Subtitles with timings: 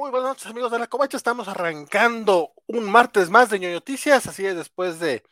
[0.00, 1.18] Muy buenas noches, amigos de la Covacha.
[1.18, 5.22] Estamos arrancando un martes más de ñoño noticias, así es, después de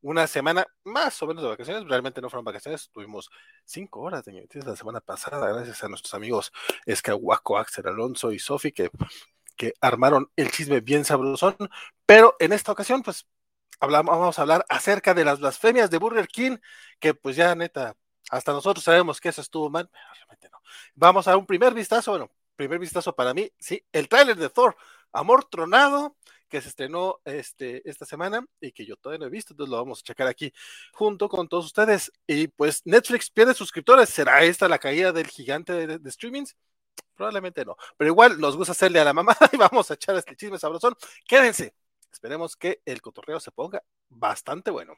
[0.00, 1.88] una semana más o menos de vacaciones.
[1.88, 3.30] Realmente no fueron vacaciones, tuvimos
[3.64, 6.52] cinco horas de ñoño la semana pasada, gracias a nuestros amigos
[6.86, 8.92] Escahuaco, Axel Alonso y Sofi, que,
[9.56, 11.56] que armaron el chisme bien sabrosón.
[12.06, 13.26] Pero en esta ocasión, pues,
[13.80, 16.58] hablamos, vamos a hablar acerca de las blasfemias de Burger King,
[17.00, 17.96] que pues ya neta,
[18.30, 20.60] hasta nosotros sabemos que eso estuvo mal, pero realmente no.
[20.94, 24.76] Vamos a un primer vistazo, bueno, primer vistazo para mí, sí, el tráiler de Thor,
[25.12, 26.16] Amor Tronado,
[26.48, 29.78] que se estrenó este, esta semana y que yo todavía no he visto, entonces lo
[29.78, 30.52] vamos a checar aquí
[30.92, 32.12] junto con todos ustedes.
[32.26, 36.54] Y pues Netflix pierde suscriptores, ¿será esta la caída del gigante de, de streamings?
[37.14, 40.36] Probablemente no, pero igual nos gusta hacerle a la mamá y vamos a echar este
[40.36, 40.94] chisme sabrosón.
[41.26, 41.74] Quédense,
[42.12, 44.94] esperemos que el cotorreo se ponga bastante bueno.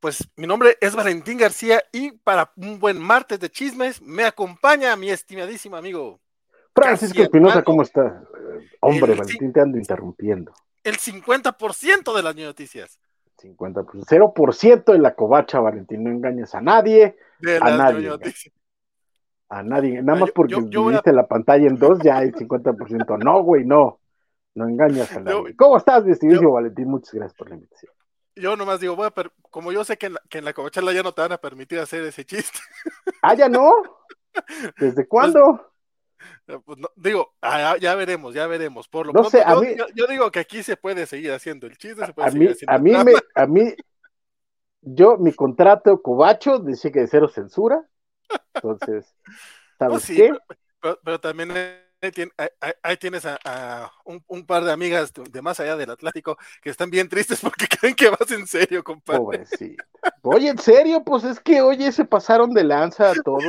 [0.00, 4.94] Pues mi nombre es Valentín García y para un buen martes de chismes me acompaña
[4.94, 6.20] mi estimadísimo amigo.
[6.72, 8.22] Francisco Espinosa, ¿cómo está?
[8.80, 10.52] Hombre, el, Valentín, te ando interrumpiendo.
[10.84, 13.00] El 50% de las noticias.
[13.42, 17.16] 50%, 0% en la covacha, Valentín, no engañes a nadie.
[17.40, 18.10] De a nadie.
[19.48, 23.18] A nadie, nada más porque viste la pantalla en dos, ya hay 50%.
[23.24, 23.98] No, güey, no.
[24.54, 25.56] No engañas a nadie.
[25.56, 26.88] ¿Cómo estás, mi Valentín?
[26.88, 27.97] Muchas gracias por la invitación
[28.38, 29.12] yo nomás digo, voy a
[29.50, 31.38] como yo sé que en, la, que en la covacharla ya no te van a
[31.38, 32.58] permitir hacer ese chiste.
[33.22, 33.72] Ah, ya no.
[34.78, 35.72] ¿Desde pues, cuándo?
[36.46, 38.88] Pues, no, digo, ah, ya veremos, ya veremos.
[38.88, 41.04] Por lo no pronto, sé, a yo, mí, yo, yo, digo que aquí se puede
[41.06, 43.74] seguir haciendo el chiste, se puede a seguir mí, haciendo a mí, me, a mí,
[44.80, 47.86] yo, mi contrato covacho dice que de cero censura.
[48.54, 49.14] Entonces,
[49.78, 50.32] ¿sabes pues sí, qué?
[50.80, 51.50] Pero, pero, también
[52.82, 56.70] ahí, tienes a, a un, un, par de amigas de más allá del Atlántico que
[56.70, 59.20] están bien tristes porque creen que vas en serio, compadre.
[59.20, 59.84] Pobrecito.
[60.22, 63.42] Oye, en serio, pues es que, oye, se pasaron de lanza a todos.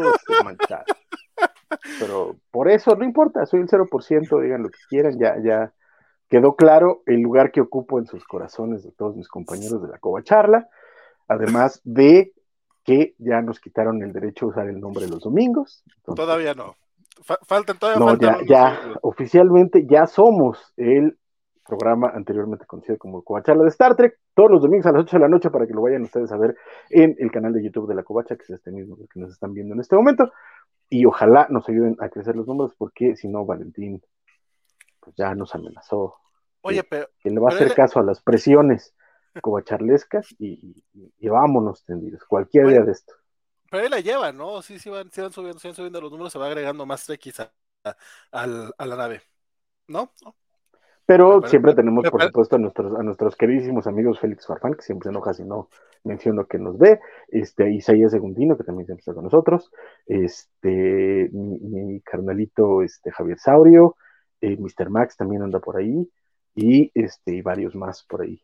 [2.00, 5.74] Pero por eso no importa, soy el 0%, digan lo que quieran, ya, ya
[6.30, 10.00] quedó claro el lugar que ocupo en sus corazones de todos mis compañeros de la
[10.00, 10.68] Cova Charla,
[11.28, 12.34] además de
[12.84, 15.84] que ya nos quitaron el derecho a usar el nombre los domingos.
[15.98, 16.76] Entonces, todavía no.
[17.22, 18.00] Faltan todavía.
[18.00, 21.18] No, faltan ya, ya oficialmente ya somos el
[21.70, 25.22] programa anteriormente conocido como Covacharla de Star Trek, todos los domingos a las 8 de
[25.22, 26.56] la noche para que lo vayan ustedes a ver
[26.90, 29.54] en el canal de YouTube de la Covacha, que es este mismo que nos están
[29.54, 30.32] viendo en este momento.
[30.90, 34.02] Y ojalá nos ayuden a crecer los números, porque si no, Valentín
[35.00, 36.16] pues ya nos amenazó.
[36.62, 37.08] Oye, que, pero.
[37.22, 38.96] Que le va a hacer caso a las presiones
[39.42, 43.14] covacharlescas y, y, y vámonos tendidos, cualquier Oye, día de esto.
[43.70, 44.62] Pero él la lleva, ¿no?
[44.62, 47.06] Sí, sí van, sí van subiendo, sí van subiendo los números, se va agregando más
[47.06, 47.54] Trekkies a,
[47.84, 47.96] a,
[48.32, 48.44] a,
[48.78, 49.22] a la nave.
[49.88, 50.12] ¿No?
[50.24, 50.36] ¿No?
[51.06, 55.06] Pero siempre tenemos, por supuesto, a nuestros, a nuestros queridísimos amigos Félix Farfán, que siempre
[55.06, 55.70] se enoja si no
[56.04, 57.00] menciono que nos ve,
[57.30, 59.72] este, Isaías Segundino, que también siempre está con nosotros,
[60.06, 63.96] este, mi, mi carnalito este, Javier Saurio,
[64.40, 64.92] eh, Mr.
[64.92, 66.08] Max también anda por ahí,
[66.54, 68.40] y, este, y varios más por ahí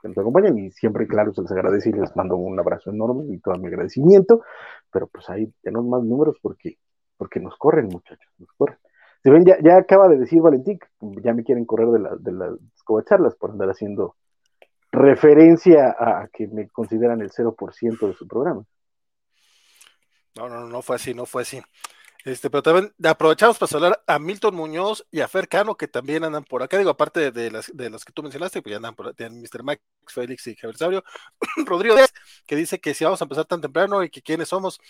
[0.00, 3.24] que nos acompañan, y siempre, claro, se les agradece y les mando un abrazo enorme
[3.34, 4.42] y todo mi agradecimiento,
[4.90, 6.78] pero pues ahí tenemos más números porque,
[7.16, 8.78] porque nos corren, muchachos, nos corren.
[9.22, 10.78] Se ven, ya, ya, acaba de decir Valentín,
[11.22, 12.52] ya me quieren correr de, la, de las
[12.84, 14.16] covacharlas por andar haciendo
[14.92, 18.64] referencia a, que me consideran el 0% de su programa.
[20.36, 21.60] No, no, no fue así, no fue así.
[22.24, 26.24] Este, pero también aprovechamos para saludar a Milton Muñoz y a Fer Cano, que también
[26.24, 26.78] andan por acá.
[26.78, 29.30] Digo, aparte de, de las, de las que tú mencionaste, pues ya andan por de
[29.30, 29.62] Mr.
[29.62, 31.04] Max, Félix y Javier Sabrio.
[31.66, 32.12] Rodrigo Díaz,
[32.46, 34.80] que dice que si vamos a empezar tan temprano y que quiénes somos,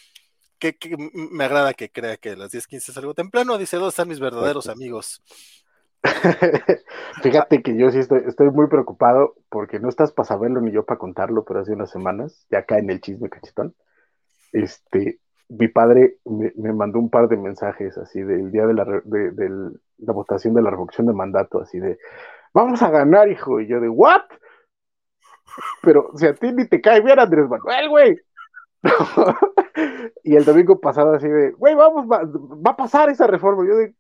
[0.59, 3.59] que, que, me agrada que crea que a las 10:15 es algo temprano.
[3.59, 5.23] Dice, ¿dónde están mis verdaderos amigos?
[7.23, 10.85] Fíjate que yo sí estoy, estoy, muy preocupado porque no estás para saberlo ni yo
[10.85, 13.75] para contarlo, pero hace unas semanas, ya acá en el chisme cachetón,
[14.53, 19.31] este, mi padre me, mandó un par de mensajes así del día de la, de,
[19.31, 21.99] de la votación de la revocación de mandato, así de,
[22.53, 24.23] vamos a ganar, hijo, y yo de, ¿what?
[25.83, 28.21] Pero si a ti ni te cae bien Andrés Manuel, güey.
[30.25, 33.67] y el domingo pasado así de, güey, vamos, va, va, a pasar esa reforma.
[33.67, 33.95] Yo de,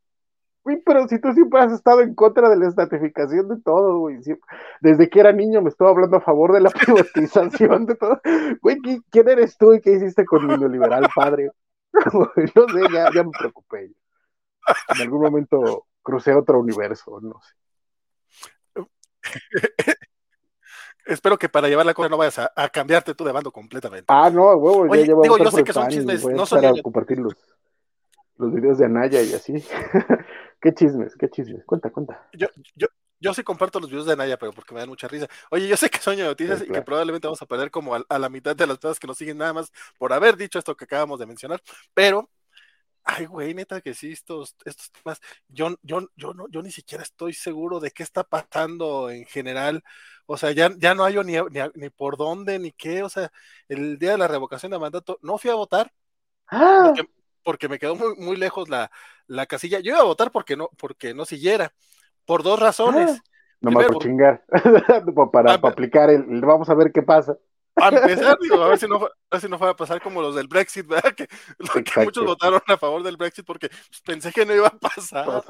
[0.85, 4.19] pero si tú siempre has estado en contra de la estatificación de todo, güey.
[4.81, 8.21] Desde que era niño me estaba hablando a favor de la privatización de todo.
[8.61, 8.79] Güey,
[9.11, 11.51] ¿quién eres tú y qué hiciste con mi neoliberal padre?
[12.13, 13.93] no sé, ya, ya me preocupé.
[14.95, 17.55] En algún momento crucé otro universo, no sé.
[21.07, 24.07] Espero que para llevar la cosa no vayas a, a, cambiarte tú de bando completamente.
[24.09, 26.65] Ah, no, huevo, Oye, ya digo, yo sé que son chismes, voy a no son
[26.65, 27.35] a compartir los,
[28.39, 29.65] los videos de Anaya y así.
[30.67, 31.65] Qué chismes, qué chismes.
[31.65, 32.29] Cuenta, cuenta.
[32.33, 32.89] Yo, yo,
[33.21, 35.29] yo sí comparto los videos de Naya, pero porque me dan mucha risa.
[35.51, 38.19] Oye, yo sé que sueño de noticias y que probablemente vamos a perder como a,
[38.19, 40.85] la mitad de las personas que nos siguen nada más por haber dicho esto que
[40.85, 41.63] acabamos de mencionar,
[41.95, 42.29] pero
[43.05, 47.05] ay, güey, neta que sí, estos, estos temas, yo, yo, yo, no, yo ni siquiera
[47.05, 49.85] estoy seguro de qué está pasando en general.
[50.27, 51.35] O sea, ya, ya no hay ni,
[51.77, 53.05] ni, por dónde, ni qué.
[53.05, 53.31] O sea,
[53.69, 55.93] el día de la revocación de mandato, no fui a votar
[56.49, 56.93] ¡Ah!
[56.95, 57.09] porque,
[57.69, 58.91] me quedó muy, muy lejos la,
[59.27, 59.81] la, casilla.
[59.81, 61.73] Yo iba a votar porque no, porque no siguiera,
[62.25, 63.11] por dos razones.
[63.11, 63.31] ¡Ah!
[63.61, 64.45] No me por chingar,
[65.33, 67.39] para, para aplicar el, vamos a ver qué pasa.
[67.77, 70.23] A empezar, digo, a ver si no, a ver si no fue a pasar como
[70.23, 71.15] los del Brexit, ¿verdad?
[71.15, 71.29] Que,
[72.05, 75.27] muchos votaron a favor del Brexit porque pues, pensé que no iba a pasar.
[75.27, 75.43] No,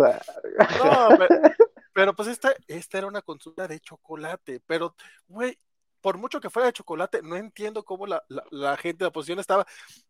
[1.93, 4.95] pero, pues esta, esta era una consulta de chocolate, pero,
[5.29, 5.59] güey,
[6.07, 8.23] por mucho que fuera de chocolate, no entiendo cómo la,
[8.53, 9.67] la, gente de la oposición estaba,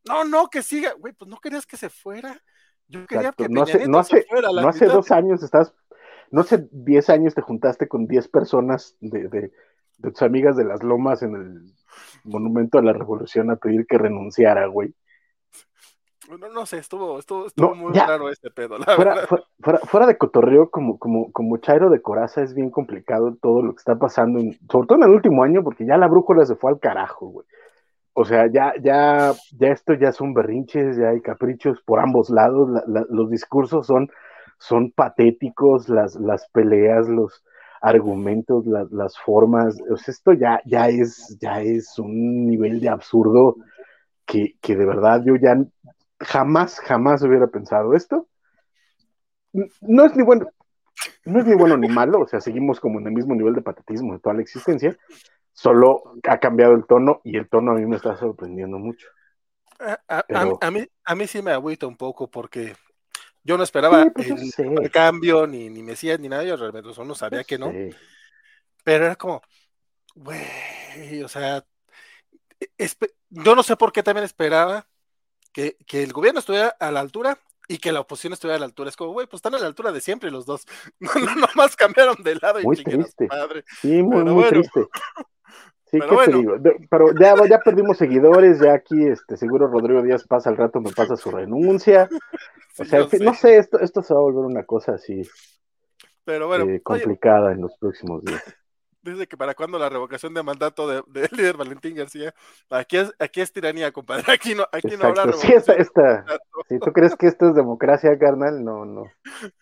[0.07, 2.39] no, no, que siga, güey, pues no querías que se fuera.
[2.87, 5.73] Yo quería que no hace, no hace, no hace dos años estás,
[6.31, 9.53] no hace diez años te juntaste con diez personas de, de,
[9.97, 11.75] de tus amigas de las lomas en el
[12.25, 14.95] monumento a la revolución a pedir que renunciara, güey.
[16.29, 18.77] No, no sé, estuvo, estuvo, estuvo muy raro este pedo.
[18.97, 19.27] fuera,
[19.85, 23.79] fuera, de cotorreo, como, como, como Chairo de Coraza, es bien complicado todo lo que
[23.79, 24.41] está pasando,
[24.71, 27.47] sobre todo en el último año, porque ya la brújula se fue al carajo, güey.
[28.15, 32.71] O sea, ya, ya, ya esto ya son berrinches, ya hay caprichos por ambos lados,
[33.11, 34.09] los discursos son,
[34.59, 37.45] son patéticos, las, las peleas, los,
[37.81, 43.57] argumentos, las formas, o sea, esto ya, ya, es, ya es un nivel de absurdo
[44.25, 45.57] que, que, de verdad yo ya
[46.21, 48.29] jamás, jamás hubiera pensado esto.
[49.81, 50.49] No es ni bueno,
[51.25, 53.63] no es ni bueno ni malo, o sea, seguimos como en el mismo nivel de
[53.63, 54.97] patetismo de toda la existencia,
[55.53, 59.09] solo ha cambiado el tono y el tono a mí me está sorprendiendo mucho.
[60.09, 62.75] A, mí, a mí sí me agüita un poco porque
[63.45, 67.45] yo no esperaba pues, el, cambio, ni, ni Mesías, ni nada, yo realmente no sabía
[67.45, 67.73] que no.
[68.83, 69.43] Pero era como,
[70.15, 71.65] güey, o sea,
[72.61, 72.89] e,
[73.31, 74.87] yo no sé por qué también esperaba
[75.87, 77.39] que, el gobierno estuviera a la altura
[77.69, 78.91] y que la oposición estuviera a la altura.
[78.91, 80.67] Es como, güey, pues están a la altura de siempre los dos.
[81.01, 83.29] No, no, nomás cambiaron de lado muy triste.
[83.81, 84.87] Sí, muy, muy triste.
[85.89, 86.57] Sí, pero ¿qué te digo?
[86.91, 90.91] Pero ya, ya perdimos seguidores, ya aquí este, seguro Rodrigo Díaz pasa al rato, me
[90.91, 92.09] pasa su renuncia.
[92.79, 95.23] O sea, no sé, esto, esto se va a volver una cosa así
[96.27, 98.43] pero bueno, eh, complicada en los próximos días.
[99.13, 102.35] Dice que para cuándo la revocación de mandato del de líder Valentín García.
[102.71, 104.25] Aquí es, aquí es tiranía, compadre.
[104.33, 105.63] Aquí no, aquí no habrá revocación.
[105.63, 106.25] Sí, esta,
[106.69, 109.05] Si tú crees que esto es democracia, carnal, no, no.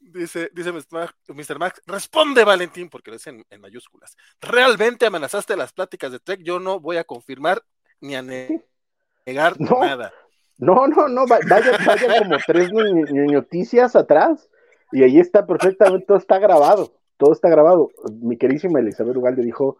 [0.00, 1.58] Dice, dice Mr.
[1.58, 4.14] Max, responde Valentín, porque lo dice en, mayúsculas.
[4.42, 6.42] ¿Realmente amenazaste las pláticas de Trek?
[6.42, 7.62] Yo no voy a confirmar
[7.98, 10.12] ni a negar nada.
[10.58, 14.50] No, no, no, vaya, vaya como tres noticias atrás
[14.92, 16.92] y ahí está perfectamente, todo está grabado,
[17.22, 17.92] todo está grabado.
[18.20, 19.78] Mi queridísima Elizabeth Ugalde dijo,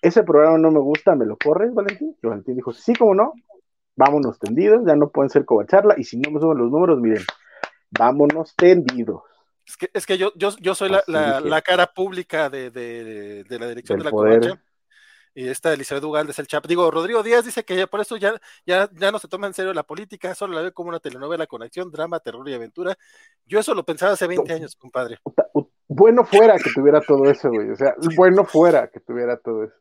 [0.00, 2.16] ese programa no me gusta, ¿me lo corres, Valentín?
[2.22, 3.34] Y Valentín dijo, sí, como no,
[3.96, 7.22] vámonos tendidos, ya no pueden ser covacharla, y si no me suben los números, miren,
[7.90, 9.20] vámonos tendidos.
[9.66, 13.58] Es que, es que yo, yo, yo soy la, la, cara pública de, de, de
[13.58, 14.58] la dirección de la covacha.
[15.34, 16.66] Y esta Elizabeth Ugalde es el chap.
[16.66, 19.72] Digo, Rodrigo Díaz dice que por eso ya, ya, ya no se toma en serio
[19.72, 22.96] la política, solo la ve como una telenovela con acción, drama, terror y aventura.
[23.46, 25.18] Yo eso lo pensaba hace 20 años, compadre.
[25.92, 27.68] Bueno fuera que tuviera todo eso, güey.
[27.70, 29.74] O sea, bueno fuera que tuviera todo eso.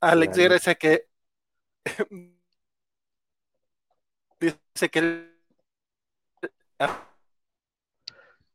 [0.00, 1.08] Alex dice que
[4.40, 5.32] dice que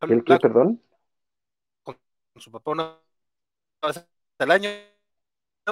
[0.01, 0.83] ¿El qué, perdón?
[1.83, 1.95] Con
[2.35, 2.99] su papá una
[3.83, 4.05] vez
[4.39, 4.69] al año,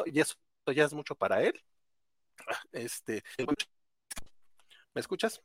[0.06, 0.36] y eso
[0.74, 1.62] ya es mucho para él.
[2.72, 3.24] Este,
[4.94, 5.44] ¿me escuchas?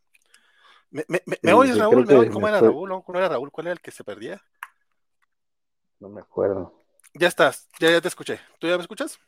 [0.90, 2.06] ¿Me, me, me, oyes, Raúl?
[2.06, 2.32] ¿Me oyes?
[2.32, 3.02] ¿Cómo era Raúl?
[3.04, 3.50] ¿Cómo era Raúl?
[3.50, 4.42] ¿Cuál era el que se perdía?
[6.00, 6.74] No me acuerdo.
[7.14, 8.40] Ya estás, ya, ya te escuché.
[8.58, 9.18] ¿Tú ya me escuchas?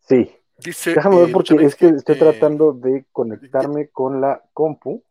[0.00, 0.34] Sí.
[0.58, 5.02] Dice, Déjame ver porque es que estoy tratando de conectarme con la compu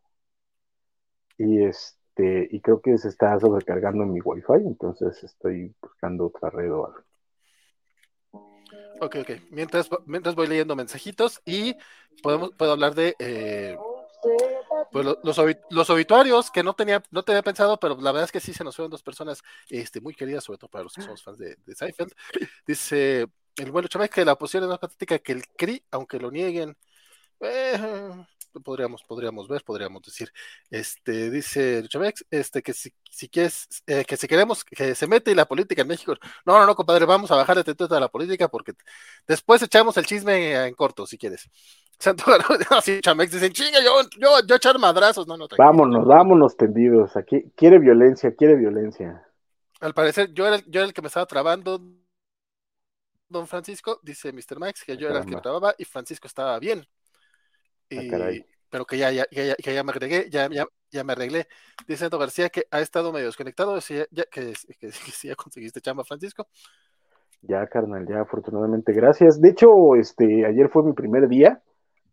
[1.38, 6.50] y este este, y creo que se está sobrecargando mi wifi, entonces estoy buscando otra
[6.50, 7.02] red o algo.
[9.00, 9.32] Ok, ok.
[9.50, 11.76] Mientras, mientras voy leyendo mensajitos y
[12.22, 13.16] podemos, puedo hablar de
[14.92, 18.54] pues los, obituarios que no tenía, no tenía pensado, pero la verdad es que sí
[18.54, 21.38] se nos fueron dos personas este, muy queridas, sobre todo para los que somos fans
[21.38, 22.14] de, de Seinfeld.
[22.66, 26.32] Dice el vuelo Chávez que la posición es más patética que el CRI, aunque lo
[26.32, 26.78] nieguen.
[27.40, 27.80] Eh,
[28.64, 30.32] podríamos, podríamos ver, podríamos decir.
[30.70, 32.92] Este, dice Chavex, este, que si,
[33.30, 36.76] quieres, eh, que si queremos que se mete la política en México, no, no, no,
[36.76, 38.74] compadre, vamos a bajar de de la política porque
[39.28, 41.50] después echamos el chisme en corto, si quieres.
[42.04, 42.24] Santo
[42.72, 45.48] así Chamex dicen, chinga, yo, yo, yo echar madrazos, no, no.
[45.58, 49.24] Vámonos, vámonos tendidos, aquí, quiere violencia, quiere violencia.
[49.80, 51.80] Al parecer, yo era, yo era el que me estaba trabando,
[53.30, 54.60] don Francisco, dice Mr.
[54.60, 56.86] Max, que yo era el que me trababa y Francisco estaba bien.
[57.92, 58.32] Ah,
[58.70, 61.48] pero que ya, ya, ya, ya, me agregué, ya, ya, ya me arreglé.
[61.88, 64.92] Dice Neto García que ha estado medio desconectado, que, que, que,
[65.24, 66.48] ya conseguiste chamba, Francisco.
[67.42, 69.42] Ya, carnal, ya, afortunadamente, gracias.
[69.42, 71.62] De hecho, este, ayer fue mi primer día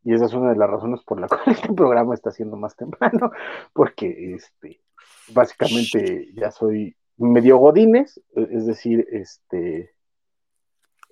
[0.05, 2.77] y esa es una de las razones por la cual este programa está siendo más
[2.77, 3.31] temprano,
[3.73, 4.81] porque, este,
[5.29, 9.95] básicamente ya soy medio godines, es decir, este,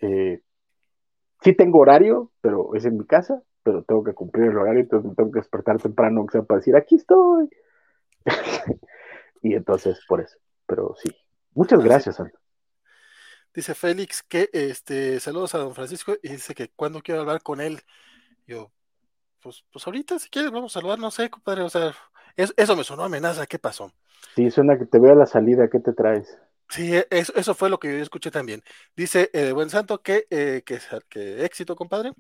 [0.01, 0.41] eh,
[1.43, 5.17] sí tengo horario, pero es en mi casa, pero tengo que cumplir el horario, entonces
[5.17, 7.49] tengo que despertar temprano, que sea para decir, aquí estoy.
[9.43, 11.11] y entonces, por eso, pero sí.
[11.55, 12.39] Muchas gracias, Santo.
[13.55, 17.63] Dice Félix que este saludos a don Francisco y dice que cuando quiero hablar con
[17.63, 17.81] él.
[18.47, 18.73] Yo,
[19.41, 21.95] pues, pues ahorita si quieres vamos a saludar, no sé, compadre, o sea,
[22.37, 23.93] eso me sonó amenaza, ¿qué pasó?
[24.35, 26.39] Sí, suena que te veo a la salida, ¿qué te traes?
[26.69, 28.63] Sí, e, eso, eso fue lo que yo escuché también.
[28.97, 32.13] Dice eh, Buen Santo que, eh, que, éxito, compadre.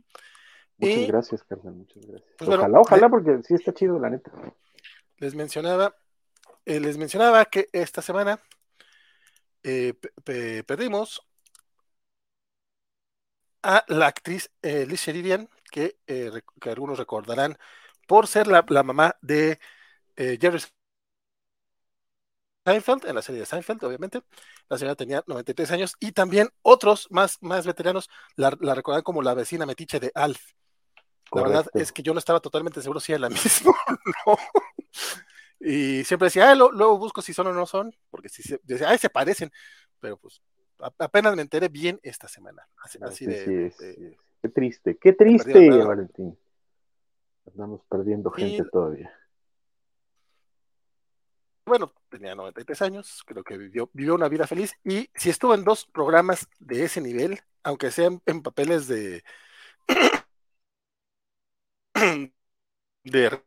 [0.78, 2.33] Muchas gracias, carnal, muchas gracias.
[2.38, 4.30] Pues ojalá, ojalá, porque sí está chido, la neta.
[5.18, 5.97] Les mencionaba,
[6.64, 8.40] eh, les mencionaba que esta semana
[10.64, 11.21] perdimos
[13.62, 17.56] a la actriz Liz Sheridan, que, que, algunos recordarán
[18.06, 19.58] por ser la, la mamá de
[20.16, 20.61] Jerry
[22.66, 24.23] Seinfeld, en la serie de Seinfeld, obviamente.
[24.68, 29.35] La señora tenía 93 años y también otros más, más veteranos la, recordan como la
[29.35, 30.40] vecina metiche de Alf.
[31.32, 33.73] La verdad es que yo no estaba totalmente seguro si era la misma
[34.26, 34.38] o no.
[35.61, 38.88] Y siempre decía, ah, luego busco si son o no son, porque si se, decía,
[38.90, 39.50] ay, se parecen,
[40.00, 40.42] pero pues
[40.99, 42.68] apenas me enteré bien esta semana.
[43.00, 46.37] Así, de, Qué triste, qué triste, Valentín.
[47.47, 49.12] Estamos perdiendo gente todavía
[51.66, 55.64] bueno, tenía 93 años, creo que vivió, vivió una vida feliz y si estuvo en
[55.64, 59.25] dos programas de ese nivel, aunque sean en papeles de
[63.02, 63.43] de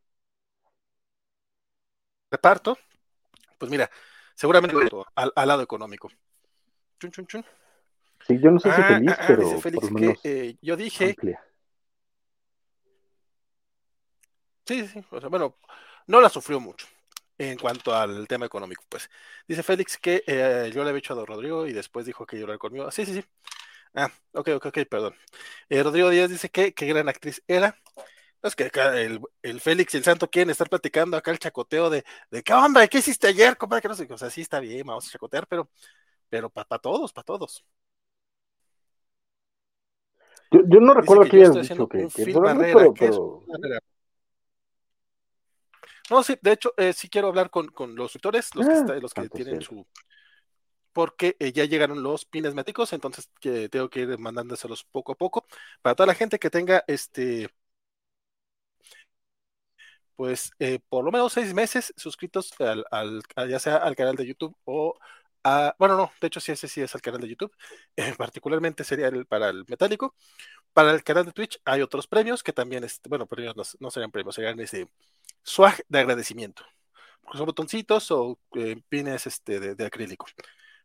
[2.30, 2.78] reparto,
[3.58, 3.90] pues mira,
[4.36, 4.76] seguramente
[5.16, 6.10] al, al lado económico.
[7.00, 7.46] Chun, chun, chun.
[8.30, 9.90] Sí, yo no sé si ah, feliz, ah, ah, pero dice Félix
[10.22, 11.16] que eh, yo dije.
[14.68, 15.58] Sí, sí, o sea, bueno,
[16.06, 16.86] no la sufrió mucho
[17.40, 19.10] en cuanto al tema económico, pues.
[19.48, 22.38] Dice Félix que eh, yo le había hecho a Don Rodrigo y después dijo que
[22.38, 22.92] llorar conmigo.
[22.92, 23.26] Sí, sí, sí.
[23.96, 25.16] Ah, ok, ok, ok, perdón.
[25.68, 27.76] Eh, Rodrigo Díaz dice que qué gran actriz era.
[28.44, 29.20] Es que acá el,
[29.60, 33.00] Félix y el Santo quieren estar platicando acá el chacoteo de, de qué onda, ¿qué
[33.00, 33.58] hiciste ayer?
[33.58, 33.82] Compadre?
[33.82, 35.70] Que no sé, o sea, sí está bien, vamos a chacotear, pero,
[36.30, 37.66] pero para todos, para todos.
[40.52, 43.44] Yo, yo no recuerdo que, hayas dicho que, que, pero, pero...
[46.10, 49.14] No, sí, de hecho, eh, sí quiero hablar con, los suscriptores, los que, ah, los
[49.14, 49.86] que tienen su.
[50.92, 55.16] Porque eh, ya llegaron los pines méticos, entonces que tengo que ir mandándoselos poco a
[55.16, 55.46] poco.
[55.82, 57.50] Para toda la gente que tenga este.
[60.16, 64.26] Pues eh, por lo menos seis meses suscritos al, al, ya sea al canal de
[64.26, 64.98] YouTube o
[65.44, 65.76] a.
[65.80, 67.54] Bueno, no, de hecho, sí, ese sí es al canal de YouTube.
[68.18, 70.16] particularmente sería el, para el metálico.
[70.74, 74.12] Para el canal de Twitch hay otros premios que también, este, bueno, premios no, serían
[74.12, 74.90] premios, serían ese
[75.44, 76.64] swag de agradecimiento.
[77.34, 80.26] Son botoncitos o eh, pines este, de, acrílico.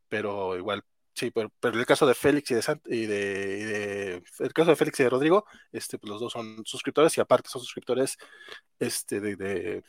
[0.08, 0.84] Pero igual,
[1.14, 5.00] sí, pero, pero, el caso de Félix y de, y de, el caso de Félix
[5.00, 8.18] y de Rodrigo, este, pues los dos son suscriptores y aparte son suscriptores
[8.78, 9.82] este, de,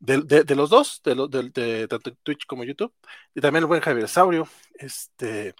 [0.00, 2.92] los dos, de, de, tanto Twitch como YouTube,
[3.34, 4.48] y también el buen Javier Saurio.
[4.74, 5.54] Este,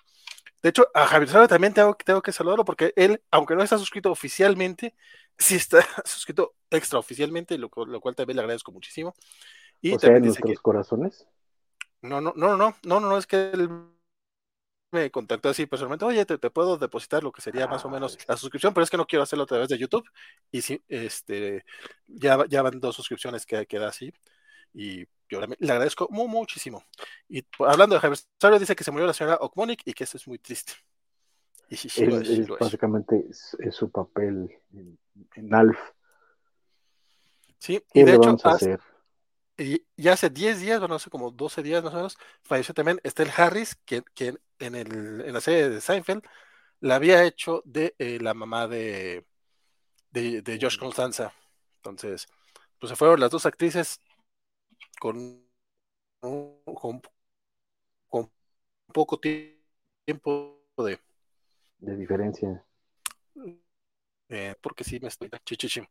[0.62, 3.78] de hecho, a Javier Saurio también tengo, tengo que saludarlo porque él, aunque no está
[3.78, 4.94] suscrito oficialmente,
[5.38, 9.14] sí está suscrito extraoficialmente, lo, lo cual también le agradezco muchísimo.
[9.80, 11.26] Y o sea, en nuestros corazones.
[12.02, 13.68] No, no, no, no, no, no, no, es que él
[14.90, 18.36] me contactó así personalmente, oye, te, puedo depositar lo que sería más o menos la
[18.36, 20.08] suscripción, pero es que no quiero hacerlo a través de YouTube.
[20.50, 21.64] Y sí, este,
[22.06, 24.12] ya, ya van dos suscripciones que queda así.
[24.72, 26.84] Y yo le agradezco muchísimo.
[27.28, 30.26] Y hablando de Javier dice que se murió la señora Okmonik y que eso es
[30.26, 30.72] muy triste.
[31.72, 34.50] Y sí, sí, es, básicamente es, su papel
[35.36, 35.78] en, Alf.
[37.58, 38.76] Sí, y de hecho, hace,
[39.56, 42.98] y, ya hace 10 días, bueno, hace como 12 días más o menos, falleció también
[43.04, 44.02] Estelle Harris, que,
[44.60, 46.22] en, el, en la serie de Seinfeld
[46.80, 49.26] la había hecho de eh, la mamá de,
[50.10, 51.32] de, de Josh Constanza.
[51.76, 52.28] Entonces,
[52.78, 54.00] pues se fueron las dos actrices
[55.00, 55.44] con,
[56.20, 57.02] con,
[58.08, 58.32] con
[58.92, 60.98] poco tiempo de,
[61.78, 62.64] de diferencia.
[64.28, 65.82] Eh, porque sí me estoy chichichi.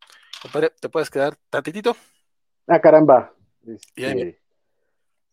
[0.41, 1.95] Compadre, ¿te puedes quedar tantitito?
[2.67, 3.33] Ah, caramba.
[3.65, 4.38] Este,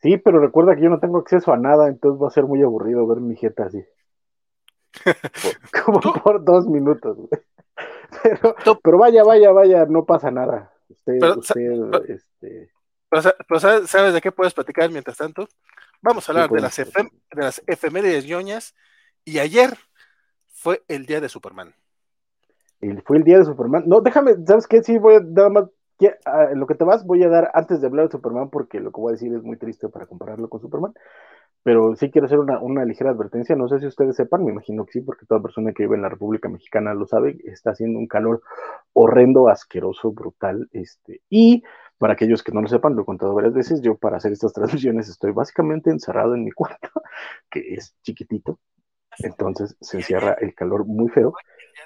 [0.02, 2.62] Sí, pero recuerda que yo no tengo acceso a nada, entonces va a ser muy
[2.62, 3.84] aburrido ver mi jeta así.
[5.84, 7.18] como por dos minutos.
[8.22, 10.72] Pero, pero, vaya, vaya, vaya, no pasa nada.
[10.88, 12.70] Usted, usted, este...
[13.10, 15.48] pero, ¿sabes, de qué puedes platicar mientras tanto?
[16.00, 18.74] Vamos a hablar de, las de las efemérides ñoñas.
[19.24, 19.76] Y ayer
[20.46, 21.74] fue el día de Superman.
[22.80, 23.84] Y fue el día de Superman.
[23.86, 24.82] No, déjame, ¿sabes qué?
[24.82, 25.64] Sí, voy a dar más.
[26.54, 29.00] Lo que te vas, voy a dar antes de hablar de Superman, porque lo que
[29.00, 30.92] voy a decir es muy triste para compararlo con Superman.
[31.62, 33.56] Pero sí quiero hacer una, una ligera advertencia.
[33.56, 36.02] No sé si ustedes sepan, me imagino que sí, porque toda persona que vive en
[36.02, 37.38] la República Mexicana lo sabe.
[37.44, 38.42] Está haciendo un calor
[38.92, 40.68] horrendo, asqueroso, brutal.
[40.72, 41.62] Este, y
[41.98, 44.52] para aquellos que no lo sepan, lo he contado varias veces, yo para hacer estas
[44.52, 46.88] transmisiones estoy básicamente encerrado en mi cuarto,
[47.50, 48.58] que es chiquitito,
[49.18, 51.34] entonces se encierra el calor muy feo.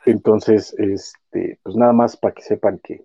[0.04, 3.04] Entonces, este, pues nada más para que sepan que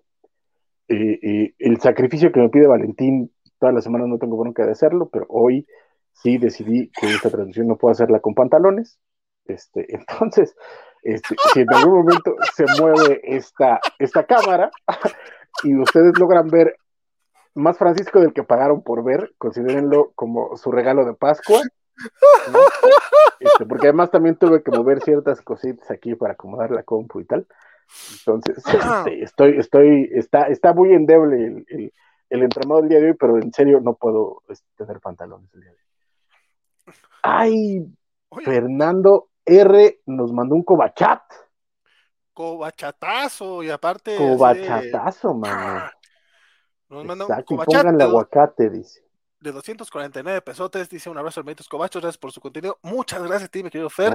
[0.88, 4.72] eh, eh, el sacrificio que me pide Valentín, todas las semanas no tengo bronca de
[4.72, 5.66] hacerlo, pero hoy
[6.12, 8.98] sí decidí que esta transmisión no puedo hacerla con pantalones.
[9.44, 10.56] Este, entonces,
[11.02, 14.70] este, si en algún momento se mueve esta, esta cámara
[15.62, 16.76] y ustedes logran ver
[17.54, 21.60] más Francisco del que pagaron por ver, considérenlo como su regalo de Pascua.
[23.40, 27.24] Este, porque además también tuve que mover ciertas cositas aquí para acomodar la compu y
[27.24, 27.46] tal.
[28.18, 31.92] Entonces, este, estoy, estoy, está, está muy endeble el,
[32.28, 35.60] el, entramado del día de hoy, pero en serio no puedo este, tener pantalones el
[35.60, 36.94] día de hoy.
[37.22, 37.86] Ay,
[38.44, 41.22] Fernando R nos mandó un cobachat.
[42.32, 44.16] Cobachatazo, y aparte.
[44.16, 45.90] Cobachatazo, mano.
[46.88, 47.86] Nos manda un cobachat.
[47.86, 49.06] el aguacate, dice
[49.40, 52.78] de 249 pesotes, dice un abrazo al Cobachos, gracias por su contenido.
[52.82, 54.14] Muchas gracias, ti, mi querido Fer.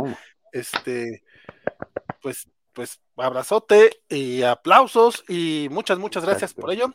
[0.51, 1.23] Este,
[2.21, 6.87] pues, pues, abrazote y aplausos y muchas, muchas gracias por ello.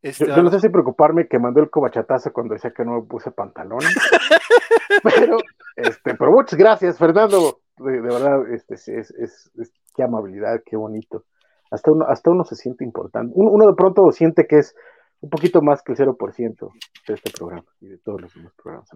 [0.00, 3.02] Este, yo, no sé si preocuparme que mandó el cobachatazo cuando decía que no me
[3.02, 3.80] puse pantalón.
[5.02, 5.38] pero,
[5.76, 7.60] este, pero muchas gracias, Fernando.
[7.78, 11.24] De, verdad, este, es, es, es, qué amabilidad, qué bonito.
[11.70, 13.32] Hasta uno, hasta uno se siente importante.
[13.34, 14.74] uno de pronto siente que es
[15.20, 16.72] un poquito más que el 0%
[17.06, 18.88] de este programa y de todos los demás programas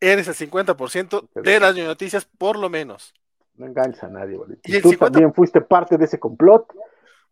[0.00, 3.14] Eres el 50% de las noticias, por lo menos.
[3.58, 6.72] No engancha a nadie, Y tú también fuiste parte de ese complot.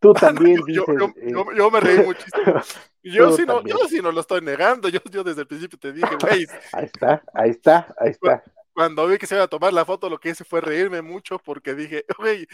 [0.01, 2.61] Tú también yo, dices, eh, yo, me reí muchísimo.
[3.03, 4.89] Yo sí, no, yo sí no lo estoy negando.
[4.89, 6.47] Yo, yo desde el principio te dije, güey.
[6.73, 8.43] ahí está, ahí está, ahí está.
[8.75, 11.39] Cuando vi que se iba a tomar la foto, lo que hice fue reírme mucho
[11.39, 12.47] porque dije, güey,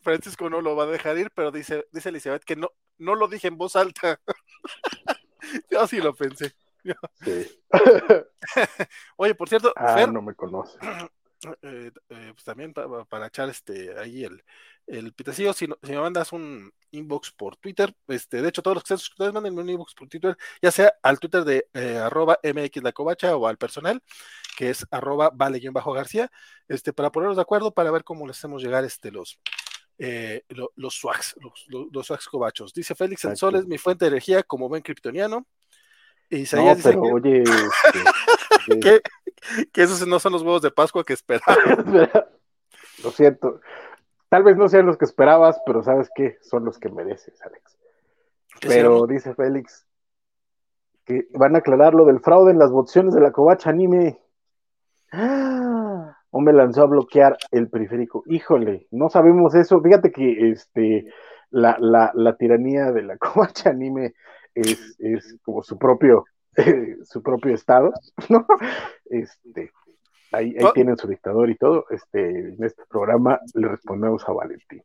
[0.00, 3.26] Francisco no lo va a dejar ir, pero dice, dice Elizabeth que no, no lo
[3.26, 4.20] dije en voz alta.
[5.70, 6.54] Yo sí lo pensé.
[9.16, 10.78] Oye, por cierto, ah, no me conoce.
[11.62, 14.42] Eh, eh, pues también para, echar este ahí el,
[14.88, 18.84] el pitacillo, si, si, me mandas un inbox por Twitter, este, de hecho, todos los
[18.84, 22.82] que ustedes manden un inbox por Twitter, ya sea al Twitter de eh, arroba MX
[22.82, 24.02] La Covacha o al personal,
[24.56, 26.30] que es arroba vale-garcía,
[26.66, 29.38] este, para ponernos de acuerdo para ver cómo les hacemos llegar este, los,
[29.98, 30.42] eh,
[30.76, 31.36] los swags,
[31.68, 32.72] los, swags cobachos.
[32.72, 35.46] Dice Félix el Sol es mi fuente de energía como buen kryptoniano.
[36.30, 39.02] Y no, pero oye, este,
[39.72, 41.56] que, esos no son los huevos de Pascua que esperaba.
[43.02, 43.60] Lo siento.
[44.28, 46.36] Tal vez no sean los que esperabas, pero ¿sabes qué?
[46.42, 47.78] Son los que mereces, Alex.
[48.60, 49.86] Pero dice Félix
[51.04, 54.20] que van a aclarar lo del fraude en las votaciones de la covacha anime.
[55.10, 56.18] ¡Ah!
[56.30, 58.22] o me lanzó a bloquear el periférico.
[58.26, 59.80] Híjole, no sabemos eso.
[59.80, 61.06] Fíjate que este
[61.50, 64.14] la, la, la tiranía de la covacha anime
[64.54, 66.24] es, es como su propio
[67.04, 67.92] su propio estado,
[68.28, 68.46] ¿no?
[69.06, 69.72] Este,
[70.32, 70.72] ahí, ahí oh.
[70.72, 71.86] tienen su dictador y todo.
[71.90, 74.82] Este, en este programa le respondemos a Valentín.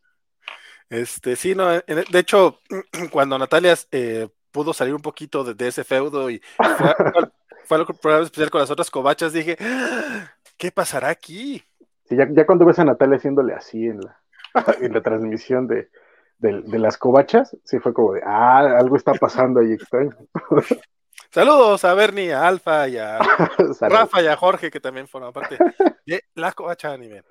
[0.90, 2.60] Este, sí, no, de hecho,
[3.12, 6.96] cuando Natalia eh, pudo salir un poquito de, ese feudo y fue,
[7.66, 9.58] fue al programa especial con las otras covachas, dije,
[10.58, 11.64] ¿qué pasará aquí?
[12.06, 14.20] Sí, ya, cuando ves a Natalia haciéndole así en la,
[14.82, 15.90] en la transmisión de,
[16.40, 20.16] las covachas, sí fue como de, ah, algo está pasando ahí extraño.
[21.34, 23.18] Saludos a Bernie, a Alfa y a
[23.82, 25.58] Rafa y a Jorge, que también forman parte
[26.06, 27.24] de la covacha anime.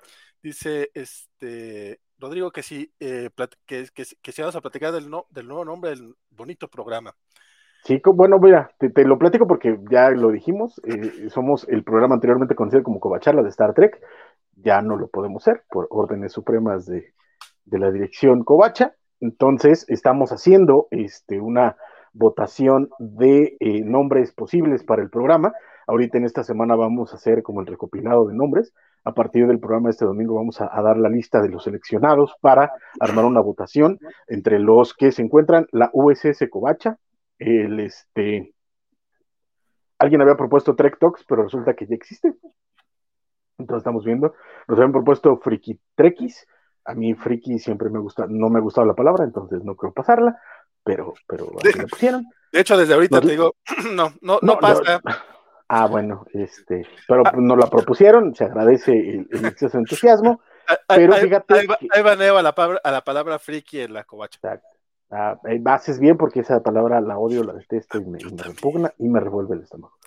[0.43, 3.31] Dice este Rodrigo que sí, eh,
[3.65, 7.15] que, que, que, si vamos a platicar del, no, del nuevo nombre del bonito programa.
[7.85, 12.57] Sí, bueno, mira, te, lo platico porque ya lo dijimos, eh, somos el programa anteriormente
[12.57, 14.01] conocido como Covacharla de Star Trek,
[14.57, 17.15] ya no lo podemos ser por órdenes supremas de,
[17.67, 21.77] la dirección Covacha, entonces estamos haciendo este, una
[22.13, 25.53] votación de eh, nombres posibles para el programa,
[25.87, 28.73] ahorita en esta semana vamos a hacer como el recopilado de nombres,
[29.05, 32.73] a partir del programa este domingo vamos a, dar la lista de los seleccionados para
[33.01, 33.99] armar una votación
[34.29, 36.99] entre los que se encuentran la USS Covacha,
[37.39, 38.55] el este
[39.99, 42.35] alguien había propuesto Trek Talks, pero resulta que ya existe.
[43.59, 44.35] Entonces estamos viendo.
[44.67, 46.47] Nos habían propuesto Friki Trekkies.
[46.85, 49.95] A mí Friki siempre me gusta, no me ha gustado la palabra, entonces no quiero
[49.95, 50.41] pasarla,
[50.85, 52.27] pero, pero de, pusieron.
[52.53, 53.55] De hecho, desde ahorita te digo,
[53.93, 55.01] no, no, no, pasa.
[55.69, 57.33] ah, bueno, este, pero ah.
[57.37, 60.41] nos la propusieron, se agradece el, exceso de entusiasmo.
[60.87, 61.67] Pero fíjate.
[61.93, 64.39] Ahí, va, Neo a la, palabra, a la palabra friki en la covacha.
[64.43, 64.69] Exacto.
[65.15, 69.21] Ah, haces bien porque esa palabra la odio, la detesto y me, repugna y me
[69.21, 69.99] revuelve el estómago.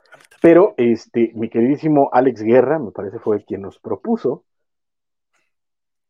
[0.42, 4.46] Pero este, mi queridísimo Alex Guerra, me parece fue quien nos propuso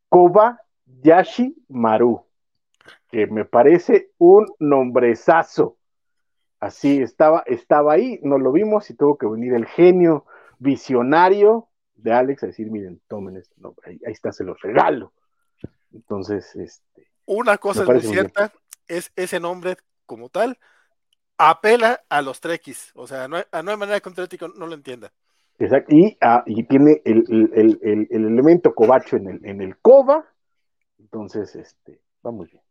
[0.07, 2.25] Kobayashi Maru,
[3.15, 5.77] que me parece un nombrezazo.
[6.59, 10.25] Así estaba, estaba ahí, nos lo vimos y tuvo que venir el genio
[10.59, 15.13] visionario de Alex a decir, miren, tomen este nombre, ahí, está, se los regalo.
[15.93, 17.07] Entonces, este.
[17.25, 18.51] Una cosa es muy cierta,
[18.85, 20.59] es ese nombre como tal,
[21.37, 22.91] apela a los trekkies.
[22.95, 25.13] O sea, no hay, no hay manera que un no lo entienda.
[25.57, 25.95] Exacto.
[25.95, 30.25] Y, ah, y tiene el, el, el, el, elemento cobacho en el, en el coba.
[30.99, 32.64] Entonces, este, vamos bien.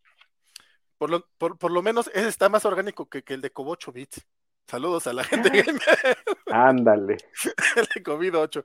[0.98, 3.92] Por lo, por, por lo menos ese está más orgánico que, que el de Cobocho
[3.92, 4.26] Bits.
[4.66, 5.50] Saludos a la gente
[6.46, 7.18] Ándale.
[7.76, 8.64] el de COVID 8.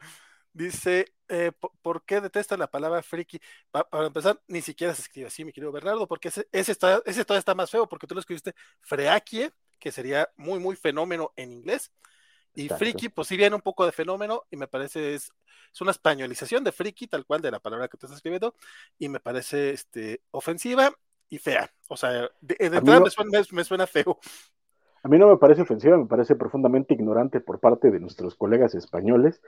[0.51, 3.39] Dice, eh, ¿por qué detesta la palabra friki?
[3.71, 7.23] para empezar, ni siquiera se escribe así, mi querido Bernardo, porque ese, ese, está, ese
[7.23, 11.51] todavía está más feo, porque tú lo escribiste freakie, que sería muy, muy fenómeno en
[11.51, 11.91] inglés.
[12.55, 15.31] Y friki, pues sí viene un poco de fenómeno, y me parece es,
[15.71, 18.55] es una españolización de friki, tal cual de la palabra que tú estás escribiendo,
[18.97, 20.91] y me parece este, ofensiva
[21.29, 21.69] y fea.
[21.87, 23.01] O sea, de, entrada
[23.51, 24.17] me suena feo.
[25.01, 28.75] A mí no me parece ofensiva, me parece profundamente ignorante por parte de nuestros colegas
[28.75, 29.41] españoles,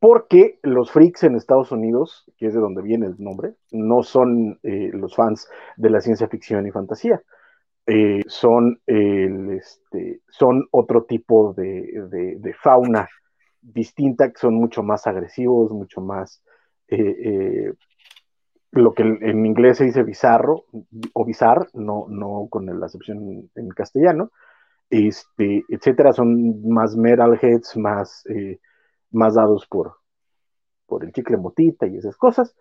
[0.00, 4.58] porque los freaks en Estados Unidos, que es de donde viene el nombre, no son
[4.64, 7.22] eh, los fans de la ciencia ficción y fantasía.
[7.86, 13.08] Eh, son, este, son otro tipo de, fauna
[13.60, 16.42] distinta, que son mucho más agresivos, mucho más
[16.88, 17.72] eh,
[18.76, 20.64] lo que en inglés se dice bizarro
[21.12, 24.30] o bizar, no, no con la acepción en castellano,
[24.90, 28.60] este, etcétera, son más metalheads, más, eh,
[29.10, 29.96] más dados por,
[30.86, 32.56] por el chicle motita y esas cosas.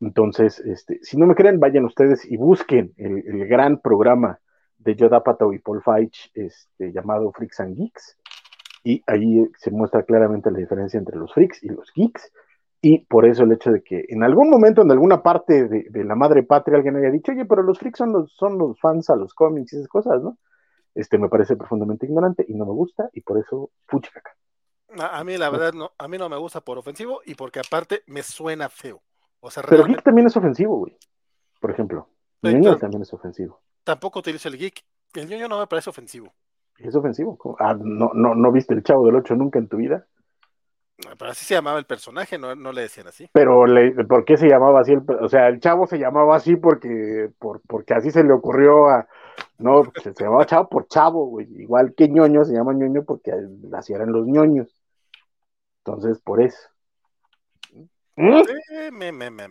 [0.00, 4.38] Entonces, este, si no me creen, vayan ustedes y busquen el, gran programa
[4.78, 8.16] de Yoda Pato y Paul Feich este, llamado Freaks and Geeks.
[8.82, 12.32] Y ahí se muestra claramente la diferencia entre los freaks y los geeks.
[12.82, 16.04] Y por eso el hecho de que en algún momento, en alguna parte de, de
[16.04, 19.10] la madre patria, alguien haya dicho, oye, pero los freaks son los, son los fans
[19.10, 20.38] a los cómics y esas cosas, ¿no?
[20.94, 23.70] este me parece profundamente ignorante y no me gusta y por eso
[24.12, 24.36] caca.
[24.98, 28.02] A, mí la verdad no, a mí no me gusta por ofensivo y porque aparte
[28.06, 29.00] me suena feo.
[29.40, 30.96] O sea, Pero geek también es ofensivo, güey.
[31.60, 32.08] Por ejemplo.
[32.42, 33.60] ñoño también es ofensivo.
[33.84, 34.84] Tampoco utilizo el geek.
[35.14, 36.32] El ñoño no me parece ofensivo.
[36.78, 37.38] ¿Es ofensivo?
[37.58, 40.06] Ah, no, no, ¿No viste el chavo del 8 nunca en tu vida?
[41.18, 43.28] Pero así se llamaba el personaje, no, no le decían así.
[43.32, 43.64] Pero,
[44.08, 44.92] ¿por qué se llamaba así?
[44.92, 48.88] El, o sea, el chavo se llamaba así porque, por, porque así se le ocurrió
[48.88, 49.08] a,
[49.58, 51.46] no, se, llamaba chavo por chavo, güey.
[51.60, 53.32] Igual que ñoño se llama ñoño porque
[53.72, 54.74] así eran los ñoños.
[55.84, 56.58] Entonces, por eso.
[58.16, 58.42] ¿Mm?
[58.92, 59.48] me, me, me,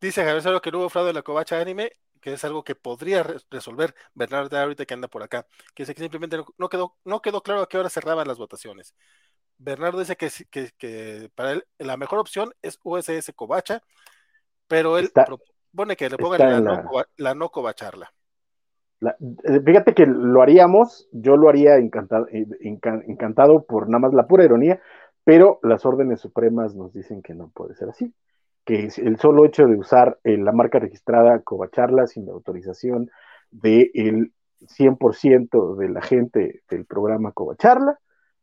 [0.00, 2.74] Dice Javier Saro que no hubo fraude en la covacha anime, que es algo que
[2.74, 5.46] podría resolver Bernardo ahorita que anda por acá.
[5.74, 8.94] Que dice que simplemente no, quedó, no quedó claro a qué hora cerraban las votaciones.
[9.58, 13.82] Bernardo dice que, que, que para él la mejor opción es USS Covacha,
[14.68, 18.12] pero él propone que le pongan la, no, la no covacharla.
[19.00, 24.26] Eh, fíjate que lo haríamos, yo lo haría encantado, eh, encantado por nada más la
[24.26, 24.80] pura ironía,
[25.24, 28.14] pero las órdenes supremas nos dicen que no puede ser así,
[28.64, 33.10] que el solo hecho de usar eh, la marca registrada Covacharla sin la autorización
[33.50, 37.98] del 100% de la gente del programa Covacharla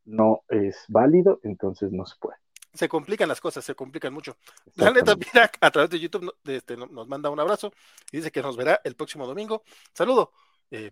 [0.05, 2.37] no es válido, entonces no se puede.
[2.73, 4.35] Se complican las cosas, se complican mucho.
[4.75, 7.71] La neta, mira, a través de YouTube este, nos manda un abrazo
[8.11, 9.63] y dice que nos verá el próximo domingo.
[9.93, 10.31] Saludo.
[10.71, 10.89] Eh,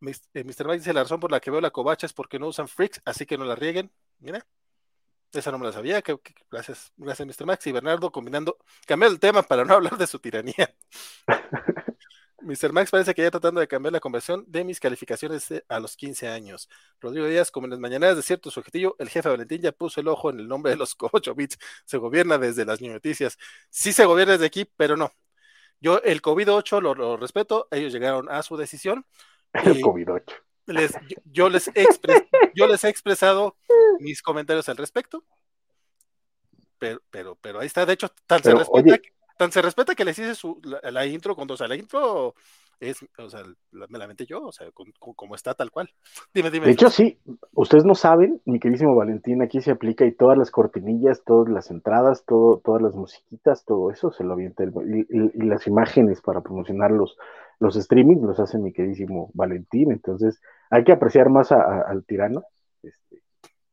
[0.00, 0.14] Mr.
[0.34, 2.68] Eh, Mike dice la razón por la que veo la covacha es porque no usan
[2.68, 3.90] freaks, así que no la rieguen.
[4.18, 4.46] Mira,
[5.32, 6.02] esa no me la sabía.
[6.50, 7.46] gracias, gracias, Mr.
[7.46, 10.74] Max y Bernardo, combinando, cambiar el tema para no hablar de su tiranía.
[12.42, 12.72] Mr.
[12.72, 16.28] Max parece que ya tratando de cambiar la conversión de mis calificaciones a los 15
[16.28, 16.68] años.
[17.00, 20.00] Rodrigo Díaz, como en las mañanas de cierto su objetivo, el jefe Valentín ya puso
[20.00, 21.58] el ojo en el nombre de los 8 bits.
[21.84, 23.38] Se gobierna desde las noticias.
[23.70, 25.12] Sí se gobierna desde aquí, pero no.
[25.80, 29.06] Yo el COVID-8 lo, respeto, ellos llegaron a su decisión.
[29.52, 30.24] El COVID-8.
[30.66, 30.92] Les,
[31.24, 31.86] yo, les he
[32.54, 33.56] yo les he expresado
[34.00, 35.24] mis comentarios al respecto.
[36.78, 40.04] Pero, pero, pero ahí está, de hecho, tan se respeta que tan se respeta que
[40.04, 42.34] les hice su, la, intro, cuando, o sea, la intro
[42.80, 44.68] es, o sea, me la yo, o sea,
[44.98, 45.90] como está tal cual.
[46.34, 46.66] Dime, dime.
[46.66, 47.18] De hecho, sí,
[47.52, 51.70] ustedes no saben, mi queridísimo Valentín, aquí se aplica y todas las cortinillas, todas las
[51.70, 56.42] entradas, todo, todas las musiquitas, todo eso se lo avienta y, y, las imágenes para
[56.42, 57.16] promocionar los,
[57.58, 62.44] los streamings los hace mi queridísimo Valentín, entonces hay que apreciar más al tirano,
[62.82, 63.22] este,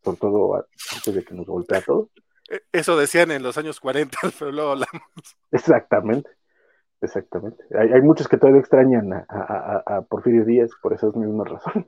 [0.04, 2.10] sobre todo antes de que nos golpee a todos.
[2.72, 5.38] Eso decían en los años 40, pero luego hablamos.
[5.52, 6.30] Exactamente.
[7.02, 7.62] Exactamente.
[7.78, 11.88] Hay, muchos que todavía extrañan a, Porfirio Díaz por esas mismas razones.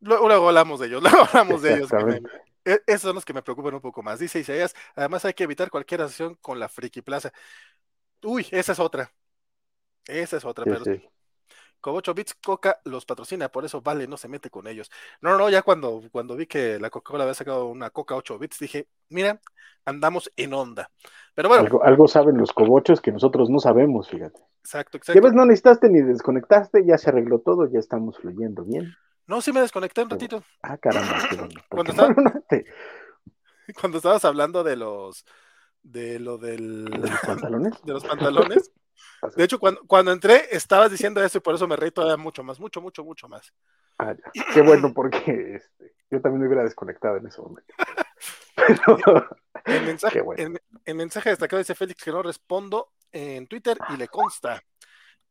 [0.00, 1.90] Luego, hablamos de ellos, luego hablamos de ellos.
[2.64, 4.20] E, esos son los que me preocupan un poco más.
[4.20, 7.32] Dice Isaías, además hay que evitar cualquier asociación con la Friki Plaza.
[8.22, 9.12] Uy, esa es otra.
[10.06, 10.84] Esa es otra, pero
[11.82, 14.90] como 8 bits, Coca los patrocina, por eso Vale no se mete con ellos.
[15.20, 18.60] No, no, ya cuando, cuando vi que la Coca-Cola había sacado una Coca 8 bits,
[18.60, 19.40] dije, mira,
[19.84, 20.90] andamos en onda.
[21.34, 21.80] Pero bueno.
[21.82, 24.40] Algo, saben los cobochos que nosotros no sabemos, fíjate.
[24.60, 25.20] Exacto, exacto.
[25.20, 28.94] Ya ves, no necesitaste ni desconectaste, ya se arregló todo, ya estamos fluyendo bien.
[29.26, 30.42] No, sí me desconecté un ratito.
[30.62, 31.60] Ah, caramba, qué bueno.
[33.80, 35.24] Cuando, estabas hablando de los
[35.82, 38.70] de lo del ¿De los pantalones, de los pantalones
[39.36, 42.42] de hecho, cuando, cuando entré, estabas diciendo eso y por eso me reí todavía mucho
[42.42, 43.52] más, mucho, mucho, mucho más.
[43.98, 44.14] Ah,
[44.54, 47.74] Qué bueno, porque este, yo también me hubiera desconectado en ese momento.
[49.64, 50.22] el, mensaje,
[50.86, 54.62] mensaje destacado dice Félix que no respondo en Twitter y le consta.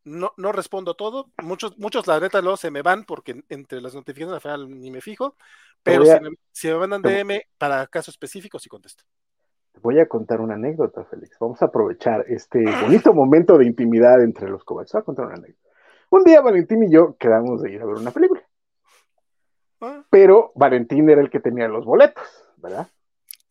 [0.04, 1.32] No, no respondo todo.
[1.44, 4.90] Muchos, muchos la neta luego se me van porque entre las notificaciones al final ni
[4.90, 5.36] me fijo.
[5.84, 9.04] Pero si, me, si, me, mandan DM para casos específicos, sí contesto.
[9.74, 11.38] Te voy a contar una anécdota, Félix.
[11.40, 14.92] Vamos a aprovechar este bonito momento de intimidad entre los cobardes.
[14.94, 15.70] Voy a contar una anécdota.
[16.10, 18.42] Un día Valentín y yo quedamos de ir a ver una película.
[19.80, 20.04] Ah.
[20.10, 22.24] Pero Valentín era el que tenía los boletos,
[22.58, 22.88] ¿verdad?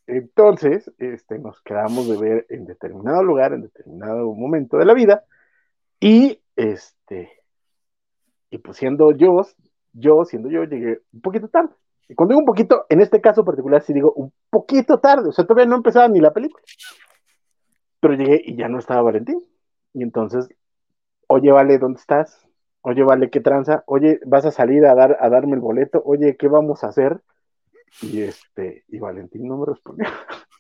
[0.07, 5.25] Entonces, este, nos quedamos de ver en determinado lugar, en determinado momento de la vida,
[6.01, 7.31] y este,
[8.51, 9.41] y pues siendo yo,
[9.93, 11.75] yo, siendo yo, llegué un poquito tarde.
[12.11, 15.33] Y cuando digo un poquito, en este caso particular, sí digo un poquito tarde, o
[15.33, 16.65] sea, todavía no empezaba ni la película.
[18.01, 19.41] Pero llegué y ya no estaba Valentín.
[19.95, 20.49] Y entonces,
[21.29, 22.49] oye, vale, ¿dónde estás?
[22.81, 23.85] Oye, vale, ¿qué tranza?
[23.87, 26.03] Oye, ¿vas a salir a, dar, a darme el boleto?
[26.05, 27.21] Oye, ¿qué vamos a hacer?
[28.03, 30.07] Y este, y Valentín no me respondió.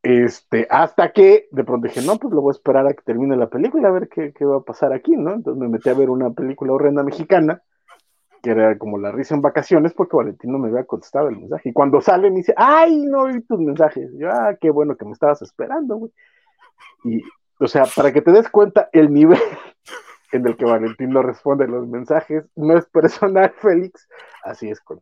[0.00, 3.36] Este, hasta que de pronto dije, no, pues lo voy a esperar a que termine
[3.36, 5.34] la película, a ver qué, qué va a pasar aquí, ¿no?
[5.34, 7.62] Entonces me metí a ver una película horrenda mexicana
[8.42, 11.70] que era como la risa en vacaciones, porque Valentín no me había contestado el mensaje.
[11.70, 14.10] Y cuando sale me dice, ay, no vi tus mensajes.
[14.16, 16.12] yo, ah, qué bueno que me estabas esperando, güey.
[17.04, 17.22] Y,
[17.60, 19.38] o sea, para que te des cuenta, el nivel
[20.32, 24.08] en el que Valentín no responde los mensajes no es personal, Félix,
[24.44, 25.00] así es con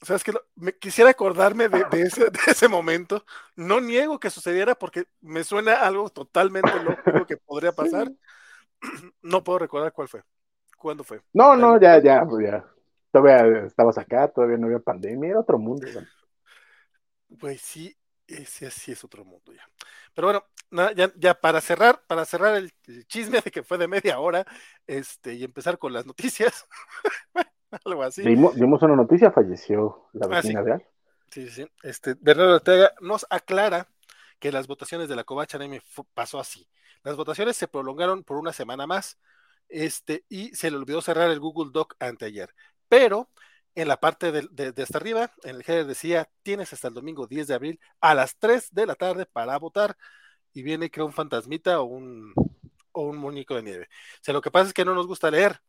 [0.00, 3.24] o sea, es que me quisiera acordarme de, ese, de, ese, momento.
[3.56, 8.12] No niego que sucediera porque me suena algo totalmente lógico que podría pasar.
[9.22, 10.22] No puedo recordar cuál fue.
[10.78, 11.20] ¿Cuándo fue?
[11.32, 12.64] No, no, ya, ya, pues ya.
[13.10, 15.86] Todavía estabas acá, todavía no había pandemia, era otro mundo.
[17.38, 17.94] Pues sí,
[18.26, 19.68] ese sí es otro mundo ya.
[20.14, 20.28] Pero
[20.70, 22.72] bueno, ya, ya para cerrar, para cerrar el,
[23.06, 24.46] chisme de que fue de media hora,
[24.86, 26.66] este, y empezar con las noticias.
[27.84, 28.22] Algo así.
[28.22, 30.86] Dimos, una noticia, falleció la ah, vecina de
[31.30, 33.88] Sí, sí, Este, Bernardo Ortega nos aclara
[34.38, 35.58] que las votaciones de la Covacha
[36.14, 36.68] pasó así.
[37.02, 39.18] Las votaciones se prolongaron por una semana más
[39.68, 42.54] este, y se le olvidó cerrar el Google Doc anteayer.
[42.88, 43.30] Pero
[43.74, 47.46] en la parte de, hasta arriba, en el header decía, tienes hasta el domingo 10
[47.48, 49.96] de abril a las 3 de la tarde para votar.
[50.52, 52.32] Y viene, creo, un fantasmita o un,
[52.92, 53.88] o un muñeco de nieve.
[54.16, 55.60] O sea, lo que pasa es que no nos gusta leer.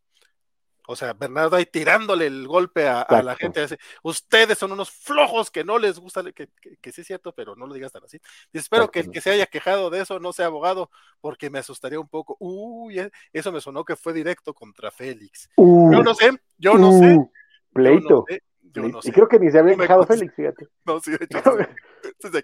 [0.90, 3.64] O sea, Bernardo ahí tirándole el golpe a, la gente.
[4.02, 6.48] Ustedes son unos flojos que no les gusta, que,
[6.80, 8.20] que, sí es cierto, pero no lo digas tan así.
[8.52, 11.60] Y espero que el que se haya quejado de eso no sea abogado, porque me
[11.60, 12.36] asustaría un poco.
[12.40, 15.48] Uy, e, eso me sonó que fue directo contra Félix.
[15.54, 17.14] Uh, yo no sé, yo no sé.
[17.14, 17.30] Uh,
[17.72, 18.24] pleito.
[18.72, 20.66] Yo no sé, Y creo que ni se había quejado Félix, fíjate.
[20.84, 21.40] No, sí, de hecho.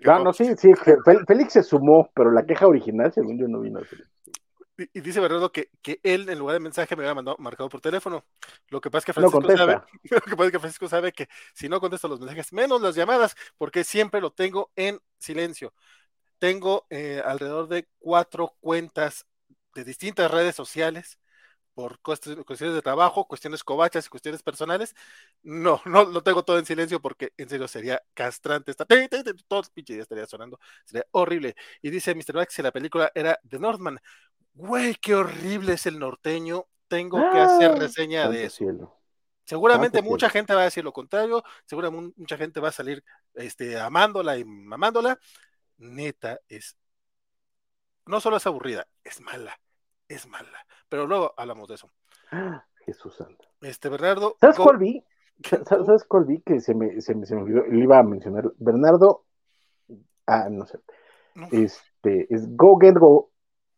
[0.04, 0.70] no, no, sí, sí,
[1.26, 4.09] Félix se sumó, pero la queja original, según yo, no vino de Félix.
[4.79, 7.81] Y, dice Bernardo que, que, él en lugar de mensaje me había mandado marcado por
[7.81, 8.25] teléfono.
[8.69, 11.29] Lo que pasa es que Francisco sabe, lo que pasa es que Francisco sabe que
[11.55, 15.73] si no contesto los mensajes, menos las llamadas, porque siempre lo tengo en silencio.
[16.39, 19.27] Tengo eh, alrededor de cuatro cuentas
[19.75, 21.19] de distintas redes sociales
[21.77, 24.95] por cuestiones de trabajo, cuestiones covachas y cuestiones personales.
[25.43, 28.71] No, no lo tengo todo en silencio porque en serio sería castrante.
[28.71, 28.87] Está,
[29.47, 31.55] todo pinche día estaría sonando, sería horrible.
[31.83, 32.35] Y dice Mr.
[32.35, 34.01] Max que la película era The Northman
[34.57, 38.92] güey, qué horrible es el norteño, tengo que hacer ah, reseña de eso.
[39.45, 43.79] Seguramente mucha gente va a decir lo contrario, seguramente mucha gente va a salir este,
[43.79, 45.19] amándola y mamándola.
[45.79, 46.77] Neta, es
[48.07, 49.59] no solo es aburrida, es mala,
[50.09, 50.66] es mala.
[50.88, 51.90] Pero luego hablamos de eso.
[52.85, 53.49] Jesús santo.
[53.61, 54.37] Este, Bernardo.
[54.40, 55.05] ¿Sabes cuál vi?
[55.66, 57.66] ¿Sabes cuál vi que se me, se me, se me olvidó?
[57.66, 58.53] Le iba a mencionar.
[58.59, 59.25] Bernardo.
[60.27, 60.79] Ah, no sé.
[61.51, 63.31] Este, es Go Get Go.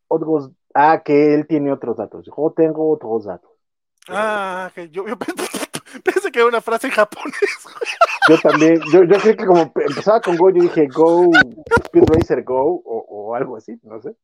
[0.07, 2.25] Otros, ah, que él tiene otros datos.
[2.25, 3.51] Yo tengo otros datos.
[4.07, 5.17] Ah, que yo, yo
[6.03, 7.35] pensé que era una frase en japonés.
[8.27, 11.29] Yo también, yo, yo sé que como empezaba con Go, yo dije Go,
[11.85, 14.15] Speed Racer Go, o, o algo así, no sé.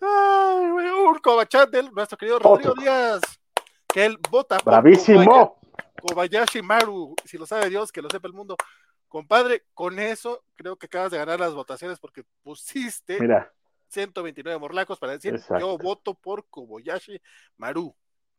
[0.00, 3.20] Ay, güey, Urco Bachatel, nuestro querido Rodrigo Díaz,
[3.88, 5.58] que él vota por ¡Bravísimo!
[6.00, 8.56] Kobayashi Maru, si lo sabe Dios, que lo sepa el mundo.
[9.08, 13.52] Compadre, con eso creo que acabas de ganar las votaciones porque pusiste Mira.
[13.88, 17.20] 129 morlacos para decir yo voto por Kobayashi
[17.56, 17.94] Maru.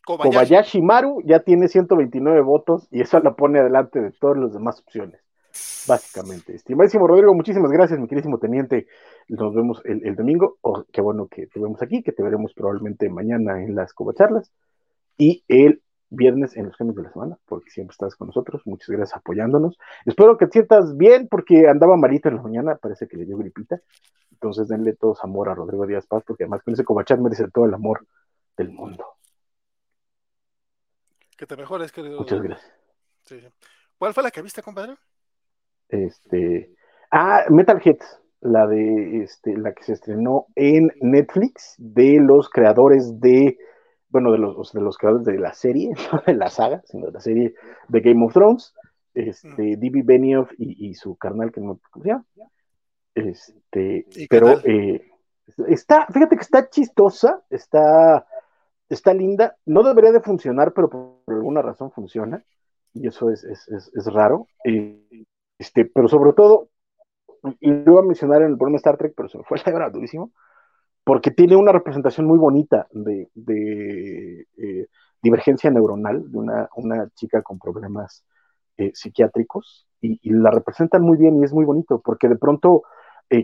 [0.06, 0.82] Kobayashi.
[0.82, 5.22] Maru ya tiene 129 votos y eso la pone adelante de todas las demás opciones.
[5.88, 6.56] Básicamente.
[6.56, 8.88] Estimadísimo Rodrigo, muchísimas gracias, mi queridísimo teniente.
[9.28, 10.58] Nos vemos el, domingo.
[10.62, 14.52] Oh, qué bueno que te vemos aquí, que te veremos probablemente mañana en las cobacharlas
[15.18, 18.62] y el viernes en los cambios de la semana, porque siempre estás con nosotros.
[18.66, 19.78] Muchas gracias apoyándonos.
[20.06, 23.38] Espero que te sientas bien, porque andaba malito en la mañana, parece que le dio
[23.38, 23.80] gripita.
[24.32, 27.66] Entonces denle todos amor a Rodrigo Díaz Paz, porque además con ese cobachat merece todo
[27.66, 28.06] el amor
[28.58, 29.06] del mundo.
[31.38, 32.20] Que te mejores, querido.
[32.20, 32.80] Muchas gracias.
[33.98, 34.96] ¿Cuál fue la que viste, compadre?
[35.88, 36.74] Este.
[37.12, 43.58] Ah, Metalheads, la de este, la que se estrenó en Netflix de los creadores de.
[44.10, 47.12] Bueno, de los, de los creadores de la serie, no de la saga, sino de
[47.12, 47.54] la serie
[47.88, 48.74] de Game of Thrones.
[49.14, 49.76] Este.
[49.76, 50.04] D.B.
[50.04, 52.26] Benioff y, su carnal, que no ¿cómo se llama?
[53.16, 55.12] Este, pero eh,
[55.68, 58.26] está, fíjate que está chistosa, está
[58.90, 62.44] está linda, no debería de funcionar, pero por alguna razón funciona,
[62.94, 64.48] y eso es, es, es, raro.
[64.66, 65.26] Eh,
[65.58, 66.70] este, pero sobre todo,
[67.60, 69.72] y lo iba a mencionar en el programa Star Trek, pero se me fue la
[69.72, 70.32] verdad durísimo,
[71.10, 74.86] porque tiene una representación muy bonita de, de eh,
[75.24, 78.24] divergencia neuronal, de una, chica con problemas
[78.78, 82.84] eh, psiquiátricos, y, la representan muy bien y es muy bonito, porque de pronto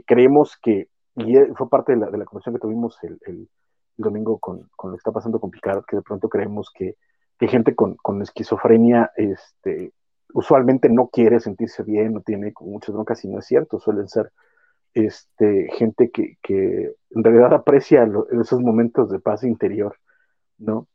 [0.06, 3.50] creemos que, y fue parte de la, de la conversación que tuvimos el,
[3.98, 6.98] domingo con, lo que está pasando con Picard, que de pronto creemos que,
[7.40, 9.92] gente con, con, esquizofrenia este,
[10.36, 14.32] usualmente no quiere sentirse bien, no tiene muchas broncas, y no es cierto, suelen ser
[14.96, 16.38] este, gente que,
[17.12, 18.10] en realidad aprecia
[18.42, 19.98] esos momentos de paz interior,
[20.58, 20.88] ¿no?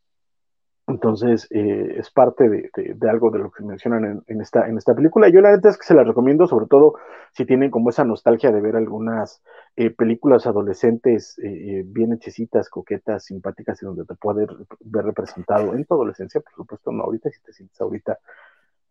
[0.87, 5.29] Entonces, eh, es parte de, algo de lo que mencionan en, esta, en esta película.
[5.29, 6.95] Yo la verdad es que se la recomiendo, sobre todo
[7.31, 9.41] si tienen como esa nostalgia de ver algunas
[9.75, 14.47] eh, películas adolescentes eh, bien hechecitas, coquetas, simpáticas, y donde te puede
[14.81, 18.17] ver representado en tu adolescencia, por supuesto, no ahorita, si te sientes ahorita,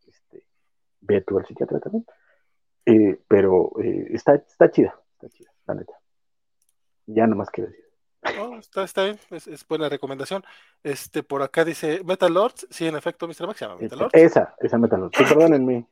[0.07, 0.47] este,
[1.01, 2.07] ve tú al psiquiatra también.
[3.29, 5.93] Pero está, está chida, está chida, la neta.
[7.07, 7.91] Ya no más quiero decir
[8.59, 10.45] está, está bien, es, buena recomendación.
[10.83, 13.47] Este, por acá dice Metal Lords, sí, en efecto, Mr.
[13.47, 14.15] Max se llama Metal Lords.
[14.15, 15.87] Esa, esa Metal Lords, sí, perdónenme.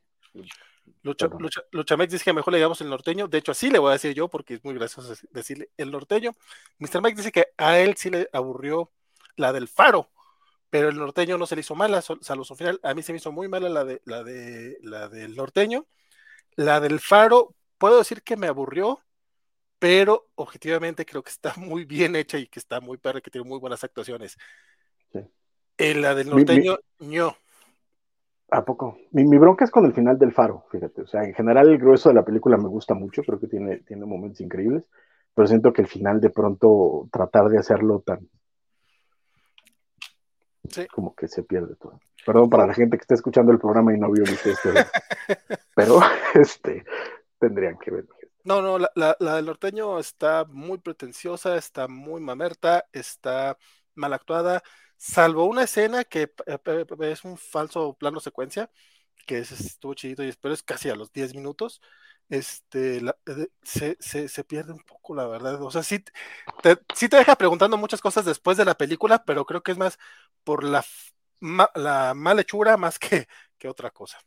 [1.01, 3.27] Lucha, Lucha, Luchamex dice que mejor le digamos el norteño.
[3.27, 6.31] De hecho, así le voy a decir yo, porque es muy gracioso decirle el norteño.
[6.77, 7.01] Mr.
[7.01, 8.91] Mike dice que a él sí le aburrió
[9.35, 10.09] la del faro,
[10.69, 12.79] pero el norteño no se le hizo mala, salvo su final.
[12.83, 15.85] A mí se me hizo muy mala la de la de la del norteño.
[16.59, 18.99] La del faro, puedo decir que me aburrió,
[19.79, 23.47] pero objetivamente creo que está muy bien hecha y que está muy perra, que tiene
[23.47, 24.37] muy buenas actuaciones.
[25.77, 27.33] En la del norteño, no.
[28.51, 28.97] ¿A poco?
[29.11, 31.03] Mi, bronca es con el final del faro, fíjate.
[31.03, 33.77] O sea, en general el grueso de la película me gusta mucho, creo que tiene,
[33.77, 34.83] tiene momentos increíbles,
[35.33, 38.27] pero siento que el final de pronto tratar de hacerlo tan...
[40.69, 40.87] Sí.
[40.87, 41.99] Como que se pierde todo.
[42.25, 44.53] Perdón para la gente que está escuchando el programa y no vio ni este,
[45.75, 45.99] pero
[46.33, 46.85] este,
[47.39, 48.15] tendrían que verlo.
[48.43, 53.57] No, no, la, la, del norteño está muy pretenciosa, está muy mamerta, está
[53.95, 54.63] mal actuada,
[54.97, 56.31] salvo una escena que
[57.01, 58.71] es un falso plano secuencia,
[59.27, 61.81] que es, estuvo chidito, y pero es casi a los 10 minutos,
[62.29, 63.01] este,
[63.63, 65.61] se, se, pierde un poco, la verdad.
[65.61, 65.99] O sea, sí
[66.61, 69.77] te, sí te deja preguntando muchas cosas después de la película, pero creo que es
[69.77, 69.97] más
[70.43, 70.83] por la,
[71.75, 74.19] la mal hechura más que, que otra cosa.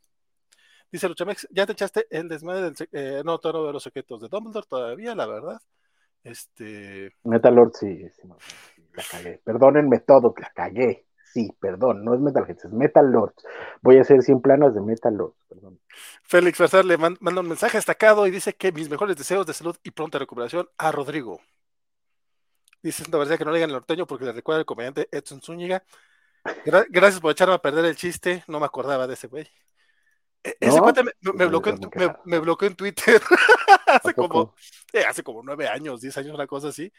[0.91, 4.27] Dice Luchamex, ya te echaste el desmadre del eh, no, todo de los secretos de
[4.27, 5.59] Dumbledore todavía, la verdad.
[6.23, 7.11] Este.
[7.23, 8.27] Metalord, sí, sí,
[8.93, 9.41] la cagué.
[9.43, 11.07] Perdónenme todo, la cagué.
[11.33, 13.43] Sí, perdón, no es Metalhead, es Metal Lords.
[13.81, 15.79] Voy a hacer 100 planas de Metal Lords, perdón.
[16.21, 19.75] Félix Farsar le manda un mensaje destacado y dice que mis mejores deseos de salud
[19.81, 21.41] y pronta recuperación a Rodrigo.
[22.83, 25.41] Dice la verdad que no le digan el norteño porque le recuerda el comediante Edson
[25.41, 25.83] Zúñiga.
[26.89, 29.47] gracias por echarme a perder el chiste, no me acordaba de ese güey.
[30.43, 31.73] E, ese cuate me, bloqueó,
[32.67, 33.19] en, Twitter
[33.87, 34.53] hace como,
[34.91, 36.93] eh, hace como nueve años, diez años, una cosa así.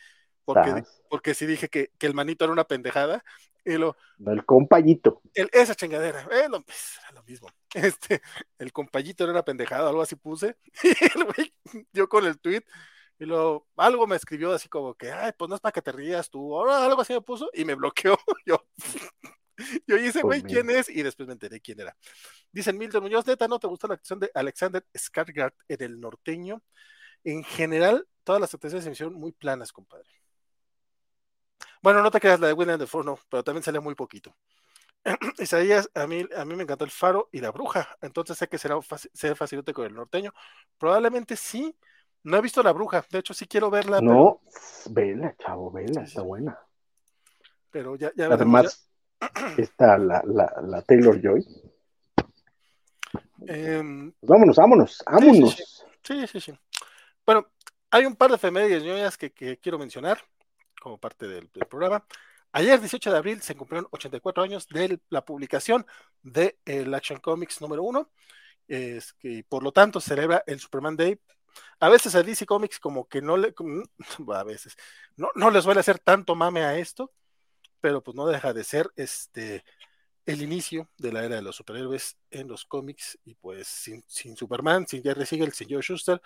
[0.44, 3.22] Porque, porque sí dije que, que, el manito era una pendejada.
[3.64, 3.96] Y lo,
[4.26, 5.22] el compayito.
[5.34, 7.48] esa chingadera, eh, lo, pues, lo, mismo.
[7.74, 8.22] Este,
[8.58, 10.56] el compayito era una pendejada, algo así puse.
[10.82, 11.54] Y el güey,
[11.92, 12.62] yo con el tweet,
[13.18, 15.92] y luego algo me escribió así como que, ay, pues no es para que te
[15.92, 18.16] rías tú, ahora algo así me puso y me bloqueó.
[18.46, 18.62] Yo,
[19.86, 20.88] yo hice, güey, pues ¿quién es?
[20.88, 21.96] Y después me enteré quién era.
[22.50, 26.60] Dicen Milton Muñoz, neta, ¿no te gustó la acción de Alexander Skarsgård en el norteño?
[27.22, 30.10] En general, todas las actuaciones se me hicieron muy planas, compadre.
[31.84, 34.34] Bueno, no te creas la de William de no, pero también sale muy poquito.
[35.38, 38.56] Isaías, a mí, a mí me encantó el faro y la bruja, entonces sé que
[38.56, 40.32] será fácil, facilito con el norteño.
[40.78, 41.76] Probablemente sí,
[42.22, 44.00] no he visto la bruja, de hecho sí quiero verla.
[44.00, 44.40] No,
[44.92, 46.58] vela, chavo, vela, está buena.
[47.70, 48.88] Pero ya, ya Además,
[49.58, 51.46] está la, la, la, Taylor Joy.
[53.46, 55.84] Em, pues vámonos, vámonos, vámonos.
[56.02, 56.58] Sí sí, sí,
[57.26, 57.46] Bueno,
[57.90, 60.18] hay un par de efemérides que, que quiero mencionar
[60.84, 62.04] como parte del, programa.
[62.52, 65.86] Ayer, 18 de abril, se cumplieron 84 años de la publicación
[66.22, 68.10] de el Action Comics número uno.
[68.68, 71.18] Es que, por lo tanto, celebra el Superman Day
[71.80, 73.54] a veces a DC Comics como que no le,
[74.34, 74.76] a veces,
[75.16, 77.12] no, no les suele hacer tanto mame a esto,
[77.80, 79.64] pero pues no deja de ser este
[80.26, 84.02] el inicio de la era de los superhéroes en los cómics y pues sin,
[84.36, 86.20] Superman, sin Jerry Siegel, sin Joe Schuster,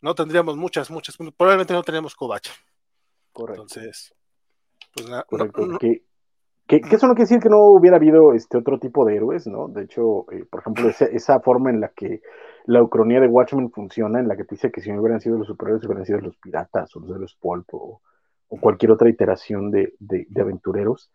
[0.00, 2.48] no tendríamos muchas, muchas, probablemente no tendríamos Kovac.
[3.34, 3.62] Correcto.
[3.62, 4.14] Entonces,
[4.94, 5.26] pues nada.
[5.80, 6.02] que,
[6.68, 9.68] eso no quiere decir que no hubiera habido este otro tipo de héroes, ¿no?
[9.68, 12.22] De hecho, eh, por ejemplo, esa forma en la que
[12.66, 15.36] la ucronía de Watchmen funciona, en la que te dice que si no hubieran sido
[15.36, 18.00] los superhéroes, hubieran sido los piratas o los héroes pulp o,
[18.60, 19.92] cualquier otra iteración de,
[20.40, 21.10] aventureros,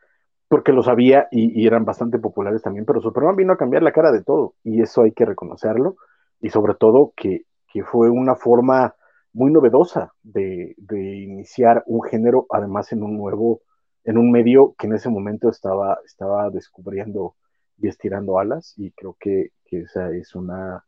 [0.49, 4.11] porque los había y, eran bastante populares también, pero Superman vino a cambiar la cara
[4.11, 5.95] de todo y eso hay que reconocerlo
[6.41, 7.45] y sobre todo que,
[7.86, 8.93] fue una forma
[9.34, 13.61] muy novedosa de, iniciar un género, además en un nuevo,
[14.03, 17.36] en un medio que en ese momento estaba, estaba descubriendo
[17.77, 20.84] y estirando alas y creo que esa es una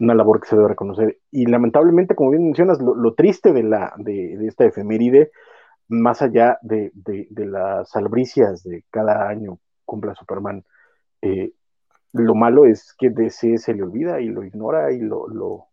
[0.00, 1.18] una labor que se debe reconocer.
[1.30, 5.30] Y lamentablemente, como bien mencionas, lo, triste de, la, de, esta efeméride,
[5.88, 6.90] más allá de,
[7.36, 10.64] las albricias de cada año cumpla Superman,
[11.20, 11.52] eh,
[12.12, 15.66] lo malo es que DC se le olvida y lo ignora y lo,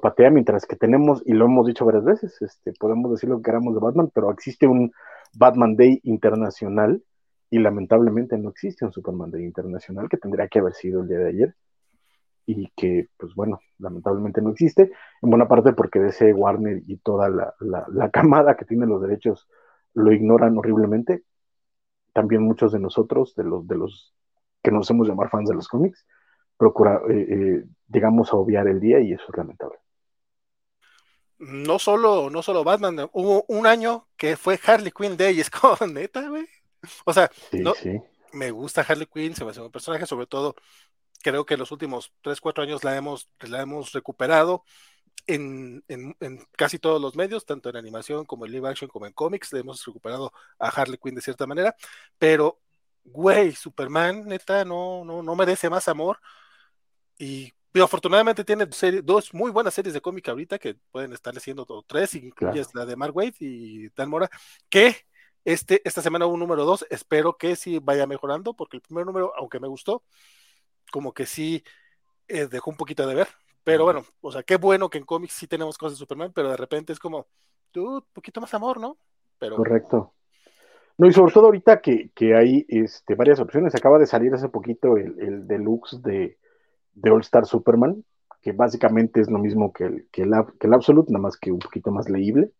[0.00, 3.44] patea, mientras que tenemos, y lo hemos dicho varias veces, este, podemos decir lo que
[3.44, 4.92] queramos de Batman, pero existe un
[5.34, 7.02] Batman Day internacional
[7.50, 11.18] y lamentablemente no existe un Superman Day internacional que tendría que haber sido el día
[11.18, 11.54] de ayer
[12.46, 14.90] y que, pues bueno, lamentablemente no existe,
[15.22, 19.48] en buena parte porque DC, Warner y toda la, la, camada que tiene los derechos
[19.94, 21.24] lo ignoran horriblemente.
[22.12, 24.14] También muchos de nosotros, de los, de los
[24.62, 26.06] que nos hacemos llamar fans de los cómics,
[26.64, 29.76] procura, eh, eh, llegamos a obviar el día y eso es lamentable.
[31.38, 35.76] No solo, no solo Batman, hubo un año que fue Harley Quinn Day, es como
[35.92, 36.46] neta, güey.
[37.04, 37.30] O sea,
[38.32, 40.54] me gusta Harley Quinn, se me hace un personaje, sobre todo
[41.22, 44.64] creo que en los últimos 3, 4 años la hemos, la hemos recuperado
[45.26, 45.84] en,
[46.56, 49.60] casi todos los medios, tanto en animación como en live action como en cómics, le
[49.60, 51.76] hemos recuperado a Harley Quinn de cierta manera,
[52.18, 52.58] pero,
[53.04, 56.18] güey, Superman, neta, no, no, no merece más amor.
[57.18, 57.52] Y
[57.82, 58.66] afortunadamente tiene
[59.02, 62.96] dos muy buenas series de cómic ahorita que pueden estar haciendo tres, incluyes la de
[62.96, 64.30] Mark Waid y Dan Mora,
[64.68, 64.96] que
[65.44, 69.04] este, esta semana hubo un número dos, espero que sí vaya mejorando, porque el primer
[69.04, 70.02] número, aunque me gustó,
[70.90, 71.64] como que sí
[72.28, 73.28] eh, dejó un poquito de ver.
[73.64, 76.50] Pero bueno, o sea, qué bueno que en cómics sí tenemos cosas de Superman, pero
[76.50, 77.26] de repente es como,
[77.70, 78.98] tú, un poquito más amor, ¿no?
[79.38, 79.56] Pero...
[79.56, 80.12] Correcto.
[80.96, 83.74] No, y sobre todo ahorita que, hay este, varias opciones.
[83.74, 86.38] Acaba de salir hace poquito el, deluxe de,
[86.94, 88.04] de, All Star Superman,
[88.40, 91.50] que básicamente es lo mismo que el, que el, que el Absolute, nada más que
[91.52, 92.52] un poquito más leíble.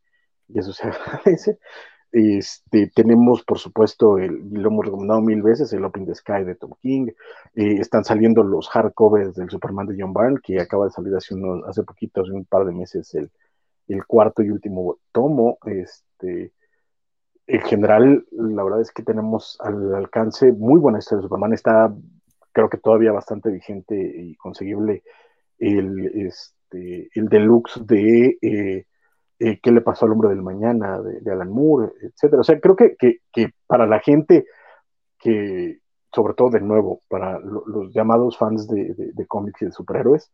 [0.49, 1.59] Y eso se agradece.
[2.13, 6.55] Este, tenemos, por supuesto, el, lo hemos recomendado mil veces, el Open the Sky de
[6.55, 7.09] Tom King.
[7.55, 11.35] Eh, están saliendo los hardcovers del Superman de John Byrne, que acaba de salir hace,
[11.35, 13.33] unos, hace poquito, hace un par de meses, el,
[13.89, 15.59] el cuarto y último tomo.
[15.67, 16.53] Este,
[17.47, 21.53] en general, la verdad es que tenemos al alcance muy buena historia de Superman.
[21.53, 21.93] Está,
[22.55, 25.03] creo que todavía bastante vigente y conseguible
[25.59, 28.39] el, este, el deluxe de.
[28.41, 28.87] Eh,
[29.41, 32.41] eh, qué le pasó al hombre del mañana de, Alan Moore, etcétera.
[32.41, 32.97] O sea, creo que,
[33.67, 34.47] para la gente
[35.19, 35.81] que,
[36.15, 40.33] sobre todo de nuevo, para los llamados fans de, cómics y de superhéroes,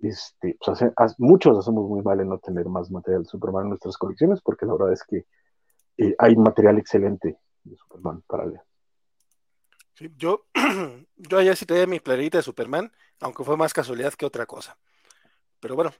[0.00, 3.96] este, pues muchos hacemos muy mal en no tener más material de Superman en nuestras
[3.96, 5.26] colecciones, porque la verdad es que
[5.98, 8.62] eh, hay material excelente de Superman para leer.
[10.16, 10.46] Yo,
[11.16, 14.76] yo ayer sí traía mi playerita de Superman, aunque fue más casualidad que otra cosa.
[15.60, 15.92] Pero bueno,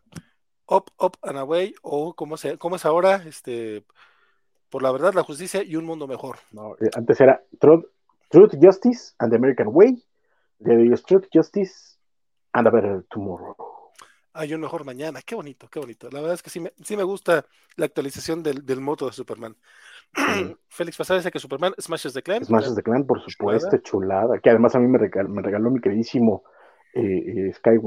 [0.69, 3.85] Up, Up and Away, o como, se, es ahora, este,
[4.69, 6.37] por la verdad, la justicia y un mundo mejor.
[6.81, 10.05] Eh, antes era Truth, Justice and the American Way.
[10.59, 11.99] De Truth, Justice
[12.53, 13.57] and a Better Tomorrow.
[14.37, 15.21] Hay un mejor mañana.
[15.23, 16.09] Qué bonito, qué bonito.
[16.11, 19.13] La verdad es que sí me, sí me gusta la actualización del, del moto de
[19.13, 19.57] Superman.
[20.69, 22.45] Félix Pasar dice que Superman Smashes the Clan.
[22.45, 24.39] Smashes the Clan, por supuesto, chulada.
[24.39, 26.45] Que además a mí me regaló, me regaló mi queridísimo
[26.95, 27.79] eh, eh Sky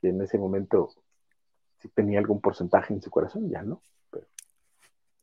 [0.00, 0.90] que en ese momento
[1.78, 3.82] sí tenía algún porcentaje en su corazón, ya no.
[4.10, 4.26] Pero,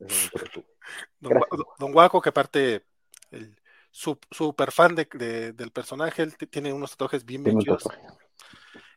[1.78, 2.84] don, Waco, que aparte
[3.30, 3.56] el
[3.90, 7.88] super fan de, del personaje, él tiene unos tatuajes bien bellos.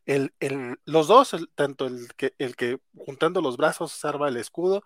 [0.07, 4.81] El, el, los dos, tanto el que, el que juntando los brazos salva el escudo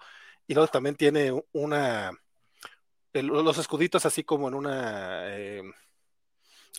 [0.47, 2.11] y luego también tiene una,
[3.13, 5.61] los escuditos así como en una, eh,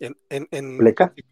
[0.00, 0.48] en, en,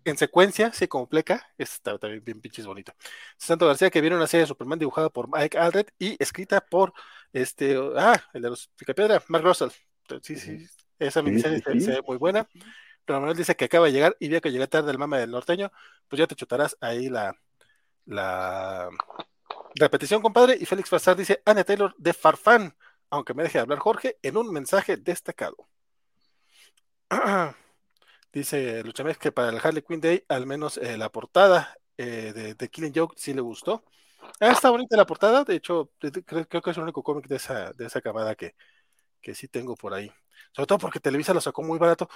[0.04, 2.92] en, secuencia, sí, como pleca, está también bien pinches bonito.
[3.36, 6.92] Santo García, que viene una serie de Superman dibujada por Mike Aldred y escrita por
[7.32, 9.70] este, ah, el de los Picapiedra, Mark Russell.
[10.22, 10.66] Sí, sí,
[10.98, 12.48] esa miniserie se, ve muy buena.
[13.10, 15.32] Pero Manuel dice que acaba de llegar y vio que llega tarde el mama del
[15.32, 15.72] norteño,
[16.06, 17.36] pues ya te chutarás ahí la,
[18.06, 18.88] la,
[19.74, 20.56] Repetición, compadre.
[20.60, 22.76] Y Félix Farsar dice, Anne Taylor de Farfán,
[23.10, 25.56] aunque me deje hablar Jorge, en un mensaje destacado.
[28.32, 32.68] dice Luchamez que para el Harley Quinn Day, al menos eh, la portada eh, de,
[32.68, 33.84] Killing Joke sí le gustó.
[34.38, 37.72] Ah, está bonita la portada, de hecho, creo, que es el único cómic de esa,
[37.72, 38.54] de esa camada que,
[39.20, 40.12] que sí tengo por ahí.
[40.52, 42.08] Sobre todo porque Televisa lo sacó muy barato.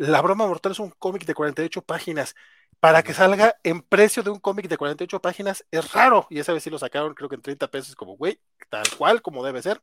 [0.00, 2.34] La broma mortal es un cómic de 48 páginas
[2.80, 6.26] para que salga en precio de un cómic de 48 páginas es raro.
[6.30, 8.40] Y esa vez sí lo sacaron, creo que en 30 pesos, como, güey,
[8.70, 9.82] tal cual como debe ser.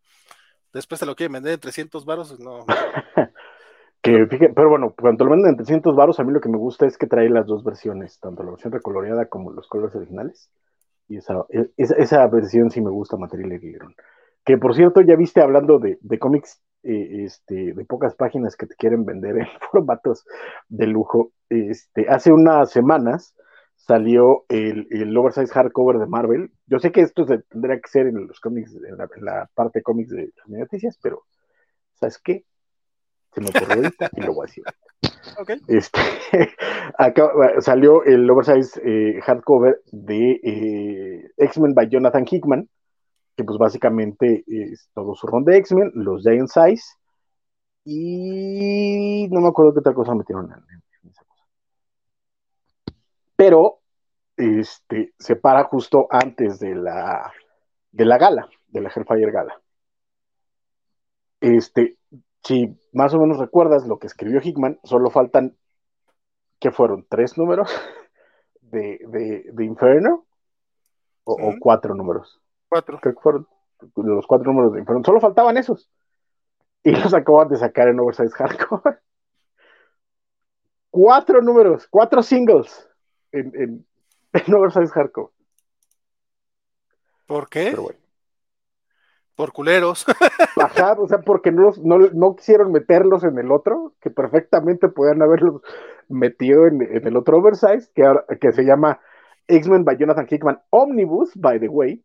[0.73, 2.65] Después se lo quieren vender en 300 varos, no.
[4.01, 6.87] que, pero bueno, cuando lo venden en 300 varos, a mí lo que me gusta
[6.87, 10.49] es que trae las dos versiones, tanto la versión recoloreada como los colores originales.
[11.07, 13.93] Y esa, e, esa, versión sí me gusta, Material Guillermo.
[14.47, 18.65] Que por cierto, ya viste hablando de, de cómics eh, este, de pocas páginas que
[18.65, 20.23] te quieren vender en formatos
[20.69, 21.33] de lujo.
[21.49, 23.35] Este, hace unas semanas
[23.75, 26.51] salió el, el oversize hardcover de Marvel.
[26.65, 30.11] Yo sé que esto tendría que ser en los cómics, en la, parte de cómics
[30.11, 31.25] de las noticias, pero
[31.95, 32.45] ¿sabes qué?
[33.33, 34.63] Se me ocurrió ahorita y lo voy a decir.
[35.67, 35.99] Este,
[36.97, 37.29] acá,
[37.59, 42.69] salió el oversize eh, hardcover de eh, X-Men by Jonathan Hickman,
[43.37, 46.97] que pues básicamente es todo su ron de X-Men, los Giant Size,
[47.85, 51.45] y no me acuerdo qué otra cosa metieron en, esa cosa.
[53.35, 53.79] Pero
[54.35, 57.31] este, se para justo antes de la,
[57.91, 59.61] de la gala, de la Hellfire Gala.
[61.39, 61.99] Este,
[62.43, 65.55] si más o menos recuerdas lo que escribió Hickman, solo faltan,
[66.59, 67.05] que fueron?
[67.07, 67.69] ¿Tres números
[68.61, 70.25] de, de, Inferno?
[71.23, 72.41] o, cuatro números?
[72.69, 72.99] Cuatro.
[72.99, 73.47] Creo que fueron
[73.95, 75.03] los cuatro números de Inferno.
[75.03, 75.89] Solo faltaban esos.
[76.83, 78.97] Y los acaban de sacar en Oversize Hardcore.
[80.89, 82.89] cuatro números, cuatro singles
[83.31, 83.85] en, en,
[84.33, 85.31] en Oversize Hardcore.
[87.25, 87.75] ¿Por qué?
[89.35, 90.05] Por culeros.
[90.61, 95.21] Ajá, o sea, porque no, no, no, quisieron meterlos en el otro, que perfectamente podían
[95.21, 95.61] haberlos
[96.07, 98.03] metido en, en el otro oversize, que,
[98.39, 98.99] que se llama
[99.47, 102.03] X-Men by Jonathan Hickman Omnibus, by the way,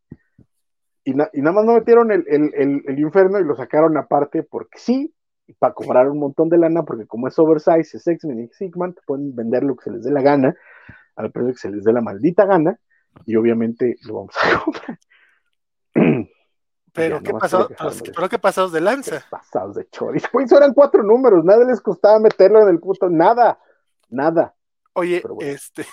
[1.04, 5.14] y, nada más no metieron el, el, infierno y lo sacaron aparte porque sí,
[5.58, 9.34] para cobrar un montón de lana, porque como es oversize, es X-Men y Sigman, pueden
[9.34, 10.54] vender lo que se les dé la gana,
[11.16, 12.78] al precio que se les dé la maldita gana,
[13.26, 14.98] y obviamente lo vamos a comprar.
[16.92, 17.68] Pero, ¿qué pasó?
[18.14, 19.24] ¿Pero qué pasados de lanza?
[19.30, 20.24] Pasados de choris.
[20.30, 23.58] Pues eran cuatro números, nada les costaba meterlo en el puto, nada,
[24.10, 24.54] nada.
[24.92, 25.86] Oye, este,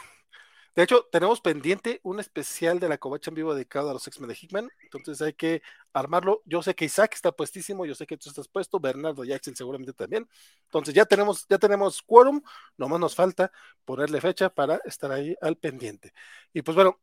[0.75, 4.29] de hecho, tenemos pendiente un especial de la covacha en vivo dedicado a los X-Men
[4.29, 5.61] de Hickman, entonces hay que
[5.93, 6.41] armarlo.
[6.45, 9.93] Yo sé que Isaac está puestísimo, yo sé que tú estás puesto, Bernardo Jackson seguramente
[9.93, 10.27] también.
[10.65, 12.41] Entonces ya tenemos, ya tenemos quórum,
[12.77, 13.51] nomás nos falta
[13.85, 16.13] ponerle fecha para estar ahí al pendiente.
[16.53, 16.99] Y pues bueno,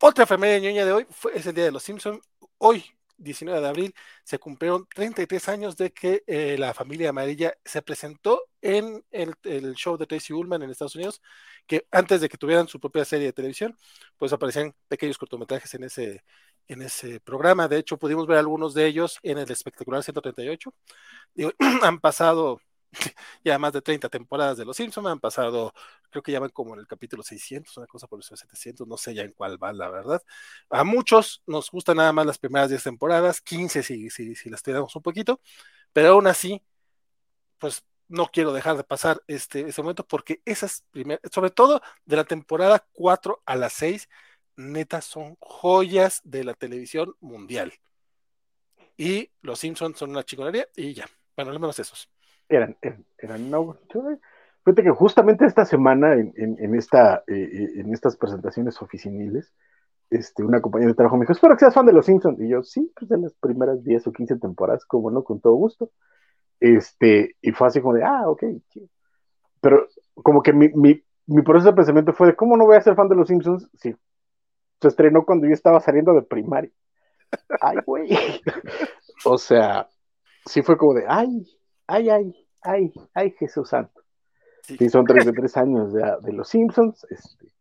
[0.00, 2.20] otra enfermedad ñoña de hoy fue, es el Día de los Simpsons.
[2.58, 2.84] Hoy,
[3.20, 3.94] 19 de abril,
[4.24, 9.34] se cumplieron 33 años de que eh, la familia amarilla se presentó en el,
[9.74, 11.22] show de Tracy Ullman en Estados Unidos,
[11.66, 13.76] que antes de que tuvieran su propia serie de televisión,
[14.16, 16.24] pues aparecían pequeños cortometrajes en ese,
[16.68, 17.68] en ese programa.
[17.68, 20.74] De hecho, pudimos ver algunos de ellos en el espectacular 138.
[21.82, 22.60] han pasado
[23.44, 25.72] ya más de 30 temporadas de Los Simpsons, han pasado,
[26.10, 28.96] creo que ya van como en el capítulo 600, una cosa por eso 700, no
[28.96, 30.22] sé ya en cuál va, la verdad.
[30.70, 34.62] A muchos nos gustan nada más las primeras 10 temporadas, 15 si, si, si las
[34.62, 35.40] tiramos un poquito,
[35.92, 36.62] pero aún así,
[37.58, 42.16] pues no quiero dejar de pasar este, ese momento porque esas primeras, sobre todo de
[42.16, 44.08] la temporada 4 a la 6,
[44.56, 47.72] neta son joyas de la televisión mundial.
[48.96, 51.08] Y los Simpsons son una chingonería y ya.
[51.36, 52.08] Bueno, al menos esos.
[52.50, 53.76] Eran, eran, eran no,
[54.64, 59.54] Fíjate que justamente esta semana en, en, esta, eh, eh, en estas presentaciones oficiniles,
[60.10, 62.38] este, una compañera de trabajo me dijo, espero que seas fan de los Simpsons.
[62.40, 65.54] Y yo, sí, pues de las primeras 10 o 15 temporadas, como no, con todo
[65.54, 65.90] gusto.
[66.58, 68.42] Este, y fue así como de, ah, ok.
[69.60, 72.82] Pero como que mi, mi, mi proceso de pensamiento fue de, ¿cómo no voy a
[72.82, 73.94] ser fan de los Simpsons si
[74.80, 76.70] se estrenó cuando yo estaba saliendo de primaria?
[77.60, 78.10] Ay, güey.
[79.24, 79.88] o sea,
[80.44, 81.46] sí fue como de, ay,
[81.90, 84.02] ay, ay, ay, ay, Jesús Santo.
[84.62, 87.04] Sí, son 33 años de, de los Simpsons.
[87.10, 87.52] Este,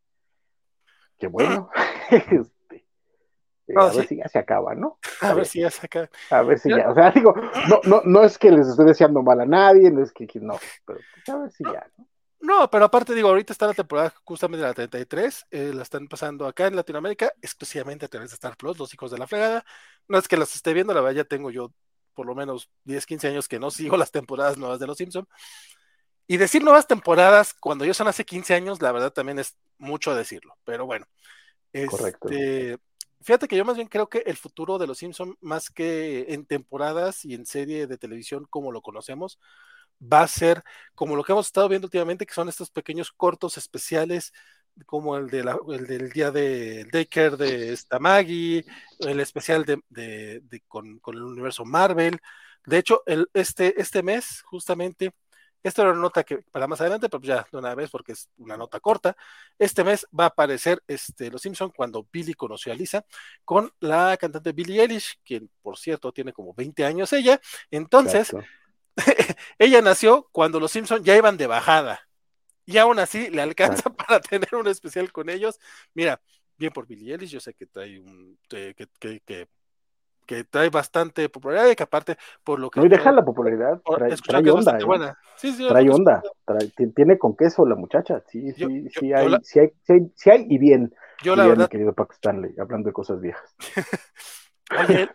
[1.18, 1.70] qué bueno.
[2.10, 2.88] este,
[3.68, 5.00] eh, a ver si ya se acaba, ¿no?
[5.22, 6.10] A, ver, si ya se acaba.
[6.30, 7.34] A ver si ya, o sea, digo,
[7.68, 10.58] no, no, no es que les esté deseando mal a nadie, no es que, no,
[10.86, 12.08] pero pues, a ver si ya, ¿no?
[12.42, 16.08] No, pero aparte digo, ahorita está la temporada justamente de la 33, eh, la están
[16.08, 19.66] pasando acá en Latinoamérica, exclusivamente a través de Star Plus, los hijos de la fregada.
[20.08, 21.74] No es que las esté viendo, la verdad ya tengo yo
[22.20, 25.26] por lo menos 10, 15 años que no sigo las temporadas nuevas de Los Simpsons.
[26.28, 30.14] Y decir nuevas temporadas cuando yo son hace 15 años, la verdad también es mucho
[30.14, 31.06] decirlo, pero bueno.
[31.88, 32.28] Correcto.
[32.28, 32.78] Este,
[33.22, 36.46] fíjate que yo más bien creo que el futuro de Los Simpsons, más que en
[36.46, 39.40] temporadas y en serie de televisión como lo conocemos,
[40.02, 40.62] va a ser
[40.96, 44.34] como lo que hemos estado viendo últimamente, que son estos pequeños cortos especiales
[44.86, 45.40] como el, de
[45.70, 48.66] el del día de Daycare de esta Maggie,
[49.00, 52.20] el especial de, con, con, el universo Marvel.
[52.66, 55.14] De hecho, el, este, este mes, justamente,
[55.62, 58.30] esta era una nota que para más adelante, pero ya de una vez porque es
[58.38, 59.16] una nota corta.
[59.58, 63.06] Este mes va a aparecer este, Los Simpson cuando Billy conoció a Lisa
[63.44, 67.42] con la cantante Billie Eilish, quien por cierto tiene como 20 años ella.
[67.72, 68.34] Entonces,
[69.60, 72.09] ella nació cuando Los Simpson ya iban de bajada.
[72.70, 75.60] Y aún así le alcanza para tener un especial con ellos.
[75.96, 76.22] Mira,
[76.56, 79.48] bien por Billie Eilish, yo sé que trae un que, que, que
[80.28, 82.80] que trae bastante popularidad y que aparte por lo que...
[82.80, 84.78] No, y deja la popularidad, trae, onda.
[84.78, 85.14] ¿eh?
[85.36, 86.22] Sí, sí, trae onda,
[86.96, 89.72] tiene con queso la muchacha, sí, sí, sí, hay, sí, hay,
[90.14, 90.94] sí, hay, y bien.
[91.24, 91.64] Yo la verdad...
[91.64, 93.56] Mi querido Paco Stanley, hablando de cosas viejas.
[94.88, 95.10] Oye,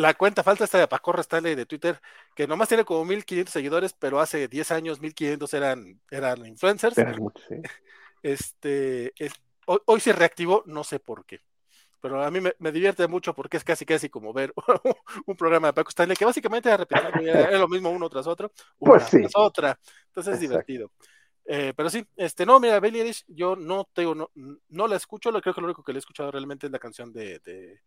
[0.00, 2.00] la cuenta falta esta de Paco Stanley de Twitter,
[2.34, 6.96] que nomás tiene como 1500 seguidores, pero hace 10 años 1500 eran, eran influencers.
[8.22, 9.14] Este,
[9.64, 11.40] hoy, hoy se reactivó, no sé por qué
[12.00, 14.52] pero a mí me, divierte mucho porque es casi casi como ver
[15.26, 19.10] un programa de Paco Stanley que básicamente es lo mismo uno tras otro, una pues
[19.10, 20.90] tras otra, entonces es divertido.
[21.44, 24.30] Eh, pero sí, este, no, mira, Billie Eilish, yo no tengo, no,
[24.68, 27.12] no la escucho, creo que lo único que le he escuchado realmente es la canción
[27.12, 27.80] de, de,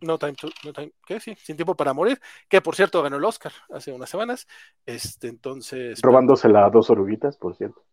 [0.00, 1.20] No Time to, no time, ¿qué?
[1.20, 4.46] Sí, Sin Tiempo para Morir, que por cierto ganó el Oscar hace unas semanas,
[4.86, 6.00] este, entonces...
[6.02, 7.84] Robándosela a dos oruguitas, por cierto.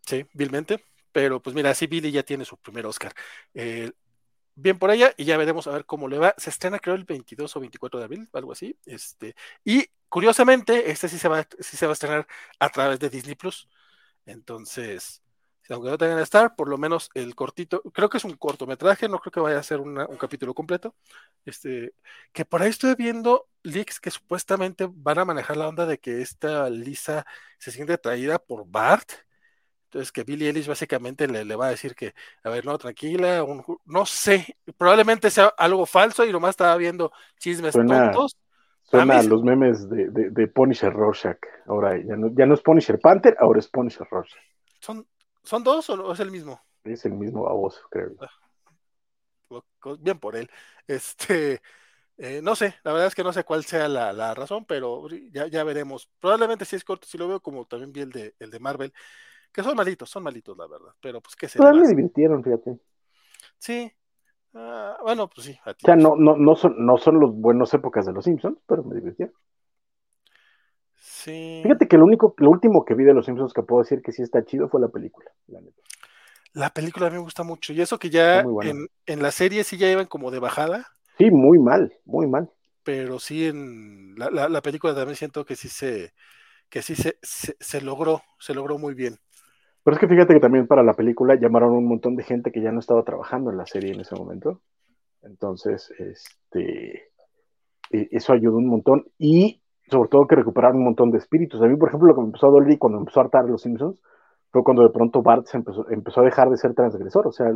[0.00, 3.12] Sí, vilmente, pero pues mira, sí, Billy ya tiene su primer Oscar.
[3.54, 3.90] Eh,
[4.54, 6.34] bien por ella y ya veremos a ver cómo le va.
[6.36, 8.76] Se estrena creo el 22 o 24 de abril, algo así.
[8.84, 9.34] Este,
[9.64, 12.26] y curiosamente, este sí se va, sí se va a estrenar
[12.58, 13.68] a través de Disney Plus.
[14.24, 15.22] Entonces,
[15.70, 19.08] aunque no tengan que estar, por lo menos el cortito, creo que es un cortometraje,
[19.08, 20.94] no creo que vaya a ser un capítulo completo.
[21.44, 21.94] Este,
[22.32, 26.22] que por ahí estoy viendo leaks que supuestamente van a manejar la onda de que
[26.22, 27.26] esta Lisa
[27.58, 29.10] se siente atraída por Bart
[29.86, 32.12] entonces que Billy Ellis básicamente le, va a decir que,
[32.42, 33.44] a ver, no, tranquila,
[33.84, 38.36] no sé, probablemente sea algo falso y nomás estaba viendo chismes tontos.
[38.82, 41.38] Suena a los memes de, de, de, Punisher Rorschach.
[41.66, 44.42] Ahora ya no, ya no es Punisher Panther, ahora es Punisher Rorschach.
[44.80, 45.06] ¿Son,
[45.46, 46.60] ¿Son dos o es el mismo?
[46.84, 48.12] Es el mismo baboso, creo.
[48.20, 49.62] Ah,
[50.00, 50.50] bien por él.
[50.86, 51.62] Este,
[52.18, 55.08] eh, no sé, la verdad es que no sé cuál sea la, la razón, pero
[55.32, 56.10] ya, ya veremos.
[56.20, 58.92] Probablemente si es corto, si lo veo como también vi el de, el de Marvel
[59.56, 60.92] que son malitos, son malitos, la verdad.
[61.00, 61.58] Pero pues que se.
[61.58, 62.78] Pero me divirtieron, fíjate.
[63.56, 63.90] Sí.
[64.52, 65.58] Ah, bueno, pues sí.
[65.64, 68.82] o sea, no, no, no, son, no son los buenos épocas de los Simpsons, pero
[68.84, 69.34] me divirtieron.
[70.98, 71.60] Sí.
[71.62, 74.12] Fíjate que lo único, lo último que vi de los Simpsons que puedo decir que
[74.12, 75.30] sí está chido fue la película.
[76.52, 77.72] La, película a mí me gusta mucho.
[77.72, 80.86] Y eso que ya en, en, la serie sí ya iban como de bajada.
[81.18, 82.50] Sí, muy mal, muy mal.
[82.82, 86.12] Pero sí en la, la, la película también siento que sí se,
[86.68, 89.18] que sí se, se, se logró, se logró muy bien.
[89.82, 92.60] Pero es que fíjate que también para la película llamaron un montón de gente que
[92.60, 94.60] ya no estaba trabajando en la serie en ese momento.
[95.22, 97.12] Entonces, este,
[97.90, 99.06] e, eso ayudó un montón.
[99.16, 101.60] Y sobre todo que recuperaron un montón de espíritus.
[101.62, 103.62] A mí, por ejemplo, lo que me empezó a doler cuando empezó a hartar los
[103.62, 104.00] Simpsons
[104.50, 107.26] fue cuando de pronto Bart se empezó, empezó a dejar de ser transgresor.
[107.26, 107.52] O sea,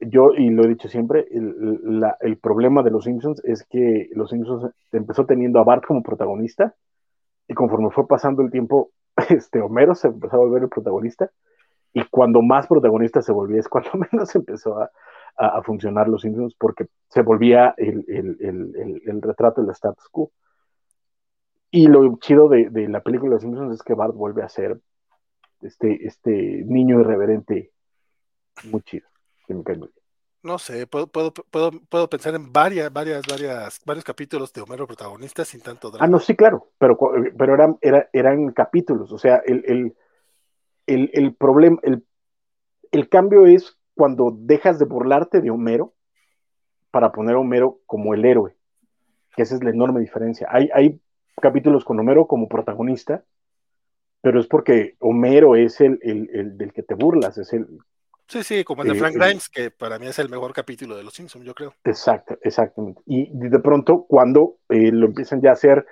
[0.00, 4.30] yo, y lo he dicho siempre, el, el, problema de los Simpsons es que los
[4.30, 6.74] Simpsons empezó teniendo a Bart como protagonista
[7.48, 8.90] y conforme fue pasando el tiempo,
[9.28, 11.30] este Homero se empezó a volver el protagonista
[11.92, 14.90] y cuando más protagonista se volvía es cuando menos empezó a,
[15.62, 20.30] funcionar los Simpsons porque se volvía el, retrato del status quo.
[21.74, 24.78] Y lo chido de, la película de los Simpsons es que Bart vuelve a ser
[25.62, 26.30] este, este
[26.66, 27.72] niño irreverente
[28.64, 29.08] muy chido,
[29.46, 30.02] que me cae muy bien.
[30.42, 34.86] No sé, puedo, puedo, puedo, puedo pensar en varias, varias, varias, varios capítulos de Homero
[34.86, 36.04] protagonista sin tanto drama.
[36.04, 36.98] Ah, no, sí, claro, pero,
[37.38, 37.78] pero eran,
[38.12, 39.94] eran capítulos, o sea, el,
[40.86, 42.04] el, problema, el,
[42.90, 45.94] el cambio es cuando dejas de burlarte de Homero
[46.90, 48.56] para poner a Homero como el héroe,
[49.34, 50.48] que esa es la enorme diferencia.
[50.50, 51.00] Hay, hay
[51.40, 53.24] capítulos con Homero como protagonista,
[54.20, 57.66] pero es porque Homero es el, el, del que te burlas, es el
[58.28, 61.02] Sí, sí, como el de Frank Grimes, que para mí es el mejor capítulo de
[61.02, 61.74] Los Simpsons, yo creo.
[61.84, 63.02] Exacto, exactamente.
[63.04, 65.84] Y de pronto, cuando eh, lo empiezan ya a hacer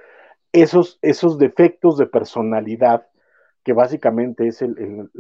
[0.53, 3.07] esos, esos defectos de personalidad,
[3.63, 5.11] que básicamente es el,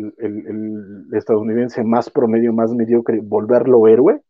[1.12, 4.22] estadounidense más promedio, más mediocre, volverlo héroe,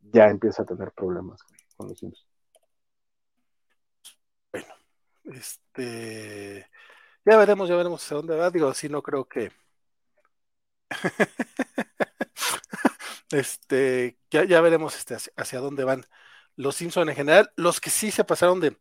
[0.00, 1.40] ya empieza a tener problemas
[1.76, 2.33] con Los Simpsons.
[5.24, 6.68] Este.
[7.24, 8.50] Ya veremos, ya veremos hacia dónde va.
[8.50, 9.52] Digo, sí, no creo que.
[13.30, 16.04] Este, ya, ya veremos este, hacia, dónde van
[16.56, 17.52] los Simpson en general.
[17.56, 18.76] Los que sí se pasaron de.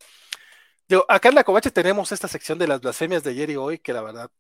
[0.88, 3.80] Digo, acá en la Covache tenemos esta sección de las blasfemias de ayer y hoy,
[3.80, 4.32] que la verdad,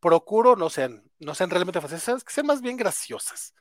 [0.00, 3.54] procuro no sean, no sean realmente fascistas, que sean más bien graciosas.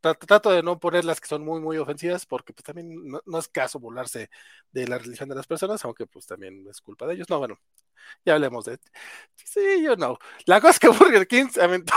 [0.00, 2.88] Trato de no poner las que son muy, muy ofensivas, porque pues también
[3.24, 4.30] no, es caso burlarse
[4.70, 7.28] de la religión de las personas, aunque pues también es culpa de ellos.
[7.28, 7.58] No, bueno,
[8.24, 8.78] ya hablemos de.
[9.36, 10.18] Sí, yo no.
[10.46, 11.94] La cosa es que Burger King se aventó,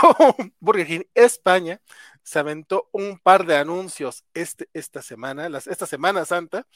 [0.60, 1.80] Burger King España
[2.22, 6.66] se aventó un par de anuncios este, esta semana, esta Semana Santa,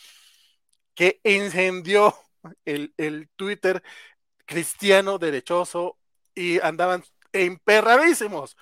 [0.94, 2.14] que encendió
[2.64, 3.82] el, el Twitter
[4.46, 5.98] cristiano derechoso
[6.34, 8.56] y andaban emperradísimos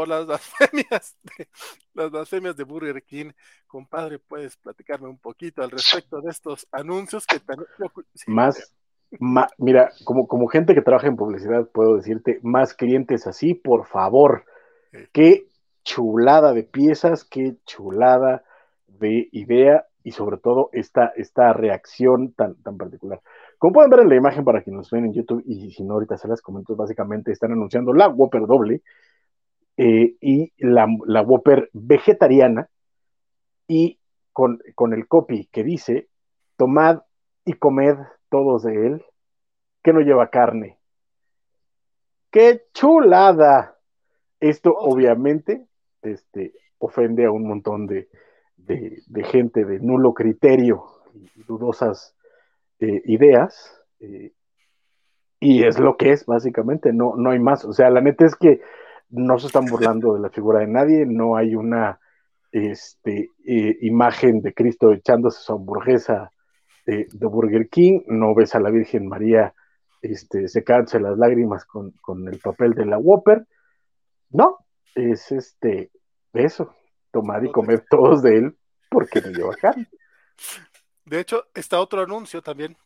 [0.00, 1.48] por las blasfemias de,
[1.92, 3.32] las blasfemias de Burger King.
[3.66, 7.38] Compadre, ¿puedes platicarme un poquito al respecto de estos anuncios que
[8.26, 13.86] más, mira, como, como gente que trabaja en publicidad, puedo decirte, más clientes así, por
[13.86, 14.46] favor.
[15.12, 15.48] Qué
[15.84, 18.42] chulada de piezas, qué chulada
[18.86, 23.20] de idea y sobre todo esta, esta reacción tan, tan particular.
[23.58, 25.94] Como pueden ver en la imagen para quienes nos ven en YouTube y si no
[25.94, 28.80] ahorita se las comento, básicamente están anunciando la Whopper doble
[29.82, 32.68] eh, y la, la Whopper vegetariana
[33.66, 33.98] y
[34.30, 36.10] con, con el copy que dice,
[36.58, 37.00] tomad
[37.46, 37.96] y comed
[38.28, 39.04] todos de él,
[39.82, 40.78] que no lleva carne.
[42.30, 43.78] ¡Qué chulada!
[44.38, 45.66] Esto obviamente
[46.02, 48.10] este, ofende a un montón de,
[49.30, 52.14] gente de nulo criterio y dudosas
[52.80, 53.80] eh, ideas.
[54.00, 54.34] Eh,
[55.40, 57.64] y es lo que es, básicamente, no, no hay más.
[57.64, 58.60] O sea, la neta es que
[59.10, 62.00] no se están burlando de la figura de nadie, no hay una
[62.52, 66.30] este, eh, imagen de Cristo echándose su hamburguesa
[66.86, 69.54] de Burger King, no ves a la Virgen María
[70.02, 73.46] este, secándose las lágrimas con, con el papel de la Whopper,
[74.30, 74.58] no,
[74.94, 75.90] es este,
[76.32, 76.74] eso,
[77.10, 78.56] tomar y comer todos de él
[78.88, 79.88] porque no lleva carne.
[81.04, 82.76] De hecho, está otro anuncio también,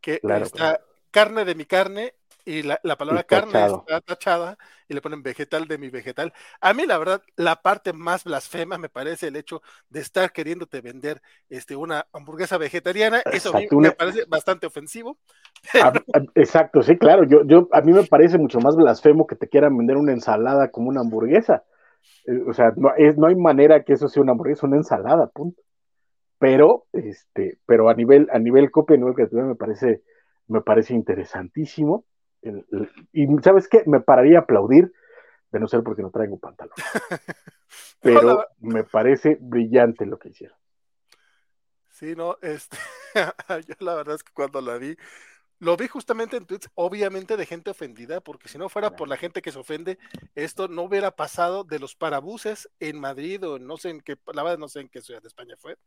[0.00, 5.22] que está carne de mi carne y la, palabra carne está tachada y le ponen
[5.22, 6.32] vegetal de mi vegetal.
[6.60, 10.80] A mí, la verdad, la parte más blasfema me parece el hecho de estar queriéndote
[10.80, 13.22] vender este, una hamburguesa vegetariana.
[13.32, 15.18] Eso me parece bastante ofensivo.
[16.34, 17.24] exacto, sí, claro.
[17.24, 20.70] Yo, yo, a mí me parece mucho más blasfemo que te quieran vender una ensalada
[20.70, 21.64] como una hamburguesa.
[22.26, 25.28] Eh, o sea, no, es, no hay manera que eso sea una hamburguesa, una ensalada,
[25.28, 25.62] punto.
[26.38, 30.02] Pero, este, pero a nivel, a nivel copia, a nivel creatividad, me parece,
[30.46, 32.04] me parece interesantísimo.
[33.12, 34.92] Y sabes qué, me pararía a aplaudir,
[35.50, 36.74] de no ser porque no traigo pantalón.
[38.00, 40.56] Pero me parece brillante lo que hicieron.
[41.90, 42.76] Sí, no, este,
[43.68, 44.96] yo la verdad es que cuando la vi,
[45.60, 49.16] lo vi justamente en tweets, obviamente de gente ofendida, porque si no fuera por la
[49.16, 49.98] gente que se ofende,
[50.34, 54.42] esto no hubiera pasado de los parabuses en Madrid o no sé en qué, la
[54.42, 55.78] verdad no sé en qué ciudad de España fue.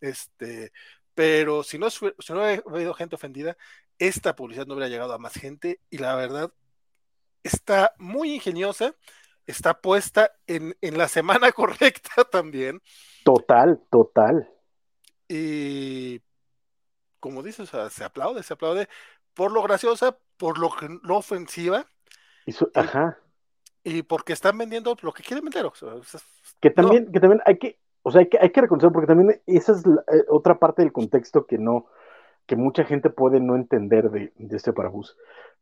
[0.00, 0.70] Este,
[1.18, 3.56] pero si no, si no hubiera habido gente ofendida,
[3.98, 6.52] esta publicidad no hubiera llegado a más gente y la verdad
[7.42, 8.94] está muy ingeniosa,
[9.44, 12.80] está puesta en, en la semana correcta también.
[13.24, 14.48] Total, total.
[15.26, 16.22] Y
[17.18, 18.88] como dices, se aplaude, se aplaude
[19.34, 20.70] por lo graciosa, por lo,
[21.02, 21.84] lo ofensiva.
[22.46, 23.18] Y ajá.
[23.82, 25.68] Y porque están vendiendo lo que quieren vender.
[26.60, 29.40] que también, que también hay que, o sea, hay que, hay que reconocer, porque también
[29.46, 31.86] esa es eh, otra parte del contexto que no,
[32.46, 35.16] que mucha gente puede no entender de, de este parabús.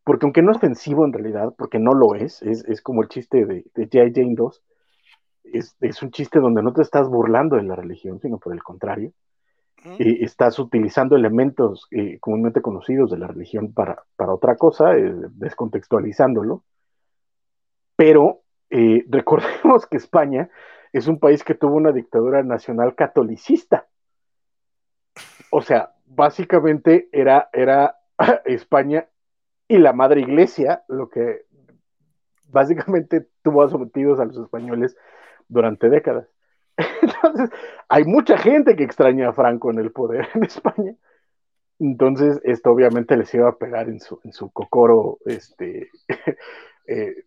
[0.04, 3.44] porque aunque no es ofensivo en realidad, porque no lo es, es, como el chiste
[3.44, 4.12] de, de J.
[4.14, 4.62] Jane 2,
[5.52, 9.12] es, un chiste donde no te estás burlando de la religión, sino por el contrario,
[9.98, 15.14] y estás utilizando elementos eh, comúnmente conocidos de la religión para, para otra cosa, eh,
[15.32, 16.64] descontextualizándolo,
[17.96, 20.48] pero eh, recordemos que España
[20.98, 23.86] es un país que tuvo una dictadura nacional catolicista.
[25.50, 27.96] O sea, básicamente era, era
[28.44, 29.08] España
[29.68, 31.44] y la madre iglesia lo que
[32.44, 34.96] básicamente tuvo sometidos a los españoles
[35.48, 36.28] durante décadas.
[37.02, 37.50] Entonces,
[37.88, 40.94] hay mucha gente que extraña a Franco en el poder en España.
[41.78, 45.90] Entonces, esto obviamente les iba a pegar en su, en su cocoro este,
[46.86, 47.24] eh,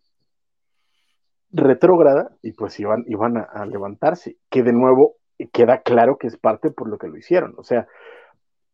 [1.52, 5.16] retrógrada y pues iban, iban a, levantarse, que de nuevo
[5.52, 7.54] queda claro que es parte por lo que lo hicieron.
[7.56, 7.86] O sea,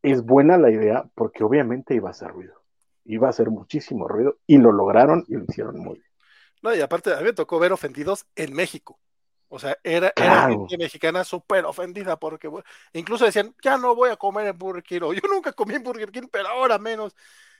[0.03, 2.63] es buena la idea porque obviamente iba a hacer ruido,
[3.05, 6.11] iba a hacer muchísimo ruido y lo lograron y lo hicieron muy bien.
[6.63, 8.99] No, y aparte a mí me tocó ver ofendidos en México.
[9.49, 12.51] O sea, era, era gente mexicana súper ofendida porque
[12.93, 15.85] incluso decían, ya no voy a comer en Burger King, o yo nunca comí en
[15.85, 17.15] Burger King, pero ahora menos.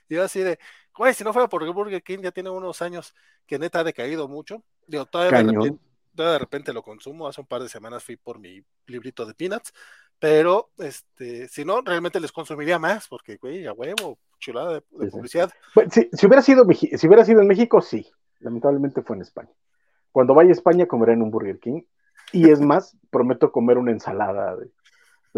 [0.09, 0.59] Y yo así de,
[0.95, 3.13] güey, si no fuera por Burger King, ya tiene unos años
[3.45, 4.63] que neta ha decaído mucho.
[4.87, 5.79] Digo, todavía de, repente,
[6.13, 7.27] de, repente, lo consumo.
[7.27, 9.73] Hace un par de semanas fui por mi librito de peanuts.
[10.19, 15.51] Pero, este, si no, realmente les consumiría más, porque, güey, a huevo, chulada de, publicidad.
[15.91, 18.09] si, hubiera sido, si hubiera sido en México, sí.
[18.39, 19.51] Lamentablemente fue en España.
[20.11, 21.83] Cuando vaya a España, comeré en un Burger King.
[22.31, 24.71] Y es más, prometo comer una ensalada de,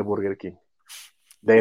[0.02, 0.56] Burger King.
[1.42, 1.60] De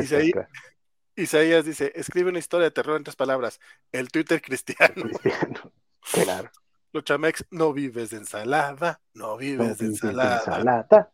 [1.18, 3.60] Isaías dice, escribe una historia de terror en tres palabras.
[3.92, 4.94] El Twitter cristiano.
[4.94, 5.72] cristiano.
[6.10, 6.48] Claro.
[6.92, 11.10] Luchamex, no vives de ensalada, no vives, de ensalada.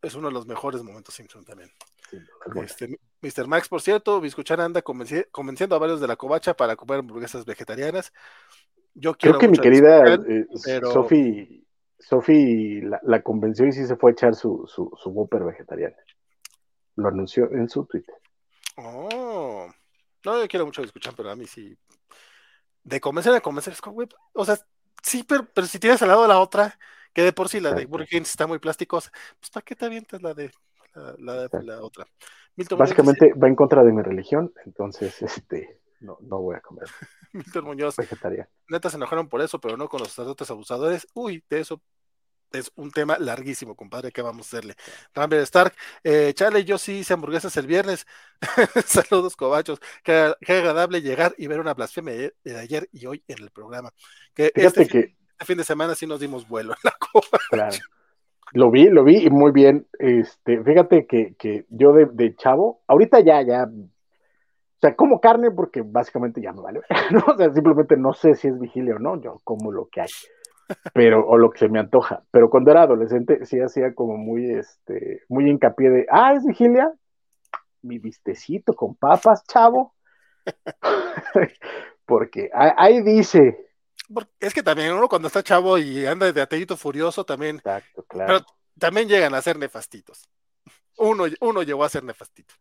[0.00, 1.70] Es uno de los mejores momentos Simpson también.
[2.62, 3.46] este, Mr.
[3.46, 8.14] Max, por cierto, Biscuchar anda convenciendo a varios de la covacha para comer hamburguesas vegetarianas.
[8.94, 10.46] Yo Creo que mi querida eh,
[11.98, 15.96] Sofi la, convenció y sí se fue a echar su, su, su Whopper vegetariana.
[16.96, 18.14] Lo anunció en su Twitter.
[18.76, 19.68] Oh.
[20.24, 21.76] No, yo quiero mucho escuchar, pero a mí sí.
[22.82, 24.02] De convencer a convencer, es como,
[24.32, 24.58] o sea,
[25.02, 26.78] sí, pero, pero si tienes al lado la otra,
[27.12, 30.20] que de por sí la de Burger está muy plasticosa, pues ¿para qué te avientas
[30.22, 30.50] la de
[31.18, 32.06] la, la, otra?
[32.76, 36.84] Básicamente va en contra de mi religión, entonces este no, no voy a comer.
[37.32, 37.96] Milton Muñoz.
[37.96, 38.48] Vegetariano.
[38.68, 41.06] Neta se enojaron por eso, pero no con los sacerdotes abusadores.
[41.14, 41.82] Uy, de eso
[42.54, 44.74] es un tema larguísimo, compadre, ¿qué vamos a hacerle?
[45.14, 48.06] Rambler Stark, eh, chale, yo sí hice hamburguesas el viernes.
[48.86, 49.80] Saludos, cobachos.
[50.02, 53.90] Qué, agradable llegar y ver una blasfemia de, ayer y hoy en el programa.
[54.34, 57.38] Que este, que este fin de semana sí nos dimos vuelo en la copa.
[57.50, 57.76] Claro.
[58.52, 59.86] Lo vi, lo vi y muy bien.
[59.98, 65.50] Este, fíjate que, que yo de, de, chavo, ahorita ya, ya, o sea, como carne
[65.50, 66.80] porque básicamente ya me vale.
[67.10, 67.24] ¿no?
[67.26, 70.10] O sea, simplemente no sé si es vigilia o no, yo como lo que hay
[70.94, 72.24] pero, o lo que se me antoja.
[72.30, 76.92] Pero cuando era adolescente, sí hacía como muy, este, muy hincapié de, ah, es vigilia,
[77.82, 79.94] mi vistecito con papas, chavo.
[82.06, 83.70] Porque ahí dice.
[84.40, 87.56] es que también uno cuando está chavo y anda de atellito furioso también.
[87.56, 88.26] Exacto, claro.
[88.26, 88.46] Pero
[88.78, 90.28] también llegan a ser nefastitos.
[90.98, 92.54] Uno, uno llegó a ser nefastito.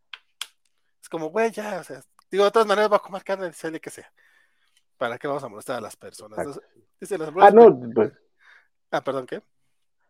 [1.01, 2.01] Es como, güey, ya, o sea,
[2.31, 4.11] digo, de todas maneras va a comer carne, de que sea.
[5.03, 6.39] ¿Para qué vamos a molestar a las personas?
[7.41, 8.13] ah, no, pues.
[8.89, 9.41] Ah, perdón, ¿qué?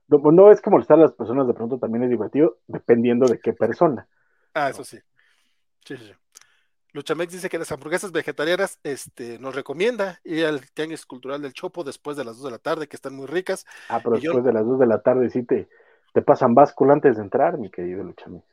[0.08, 3.54] No, es que molestar a las personas de pronto también es divertido, dependiendo de qué
[3.54, 4.08] persona.
[4.54, 5.00] Ah, eso sí.
[5.84, 6.14] Sí, sí, sí.
[6.92, 11.84] Luchamex dice que las hamburguesas vegetarianas este, nos recomienda ir al Tianguis Cultural del Chopo
[11.84, 13.66] después de las 2 de la tarde, que están muy ricas.
[13.90, 15.70] Ah, pero después de las 2 de la tarde sí te,
[16.14, 18.46] te pasan báscula antes de entrar, mi querido Luchamex.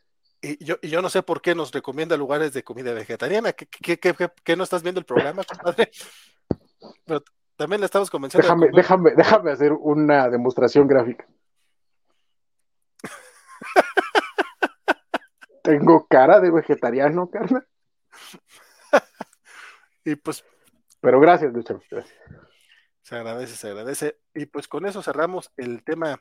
[0.42, 3.52] Y yo, y yo no sé por qué nos recomienda lugares de comida vegetariana.
[3.52, 5.90] ¿Qué, qué, qué, qué no estás viendo el programa, compadre?
[7.04, 7.22] Pero
[7.56, 8.46] también le estamos convenciendo.
[8.46, 11.26] Déjame, déjame, déjame hacer una demostración gráfica.
[15.62, 17.66] Tengo cara de vegetariano, Carla.
[20.04, 20.42] y pues.
[21.02, 21.52] Pero gracias.
[21.52, 22.14] Gracias.
[23.02, 24.18] Se agradece, se agradece.
[24.34, 26.18] Y pues con eso cerramos el tema.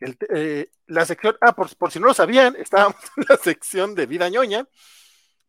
[0.00, 4.28] Eh, la sección, ah, por, si no lo sabían, estábamos en la sección de vida
[4.28, 4.68] ñoña,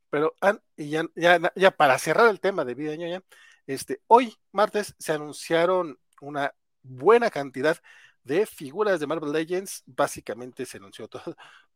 [0.09, 0.35] pero
[0.77, 3.21] y ya, para cerrar el tema de vida ñoña,
[3.67, 7.77] este, hoy, martes, se anunciaron una buena cantidad
[8.23, 9.83] de figuras de Marvel Legends.
[9.85, 11.09] Básicamente se anunció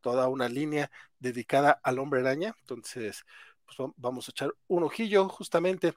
[0.01, 2.55] toda una línea dedicada al hombre araña.
[2.61, 3.25] Entonces,
[3.65, 5.93] pues vamos a echar un ojillo justamente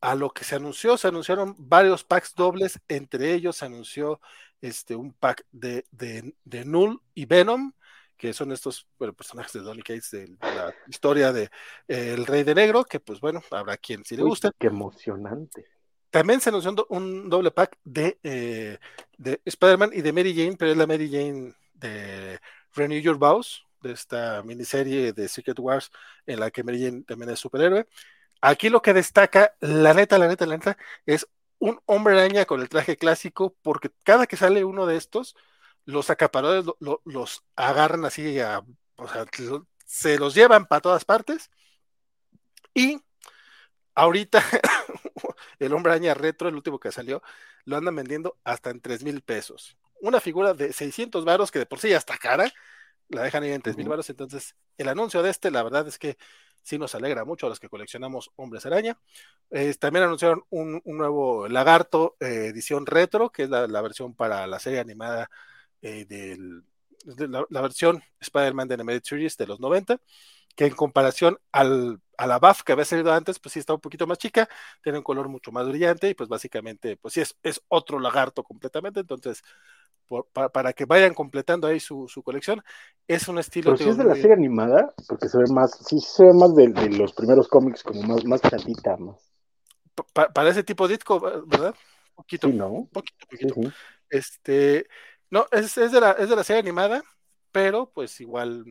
[0.00, 0.96] a lo que se anunció.
[0.96, 2.80] Se anunciaron varios packs dobles.
[2.88, 4.20] Entre ellos se anunció
[4.60, 7.72] este, un pack de, de, Null y Venom
[8.16, 11.48] que son estos personajes de Donny Cates de la historia de
[11.88, 14.50] El Rey de Negro, que pues bueno, habrá quien si le guste.
[14.58, 15.64] Qué emocionante.
[16.10, 18.78] También se anunció un doble pack de, eh,
[19.16, 22.38] de Spider-Man y de Mary Jane, pero es la Mary Jane de
[22.74, 25.90] Renew Your Vows, de esta miniserie de Secret Wars,
[26.26, 27.86] en la que Mary Jane también es superhéroe.
[28.40, 31.28] Aquí lo que destaca, la neta, la neta, la neta, es
[31.58, 35.36] un hombre araña con el traje clásico, porque cada que sale uno de estos,
[35.84, 36.64] los acaparadores
[37.04, 38.38] los agarran así,
[38.96, 39.26] o sea,
[39.84, 41.50] se los llevan para todas partes.
[42.74, 43.02] Y
[43.94, 44.42] ahorita
[45.58, 47.22] el hombre araña retro, el último que salió,
[47.64, 49.76] lo andan vendiendo hasta en 3 mil pesos.
[50.00, 52.50] Una figura de 600 varos que de por sí ya está cara,
[53.08, 54.08] la dejan ahí en 3 mil varos.
[54.10, 56.16] Entonces, el anuncio de este, la verdad es que
[56.62, 58.98] sí nos alegra mucho a los que coleccionamos hombres araña.
[59.78, 64.80] también anunciaron un, nuevo lagarto eh, edición retro, que es la, versión para la serie
[64.80, 65.30] animada
[65.82, 66.64] eh, del,
[67.04, 70.00] de la, versión Spider-Man de Animated Series de los 90,
[70.56, 73.80] que en comparación al, a la BAF que había salido antes, pues sí está un
[73.80, 74.48] poquito más chica,
[74.82, 78.42] tiene un color mucho más brillante y pues básicamente, pues sí es, es otro lagarto
[78.44, 79.42] completamente, entonces
[80.32, 82.62] para, que vayan completando ahí su, colección.
[83.06, 83.72] Es un estilo.
[83.72, 86.54] Pero si es de la serie animada, porque se ve más, sí se ve más
[86.54, 89.32] de, los primeros cómics, como más, más chatita, más.
[90.14, 91.74] para ese tipo de disco, ¿verdad?
[92.14, 92.48] Poquito.
[92.48, 92.88] Sí, ¿no?
[92.92, 93.54] Poquito, poquito.
[94.08, 94.86] Este,
[95.30, 97.02] no, es, de la, es de la serie animada,
[97.52, 98.64] pero pues igual,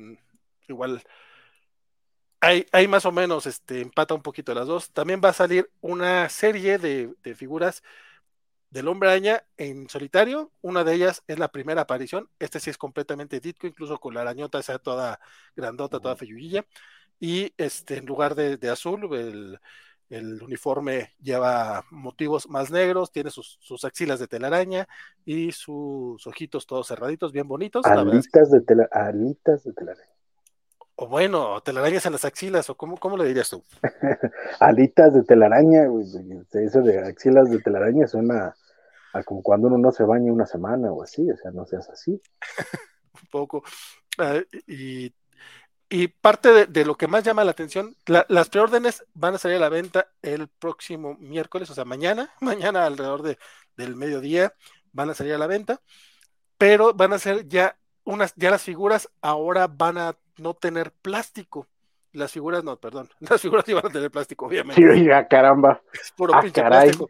[0.67, 1.01] igual.
[2.41, 4.91] Hay, hay, más o menos, este, empata un poquito las dos.
[4.91, 7.83] También va a salir una serie de, de figuras
[8.71, 10.51] del hombre araña en solitario.
[10.61, 12.29] Una de ellas es la primera aparición.
[12.39, 15.19] Este sí es completamente Ditko, incluso con la arañota sea toda
[15.55, 16.65] grandota, toda feyuilla.
[17.19, 19.13] Y este, en lugar de, azul,
[20.09, 24.87] el, uniforme lleva motivos más negros, tiene sus, axilas de telaraña
[25.25, 27.85] y sus ojitos todos cerraditos, bien bonitos.
[27.85, 30.09] Alitas, de, alitas de telaraña.
[31.01, 33.63] O bueno, telarañas en las axilas, o cómo, cómo le dirías tú?
[34.59, 35.83] Alitas de telaraña,
[36.51, 38.53] eso de axilas de telaraña suena
[39.13, 41.89] a como cuando uno no se baña una semana o así, o sea, no seas
[41.89, 42.21] así.
[43.21, 43.63] Un poco.
[44.17, 45.13] Ah, y,
[46.21, 49.69] parte de, lo que más llama la atención, las preórdenes van a salir a la
[49.69, 53.37] venta el próximo miércoles, o sea, mañana, mañana alrededor de,
[53.75, 54.53] del mediodía
[54.91, 55.81] van a salir a la venta,
[56.57, 61.67] pero van a ser ya unas, ya las figuras ahora van a no tener plástico.
[62.11, 63.09] Las figuras no, perdón.
[63.19, 64.81] Las figuras iban a tener plástico, obviamente.
[64.81, 65.81] Sí, oiga, caramba.
[65.93, 67.09] Es puro ah, pinche plástico.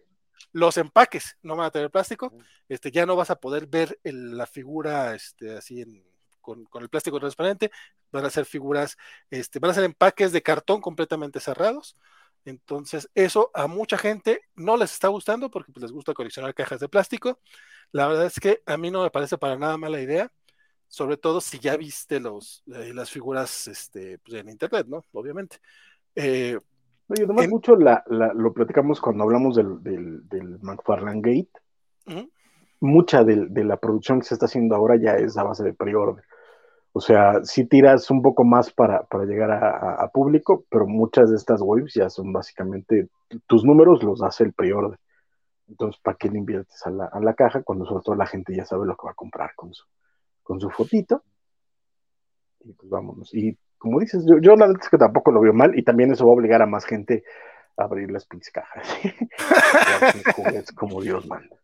[0.52, 2.34] Los empaques no van a tener plástico.
[2.68, 6.04] Este, ya no vas a poder ver la figura este, así
[6.42, 7.72] con, el plástico transparente.
[8.12, 8.98] Van a ser figuras,
[9.30, 11.96] este, van a ser empaques de cartón completamente cerrados.
[12.46, 16.80] Entonces, eso a mucha gente no les está gustando porque pues, les gusta coleccionar cajas
[16.80, 17.40] de plástico.
[17.92, 20.32] La verdad es que a mí no me parece para nada mala idea
[20.90, 25.06] sobre todo si ya viste los, eh, las figuras este, pues, en internet, ¿no?
[25.14, 25.60] Obviamente.
[26.16, 26.60] Eh,
[27.10, 32.30] Oye, nomás mucho la, lo platicamos cuando hablamos del, del, McFarlane Gate.
[32.80, 36.24] Mucha de, la producción que se está haciendo ahora ya es a base de pre-order.
[36.92, 41.62] O sea, si tiras un poco más para, llegar a, público, pero muchas de estas
[41.62, 43.10] waves ya son básicamente
[43.48, 45.00] tus números los hace el pre-order.
[45.68, 48.56] Entonces, ¿para qué le inviertes a la, a la caja cuando sobre todo la gente
[48.56, 49.86] ya sabe lo que va a comprar con su,
[50.44, 51.24] con su fotito.
[52.62, 53.34] Y pues vámonos.
[53.34, 56.12] Y como dices, yo, yo la verdad es que tampoco lo veo mal y también
[56.12, 57.24] eso va a obligar a más gente
[57.78, 58.54] a abrir las pinches
[60.76, 61.56] como Dios manda.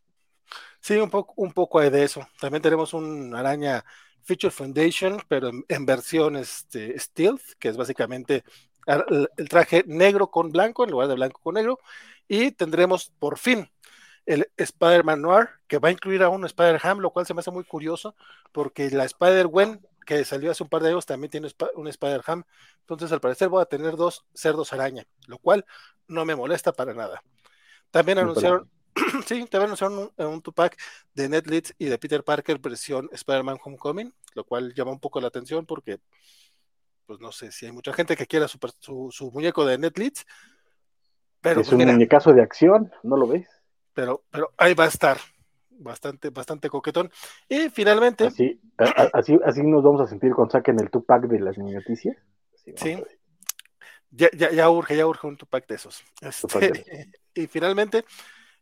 [0.80, 2.28] Sí, un poco, un poco hay de eso.
[2.39, 3.84] También tenemos un araña
[4.24, 8.43] Feature Foundation, pero en, versión este, stealth, que es básicamente
[8.86, 11.80] el traje negro con blanco en lugar de blanco con negro.
[12.28, 13.68] Y tendremos por fin
[14.26, 17.51] el Spider-Man Noir, que va a incluir a un Spider-Ham, lo cual se me hace
[17.51, 18.16] muy curioso,
[18.51, 22.43] porque la Spider-Gwen, que salió hace un par de años, también tiene un Spider-Ham.
[22.81, 25.65] Entonces, al parecer, voy a tener dos cerdos araña, lo cual
[26.07, 27.23] no me molesta para nada.
[27.91, 28.69] También anunciaron,
[29.25, 30.77] sí, también anunciaron un, un Tupac
[31.13, 35.19] de Ned Leeds y de Peter Parker, versión Spider-Man Homecoming, lo cual llama un poco
[35.19, 35.99] la atención porque,
[37.05, 40.25] pues no sé si hay mucha gente que quiera su, muñeco de Ned Leeds.
[41.41, 43.47] Pero, es pues un muñecazo de acción, ¿no lo ves?
[43.95, 45.17] pero, pero ahí va a estar.
[45.78, 47.11] Bastante, bastante coquetón.
[47.49, 48.28] Y finalmente.
[48.28, 48.59] Así,
[49.13, 52.15] así, así nos vamos a sentir cuando saquen el Tupac de las noticias.
[52.76, 52.97] Sí.
[54.11, 56.03] Ya, ya, ya, urge, ya urge un Tupac de esos.
[56.21, 58.05] Este, y finalmente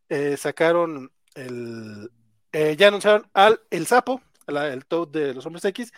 [0.10, 2.12] eh, sacaron el.
[2.52, 5.92] Eh, ya anunciaron al El Sapo, el Toad de los Hombres X,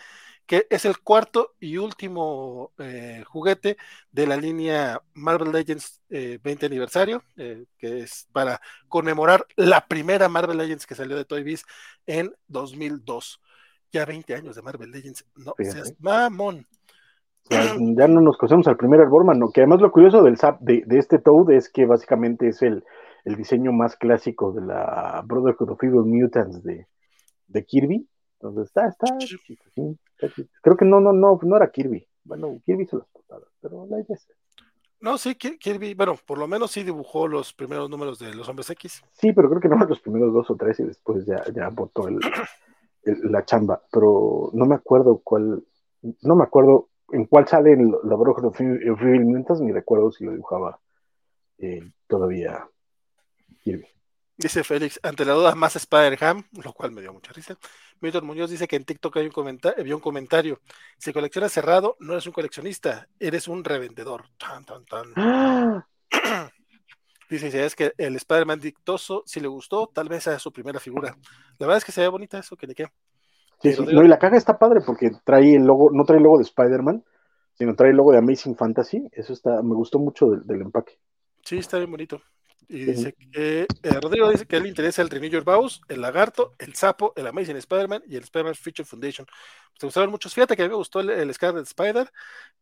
[0.46, 3.76] que es el cuarto y último eh, juguete
[4.12, 10.28] de la línea Marvel Legends 20 eh, aniversario, eh, que es para conmemorar la primera
[10.28, 11.64] Marvel Legends que salió de Toy Biz
[12.06, 13.40] en 2002.
[13.92, 15.24] Ya 20 años de Marvel Legends.
[15.34, 16.66] No seas mamón.
[17.48, 19.52] Ya, no nos conocemos al primer Arborman, ¿no?
[19.52, 22.84] que además lo curioso del SAP de, este Toad es que básicamente es el,
[23.24, 26.88] el, diseño más clásico de la Brotherhood of Evil Mutants de,
[27.46, 28.08] de Kirby.
[28.48, 29.16] Entonces está, está,
[30.62, 32.06] Creo que no, no, no, no era Kirby.
[32.24, 34.28] Bueno, Kirby hizo las portadas, pero la idea es
[35.00, 38.70] no, sí, Kirby, bueno, por lo menos sí dibujó los primeros números de los hombres
[38.70, 39.02] X.
[39.12, 42.08] Sí, pero creo que no los primeros dos o tres y después ya, ya botó
[42.08, 42.18] el,
[43.04, 43.82] la chamba.
[43.92, 45.62] Pero no me acuerdo cuál,
[46.22, 50.32] no me acuerdo en cuál sale el, la Bruja de Free ni recuerdo si lo
[50.32, 50.80] dibujaba
[51.58, 52.68] eh, todavía
[53.62, 53.86] Kirby.
[54.38, 57.56] Dice Félix, ante la duda más Spider-Ham, lo cual me dio mucha risa.
[58.00, 60.60] Milton Muñoz dice que en TikTok hay un comentario, vio un comentario.
[60.98, 64.24] Si coleccionas cerrado, no eres un coleccionista, eres un revendedor.
[64.36, 65.84] Tan, tan, tan.
[67.30, 71.16] dice, es que el Spider-Man dictoso, si le gustó, tal vez sea su primera figura.
[71.58, 72.88] La verdad es que se ve bonita eso, que qué.
[73.62, 76.36] Sí, no, y la caja está padre porque trae el logo, no trae el logo
[76.36, 77.04] de Spider-Man,
[77.54, 79.08] sino trae el logo de Amazing Fantasy.
[79.12, 80.98] Eso está, me gustó mucho del empaque.
[81.42, 82.20] Sí, está bien bonito.
[82.68, 86.00] Y dice que eh, Rodrigo dice que a él le interesa el Your Bows, el
[86.00, 89.26] Lagarto, el Sapo, el Amazing Spider-Man y el Spider-Man Feature Foundation.
[89.26, 90.34] Pues te gustaron muchos.
[90.34, 92.12] Fíjate que a mí me gustó el, Scarlet Spider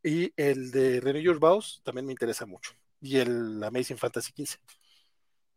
[0.03, 2.73] y el de Renew Bows también me interesa mucho.
[3.01, 4.59] Y el Amazing Fantasy 15.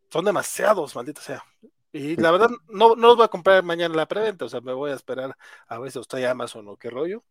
[0.09, 1.43] Son demasiados, maldita sea.
[1.91, 4.61] Y la verdad, no, no los voy a comprar mañana en la preventa, o sea,
[4.61, 5.35] me voy a esperar
[5.67, 7.23] a ver si os trae Amazon o qué rollo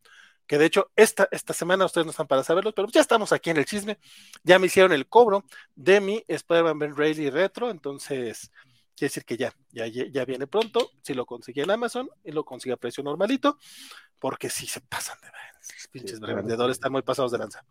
[0.47, 3.51] que de hecho esta, esta semana ustedes no están para saberlo, pero ya estamos aquí
[3.51, 3.99] en el chisme,
[4.43, 5.45] ya me hicieron el cobro
[5.75, 8.51] de mi Spider-Man Ben Reilly Retro, entonces
[8.95, 12.45] quiere decir que ya, ya, ya viene pronto, si lo consigue en Amazon y lo
[12.45, 13.59] consigue a precio normalito,
[14.19, 17.65] porque si se pasan de los pinches vendedores están muy pasados de lanza.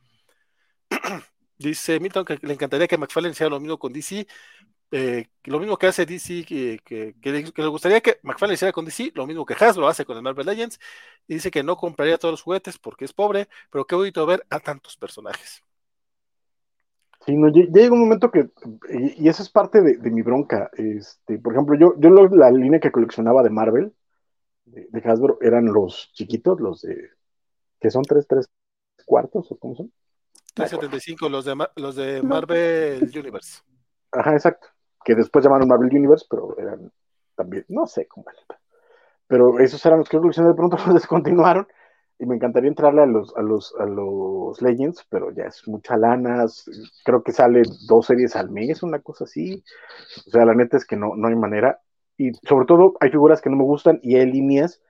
[1.58, 4.28] Dice Milton que le encantaría que McFarlane hiciera lo mismo con DC,
[4.92, 9.12] eh, lo mismo que hace DC, que, que, le gustaría que McFarlane hiciera con DC,
[9.16, 10.80] lo mismo que Hasbro hace con el Marvel Legends,
[11.28, 14.46] y dice que no compraría todos los juguetes porque es pobre, pero qué bonito ver
[14.50, 15.62] a tantos personajes.
[17.26, 18.50] Sí, no, ya, llega un momento que,
[19.18, 22.92] y, esa es parte de, mi bronca, este, por ejemplo, yo, yo la línea que
[22.92, 23.94] coleccionaba de Marvel,
[24.66, 27.10] de, Hasbro, eran los chiquitos, los de,
[27.80, 28.48] que son tres, tres
[29.06, 29.92] cuartos, o cómo son.
[30.54, 33.62] 375, los de, los de Marvel Universe.
[34.12, 34.75] Ajá, exacto
[35.06, 36.92] que después llamaron Marvel Universe, pero eran
[37.36, 38.26] también, no sé cómo
[39.28, 41.68] pero esos eran los que de pronto los descontinuaron.
[42.18, 45.98] Y me encantaría entrarle a los, a los, a los Legends, pero ya es mucha
[45.98, 46.46] lana,
[47.04, 49.62] creo que sale dos series al mes, una cosa así,
[50.26, 51.82] o sea, la neta es que no, no hay manera,
[52.18, 54.82] y sobre todo hay figuras que no me gustan y hay líneas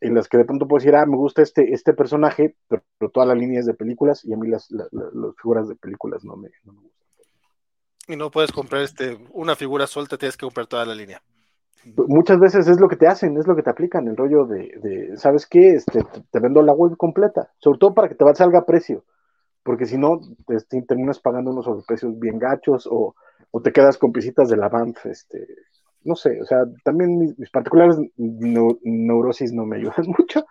[0.00, 3.28] en las que de pronto puedo decir, ah, me gusta este, este personaje, pero, todas
[3.28, 4.88] las líneas de películas y a mí las, las,
[5.40, 7.01] figuras de películas no me, no me gustan.
[8.08, 11.22] Y no puedes comprar este, una figura suelta, tienes que comprar toda la línea.
[11.96, 15.16] Muchas veces es lo que te hacen, es lo que te aplican, el rollo de,
[15.16, 15.74] ¿sabes qué?
[15.74, 16.00] Este,
[16.30, 19.04] te vendo la web completa, sobre todo para que te salga precio,
[19.64, 23.14] porque si no, te, terminas pagando unos sobreprecios bien gachos o,
[23.62, 25.44] te quedas con pisitas de la BANF, este,
[26.04, 30.46] no sé, o sea, también mis, particulares neurosis no me ayudan mucho,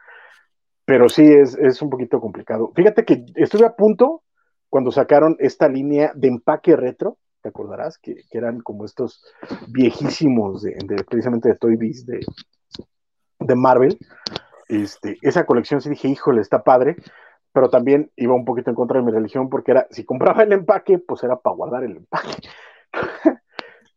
[0.84, 2.74] pero sí es, es un poquito complicado.
[2.76, 4.24] Fíjate que estuve a punto
[4.70, 9.24] cuando sacaron esta línea de empaque retro, te acordarás, que, eran como estos
[9.70, 10.76] viejísimos de,
[11.08, 12.20] precisamente de Toy Biz de,
[13.40, 13.98] de Marvel.
[14.68, 16.96] Este, esa colección sí dije, híjole, está padre,
[17.52, 20.54] pero también iba un poquito en contra de mi religión porque era, si compraba el
[20.54, 22.48] empaque, pues era para guardar el empaque.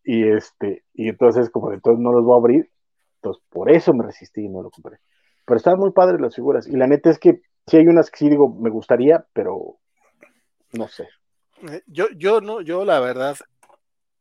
[0.04, 2.70] y este, y entonces como todos no los voy a abrir,
[3.16, 4.98] entonces por eso me resistí y no lo compré.
[5.46, 8.18] Pero están muy padres las figuras, y la neta es que sí hay unas que
[8.18, 9.76] sí digo, me gustaría, pero
[10.72, 11.06] no sé.
[11.62, 13.36] Eh, yo, yo no, yo la verdad,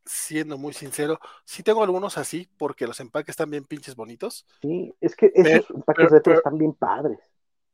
[0.04, 4.46] siendo muy sincero, sí tengo algunos así, porque los empaques están bien pinches bonitos.
[4.62, 7.18] Sí, es que esos empaques retro están bien padres.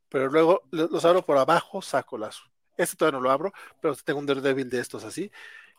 [0.09, 2.41] Pero luego los abro por abajo, saco las.
[2.77, 5.31] Este todavía no lo abro, pero tengo un Daredevil de estos así.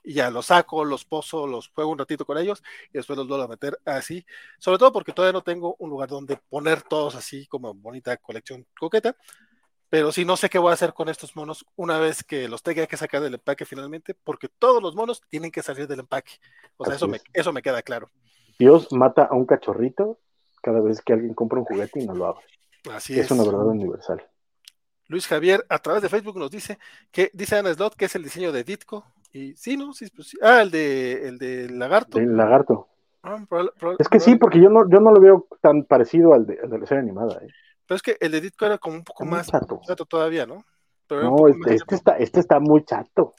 [0.05, 3.29] Y ya los saco, los pozo, los juego un ratito con ellos y después los
[3.29, 4.25] vuelvo a meter así.
[4.59, 8.67] Sobre todo porque todavía no tengo un lugar donde poner todos así como bonita colección
[8.79, 9.17] coqueta.
[9.93, 12.63] Pero sí, no sé qué voy a hacer con estos monos una vez que los
[12.63, 16.33] tenga que sacar del empaque finalmente, porque todos los monos tienen que salir del empaque.
[16.79, 18.09] O sea, eso me, eso me queda claro.
[18.59, 20.19] Dios mata a un cachorrito
[20.63, 22.43] cada vez que alguien compra un juguete y no lo abre.
[22.91, 23.27] Así es.
[23.27, 24.27] Es una verdad universal.
[25.09, 26.79] Luis Javier, a través de Facebook, nos dice
[27.11, 29.05] que dice Ana Slot que es el diseño de Ditko.
[29.31, 29.93] Y sí, ¿no?
[29.93, 30.39] Sí, pues, sí.
[30.41, 32.17] Ah, el de, el de Lagarto.
[32.17, 32.89] El Lagarto.
[33.23, 33.45] Ah,
[33.99, 36.71] es que sí, porque yo no, yo no lo veo tan parecido al de, al
[36.71, 37.43] de la serie animada.
[37.43, 37.49] ¿eh?
[37.93, 40.07] Pero es que el de Ditko era como un poco más chato.
[40.09, 40.65] todavía, ¿no?
[41.11, 43.35] no, este, este, está, este está muy chato.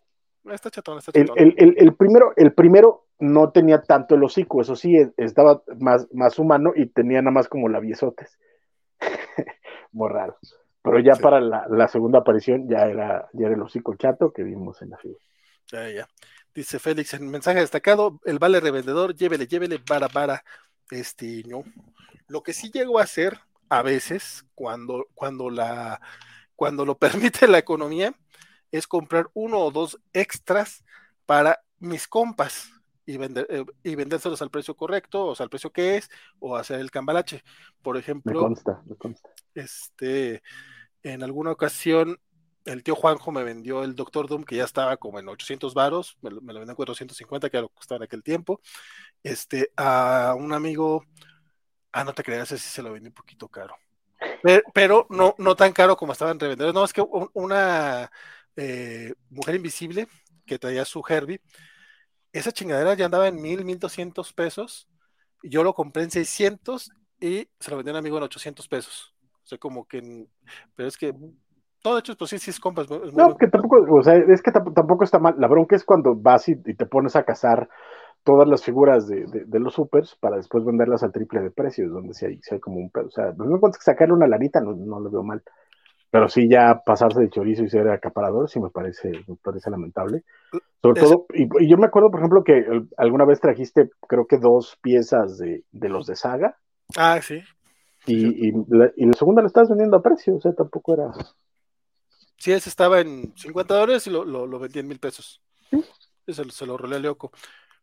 [0.45, 1.35] Está chatón, está chatón.
[1.39, 6.07] El, el, el, primero, el primero no tenía tanto el hocico, eso sí, estaba más,
[6.13, 8.37] más humano y tenía nada más como labiesotes.
[9.91, 10.37] muy raro.
[10.83, 14.83] Pero ya para la, segunda aparición ya era, ya era el hocico chato que vimos
[14.83, 15.23] en la figura.
[15.71, 16.07] Ya, ya.
[16.53, 20.43] Dice Félix en mensaje destacado, el vale revendedor, llévele, llévele, para, para,
[20.91, 21.63] este, no.
[22.27, 23.39] Lo que sí llego a hacer
[23.69, 26.01] a veces, cuando, cuando la,
[26.55, 28.13] cuando lo permite la economía,
[28.71, 30.83] es comprar uno o dos extras
[31.25, 32.71] para mis compas
[33.05, 36.09] y, vender, eh, y vendérselos al precio correcto, o sea, al precio que es,
[36.39, 37.43] o hacer el cambalache.
[37.81, 39.29] Por ejemplo, me consta, me consta.
[39.53, 40.41] Este,
[41.03, 42.19] en alguna ocasión,
[42.65, 46.17] el tío Juanjo me vendió el Doctor Doom, que ya estaba como en 800 varos,
[46.21, 48.61] me, lo vendió en 450, que era lo que costaba en aquel tiempo.
[49.21, 51.05] Este, a un amigo,
[51.93, 53.75] ah, no te creas, ese se lo vendí un poquito caro.
[54.73, 56.73] Pero, no, no tan caro como estaban revendedores.
[56.73, 57.03] No, es que
[57.33, 58.11] una
[58.55, 60.07] eh, mujer invisible
[60.45, 61.41] que traía su Herbie,
[62.31, 64.89] esa chingadera ya andaba en mil, mil doscientos pesos.
[65.43, 69.13] Yo lo compré en 600 y se lo vendí a un amigo en 800 pesos.
[69.43, 70.27] O sea, como que,
[70.75, 71.13] pero es que
[71.81, 72.89] todo hecho, pues sí, sí es compras.
[72.89, 75.35] no, que tampoco, o sea, es que tampoco está mal.
[75.37, 77.69] La bronca es cuando vas y, te pones a cazar
[78.23, 82.25] todas las figuras de, los supers para después venderlas al triple de precios, donde si
[82.25, 83.07] hay, hay como un pedo.
[83.07, 85.43] O sea, no encuentras que sacarle una lanita, no, no lo veo mal.
[86.13, 90.23] Pero sí ya pasarse de chorizo y ser acaparador sí me parece, me parece lamentable.
[90.79, 92.65] Sobre todo, y, yo me acuerdo, por ejemplo, que
[92.97, 96.57] alguna vez trajiste, creo que dos piezas de, los de saga.
[96.95, 97.41] Ah, sí.
[98.05, 101.11] Y, la, segunda la estabas vendiendo a precio, o sea, tampoco era.
[102.37, 105.41] Sí, ese estaba en 50 dólares y lo, lo, vendí en mil pesos.
[105.71, 105.83] ¿Sí?
[106.27, 107.31] Se, se, lo rolé a Leoco.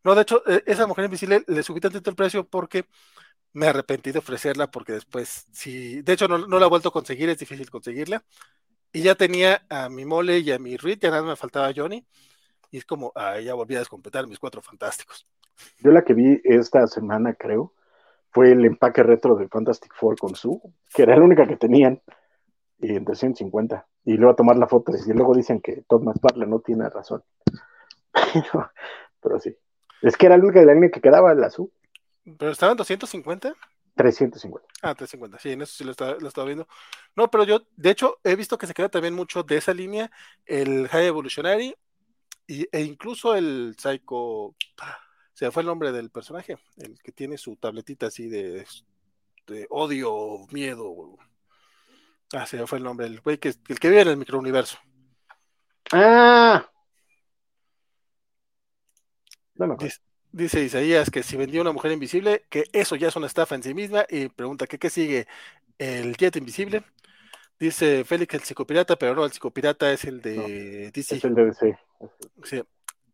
[0.05, 2.87] No, de hecho, e, esa mujer invisible le subí tanto el precio porque
[3.53, 7.29] me arrepentí de ofrecerla porque después, sí, de hecho no, la he vuelto a conseguir,
[7.29, 8.23] es difícil conseguirla.
[8.93, 12.05] Y ya tenía a mi mole y a mi Reed, ya nada me faltaba Johnny.
[12.71, 15.27] Y es como, ah, ya volví a descompletar mis cuatro fantásticos.
[15.79, 17.75] Yo la que vi esta semana, creo,
[18.31, 20.61] fue el empaque retro de Fantastic Four con su,
[20.95, 22.01] que era la única que tenían,
[22.79, 23.87] y en 350.
[24.05, 27.23] Y luego a tomar la foto, y luego dicen que Todd McFarlane no tiene razón.
[29.21, 29.57] pero, sí.
[30.03, 31.71] Es que era la única la línea que quedaba, el azul.
[32.39, 33.55] ¿Pero estaban 250?
[33.97, 34.67] 350.
[34.83, 36.67] Ah, 350, sí, en eso sí lo estaba, lo viendo.
[37.17, 40.11] No, pero yo, de hecho, he visto que se queda también mucho de esa línea,
[40.47, 41.75] el High Evolutionary
[42.47, 44.55] y, e incluso el Psycho.
[45.35, 48.67] Se fue el nombre del personaje, el que tiene su tabletita así de,
[49.47, 51.17] de odio, miedo.
[52.33, 54.79] Ah, se fue el nombre, el güey que, el que vive en el microuniverso.
[55.93, 56.71] Ah.
[59.61, 59.91] No me
[60.33, 63.63] Dice Isaías que si vendió una mujer invisible, que eso ya es una estafa en
[63.63, 65.27] sí misma, y pregunta que qué sigue
[65.77, 66.85] el jet invisible.
[67.59, 71.17] Dice Félix el psicopirata, pero no, el psicopirata es el de DC.
[71.17, 71.79] Es el de DC.
[72.45, 72.63] Sí.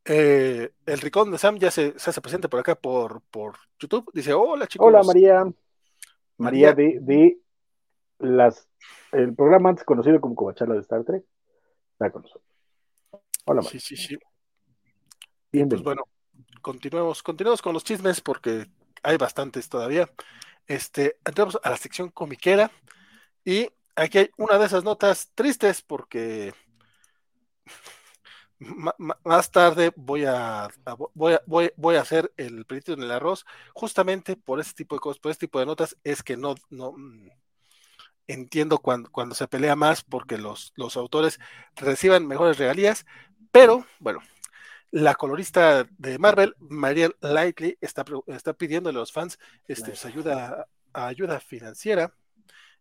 [0.05, 4.09] Eh, el ricón de Sam ya se, hace presente por acá por, por YouTube.
[4.13, 4.87] Dice, hola chicos.
[4.87, 5.45] Hola María.
[6.37, 7.41] María, de, de,
[8.19, 8.69] las
[9.11, 11.25] el programa antes conocido como Covacharla de Star Trek.
[11.93, 12.45] Está con nosotros.
[13.47, 13.81] Hola María.
[13.81, 14.19] Sí, sí, sí.
[15.51, 16.05] Bien, pues bueno,
[16.67, 18.67] continuemos, continuemos con los chismes porque
[19.05, 20.11] hay bastantes todavía.
[20.67, 22.73] Este, entramos a la sección comiquera
[23.45, 26.55] y aquí hay una de esas notas tristes porque
[29.23, 30.69] más tarde voy a,
[31.15, 35.21] voy voy, a hacer el pelito en el arroz justamente por ese tipo de cosas,
[35.21, 37.29] por este tipo de notas es que no, no mm,
[38.27, 41.39] entiendo cuando, cuando se pelea más porque los, los autores
[41.77, 43.07] reciban mejores regalías,
[43.53, 44.21] pero bueno,
[44.97, 50.69] la colorista de Marvel, Marielle Lightly, está, está pidiendo a los fans este, pues, ayuda,
[50.95, 52.15] ayuda financiera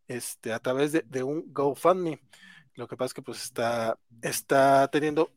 [0.08, 2.22] este, a través de, un GoFundMe.
[2.76, 5.34] Lo que pasa es que pues está, está teniendo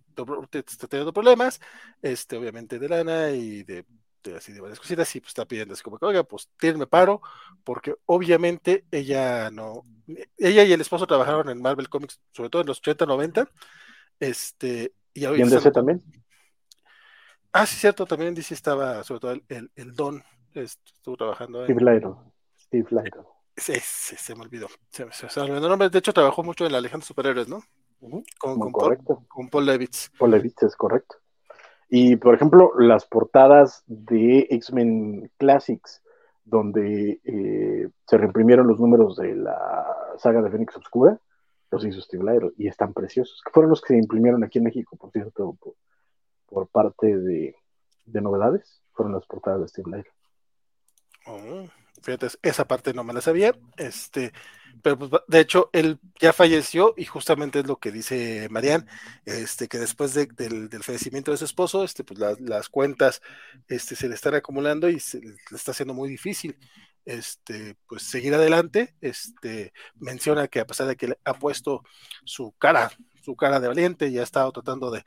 [0.53, 1.61] está teniendo problemas,
[2.01, 3.85] este, obviamente de lana y de,
[4.37, 7.23] así de varias cositas, y pues está pidiendo así como que, oiga, pues tírenme paro,
[7.65, 9.83] porque obviamente ella no,
[10.37, 13.51] ella y el esposo trabajaron en Marvel Comics, sobre todo en los 80, 90,
[14.21, 16.03] este, y, ¿Y en DC también.
[17.53, 20.23] Ah, sí, cierto, también dice estaba, sobre todo el, el, Don,
[20.55, 21.75] estuvo trabajando en...
[21.75, 22.15] Steve Lytle.
[22.59, 23.23] Steve Lytle.
[23.57, 24.69] Sí, sí, se me olvidó.
[24.91, 25.13] Se, me
[25.43, 25.91] olvidó el nombre.
[25.91, 27.63] De hecho, trabajó mucho en la Legión de Superhéroes, ¿no?
[28.39, 29.17] con, con, correcto.
[29.17, 30.11] Paul, con Paul Levitz.
[30.19, 31.17] Paul Levitz es correcto.
[31.89, 36.03] Y, por ejemplo, las portadas de X-Men Classics,
[36.45, 39.87] donde eh, se reimprimieron los números de la
[40.19, 41.19] saga de Fénix Obscura,
[41.71, 43.43] los hizo Steve Lytle, y están preciosos.
[43.45, 45.75] Que fueron los que se imprimieron aquí en México, por cierto, por,
[46.49, 47.55] por parte de,
[48.07, 50.05] novedades fueron las portadas de Steve.
[51.27, 51.67] Oh,
[52.03, 53.55] fíjate, esa parte no me la sabía.
[53.77, 54.33] Este,
[54.83, 58.87] pero pues, de hecho, él ya falleció y justamente es lo que dice Marian,
[59.25, 63.21] este, que después del, fallecimiento de su esposo, este, pues las cuentas
[63.69, 66.57] este, se le están acumulando y se le está haciendo muy difícil
[67.09, 68.95] este, pues seguir adelante.
[69.01, 71.83] Este, menciona que a pesar de que ha puesto
[72.25, 72.91] su cara,
[73.23, 75.05] su cara de valiente y ha estado tratando de,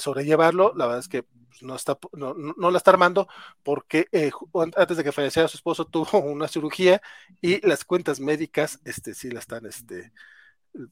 [0.00, 3.28] sobrellevarlo, la verdad es que pues, no, está, no, no la está armando
[3.62, 4.32] porque eh,
[4.76, 7.00] antes de que falleciera su esposo tuvo una cirugía
[7.40, 10.12] y las cuentas médicas este, sí la están, este,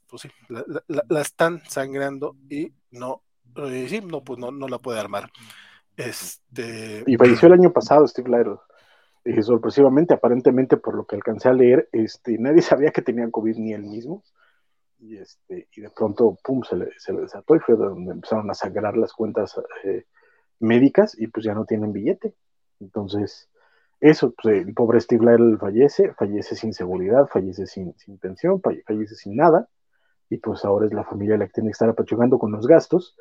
[0.07, 3.25] pues sí, la, están sangrando y no,
[3.57, 5.31] eh, sí, no, pues no, no la puede armar.
[5.97, 7.03] Este...
[7.07, 8.59] Y falleció el año pasado Steve Lytle
[9.25, 13.57] y sorpresivamente, aparentemente, por lo que alcancé a leer, este, nadie sabía que tenía COVID
[13.57, 14.23] ni él mismo.
[14.99, 16.89] Y, este, y de pronto, pum, se le,
[17.21, 20.05] desató y fue donde empezaron a sangrar las cuentas eh,
[20.61, 22.35] médicas y pues ya no tienen billete.
[22.81, 23.51] Entonces,
[24.01, 29.15] eso, pues el pobre Steve Lytle fallece, fallece sin seguridad, fallece sin, sin pensión, fallece
[29.15, 29.69] sin nada.
[30.31, 33.17] Y pues ahora es la familia la que tiene que estar apachugando con los gastos,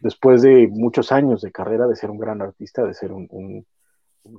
[0.00, 3.28] después de muchos años de carrera, de ser un gran artista, de ser un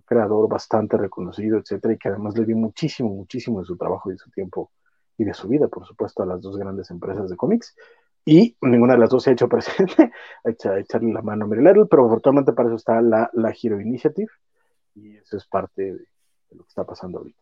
[0.06, 4.14] creador bastante reconocido, etcétera, y que además le dio muchísimo, muchísimo de su trabajo y
[4.14, 4.72] de su tiempo
[5.18, 7.76] y de su vida, por supuesto, a las dos grandes empresas de cómics.
[8.26, 10.11] Y ninguna de las dos se ha hecho presente
[10.43, 14.31] a echarle la mano a Mary pero afortunadamente para eso está la, la Hero Initiative,
[14.95, 16.06] y eso es parte de,
[16.51, 17.39] lo que está pasando ahorita.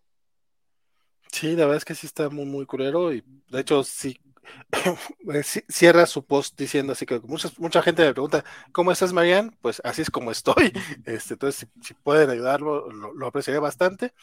[1.37, 4.19] Sí, la verdad es que sí está muy, muy curero, y de hecho sí
[5.33, 9.55] Eh, cierra su post diciendo así que mucha, mucha gente me pregunta, ¿cómo estás, Marian?
[9.61, 10.71] Pues así es como estoy.
[11.05, 14.13] Este, entonces, si, pueden ayudarlo, lo, apreciaré bastante.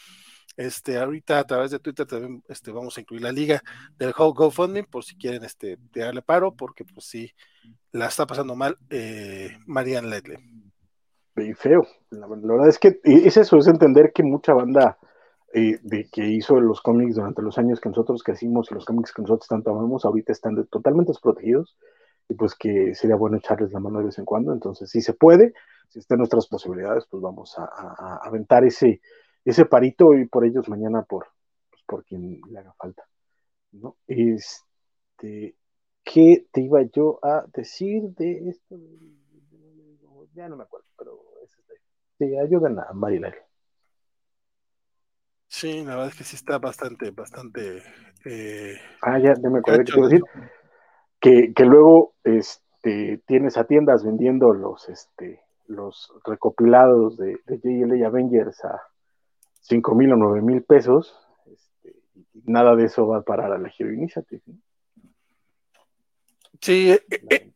[0.56, 3.62] Este, ahorita a través de Twitter también este, vamos a incluir la liga
[3.98, 7.32] del GoFundMe por si quieren este, darle paro, porque pues sí,
[7.92, 10.38] la está pasando mal eh, Marian Ledley.
[11.36, 11.86] Y feo.
[12.10, 14.98] La, la, verdad es que es eso, es entender que mucha banda
[15.56, 19.12] eh, de que hizo los cómics durante los años que nosotros crecimos y los cómics
[19.12, 21.76] que nosotros tanto amamos, ahorita están totalmente desprotegidos
[22.28, 24.52] y pues que sería bueno echarles la mano de vez en cuando.
[24.52, 25.54] Entonces, si se puede,
[25.88, 29.00] si están nuestras posibilidades, pues vamos a, aventar ese,
[29.44, 31.26] ese parito y por ellos mañana por,
[31.70, 33.04] pues, por quien le haga falta.
[33.70, 33.96] ¿no?
[34.08, 35.54] Este,
[36.02, 38.76] ¿Qué te iba yo a decir de esto?
[40.34, 41.74] Ya no me acuerdo, pero es este.
[42.18, 43.43] Sí, ayuden a Marilyn.
[45.56, 47.80] Sí, la verdad es que sí está bastante, bastante.
[48.24, 50.22] Eh, ah, ya, me acuerdo que decir.
[51.20, 58.04] Que, que, luego este, tienes a tiendas vendiendo los, este, los recopilados de, de JLA
[58.04, 58.82] Avengers a
[59.60, 61.16] 5 mil o 9 mil pesos.
[61.46, 61.94] Este,
[62.46, 64.42] nada de eso va a parar a la Hero Initiative.
[66.60, 67.52] Sí, e, e,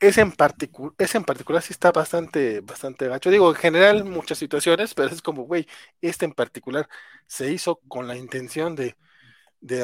[0.00, 3.30] ese, en particular, ese en particular sí está bastante, bastante gacho.
[3.30, 5.66] Digo, en general muchas situaciones, pero es como, güey,
[6.00, 6.88] este en particular
[7.26, 8.96] se hizo con la intención de,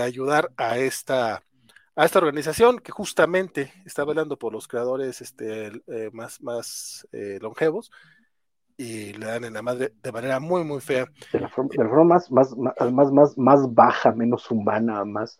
[0.00, 1.42] ayudar a esta,
[1.96, 7.38] a esta organización que justamente está velando por los creadores este, eh, más, más eh,
[7.40, 7.90] longevos
[8.76, 11.06] y le dan en la madre de manera muy, muy fea.
[11.32, 15.38] De la forma, más, más, más, más, más baja, menos humana, más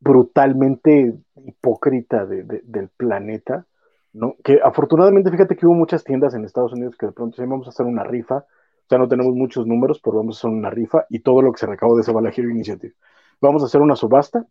[0.00, 1.14] brutalmente
[1.44, 3.66] hipócrita del planeta,
[4.12, 4.36] ¿no?
[4.44, 7.66] Que afortunadamente, fíjate que hubo muchas tiendas en Estados Unidos que de pronto decían, vamos
[7.66, 10.70] a hacer una rifa, o sea, no tenemos muchos números, pero vamos a hacer una
[10.70, 12.94] rifa y todo lo que se recaude de eso va a la Hero Initiative.
[13.40, 14.46] Vamos a hacer una subasta,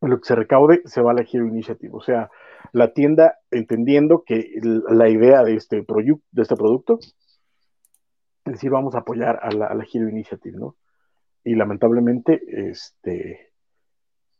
[0.00, 1.92] lo que se recaude se va a la Hero Initiative.
[1.94, 2.30] O sea,
[2.72, 6.98] la tienda entendiendo que la idea de este, de este producto
[8.44, 10.76] es decir, vamos a apoyar a la, a la Hero Initiative, ¿no?
[11.44, 13.52] Y lamentablemente, este,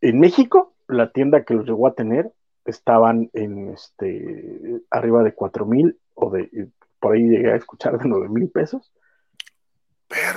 [0.04, 2.30] en México, la tienda que los llegó a tener
[2.66, 6.68] estaban en este arriba de cuatro mil o de
[7.00, 8.92] por ahí llegué a escuchar de nueve mil pesos.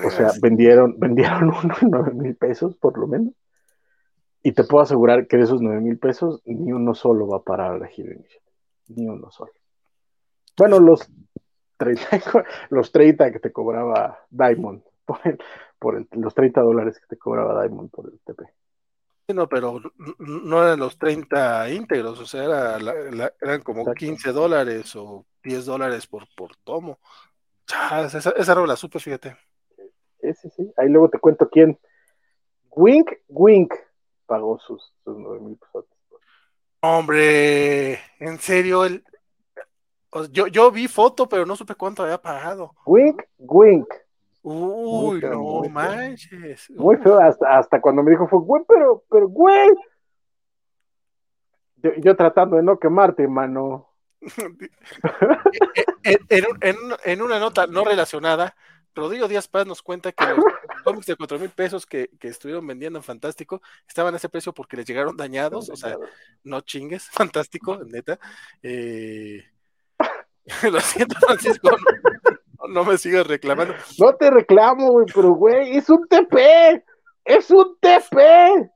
[0.06, 3.34] O sea, vendieron, vendieron uno nueve mil pesos por lo menos.
[4.42, 7.44] Y te puedo asegurar que de esos nueve mil pesos, ni uno solo va a
[7.44, 8.16] parar a la gira
[8.88, 9.52] Ni uno solo.
[10.58, 11.12] Bueno, los
[11.76, 15.20] 30, los 30 que te cobraba Diamond, por,
[15.78, 18.44] por los 30 dólares que te cobraba Diamond por el TP.
[19.28, 19.82] No, pero
[20.20, 22.78] no eran los 30 íntegros, o sea,
[23.42, 27.00] eran como 15 dólares o 10 dólares por, por tomo.
[28.06, 29.36] esa, esa no la supe, fíjate.
[30.22, 30.74] Sí, sí.
[30.78, 31.78] Ahí luego te cuento quién.
[32.72, 33.74] Wink, Wink
[34.26, 35.86] pagó sus, sus 9 mil pesos.
[36.80, 39.04] Hombre, en serio, el,
[40.32, 42.74] yo, yo vi foto, pero no supe cuánto había pagado.
[42.86, 43.88] Wink, Wink.
[44.50, 46.70] Uy, no manches.
[46.70, 49.68] Muy feo, hasta, hasta cuando me dijo fue, güey, pero, pero, güey.
[51.98, 53.90] Yo, tratando de no quemarte, mano.
[57.04, 58.56] en, una nota no relacionada,
[58.96, 60.38] Rodrigo Díaz Paz nos cuenta que los
[60.86, 64.78] cómics de cuatro mil pesos que, estuvieron vendiendo en Fantástico estaban a ese precio porque
[64.78, 65.98] les llegaron dañados, o sea,
[66.46, 68.18] no chingues, fantástico, neta.
[68.64, 69.44] Eh,
[70.72, 71.70] lo siento, Francisco,
[72.68, 73.74] no me sigas reclamando.
[74.00, 76.84] No te reclamo, güey, pero güey, es un TP.
[77.26, 78.72] Es un TP.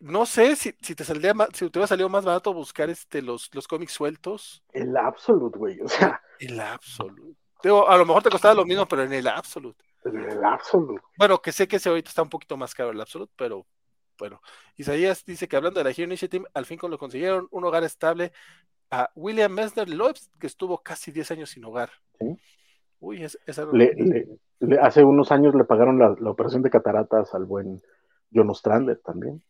[0.00, 3.22] No sé si, si te saldría más, si te hubiera salido más barato buscar este
[3.22, 4.62] los, los cómics sueltos.
[4.72, 5.80] El Absolute, güey.
[5.80, 6.20] O sea.
[6.38, 7.36] El Absolute.
[7.64, 9.82] a lo mejor te costaba lo mismo, pero en el Absolute.
[10.04, 11.02] En el Absolute.
[11.16, 13.66] Bueno, que sé que ese ahorita está un poquito más caro el Absolute, pero
[14.18, 14.40] bueno.
[14.76, 18.32] Isaías dice que hablando de la Hero Initiative, al fin lo consiguieron, un hogar estable
[18.90, 21.90] a William Messner Loebs, que estuvo casi 10 años sin hogar.
[23.00, 23.66] Uy, esa
[24.80, 27.82] hace unos años le pagaron la, operación de cataratas al buen
[28.32, 29.42] John Ostrander también.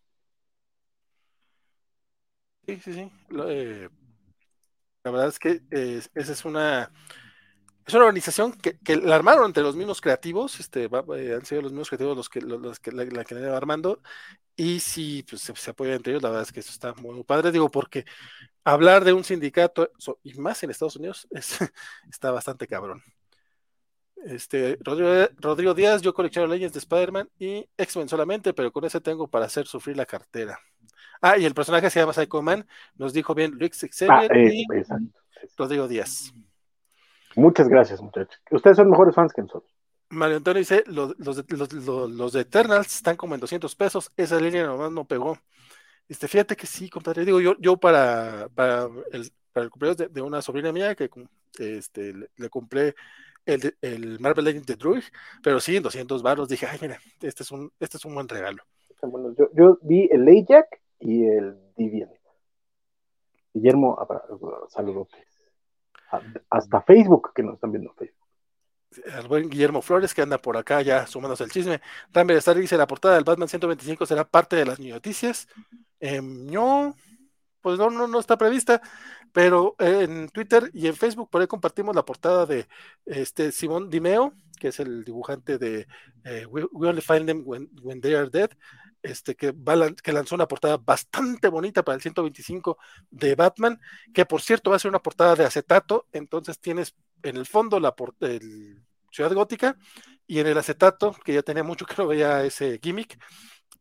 [2.67, 3.13] Sí, sí, sí.
[3.49, 3.89] Eh,
[5.05, 6.91] la verdad es que esa es una
[7.87, 11.73] es una organización que, la armaron entre los mismos creativos, este, eh, han sido los
[11.73, 14.03] mismos creativos los que, los, que la, que la armando,
[14.57, 17.23] y si pues, se, se, apoya entre ellos, la verdad es que eso está muy,
[17.23, 18.05] padre, digo, porque
[18.65, 19.91] hablar de un sindicato,
[20.25, 21.59] y más en Estados Unidos, es,
[22.11, 23.03] está bastante cabrón.
[24.25, 29.01] Este, Rodrigo, Rodrigo Díaz, yo colecciono leyes de Spider-Man y X-Men solamente, pero con ese
[29.01, 30.59] tengo para hacer sufrir la cartera.
[31.21, 34.65] Ah, y el personaje se llama Psycho Man, nos dijo bien Luis Xavier ah, y
[35.57, 36.35] Rodrigo Díaz.
[37.37, 38.41] Muchas gracias, muchachos.
[38.51, 39.71] Ustedes son mejores fans que nosotros.
[40.09, 41.45] Mario Antonio dice, los, los,
[42.11, 45.37] los, de Eternals están como en 200 pesos, esa línea nomás no pegó.
[46.09, 50.23] Este, fíjate que sí, compadre, digo, yo, yo para, para, el, para el cumpleaños de,
[50.23, 51.11] una sobrina mía que
[51.59, 52.95] este, le, compré
[53.45, 55.03] el, el Marvel Legends de Druid,
[55.43, 58.29] pero sí, en 200 baros, dije, ay, mira, este es un, este es un buen
[58.29, 58.63] regalo.
[59.03, 60.69] Bueno, yo, yo vi el Ajax
[61.01, 62.11] y el Divian.
[63.53, 63.99] Guillermo,
[64.69, 65.09] saludos.
[66.51, 68.27] Hasta Facebook, que nos están viendo Facebook
[69.05, 71.81] el buen Guillermo Flores, que anda por acá ya sumándose al chisme.
[72.13, 75.49] También está dice la portada del Batman 125 será parte de las noticias.
[76.01, 76.95] Em, no,
[77.61, 78.81] pues no, no, no está prevista,
[79.33, 82.69] pero en Twitter y en Facebook por ahí compartimos la portada de
[83.05, 85.87] este Simón Dimeo, que es el dibujante de
[86.25, 88.51] eh, We, Only Find Them When, They Are Dead,
[89.07, 89.55] este, que,
[90.13, 92.77] lanzó una portada bastante bonita para el 125
[93.11, 93.81] de Batman,
[94.13, 97.79] que por cierto va a ser una portada de acetato, entonces tienes en el fondo
[97.79, 99.77] la el Ciudad Gótica
[100.27, 103.19] y en el acetato, que ya tenía mucho que no veía ese gimmick,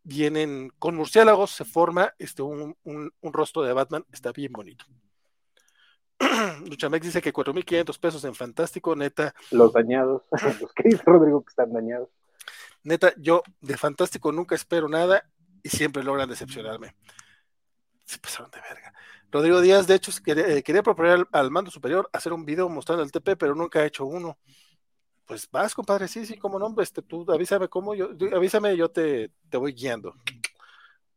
[0.04, 2.76] vienen con murciélagos, se forma este, un,
[3.24, 4.86] rostro de Batman, está bien bonito.
[6.70, 9.34] Luchamex dice que 4.500 pesos en Fantástico, neta.
[9.52, 10.22] Los dañados,
[10.62, 12.10] los que dice Rodrigo que están dañados.
[12.86, 15.28] Neta, yo de Fantástico nunca espero nada
[15.64, 16.96] y siempre logran decepcionarme.
[18.06, 18.94] Se pasaron de verga.
[19.32, 23.12] Rodrigo Díaz, de hecho, quería, eh, proponer al, mando superior hacer un video mostrando el
[23.12, 24.38] TP, pero nunca ha hecho uno.
[25.26, 29.32] Pues vas, compadre, sí, sí, como nombre, este, tú avísame cómo, yo, avísame, yo te,
[29.50, 30.14] te voy guiando.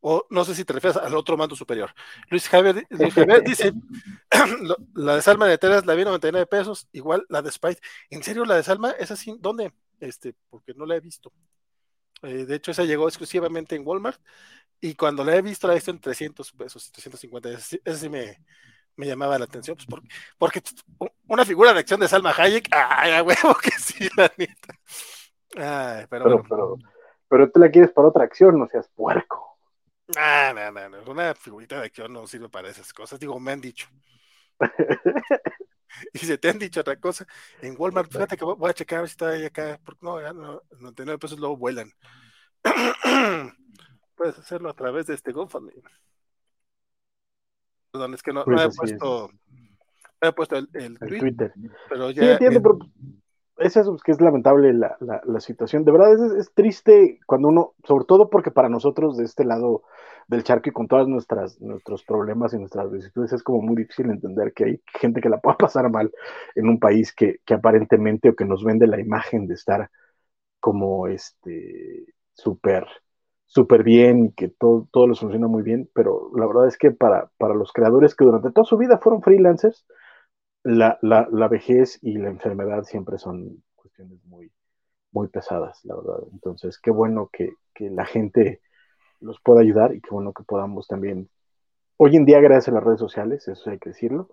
[0.00, 1.92] O no sé si te refieres al otro mando superior.
[2.30, 3.74] Luis Javier, Luis Javier dice:
[4.94, 7.80] La de Salma de Teras la vi 99 pesos, igual la de Spite.
[8.08, 9.36] ¿En serio la de Salma es así?
[9.38, 9.74] ¿Dónde?
[10.00, 11.32] Este, porque no la he visto.
[12.22, 14.20] Eh, de hecho, esa llegó exclusivamente en Walmart
[14.80, 17.50] y cuando la he visto, la he visto en 300 pesos, 350.
[17.50, 18.38] Ese, sí me,
[18.96, 20.08] me, llamaba la atención, pues porque,
[20.38, 20.62] porque,
[21.26, 24.74] una figura de acción de Salma Hayek, ay, a huevo que sí, la neta.
[25.56, 26.76] Ay, pero, pero, pero,
[27.28, 29.58] pero, tú la quieres para otra acción, no seas puerco.
[30.14, 33.52] No, no, no, no, una figurita de acción no sirve para esas cosas, digo, me
[33.52, 33.88] han dicho.
[36.12, 37.26] y si te han dicho otra cosa,
[37.62, 40.62] en Walmart, fíjate que voy a checar si está ahí acá, porque no, ya no,
[40.78, 41.92] 99 pesos luego vuelan.
[44.14, 45.72] puedes hacerlo a través de este GoFundMe.
[47.92, 49.30] Perdón, es que no, pues he puesto,
[50.20, 51.52] no he puesto el, el, Twitter.
[51.88, 52.78] Pero ya, sí, entiendo, pero
[53.58, 55.84] es eso, que es lamentable la, la, situación.
[55.84, 59.82] De verdad es, es, triste cuando uno, sobre todo porque para nosotros de este lado
[60.28, 64.52] del charco y con nuestras nuestros problemas y nuestras vicisitudes es como muy difícil entender
[64.52, 66.12] que hay gente que la pueda pasar mal
[66.54, 69.90] en un país que, que aparentemente o que nos vende la imagen de estar
[70.60, 72.86] como este súper
[73.48, 76.90] súper bien y que todo, todo les funciona muy bien, pero la verdad es que
[76.90, 79.86] para, para los creadores que durante toda su vida fueron freelancers,
[80.62, 84.52] la, la, vejez y la enfermedad siempre son cuestiones muy,
[85.12, 86.18] muy pesadas, la verdad.
[86.32, 88.60] Entonces, qué bueno que, que la gente
[89.20, 91.28] los pueda ayudar y qué bueno que podamos también,
[91.96, 94.28] hoy en día gracias a las redes sociales, eso hay que decirlo,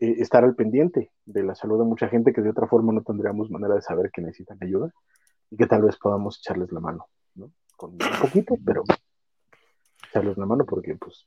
[0.00, 3.02] eh, estar al pendiente de la salud de mucha gente que de otra forma no
[3.02, 4.92] tendríamos manera de saber que necesitan ayuda
[5.50, 7.50] y que tal vez podamos echarles la mano, ¿no?
[7.76, 8.84] con un poquito, pero
[10.08, 11.26] echarles la mano porque, pues,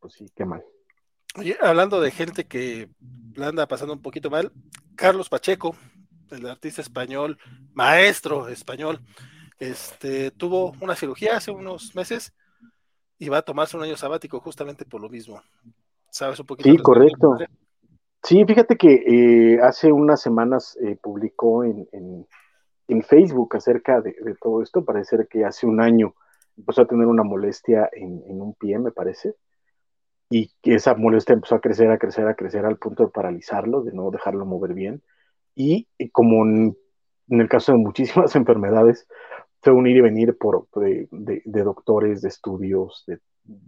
[0.00, 0.64] pues sí, qué mal.
[1.38, 2.88] Oye, hablando de gente que
[3.40, 4.50] anda pasando un poquito mal,
[4.96, 5.76] Carlos Pacheco,
[6.30, 7.38] el artista español,
[7.72, 9.00] maestro español,
[9.60, 12.32] este, tuvo una cirugía hace unos meses
[13.18, 15.40] y va a tomarse un año sabático justamente por lo mismo.
[16.10, 16.68] ¿Sabes un poquito?
[16.68, 17.36] Sí, correcto.
[18.22, 22.26] Sí, fíjate que eh, hace unas semanas eh, publicó en, en,
[23.04, 24.84] Facebook acerca de, todo esto.
[24.84, 26.14] Parece que hace un año
[26.56, 29.36] empezó a tener una molestia en, en, un pie, me parece,
[30.30, 33.92] y esa molestia empezó a crecer, a crecer, a crecer al punto de paralizarlo, de
[33.92, 35.02] no dejarlo mover bien.
[35.56, 36.76] Y, como en,
[37.28, 39.06] el caso de muchísimas enfermedades,
[39.60, 43.18] fue un ir y venir por, de, de doctores, de estudios, de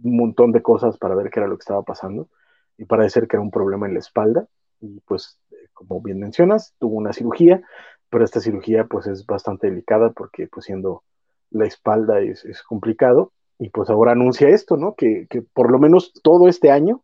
[0.03, 2.29] un montón de cosas para ver qué era lo que estaba pasando
[2.77, 4.47] y parece que era un problema en la espalda
[4.79, 5.39] y pues
[5.73, 7.61] como bien mencionas tuvo una cirugía
[8.09, 11.03] pero esta cirugía pues es bastante delicada porque pues siendo
[11.49, 13.33] la espalda es, es complicado
[13.63, 14.93] y pues ahora anuncia esto, ¿no?
[14.93, 17.01] Que, que, por lo menos todo este año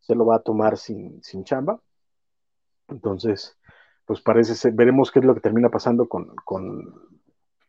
[0.00, 1.80] se lo va a tomar sin, sin chamba.
[2.88, 3.56] Entonces,
[4.04, 6.94] pues parece ser, veremos qué es lo que termina pasando con, con,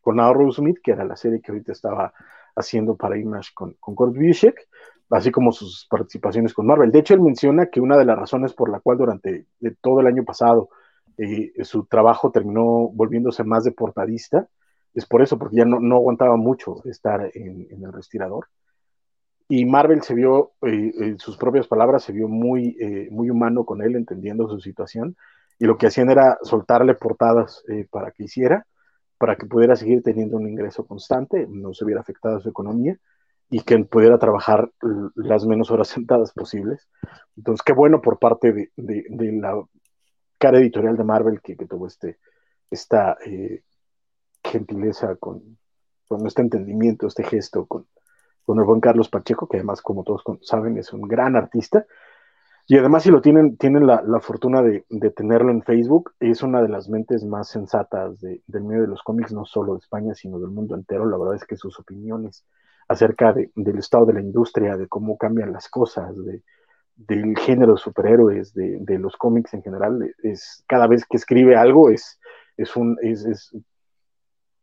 [0.02, 2.14] con Smith, que era la serie que ahorita estaba
[2.54, 4.18] haciendo para Image con, con Kurt
[5.10, 6.92] así como sus participaciones con Marvel.
[6.92, 9.46] De hecho, él menciona que una de las razones por la cual durante
[9.80, 10.68] todo el año pasado
[11.18, 14.50] eh, su trabajo terminó volviéndose más de portadista
[14.94, 18.48] es por eso, porque ya no, no aguantaba mucho estar en, el respirador.
[19.50, 23.66] Y Marvel se vio, eh, en sus propias palabras, se vio muy, eh, muy humano
[23.66, 25.16] con él, entendiendo su situación.
[25.60, 28.66] Y lo que hacían era soltarle portadas para que hiciera,
[29.18, 32.98] para que pudiera seguir teniendo un ingreso constante, no se viera afectada su economía
[33.50, 34.70] y que pudiera trabajar
[35.16, 36.88] las menos horas sentadas posibles.
[37.38, 39.64] Entonces, qué bueno por parte de, de, la
[40.40, 42.18] cara editorial de Marvel que, que tuvo este,
[42.72, 43.62] esta eh,
[44.54, 45.58] gentileza con,
[46.08, 47.88] con, este entendimiento, este gesto con,
[48.46, 51.86] con el buen Carlos Pacheco, que además, como todos saben, es un gran artista.
[52.66, 56.44] Y además, si lo tienen, tienen la, la fortuna de, de, tenerlo en Facebook, es
[56.44, 60.16] una de las mentes más sensatas del medio de los cómics, no solo de España,
[60.16, 61.06] sino del mundo entero.
[61.06, 62.46] La verdad es que sus opiniones
[62.88, 66.42] acerca del estado de la industria, de cómo cambian las cosas, de,
[66.96, 71.90] del género de superhéroes, de, los cómics en general, es cada vez que escribe algo
[71.90, 72.20] es,
[72.58, 73.56] es, un, es, es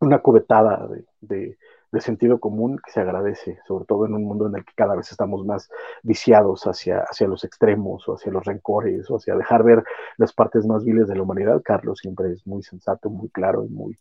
[0.01, 1.57] una cubetada de,
[1.91, 4.95] de, sentido común que se agradece, sobre todo en un mundo en el que cada
[4.95, 5.69] vez estamos más
[6.03, 9.83] viciados hacia, hacia los extremos o hacia los rencores o hacia dejar ver
[10.17, 11.61] las partes más viles de la humanidad.
[11.63, 13.97] Carlos siempre es muy sensato, muy claro y muy,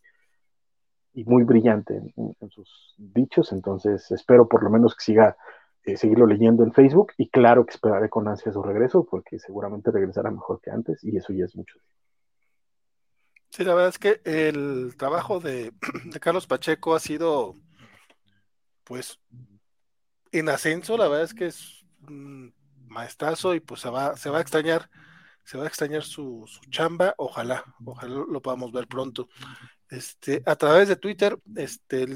[1.13, 5.37] y muy brillante en, sus dichos, entonces espero por lo menos que siga
[5.85, 9.91] eh, seguirlo leyendo en Facebook y claro que esperaré con ansia su regreso porque seguramente
[9.91, 11.79] regresará mejor que antes y eso ya es mucho.
[13.51, 15.73] Sí, la verdad es que el trabajo de,
[16.21, 17.55] Carlos Pacheco ha sido
[18.85, 19.21] pues
[20.33, 22.55] en ascenso, la verdad es que es un
[22.87, 24.89] maestrazo y pues se va, se va a extrañar,
[25.45, 29.29] se va a extrañar su, su chamba, ojalá, ojalá lo podamos ver pronto.
[29.89, 32.07] Este, a través de Twitter, este,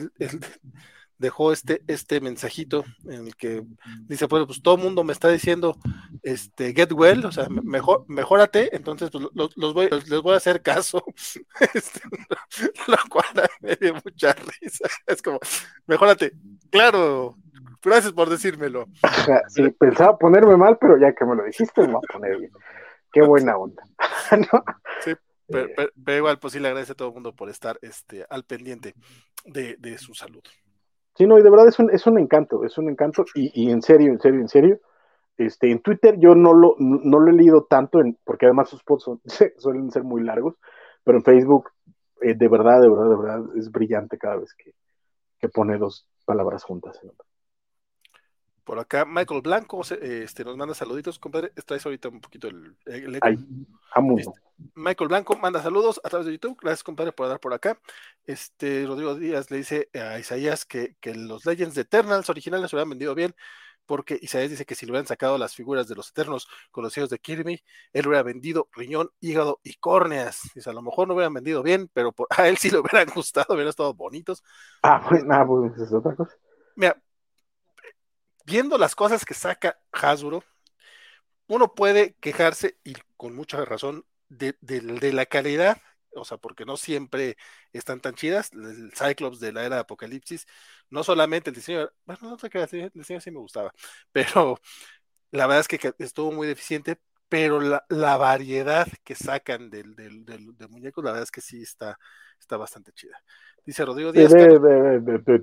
[1.24, 3.64] dejó este, este mensajito en el que
[4.02, 5.76] dice, pues, pues todo el mundo me está diciendo,
[6.22, 10.60] este, get well, o sea, mejor, mejórate, entonces pues, los, voy, les voy a hacer
[10.62, 11.02] caso,
[11.74, 12.00] este,
[12.86, 15.40] lo cual me dio mucha risa, es como,
[15.86, 16.32] mejórate,
[16.70, 17.36] claro,
[17.82, 18.86] gracias por decírmelo.
[19.48, 22.52] Sí, pensaba ponerme mal, pero ya que me lo dijiste, me voy a poner bien.
[23.12, 23.82] Qué buena onda.
[25.04, 25.12] Sí,
[25.46, 25.68] pero,
[26.02, 28.94] pero, igual, pues sí le agradece a todo el mundo por estar este, al pendiente
[29.44, 30.42] de, de su salud.
[31.16, 33.70] Sí, no, y de verdad es un, es un encanto, es un encanto, y, y,
[33.70, 34.80] en serio, en serio, en serio,
[35.36, 38.82] este, en Twitter yo no lo, no lo he leído tanto, en, porque además sus
[38.82, 39.10] posts
[39.58, 40.56] suelen ser muy largos,
[41.04, 41.70] pero en Facebook,
[42.22, 44.74] eh, de verdad, de verdad, de verdad, es brillante cada vez que,
[45.38, 47.00] que pone dos palabras juntas.
[48.64, 51.50] Por acá, Michael Blanco este, nos manda saluditos, compadre.
[51.66, 53.38] Traes ahorita un poquito el, el Ay,
[54.16, 54.40] este,
[54.74, 56.58] Michael Blanco manda saludos a través de YouTube.
[56.60, 57.78] Gracias, compadre, por dar por acá.
[58.24, 62.76] Este Rodrigo Díaz le dice a Isaías que, que los Legends de Eternals originales se
[62.76, 63.34] hubieran vendido bien,
[63.84, 67.18] porque Isaías dice que si le hubieran sacado las figuras de los Eternos conocidos de
[67.18, 67.62] Kirby,
[67.92, 70.40] él hubiera vendido riñón, hígado y córneas.
[70.54, 73.48] Dice, a lo mejor no hubieran vendido bien, pero a él sí le hubieran gustado,
[73.50, 74.42] hubieran estado bonitos.
[74.82, 76.34] Ah, bueno, ah, pues es otra cosa.
[76.76, 76.96] Mira,
[78.44, 80.44] viendo las cosas que saca Hasbro,
[81.46, 84.56] uno puede quejarse, y con mucha razón, de,
[85.12, 85.80] la calidad,
[86.14, 87.36] o sea, porque no siempre
[87.72, 88.50] están tan chidas.
[88.52, 90.46] El Cyclops de la era de Apocalipsis,
[90.90, 93.72] no solamente el diseño, bueno, no sé qué, el diseño sí me gustaba,
[94.12, 94.60] pero
[95.30, 100.68] la verdad es que estuvo muy deficiente, pero la, variedad que sacan del, del, del,
[100.68, 101.98] muñeco, la verdad es que sí está,
[102.38, 103.20] está bastante chida.
[103.66, 104.32] Dice Rodrigo Díaz.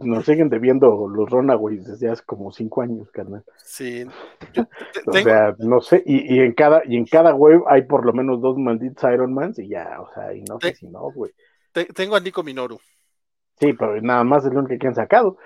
[0.01, 3.43] nos siguen debiendo los Runaways desde hace como cinco años, carnal.
[3.57, 4.05] Sí.
[5.07, 8.13] o sea, no sé, y, y, en cada, y en cada web hay por lo
[8.13, 11.31] menos dos malditos Iron Mans y ya, o sea, y no sé si no, güey.
[11.95, 12.79] Tengo a Nico Minoru.
[13.59, 15.37] Sí, pero nada más es lo único que han sacado.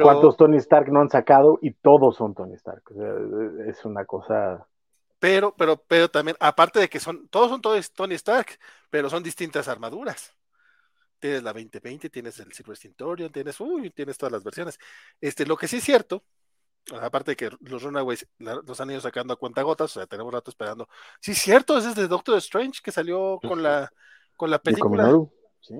[0.00, 1.58] ¿Cuántos Tony Stark no han sacado?
[1.60, 2.82] Y todos son Tony Stark.
[2.90, 4.66] O sea, es una cosa
[5.18, 8.58] pero, pero, pero también, aparte de que son, todos son todos Tony Stark,
[8.90, 10.35] pero son distintas armaduras.
[11.18, 14.78] Tienes la 2020, tienes el Silver Centurion, tienes, uy, tienes todas las versiones.
[15.20, 16.24] Este, lo que sí es cierto,
[17.00, 20.50] aparte de que los Runaways los han ido sacando a cuentagotas, o sea, tenemos rato
[20.50, 20.88] esperando.
[21.20, 23.90] Sí, es cierto, ese es de Doctor Strange que salió con la,
[24.36, 25.10] con la película.
[25.60, 25.74] ¿Sí?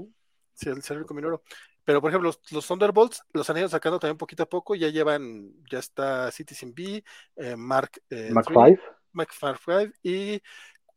[0.55, 1.43] sí, el Silver Cominoro.
[1.85, 5.53] Pero, por ejemplo, los, Thunderbolts los han ido sacando también poquito a poco, ya llevan,
[5.71, 7.05] ya está Citizen B,
[7.37, 8.83] eh, Mark, eh, Mark 5.
[9.13, 10.43] Mark 5 y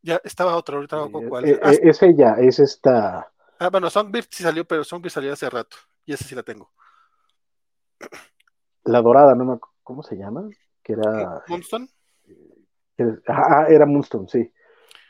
[0.02, 1.48] ya estaba otro, ahorita no cuál.
[1.48, 3.32] Eh, ah, es ella, es esta.
[3.60, 6.72] Ah, bueno, Songbird sí salió, pero Songbird salió hace rato, y esa sí la tengo.
[8.86, 10.49] La dorada, no me ¿cómo se llama?
[10.81, 11.44] Que era.
[11.48, 11.90] Moonstone.
[13.27, 14.52] Ah, era Moonstone, sí.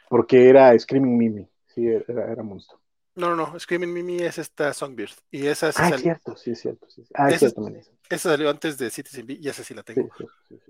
[0.10, 1.50] Porque era Screaming Mimi.
[1.68, 2.82] Sí, era, era Moonstone.
[3.16, 5.12] No, no, no, Screaming Mimi es esta Songbird.
[5.30, 6.90] Y esa sí ah, es cierto, sí, es cierto.
[6.90, 7.04] Sí.
[7.14, 7.68] Ah, es cierto,
[8.10, 10.10] Esa salió antes de Citizen B y esa sí la tengo.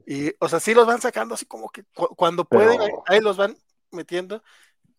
[0.08, 3.56] y, o sea, sí los van sacando así como que cuando pueden, ahí, los van
[3.92, 4.42] metiendo.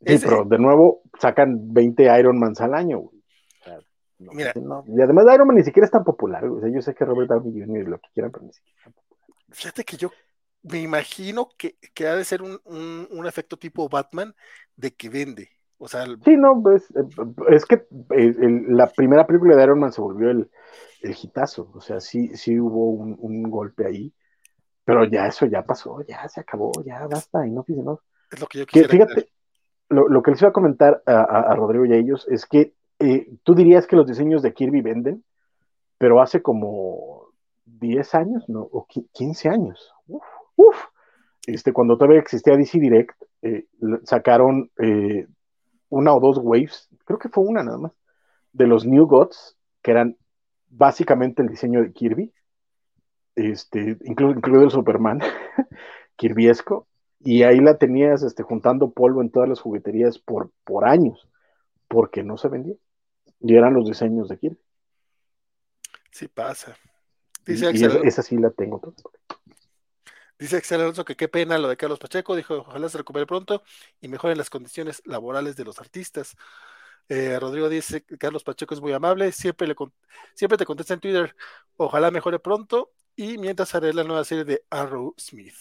[0.05, 3.11] Sí, pero de nuevo sacan 20 Iron Man al año,
[4.19, 4.53] Mira.
[4.87, 7.31] Y además Iron Man ni siquiera es tan popular, O sea, yo sé que Robert
[7.31, 7.89] Downey Jr.
[7.89, 9.39] lo que quieran, pero ni siquiera es tan popular.
[9.51, 10.11] Fíjate que yo
[10.63, 14.35] me imagino que, que ha de ser un, un, un efecto tipo Batman
[14.77, 15.49] de que vende
[15.83, 16.93] o sea, Sí, no, pues,
[17.49, 18.35] es que eh,
[18.69, 20.51] la primera película de Iron Man se volvió el,
[21.01, 21.71] el hitazo.
[21.73, 24.13] O sea, sí, sí hubo un, golpe ahí.
[24.85, 28.01] Pero ya eso ya pasó, ya se acabó, ya basta, y no no.
[28.31, 29.31] Es lo que yo quisiera Fíjate,
[29.91, 33.55] lo, que les iba a comentar a, Rodrigo y a ellos es que eh, tú
[33.55, 35.25] dirías que los diseños de Kirby venden,
[35.99, 37.29] pero hace como
[37.65, 38.61] 10 años, ¿no?
[38.61, 39.93] O 15 años.
[40.57, 40.77] Uf.
[41.47, 43.67] Este, cuando todavía existía DC Direct, eh,
[44.05, 44.71] sacaron
[45.89, 47.93] una o dos waves, creo que fue una nada más,
[48.53, 50.17] de los New Gods, que eran
[50.69, 52.33] básicamente el diseño de Kirby,
[53.35, 55.21] este, incluido el Superman,
[56.17, 56.87] kirbyesco,
[57.23, 61.29] y ahí la tenías este, juntando polvo en todas las jugueterías por, por años,
[61.87, 62.75] porque no se vendía.
[63.41, 64.59] Y eran los diseños de Kirby.
[66.11, 66.77] Sí pasa.
[67.45, 68.81] Dice y, esa, sí la tengo.
[70.39, 73.63] Dice Axel Alonso que qué pena lo de Carlos Pacheco, dijo ojalá se recupere pronto
[74.01, 76.37] y mejoren las condiciones laborales de los artistas.
[77.09, 79.75] Eh, Rodrigo dice Carlos Pacheco es muy amable, siempre, le
[80.35, 81.35] siempre te contesta en Twitter,
[81.77, 85.55] ojalá mejore pronto y mientras haré la nueva serie de Arrow Smith.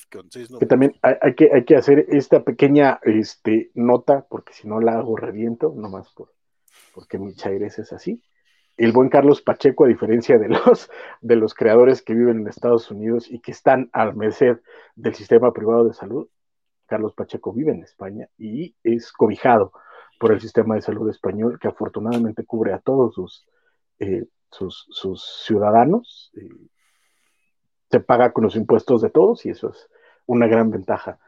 [0.60, 4.94] que también hay, que, hay que hacer esta pequeña este, nota, porque si no la
[4.94, 6.34] hago reviento, nomás por,
[6.94, 8.22] porque mi chaires es así
[8.78, 12.90] el buen Carlos Pacheco, a diferencia de los, de los creadores que viven en Estados
[12.90, 14.62] Unidos y que están al merced
[14.96, 16.30] del sistema privado de salud,
[16.86, 19.74] Carlos Pacheco vive en España y es cobijado
[20.18, 23.46] por el sistema de salud español que afortunadamente cubre a todos sus,
[24.00, 26.32] eh, sus, ciudadanos.
[26.38, 26.50] Eh,
[27.90, 29.90] se paga con los impuestos de todos y eso es
[30.26, 31.20] una gran ventaja.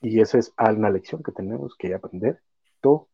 [0.00, 2.40] Y esa es una lección que tenemos que aprender
[2.80, 3.08] todos.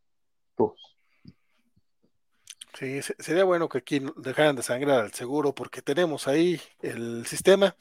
[2.74, 7.74] Sí, sería bueno que aquí dejaran de sangrar al seguro porque tenemos ahí el sistema.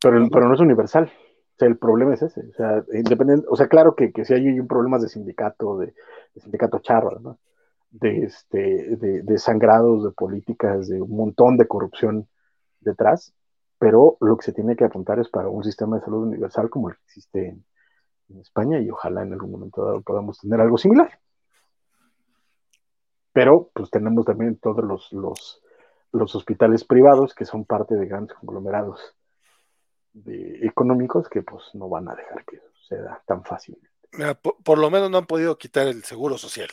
[0.00, 1.12] Pero, pero no es universal.
[1.56, 2.40] O sea, el problema es ese.
[2.40, 5.94] O sea, independiente, o sea, claro que, que si hay un problemas de sindicato, de,
[6.36, 7.38] sindicato charro, ¿no?
[7.90, 12.28] de, este, de, sangrados, de políticas, de un montón de corrupción
[12.80, 13.32] detrás,
[13.78, 16.88] pero lo que se tiene que apuntar es para un sistema de salud universal como
[16.88, 17.64] el que existe en,
[18.40, 21.20] España y ojalá en algún momento dado podamos tener algo similar
[23.32, 25.12] pero pues tenemos también todos los,
[26.10, 29.14] los, hospitales privados que son parte de grandes conglomerados
[30.24, 33.78] económicos que pues no van a dejar que suceda tan fácil.
[34.64, 36.70] por, lo menos no han podido quitar el seguro social.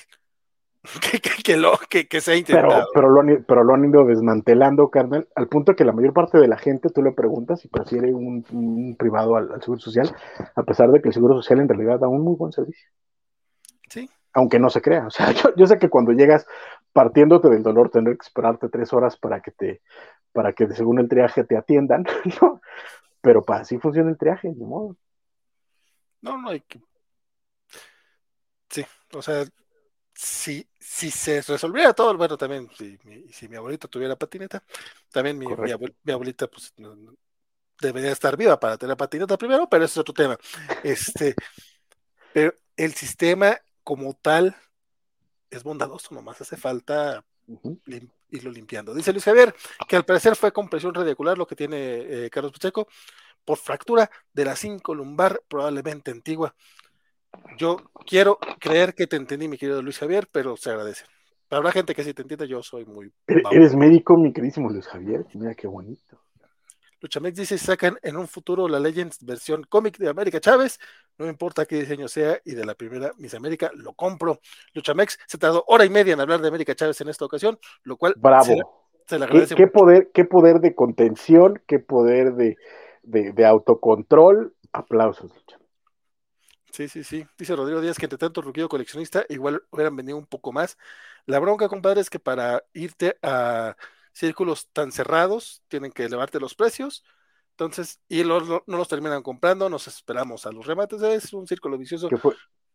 [1.43, 2.89] que, lo, que, se ha intentado.
[2.93, 6.37] Pero, lo han, pero lo han ido desmantelando, carnal, al punto que la mayor parte
[6.37, 10.13] de la gente, tú le preguntas si prefiere un, privado al, seguro social,
[10.55, 12.89] a pesar de que el seguro social en realidad da un muy buen servicio.
[13.89, 15.07] Sí, aunque no se crea.
[15.07, 16.45] O sea, yo, sé que cuando llegas
[16.91, 19.81] partiéndote del dolor, tener que esperarte tres horas para que te,
[20.33, 22.05] para que según el triaje te atiendan,
[22.41, 22.61] ¿no?
[23.21, 24.97] Pero para así funciona el triaje, de modo.
[26.21, 26.81] No, no hay que.
[28.69, 28.83] Sí,
[29.13, 29.45] o sea,
[30.13, 32.97] si, si se resolviera todo, bueno, también, si,
[33.31, 34.63] si mi abuelita tuviera patineta,
[35.11, 36.73] también mi, mi, abuelita, pues,
[37.79, 40.37] debería estar viva para tener patineta primero, pero ese es otro tema.
[40.83, 41.35] Este,
[42.33, 44.55] pero el sistema como tal
[45.49, 47.23] es bondadoso, nomás hace falta
[48.29, 48.93] irlo limpiando.
[48.93, 49.53] Dice Luis Javier
[49.87, 52.87] que al parecer fue compresión radicular lo que tiene eh, Carlos Pacheco
[53.45, 56.55] por fractura de la cinco lumbar, probablemente antigua.
[57.57, 61.05] Yo quiero creer que te entendí, mi querido Luis Javier, pero se agradece.
[61.47, 63.13] Para habrá gente que sí te entiende, yo soy muy.
[63.27, 65.25] ¿Eres médico, mi queridísimo Luis Javier?
[65.33, 66.19] Mira qué bonito.
[67.03, 70.79] Luchamex dice, sacan en un futuro la Legends versión cómic de América Chávez,
[71.17, 74.39] no importa qué diseño sea, y de la primera Miss América lo compro.
[74.73, 77.97] Luchamex se tardó hora y media en hablar de América Chávez en esta ocasión, lo
[77.97, 78.45] cual Bravo.
[79.05, 79.55] Se, le agradece.
[79.55, 82.55] ¿Qué, poder, qué poder de contención, qué poder de,
[83.03, 84.55] de, autocontrol.
[84.71, 85.31] Aplausos,
[86.73, 87.25] Sí, sí, sí.
[87.37, 90.77] Dice Rodrigo Díaz que entre tanto ruquido coleccionista, igual hubieran venido un poco más.
[91.27, 93.75] La bronca, compadre, es que para irte a
[94.11, 97.05] círculos tan cerrados, tienen que elevarte los precios.
[97.51, 100.99] Entonces, y no los terminan comprando, nos esperamos a los remates.
[101.03, 102.09] Es un círculo vicioso.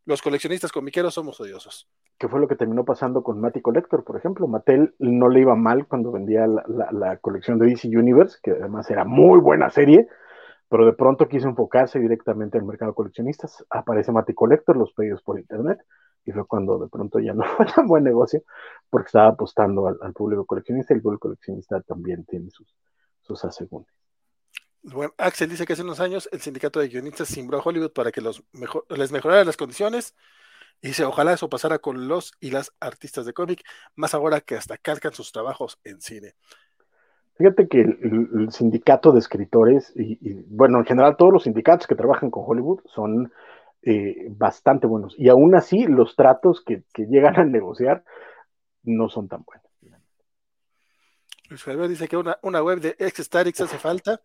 [0.04, 1.88] Los coleccionistas comiqueros somos odiosos.
[2.18, 4.46] ¿Qué fue lo que terminó pasando con Matty Collector, por ejemplo?
[4.46, 9.04] Mattel no le iba mal cuando vendía la, colección de DC Universe, que además era
[9.04, 10.08] muy buena serie,
[10.68, 13.64] pero de pronto quiso enfocarse directamente al mercado coleccionistas.
[13.70, 15.78] Aparece Matty Collector, los pedidos por internet,
[16.24, 18.42] y fue cuando de pronto ya no fue tan buen negocio
[18.90, 22.76] porque estaba apostando al, público coleccionista y el público coleccionista también tiene sus,
[23.20, 23.88] sus asegúnes.
[25.18, 28.20] Axel dice que hace unos años el sindicato de guionistas simbró a Hollywood para que
[28.20, 30.14] los mejor, les mejorara las condiciones
[30.80, 33.62] y dice ojalá eso pasara con los y las artistas de cómic,
[33.96, 36.34] más ahora que hasta calcan sus trabajos en cine.
[37.38, 41.94] Fíjate que el, sindicato de escritores y, y, bueno, en general todos los sindicatos que
[41.94, 43.32] trabajan con Hollywood son
[43.82, 45.14] eh, bastante buenos.
[45.16, 48.04] Y aún así, los tratos que, llegan a negociar
[48.82, 49.66] no son tan buenos.
[51.48, 54.20] Luis Javier dice que una, una web de X-Starix hace falta.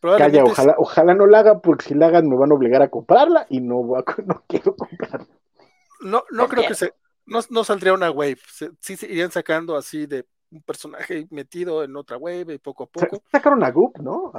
[0.00, 2.88] Calla, ojalá, ojalá no la haga, porque si la hagan me van a obligar a
[2.88, 3.82] comprarla y no,
[4.26, 5.28] no quiero comprarla.
[6.00, 6.94] No, no creo que se.
[7.26, 8.38] No, saldría una wave.
[8.80, 12.86] sí se irían sacando así de un personaje metido en otra wave y poco a
[12.86, 13.22] poco.
[13.30, 14.32] Sacaron a Goop, ¿no?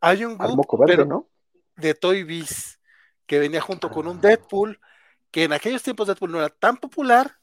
[0.00, 1.28] Hay un Goop, pero ¿no?
[1.76, 2.80] de Toy Biz
[3.26, 4.78] que venía junto con un Deadpool,
[5.30, 7.38] que en aquellos tiempos Deadpool no era tan popular,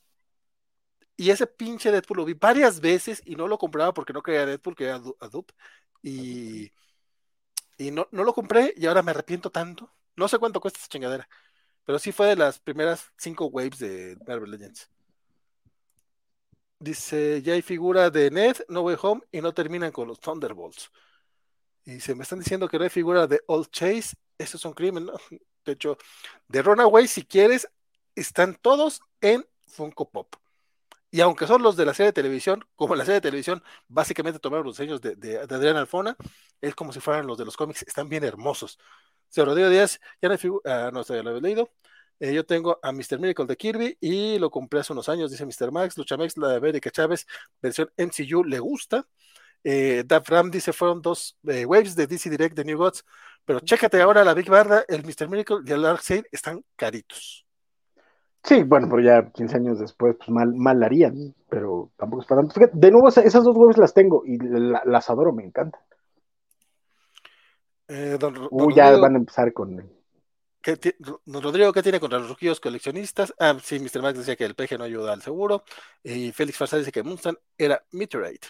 [1.17, 4.45] y ese pinche Deadpool lo vi varias veces y no lo compraba porque no quería
[4.45, 5.51] Deadpool, que era Dup,
[6.01, 6.71] y,
[7.77, 9.91] y no, no lo compré y ahora me arrepiento tanto.
[10.15, 11.27] No sé cuánto cuesta esa chingadera,
[11.85, 14.89] pero sí fue de las primeras cinco waves de Marvel Legends.
[16.81, 20.91] Dice, ya hay figura de Ned, No Way Home y no terminan con los Thunderbolts.
[21.85, 24.73] Y se me están diciendo que no hay figura de Old Chase, eso es un
[24.73, 25.13] crimen, ¿no?
[25.63, 25.95] De hecho,
[26.47, 27.69] de Runaway, si quieres,
[28.15, 30.35] están todos en Funko Pop.
[31.11, 34.39] Y aunque son los de la serie de televisión, como la serie de televisión básicamente
[34.39, 36.17] tomaron los diseños de, de, Adrián Alfona,
[36.61, 38.79] es como si fueran los de los cómics, están bien hermosos.
[39.29, 41.69] Se Rodrigo Díaz, ya no, uh, no lo he leído.
[42.21, 43.19] Eh, yo tengo a Mr.
[43.19, 45.71] Miracle de Kirby y lo compré hace unos años, dice Mr.
[45.71, 45.97] Max.
[45.97, 47.25] Luchamex, la de América Chávez,
[47.59, 49.07] versión MCU, le gusta.
[49.63, 53.03] Eh, Ram dice: fueron dos eh, waves de DC Direct de New Gods.
[53.43, 55.27] Pero chécate ahora la Big Barda, el Mr.
[55.29, 57.43] Miracle y el Darkseid están caritos.
[58.43, 62.41] Sí, bueno, pero ya 15 años después, pues mal, mal harían, pero tampoco es para
[62.41, 62.53] tanto.
[62.53, 65.81] Fíjate, de nuevo, esas dos webs las tengo y las adoro, me encantan.
[67.87, 70.00] Eh, don, Uy, ya van a empezar con.
[71.25, 73.33] Rodrigo, ¿qué tiene contra los rojillos coleccionistas?
[73.39, 74.01] Ah, sí, Mr.
[74.01, 75.63] Max decía que el peje no ayuda al seguro.
[76.03, 78.47] Y Félix Farsad dice que Moonstan era Meteorite.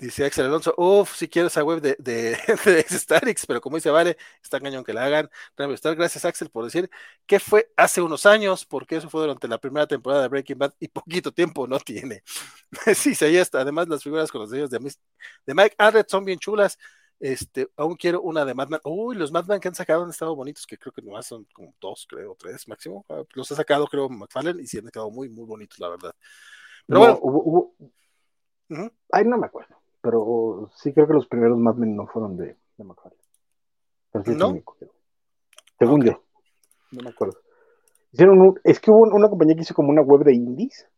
[0.00, 4.16] Dice Axel Alonso, uff, si quiero esa web de, de, de pero como dice Vale,
[4.40, 5.28] está cañón que la hagan.
[5.56, 6.88] Gracias Axel por decir
[7.26, 10.74] que fue hace unos años, porque eso fue durante la primera temporada de Breaking Bad
[10.78, 12.22] y poquito tiempo no tiene.
[12.94, 13.62] sí, sí, está.
[13.62, 16.78] Además, las figuras con los sellos de, de Mike Arrett son bien chulas.
[17.20, 18.80] Este, aún quiero una de Madman.
[18.84, 21.74] Uy, los Madman que han sacado han estado bonitos, que creo que nomás son como
[21.80, 23.04] dos, creo, tres máximo.
[23.08, 26.14] Ah, los ha sacado, creo, McFarlane y sí han quedado muy, muy bonitos, la verdad.
[26.86, 27.18] Pero bueno.
[27.20, 27.74] Hubo,
[29.10, 32.56] Ay, no me acuerdo pero sí creo que los primeros Mad Men no fueron de,
[32.76, 33.22] de McFarlane.
[34.38, 34.54] ¿No?
[35.78, 36.22] Según yo.
[36.92, 37.38] No me acuerdo.
[38.12, 40.88] Hicieron es que hubo una compañía que hizo como una web de indies.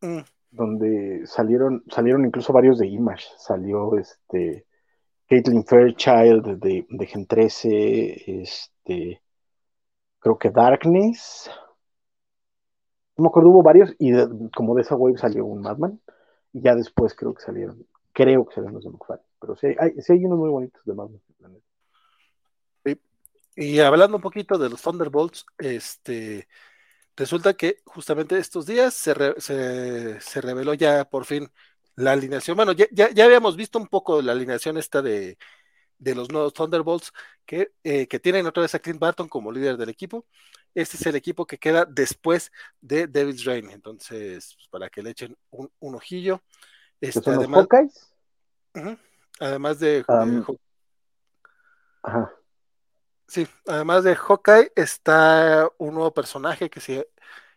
[0.00, 0.20] Mm.
[0.52, 3.24] Donde salieron, salieron incluso varios de Image.
[3.36, 4.66] Salió este
[5.28, 8.40] Caitlin Fairchild de, de Gen 13.
[8.42, 9.22] Este.
[10.18, 11.50] Creo que Darkness.
[13.16, 13.94] No me acuerdo, hubo varios.
[13.98, 14.12] Y
[14.54, 16.00] como de esa web salió un Madman.
[16.52, 19.92] Y ya después creo que salieron Creo que serán los de McFarlane, pero sí hay,
[19.96, 21.20] hay unos muy bonitos de Marvel.
[23.54, 26.48] Y hablando un poquito de los Thunderbolts, este,
[27.16, 31.50] resulta que justamente estos días se, se, reveló ya por fin
[31.96, 32.56] la alineación.
[32.56, 35.38] Bueno, ya, ya, habíamos visto un poco la alineación esta de,
[35.98, 37.12] de los nuevos Thunderbolts
[37.44, 40.26] que, eh, que, tienen otra vez a Clint Barton como líder del equipo.
[40.74, 42.50] Este es el equipo que queda después
[42.80, 43.70] de Devil's Reign.
[43.70, 46.42] Entonces, pues, para que le echen un, un ojillo.
[47.00, 48.14] Este, además, Hawkeyes?
[49.40, 50.04] además de,
[52.02, 52.32] ajá.
[53.32, 57.08] Sí, además de Hawkeye está un nuevo personaje que, se,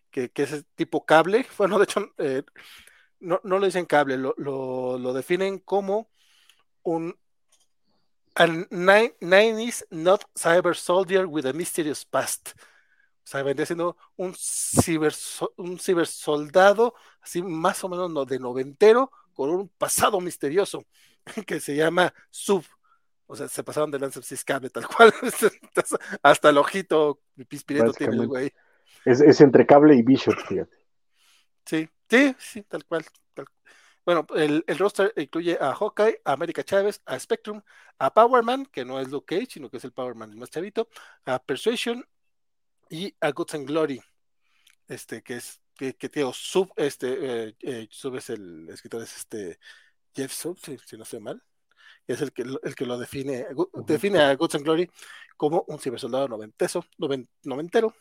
[0.09, 1.45] que, es tipo cable.
[1.57, 2.43] Bueno, de hecho, eh,
[3.25, 6.09] no, no le dicen cable, lo, lo, definen como
[6.83, 7.17] un
[8.37, 9.13] And nine,
[9.63, 12.49] is not cyber soldier with a mysterious past.
[12.49, 15.13] O sea, vendría siendo un ciber,
[15.55, 20.85] un cibersoldado, así más o menos de noventero, con un pasado misterioso,
[21.47, 22.65] que se llama Sub.
[23.25, 25.13] O sea, se pasaron de Lance of tal cual.
[26.21, 28.53] Hasta el ojito pispireto tiene el güey.
[29.05, 30.77] Es, es, entre cable y Bishop, fíjate.
[31.65, 33.05] Sí, sí, sí, tal cual.
[34.05, 37.61] Bueno, el, el, roster incluye a Hawkeye, a América Chávez, a Spectrum,
[37.97, 40.87] a Powerman, que no es Luke Cage, sino que es el Powerman más chavito,
[41.25, 42.05] a Persuasion
[42.89, 43.99] y a Goods and Glory,
[44.87, 49.17] este, que es, que, que tío, Sub, este, eh, eh, Sub es el escritor, es
[49.17, 49.59] este,
[50.15, 51.41] Jeff Sub, si, no estoy mal,
[52.05, 53.47] es el que, el que lo define,
[53.87, 54.89] define a Goods and Glory
[55.35, 56.85] como un cibersoldado noventeso,
[57.43, 57.95] noventero,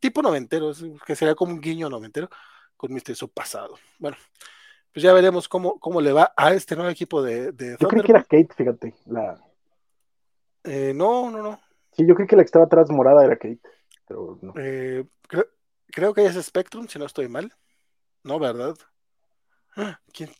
[0.00, 0.72] tipo noventero,
[1.06, 2.28] que sería como un guiño noventero,
[2.76, 3.76] con misterioso pasado.
[3.98, 4.16] Bueno,
[4.92, 8.02] pues ya veremos cómo, cómo le va a este nuevo equipo de, de Yo creí
[8.02, 8.94] que era Kate, fíjate.
[9.06, 9.38] La...
[10.64, 11.60] Eh, no, no, no.
[11.92, 13.60] Sí, yo creo que la que estaba atrás morada era Kate,
[14.06, 14.52] pero no.
[14.56, 15.04] Eh,
[15.90, 17.54] creo, que es Spectrum, si no estoy mal.
[18.22, 18.76] No, ¿verdad?
[19.76, 20.30] Ah, ¿Quién?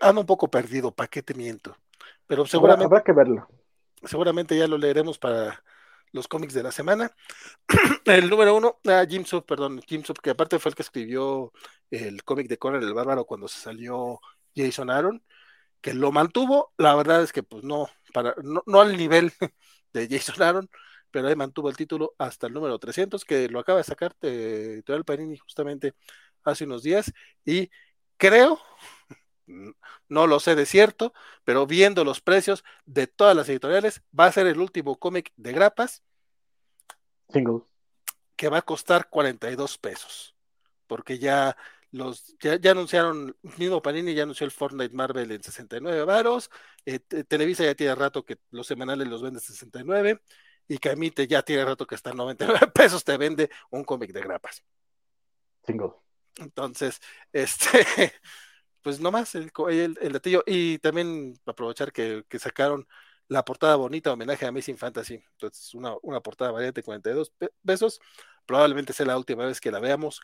[0.00, 1.76] ando un poco perdido, ¿para qué te miento?
[2.26, 2.86] Pero seguramente.
[2.86, 3.48] Habrá, que verlo.
[4.04, 5.62] Seguramente ya lo leeremos para
[6.16, 7.12] los cómics de la semana.
[8.06, 11.52] el número uno, ah, Jim Sub, perdón, Jim Sub, que aparte fue el que escribió
[11.90, 14.20] el cómic de Conan el Bárbaro cuando se salió
[14.54, 15.22] Jason Aaron,
[15.80, 19.32] que lo mantuvo, la verdad es que pues no, para, no, al nivel
[19.92, 20.70] de Jason Aaron,
[21.10, 24.82] pero ahí mantuvo el título hasta el número 300, que lo acaba de sacar de
[24.86, 25.94] el Panini justamente
[26.44, 27.12] hace unos días,
[27.44, 27.70] y
[28.16, 28.60] creo,
[29.46, 31.12] no lo sé de cierto,
[31.44, 35.52] pero viendo los precios de todas las editoriales, va a ser el último cómic de
[35.52, 36.02] grapas.
[37.28, 37.62] Single.
[38.36, 40.36] Que va a costar 42 pesos.
[40.86, 41.56] Porque ya
[41.90, 46.50] los ya, anunciaron, mismo Panini ya anunció el Fortnite Marvel en 69 varos.
[46.84, 50.20] Eh, Televisa ya tiene rato que los semanales los vende 69.
[50.68, 54.20] Y Camite ya tiene rato que está en 99 pesos, te vende un cómic de
[54.20, 54.64] grapas.
[55.64, 55.92] Single.
[56.36, 57.00] Entonces,
[57.32, 57.86] este
[58.86, 60.44] pues nomás el, el, el latillo.
[60.46, 62.86] Y también aprovechar que, sacaron
[63.26, 65.14] la portada bonita, homenaje a Amazing Fantasy.
[65.32, 67.32] Entonces, una, una portada variante de 42
[67.64, 68.00] pesos.
[68.46, 70.20] Probablemente sea la última vez que la veamos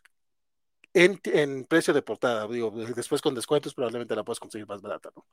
[0.95, 2.47] en, en, precio de portada.
[2.47, 5.27] Digo, después con descuentos, probablemente la puedes conseguir más barata, ¿no?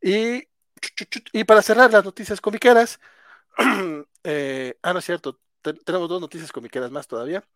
[0.00, 0.48] Y,
[1.34, 3.00] y para cerrar las noticias comiqueras,
[4.24, 5.38] eh, ah, no es cierto,
[5.84, 7.46] tenemos dos noticias comiqueras más todavía,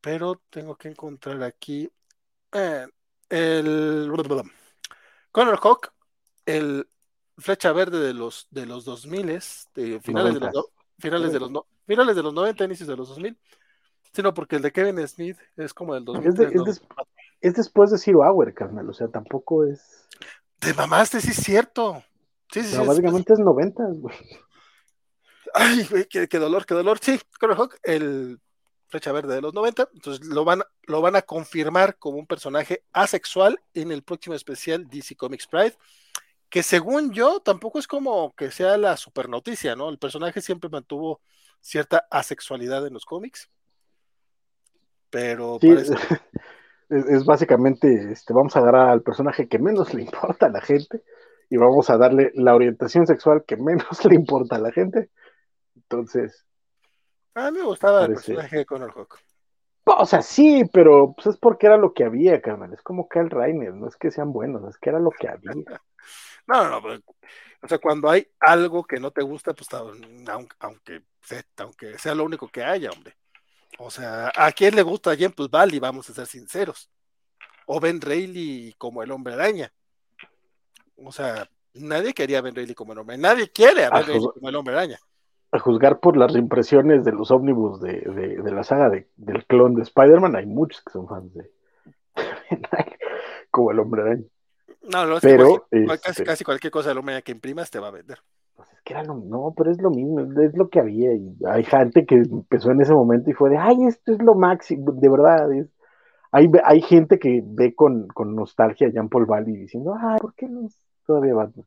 [0.00, 1.90] pero tengo que encontrar aquí.
[2.52, 2.86] Eh,
[3.28, 4.10] el
[5.30, 5.92] Connor Hawk,
[6.46, 6.88] el
[7.38, 9.26] flecha verde de los de los 2000
[9.74, 10.66] de finales de los
[10.98, 11.52] finales de los
[11.86, 13.38] finales de los 90 inicios de los 2000
[14.12, 16.26] sino porque el de Kevin Smith es como del 2000
[17.40, 20.08] es, después de Zero Hour carnal o sea tampoco es
[20.58, 22.02] te mamaste sí es cierto.
[22.50, 24.16] Sí, sí, básicamente es, 90 güey.
[25.54, 26.98] Ay güey qué, dolor qué dolor.
[27.00, 28.40] Sí Connor Hawk el
[28.88, 32.84] flecha verde de los 90, entonces lo van, lo van a confirmar como un personaje
[32.92, 35.76] asexual en el próximo especial DC Comics Pride,
[36.48, 39.90] que según yo tampoco es como que sea la super noticia, ¿no?
[39.90, 41.20] El personaje siempre mantuvo
[41.60, 43.50] cierta asexualidad en los cómics,
[45.10, 45.58] pero
[46.88, 51.02] es, básicamente, este, vamos a dar al personaje que menos le importa a la gente
[51.50, 55.10] y vamos a darle la orientación sexual que menos le importa a la gente.
[55.76, 56.44] Entonces,
[57.46, 59.18] a mí me gustaba el personaje de Connor Hawk.
[59.84, 62.72] O sea, sí, pero pues, es porque era lo que había, carnal.
[62.74, 65.52] Es como Kyle Reiner, no es que sean buenos, es que era lo que había.
[66.46, 67.00] no, no, pero,
[67.62, 71.02] o sea, cuando hay algo que no te gusta, pues aunque,
[71.56, 73.16] aunque sea lo único que haya, hombre.
[73.78, 75.78] O sea, ¿a quién le gusta a Jen pues Valley?
[75.78, 76.90] Vamos a ser sinceros.
[77.66, 79.72] O Ben Reilly como el hombre araña.
[80.96, 84.28] O sea, nadie quería a Ben Reilly como el hombre Nadie quiere a Ben Reilly
[84.34, 84.98] como el hombre araña
[85.50, 88.00] a juzgar por las impresiones de los ómnibus de,
[88.42, 91.50] de, la saga de, del clon de Spider-Man, hay muchos que son fans de
[93.50, 94.24] como el hombre araña.
[94.92, 97.92] No, no, es pero este casi, cualquier cosa del hombre que imprimas te va a
[97.92, 98.18] vender.
[98.56, 101.14] Pues es que era lo, no, pero es lo mismo, es lo que había.
[101.14, 104.34] Y hay gente que empezó en ese momento y fue de, ay, esto es lo
[104.34, 105.52] máximo, de verdad.
[105.52, 105.68] Es,
[106.32, 110.34] hay, hay gente que ve con, con nostalgia a Jean Paul Valley diciendo, ay, ¿por
[110.34, 110.68] qué no
[111.06, 111.66] todavía Batman?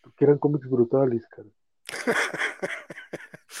[0.00, 1.48] Porque eran cómics brutales, cara.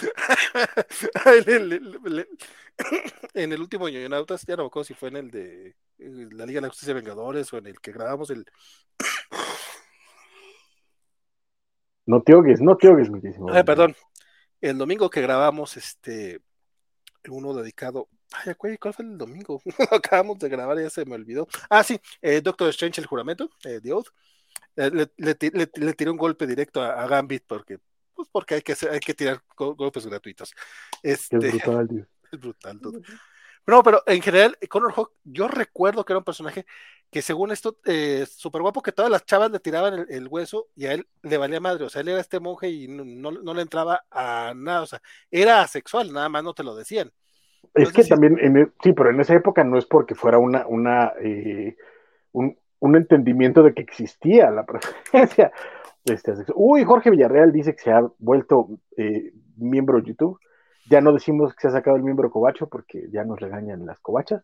[3.34, 6.58] en el último Ñoñonautas, ya no me acuerdo si fue en el de la Liga
[6.58, 8.46] de la Justicia Vengadores o en el que grabamos el.
[12.06, 13.46] no te ogues, no te ogues, muchísimo.
[13.64, 13.94] perdón.
[14.60, 16.40] El domingo que grabamos, este,
[17.28, 18.08] uno dedicado.
[18.32, 19.60] Ay, ¿cuál fue el domingo?
[19.90, 21.48] Acabamos de grabar, ya se me olvidó.
[21.68, 24.08] Ah, sí, eh, Doctor Strange, el juramento, eh, The Oath.
[24.76, 27.78] le, le, tiré un golpe directo a, Gambit porque,
[28.14, 30.54] pues porque hay que, hay que tirar golpes gratuitos.
[31.02, 32.06] Este, es brutal, tío.
[32.30, 32.80] Es brutal.
[33.66, 36.66] No, pero en general, Connor Hawk, yo recuerdo que era un personaje
[37.10, 40.86] que según esto, eh, súper guapo, que todas las chavas le tiraban el, hueso y
[40.86, 43.62] a él le valía madre, o sea, él era este monje y no, no, le
[43.62, 47.12] entraba a nada, o sea, era asexual, nada más no te lo decían.
[47.74, 50.66] Es que también, en, e, sí, pero en esa época no es porque fuera una,
[50.66, 51.76] una, eh,
[52.32, 55.52] un, un, entendimiento de que existía la preferencia.
[56.04, 60.38] Este, uy, Jorge Villarreal dice que se ha vuelto eh, miembro de YouTube.
[60.90, 64.00] Ya no decimos que se ha sacado el miembro cobacho porque ya nos regañan las
[64.00, 64.42] cobachas,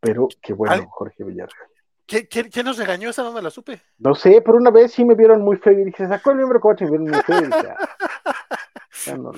[0.00, 1.68] pero qué bueno, Jorge Villarreal.
[2.06, 3.08] ¿Quién, nos regañó?
[3.08, 3.80] Esa no me la supe.
[3.98, 6.60] No sé, pero una vez sí me vieron muy feo y dije, sacó el miembro
[6.60, 7.74] coche y me vieron muy feo y dije,
[9.08, 9.32] ah, no,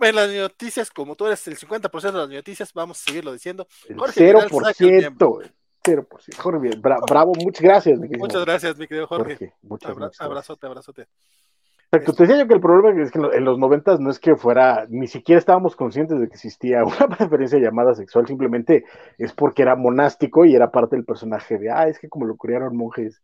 [0.00, 3.66] en las noticias, como tú eres el 50% de las noticias, vamos a seguirlo diciendo.
[3.88, 5.52] El 0%.
[5.82, 6.36] 0%.
[6.36, 7.98] Jorge, bravo, muchas gracias.
[7.98, 9.52] Mi muchas gracias, mi querido Jorge.
[9.62, 11.08] muchas, abrazote, abrazote.
[11.94, 14.34] Exacto, te decía yo que el problema es que en los noventas no es que
[14.34, 18.86] fuera, ni siquiera estábamos conscientes de que existía una preferencia llamada sexual, simplemente
[19.18, 22.36] es porque era monástico y era parte del personaje de, ah, es que como lo
[22.36, 23.22] criaron monjes,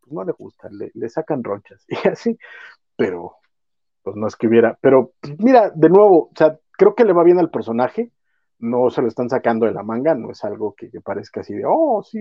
[0.00, 2.38] pues no le gusta, le, sacan ronchas y así,
[2.96, 3.34] pero
[4.02, 7.12] pues no es que hubiera, pero pues, mira, de nuevo, o sea, creo que le
[7.12, 8.10] va bien al personaje,
[8.58, 11.64] no se lo están sacando de la manga, no es algo que, parezca así de,
[11.66, 12.20] oh, sí,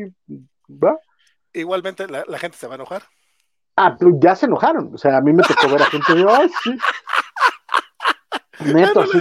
[0.69, 0.99] va.
[1.53, 3.03] Igualmente la gente se va a enojar.
[3.79, 4.93] Ah, pero ya se enojaron.
[4.93, 6.75] O sea, a mí me tocó ver a gente de, ay, sí.
[8.73, 9.19] Neto, sí.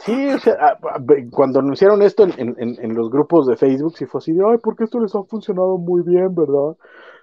[0.00, 0.98] sí, o sea, ah, ah,
[1.30, 4.58] cuando anunciaron esto en, en, en, los grupos de Facebook, sí fue así de, ay,
[4.60, 6.76] porque esto les ha funcionado muy bien, ¿verdad?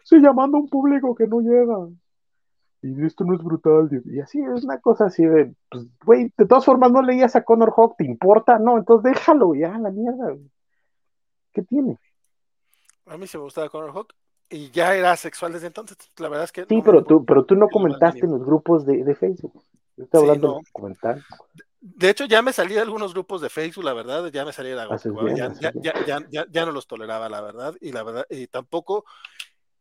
[0.04, 1.90] Sí, llamando a un público que no llega.
[2.88, 3.90] Y esto no es brutal.
[4.06, 7.44] Y así es una cosa así de, pues, güey, de todas formas no leías a
[7.44, 8.60] Connor Hawk, ¿te importa?
[8.60, 10.36] No, entonces déjalo ya, la mierda.
[11.54, 11.98] ¿Qué tiene?
[13.08, 14.14] A mí se me gustaba Connor Hawk
[14.50, 15.98] y ya era sexual desde entonces.
[16.18, 16.66] La verdad es que.
[16.66, 19.64] Sí, pero, tú, pero tú no comentaste en los grupos de, de Facebook.
[19.98, 21.20] Yo estoy hablando de comentar.
[21.80, 24.70] De hecho, ya me salí de algunos grupos de Facebook, la verdad, ya me salí
[24.70, 24.88] de la
[25.36, 25.72] ya, ya,
[26.06, 29.06] ya, ya, ya, no los toleraba, la verdad, y la verdad, y tampoco,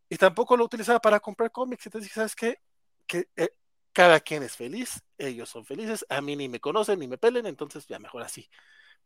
[0.09, 1.87] y tampoco lo utilizaba para comprar cómics.
[1.87, 2.59] Entonces dije, ¿sabes qué?
[3.07, 3.51] Que eh,
[3.93, 7.47] cada quien es feliz, ellos son felices, a mí ni me conocen ni me pelen,
[7.47, 8.49] entonces ya mejor así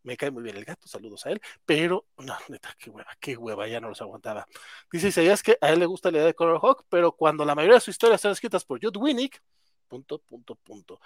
[0.02, 3.36] me cae muy bien el gato, saludos a él, pero no, neta, qué hueva, qué
[3.36, 4.46] hueva, ya no los aguantaba.
[4.90, 7.54] Dice es que a él le gusta la idea de Color Hawk, pero cuando la
[7.54, 9.42] mayoría de sus historias están escritas por Jude Winnick,
[9.88, 11.00] punto, punto, punto.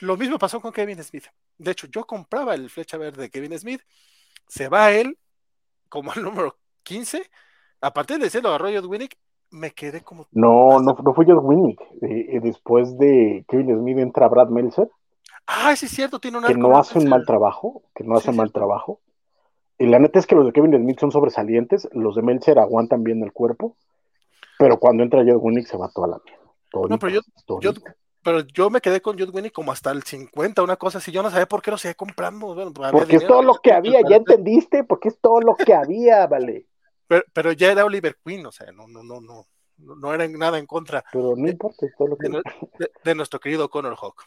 [0.00, 1.26] Lo mismo pasó con Kevin Smith.
[1.56, 3.82] De hecho, yo compraba el flecha verde de Kevin Smith,
[4.48, 5.18] se va él
[5.88, 7.30] como el número 15,
[7.80, 9.16] a partir de ese lo agarró Jude Winnick,
[9.54, 10.26] me quedé como...
[10.32, 14.90] No, no, no fue Jude Winnick, eh, eh, después de Kevin Smith entra Brad Meltzer
[15.46, 18.30] Ah, sí, es cierto, tiene un Que no hace un mal trabajo, que no hace
[18.30, 19.00] un mal trabajo.
[19.78, 23.04] Y la neta es que los de Kevin Smith son sobresalientes, los de Meltzer aguantan
[23.04, 23.76] bien el cuerpo,
[24.58, 26.88] pero cuando entra Judd Winnick se va toda la mierda.
[26.88, 27.20] no, pero
[27.60, 27.72] yo,
[28.22, 31.22] pero yo me quedé con Judd Winnick como hasta el 50, una cosa así, yo
[31.22, 32.72] no sabía por qué lo seguía comprando.
[32.92, 34.84] porque es todo lo que había, ¿ya entendiste?
[34.84, 36.66] Porque es todo lo que había, vale.
[37.32, 39.46] Pero, ya era Oliver Queen, o sea, no, no, no, no,
[39.78, 41.04] no era nada en contra.
[41.12, 42.28] Pero no importa, es todo lo que...
[42.28, 44.24] de, de nuestro querido Connor Hawk.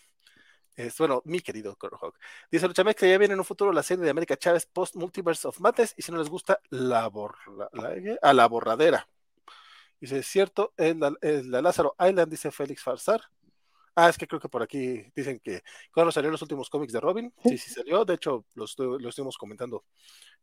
[0.78, 2.20] Es, bueno, mi querido Hawk.
[2.52, 5.48] Dice Luchamex que ya viene en un futuro la serie de América Chávez Post Multiverse
[5.48, 7.10] of Mates y si no les gusta, la,
[8.22, 9.08] a la borradera.
[10.00, 13.22] Dice, es cierto, en la, Lázaro Island, dice Félix Farsar.
[14.00, 17.00] Ah, es que creo que por aquí dicen que cuando salieron los últimos cómics de
[17.00, 18.06] Robin, sí, sí salió.
[18.06, 19.86] De hecho, los, estuvimos comentando.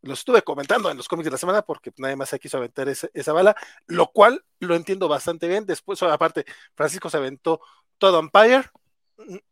[0.02, 2.88] Los estuve comentando en los cómics de la semana porque nadie más se quiso aventar
[2.88, 3.54] esa bala,
[3.86, 5.66] lo cual lo entiendo bastante bien.
[5.66, 6.44] Después, aparte,
[6.74, 7.60] Francisco se aventó
[7.96, 8.64] todo Empire,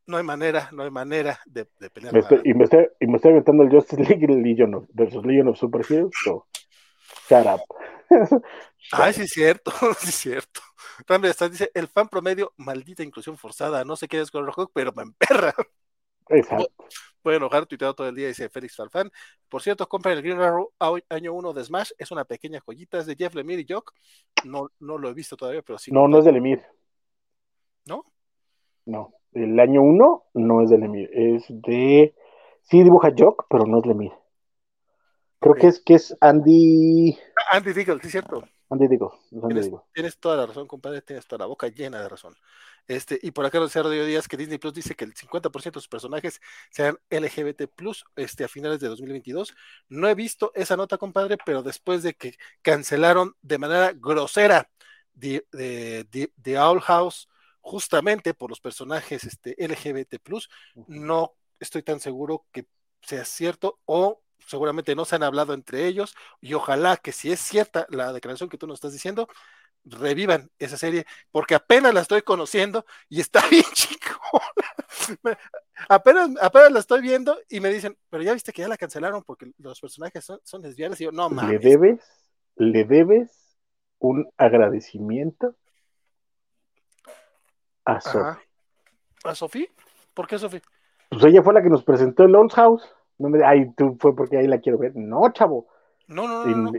[0.07, 2.13] no hay manera, no hay manera de, pelear.
[2.43, 5.59] y, me estoy, y me estoy aventando el Justice League Legion of, versus Legion of
[5.59, 6.11] Super Heroes.
[6.25, 6.49] So,
[7.29, 7.61] shut up.
[8.91, 9.71] Ay, sí es cierto,
[10.01, 10.61] sí es cierto.
[11.51, 15.03] Dice, el fan promedio, maldita inclusión forzada, no sé qué es con Rojo, pero me
[15.03, 15.55] emperra.
[16.29, 16.73] Exacto.
[17.21, 19.11] Puede enojar, tuiteado todo el día, dice Félix Falfán.
[19.49, 20.73] Por cierto, compra el Green Arrow
[21.09, 23.93] año 1 de Smash, es una pequeña joyita, es de Jeff Lemire y Jock.
[24.45, 25.93] No, no lo he visto todavía, pero sí.
[25.93, 26.67] No, no es de Lemire.
[27.85, 28.05] ¿No?
[28.87, 32.15] No el año 1 no es de Lemire, es de.
[32.63, 34.15] Sí, dibuja Jock, pero no es Lemire.
[35.41, 37.19] Creo que es que es Andy.
[37.51, 38.45] Andy Diggle, sí, cierto.
[38.79, 39.09] Diggle.
[39.93, 42.35] tienes, toda la razón, compadre, tienes toda la boca llena de razón.
[42.89, 45.81] Este, y por acá nos Radio Díaz que Disney Plus dice que el 50% de
[45.81, 46.41] sus personajes
[46.71, 49.55] sean LGBT Plus este, a finales de 2022.
[49.89, 54.69] No he visto esa nota, compadre, pero después de que cancelaron de manera grosera
[55.19, 55.45] The,
[56.43, 57.29] the Owl House
[57.61, 60.17] justamente por los personajes este, LGBT,
[60.89, 62.67] no estoy tan seguro que
[63.03, 67.41] sea cierto o seguramente no se han hablado entre ellos y ojalá que si es
[67.41, 69.29] cierta la declaración que tú nos estás diciendo,
[69.85, 75.25] revivan esa serie, porque apenas la estoy conociendo y está bien chingona.
[75.89, 79.23] apenas, apenas la estoy viendo y me dicen, pero ya viste que ya la cancelaron
[79.23, 81.01] porque los personajes son, son lesbianas.
[81.01, 81.61] Y yo, no mames.
[81.63, 82.01] Le debes,
[82.57, 83.57] le debes
[83.99, 85.57] un agradecimiento
[87.85, 88.43] a Sophie.
[89.25, 89.71] ¿A Sophie?
[90.15, 90.63] ¿Por qué Sophie?
[91.09, 92.83] Pues ella fue la que nos presentó el Old House.
[93.23, 94.97] No me, ay, tú fue porque ahí la quiero ver.
[94.97, 95.69] No, chavo.
[96.09, 96.73] No, no, no.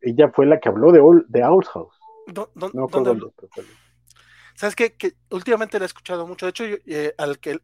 [0.00, 1.96] ella fue la que habló de, Old, de Old House.
[2.34, 3.20] no, ¿dónde
[4.54, 4.94] ¿Sabes qué?
[4.94, 6.46] Que últimamente la he escuchado mucho.
[6.46, 7.60] De hecho, eh, al que,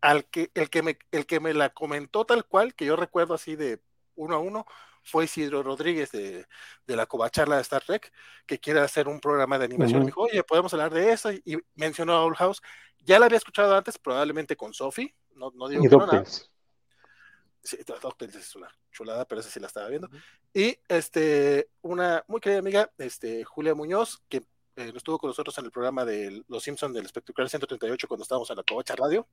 [0.00, 3.34] al que, el que me, el que me la comentó tal cual, que yo recuerdo
[3.34, 3.80] así de
[4.16, 4.66] uno a uno,
[5.04, 6.46] fue Isidro Rodríguez de,
[6.86, 8.12] de la Covacharla de Star Trek,
[8.44, 10.04] que quiere hacer un programa de animación.
[10.04, 12.60] Dijo, oye, podemos hablar de eso, y, mencionó a Old House.
[13.04, 16.24] Ya la había escuchado antes, probablemente con Sophie, no, no digo que no, nada.
[17.62, 20.08] Sí, DuckTales es una chulada, pero esa sí la estaba viendo.
[20.52, 24.38] Y este, una muy querida amiga, este, Julia Muñoz, que
[24.76, 28.50] eh, estuvo con nosotros en el programa de Los Simpsons del Espectacular 138 cuando estábamos
[28.50, 29.26] en la Covacha Radio.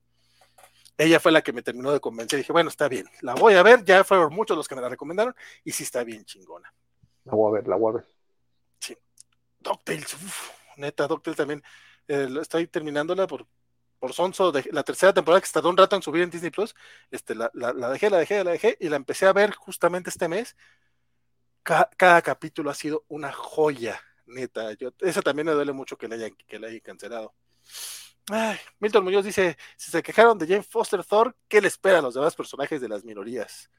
[0.98, 2.38] Ella fue la que me terminó de convencer.
[2.38, 3.84] Dije, bueno, está bien, la voy a ver.
[3.86, 5.34] Ya fueron muchos los que me la recomendaron
[5.64, 6.74] y sí está bien chingona.
[7.24, 8.06] La voy a ver, la voy a ver.
[8.80, 8.98] Sí.
[9.60, 10.18] DuckTales,
[10.78, 11.64] neta, DuckTales también.
[12.08, 13.48] Eh, estoy terminándola por
[14.00, 16.76] por Sonso, de, la tercera temporada que tardó un rato en subir en Disney Plus,
[17.12, 17.52] este, la,
[17.92, 20.56] dejé, la dejé, la dejé y la empecé a ver justamente este mes.
[21.64, 24.74] cada capítulo ha sido una joya, neta.
[24.74, 27.34] Yo, esa también me duele mucho que la hayan, que hayan cancelado.
[28.80, 32.14] Milton Muñoz dice: Si se quejaron de Jane Foster Thor, ¿qué le espera a los
[32.14, 33.70] demás personajes de las minorías?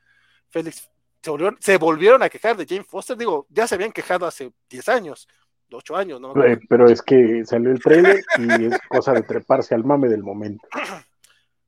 [0.49, 0.91] Félix,
[1.23, 3.17] se volvieron, se volvieron a quejar de Jane Foster.
[3.17, 5.29] Digo, ya se habían quejado hace 10 años
[5.77, 6.35] ocho años, ¿no?
[6.45, 10.23] Eh, pero es que salió el trailer y es cosa de treparse al mame del
[10.23, 10.67] momento.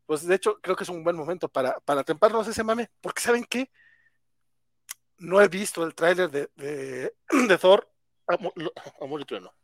[0.05, 3.23] Pues de hecho, creo que es un buen momento para, para treparnos ese mame, porque
[3.23, 3.71] ¿saben qué?
[5.17, 7.15] No he visto el tráiler de, de,
[7.49, 7.89] de, Thor,
[9.01, 9.55] Amor y Trueno.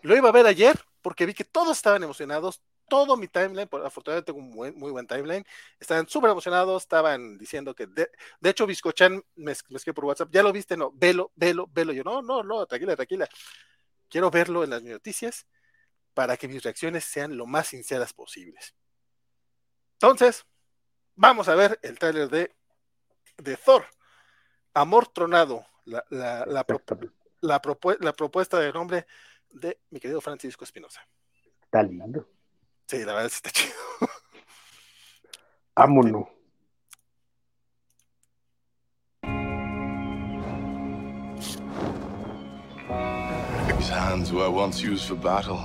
[0.00, 3.86] Lo iba a ver ayer porque vi que todos estaban emocionados, todo mi timeline, por,
[3.86, 5.44] afortunadamente tengo un muy buen timeline,
[5.78, 8.10] estaban súper emocionados, estaban diciendo que, de,
[8.42, 12.04] hecho, Biscochan me, me escribió por WhatsApp, ya lo viste, no, velo, velo, velo, yo,
[12.04, 13.28] no, no, no, tranquila, tranquila,
[14.08, 15.46] quiero verlo en las noticias
[16.12, 18.74] para que mis reacciones sean lo más sinceras posibles.
[19.94, 20.44] Entonces,
[21.14, 22.54] vamos a ver el trailer de,
[23.38, 23.86] de Thor,
[24.74, 26.66] Amor Tronado, la, la, la,
[27.40, 27.62] la,
[28.00, 29.06] la propuesta de nombre
[29.50, 31.00] de mi querido Francisco Espinosa.
[31.62, 32.28] Está lindo.
[32.90, 33.72] Sí, la verdad está chido.
[35.76, 36.26] Vámonos.
[43.68, 45.60] These hands were once used for battle.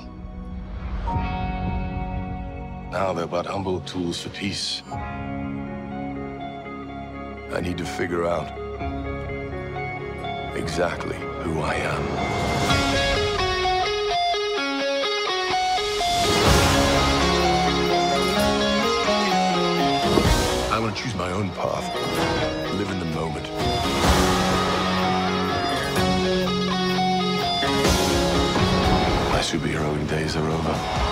[2.91, 4.83] Now they're but humble tools for peace.
[7.51, 8.51] I need to figure out
[10.55, 12.84] exactly who I am.
[21.05, 21.85] Choose my own path.
[22.73, 23.45] Live in the moment.
[29.31, 31.05] My superheroing days are over.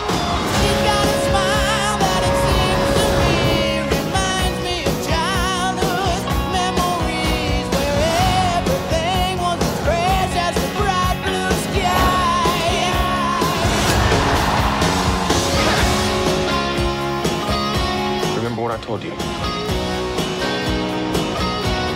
[18.65, 19.82] I told you.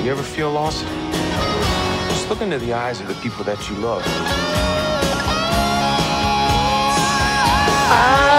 [0.07, 0.85] You ever feel lost?
[2.07, 4.05] Just look into the eyes of the people that you love.
[8.31, 8.36] Me?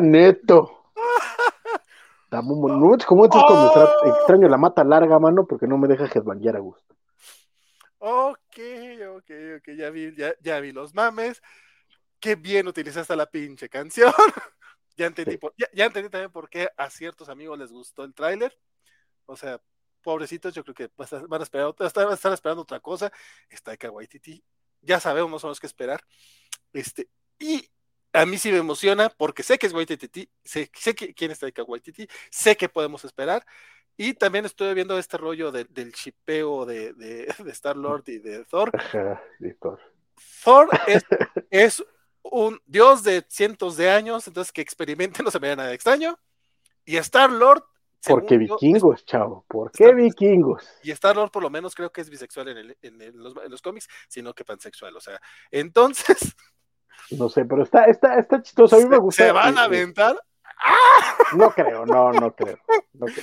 [0.00, 0.78] Moneto.
[2.30, 4.18] Es cuando oh.
[4.18, 6.94] extraño la mata larga, mano, porque no me deja headbanguear a gusto.
[7.98, 8.58] Ok,
[9.16, 11.42] ok, ok, ya vi, ya, vi los mames.
[12.20, 14.12] Qué bien utilizaste la pinche canción.
[14.96, 15.38] ya, entendí
[15.72, 18.56] ya, entendí también por qué a ciertos amigos les gustó el tráiler.
[19.26, 19.60] O sea,
[20.02, 23.10] pobrecitos, yo creo que van a esperar, van a estar esperando otra cosa.
[23.48, 24.44] Está de Waititi.
[24.82, 26.04] Ya sabemos más o menos qué esperar.
[26.72, 27.08] Este,
[27.38, 27.68] y
[28.12, 31.46] a mí sí me emociona porque sé que es Waititi, sé, sé que, quién está
[31.46, 33.44] Taika Waititi, sé que podemos esperar.
[34.00, 38.70] Y también estoy viendo este rollo del chipeo de, de, Star Lord y de Thor.
[40.44, 40.68] Thor,
[41.50, 41.84] es,
[42.22, 46.18] un dios de cientos de años, entonces que experimente no se me da nada extraño.
[46.84, 47.64] Y Star Lord.
[48.06, 49.44] Porque vikingos, chavo.
[49.48, 50.64] ¿Por qué vikingos?
[50.84, 53.60] Y Star Lord, por lo menos, creo que es bisexual en, en, los, en los,
[53.60, 54.96] cómics, sino que pansexual.
[54.96, 55.20] O sea,
[55.50, 56.36] entonces.
[57.10, 58.76] No sé, pero está, está, está chistoso.
[58.76, 59.24] A mí me gusta.
[59.24, 60.16] ¿Se van a aventar?
[61.36, 62.58] No creo, no, no creo.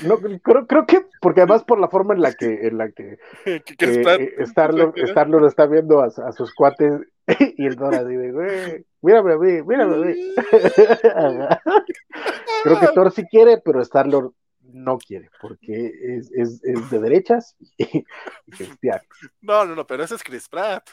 [0.04, 3.18] No, creo, creo que, porque además por la forma en la que, en la que,
[3.46, 4.94] eh, Starlord,
[5.48, 7.02] está viendo a, sus cuates
[7.58, 10.34] y el Thor así de, güey, mírame a mí, mírame a mí.
[12.64, 14.32] creo que Thor sí quiere, pero Starlord
[14.76, 18.06] no quiere, porque es, es, es de derechas y,
[18.52, 19.02] cristiano.
[19.42, 20.90] No, no, no, pero ese es Chris Pratt.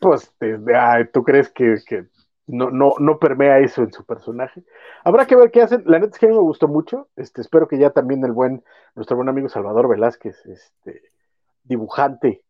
[0.00, 2.08] Pues, ay, ¿tú crees que, que
[2.46, 4.64] no, no, no permea eso en su personaje.
[5.04, 5.84] Habrá que ver qué hacen.
[5.86, 7.08] La neta es que a mí me gustó mucho.
[7.16, 8.64] Este, espero que ya también el buen,
[8.94, 11.02] nuestro buen amigo Salvador Velázquez, este,
[11.64, 12.44] dibujante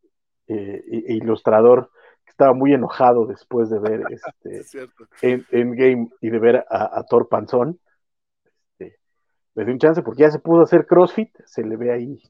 [0.47, 1.91] eh, e, ilustrador,
[2.25, 7.29] que estaba muy enojado después de ver este en, Game y de ver a, Thor
[7.29, 7.79] Panzón.
[9.55, 12.21] Le dio un chance porque ya se pudo hacer CrossFit, se le ve ahí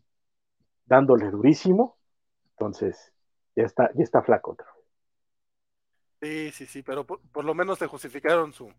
[0.86, 1.98] dándole durísimo.
[2.52, 3.14] Entonces,
[3.56, 4.68] ya está, ya está flaco otra
[6.22, 8.72] Sí, sí, sí, pero por, lo menos te justificaron su,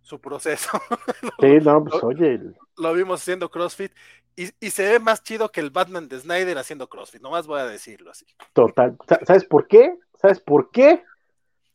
[0.00, 0.70] su proceso.
[1.40, 2.40] sí, no, pues oye.
[2.76, 3.92] Lo vimos haciendo CrossFit
[4.36, 7.60] y, y, se ve más chido que el Batman de Snyder haciendo CrossFit, nomás voy
[7.60, 8.26] a decirlo así.
[8.52, 8.96] Total.
[9.26, 9.96] ¿Sabes por qué?
[10.14, 11.02] ¿Sabes por qué?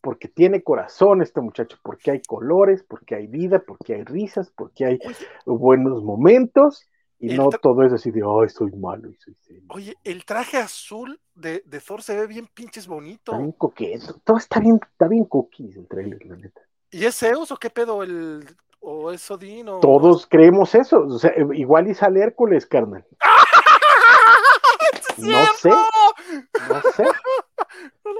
[0.01, 4.85] Porque tiene corazón este muchacho, porque hay colores, porque hay vida, porque hay risas, porque
[4.85, 4.99] hay
[5.45, 6.87] buenos momentos
[7.19, 9.63] y no todo es así de, ay, soy malo y soy serio.
[9.69, 13.33] Oye, el traje azul de, de, Thor se ve bien pinches bonito.
[13.33, 14.13] Está bien coqueto.
[14.23, 16.61] Todo está bien, está bien cookies el trailer, la neta.
[16.91, 18.03] ¿Y es Zeus o qué pedo?
[18.03, 18.45] El,
[18.79, 19.67] ¿O es Odín?
[19.67, 19.79] O...
[19.79, 21.01] Todos creemos eso.
[21.01, 23.05] O sea, igual y sale Hércules, carnal.
[25.17, 25.69] no sé.
[25.69, 27.03] No sé.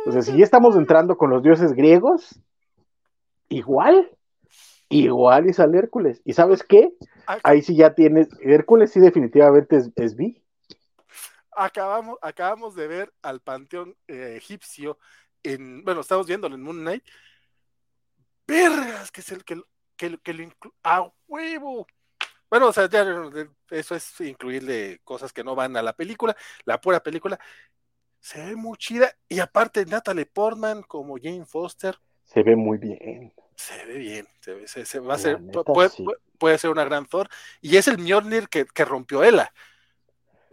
[0.09, 2.39] O sea, si ya estamos entrando con los dioses griegos,
[3.47, 4.09] igual.
[4.89, 6.19] Igual y sale Hércules.
[6.25, 6.91] ¿Y sabes qué?
[7.43, 8.27] Ahí sí ya tienes.
[8.41, 10.15] Hércules sí definitivamente es, es
[11.55, 14.97] Acabamos, acabamos de ver al panteón eh, egipcio
[15.43, 15.83] en.
[15.83, 17.03] Bueno, estamos viéndolo en Moon Knight.
[18.47, 19.61] Vergas, que es el que,
[19.95, 20.75] que, que lo incluye.
[20.81, 21.85] ¡A huevo!
[22.49, 23.05] Bueno, o sea, ya
[23.69, 27.39] eso es incluirle cosas que no van a la película, la pura película.
[28.19, 29.11] Se ve muy chida.
[29.27, 31.97] Y aparte, Natalie Portman como Jane Foster.
[32.25, 35.37] Se ve muy bien se ve bien, se, va a ser,
[36.37, 37.27] puede, ser una gran Thor,
[37.61, 39.51] y es el Mjolnir que, que rompió Ela.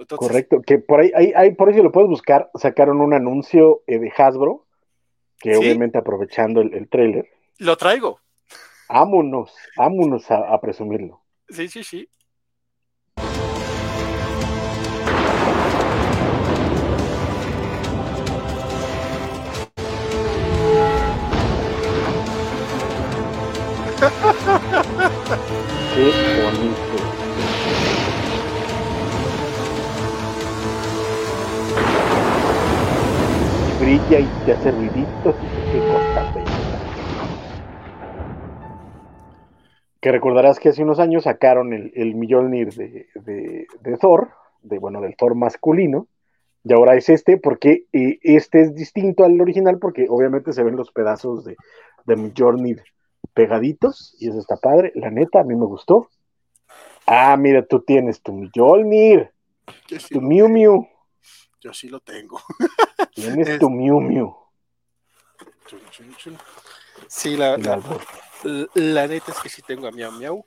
[0.09, 4.12] Correcto, que por ahí, ahí, por ahí lo puedes buscar, sacaron un anuncio eh, de
[4.14, 4.66] Hasbro,
[5.38, 7.30] que obviamente aprovechando el, el trailer.
[7.59, 8.20] Lo traigo.
[8.88, 11.22] Ámonos, ámonos a, a presumirlo.
[11.48, 12.09] Sí, sí, sí.
[25.95, 26.12] Qué
[26.43, 26.97] bonito.
[33.81, 35.83] Brilla y te hace ruiditos y qué
[40.01, 43.66] Que recordarás que hace unos años sacaron el, el Mjolnir de,
[44.01, 44.31] Thor,
[44.62, 46.07] de bueno, del Thor masculino,
[46.65, 50.77] y ahora es este, porque eh, este es distinto al original, porque obviamente se ven
[50.77, 51.57] los pedazos de,
[52.07, 52.83] de Mjolnir
[53.27, 54.93] pegaditos y eso está padre.
[54.94, 56.11] La neta, a mí me gustó.
[57.07, 59.32] Ah, mira, tú tienes tu Mjolnir,
[60.11, 60.89] tu Miu Miu.
[61.61, 62.40] Yo sí lo tengo.
[63.15, 64.36] Tienes tu Miu Miu.
[67.09, 67.57] Sí, la,
[68.74, 70.47] la, neta es que sí tengo a Miau Miau.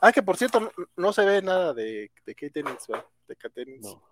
[0.00, 4.02] Ah, que por cierto, no, se ve nada de, de Kate de Kate no.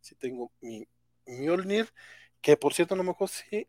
[0.00, 0.86] Sí tengo mi
[1.26, 1.92] Mjolnir,
[2.40, 3.68] que por cierto no me acuerdo si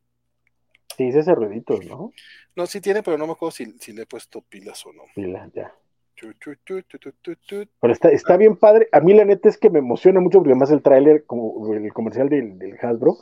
[0.97, 2.11] Sí, dice ese ruidito, ¿no?
[2.55, 5.03] No, sí tiene, pero no me acuerdo si, si le he puesto pilas o no.
[5.15, 5.73] Pilas, ya.
[7.81, 8.87] Pero está, está bien padre.
[8.91, 11.91] A mí la neta es que me emociona mucho porque además el tráiler, como el
[11.91, 13.17] comercial del, del Hasbro,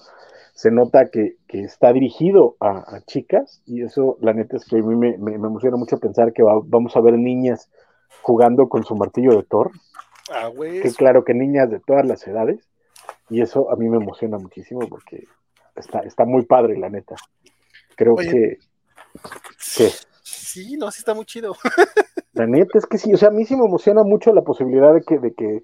[0.54, 4.78] se nota que, que está dirigido a, a, chicas y eso la neta es que
[4.78, 7.70] a mí me, me, me emociona mucho pensar que va, vamos a ver niñas
[8.22, 9.72] jugando con su martillo de Thor.
[10.30, 10.82] Ah, güey.
[10.82, 12.70] Que claro que niñas de todas las edades
[13.30, 15.26] y eso a mí me emociona muchísimo porque
[15.76, 17.16] está, está muy padre la neta.
[18.02, 18.58] Creo que,
[20.24, 21.54] Sí, no, sí está muy chido.
[22.34, 24.94] La neta es que sí, o sea, a mí sí me emociona mucho la posibilidad
[24.94, 25.64] de que, de que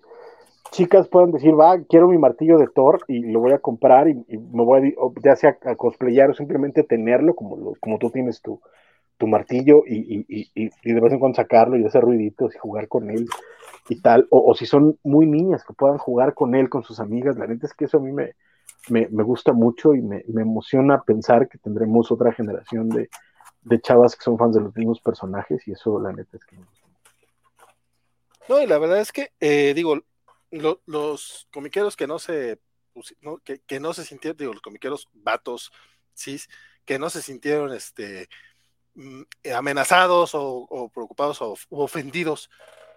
[0.72, 4.14] chicas puedan decir, va, quiero mi martillo de Thor y lo voy a comprar y,
[4.14, 8.62] me voy a, ya sea a cosplayar o simplemente tenerlo como, como tú tienes tu,
[9.18, 12.88] tu martillo y, y, y, de vez en cuando sacarlo y hacer ruiditos y jugar
[12.88, 13.26] con él
[13.90, 17.00] y tal, o, o, si son muy niñas que puedan jugar con él, con sus
[17.00, 18.36] amigas, la neta es que eso a mí me,
[18.90, 23.10] me, me gusta mucho y me, me, emociona pensar que tendremos otra generación de,
[23.62, 26.58] de, chavas que son fans de los mismos personajes y eso la neta es que
[28.48, 30.00] No, y la verdad es que, eh, digo,
[30.52, 32.60] los comiqueros que no se,
[33.66, 35.72] que, no se sintieron, digo, los comiqueros vatos,
[36.16, 36.50] cis,
[36.86, 38.30] que no se sintieron este,
[38.96, 39.22] mm,
[39.56, 42.50] amenazados o, preocupados o, ofendidos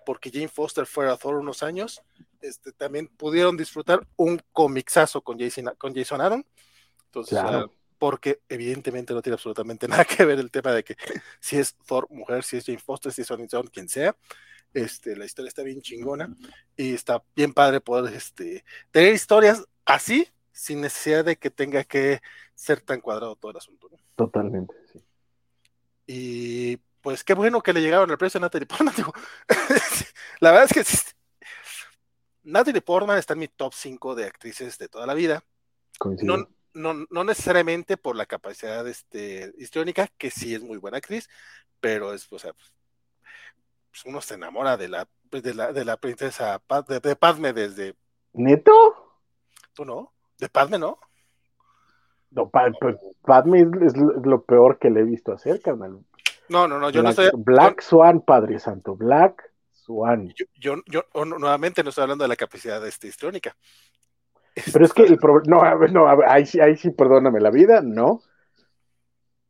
[0.07, 2.02] porque Jane Foster fuera Thor unos años,
[2.41, 6.47] este, también pudieron disfrutar un comixazo con Jason, con Jason Aaron.
[7.07, 7.39] Entonces,
[7.99, 10.97] porque evidentemente no tiene absolutamente nada que ver el tema de que
[11.39, 14.17] si es Thor mujer, si es Jane Foster, si es Sonic quien sea.
[14.73, 16.35] Este, la historia está bien chingona
[16.77, 22.21] y está bien padre poder este, tener historias así sin necesidad de que tenga que
[22.55, 23.91] ser tan cuadrado todo el asunto.
[24.15, 25.01] Totalmente, sí.
[26.07, 28.95] Y pues qué bueno que le llegaron el precio a Natalie Portman.
[30.41, 30.85] la verdad es que
[32.43, 35.43] Natalie Portman está en mi top 5 de actrices de toda la vida.
[36.23, 41.29] No, no, no, necesariamente por la capacidad este, histriónica, que sí es muy buena actriz,
[41.81, 45.97] pero es, o sea, pues uno se enamora de la, pues, de la, de la
[45.97, 47.97] princesa de, Padme desde.
[48.33, 48.73] ¿Neto?
[49.75, 50.12] ¿Tú no?
[50.39, 50.99] ¿De Padme no?
[52.31, 55.99] No, pues, Padme es, lo peor que le he visto hacer, carnal.
[56.49, 57.31] No, no, no, yo no estoy.
[57.35, 59.50] Black Swan, Padre Santo, Black
[59.91, 60.33] Swan.
[60.59, 63.57] Yo, yo, nuevamente no estoy hablando de la capacidad este, histriónica.
[64.73, 68.23] Pero es que el problema, no, no, ahí sí, ahí sí, perdóname la vida, no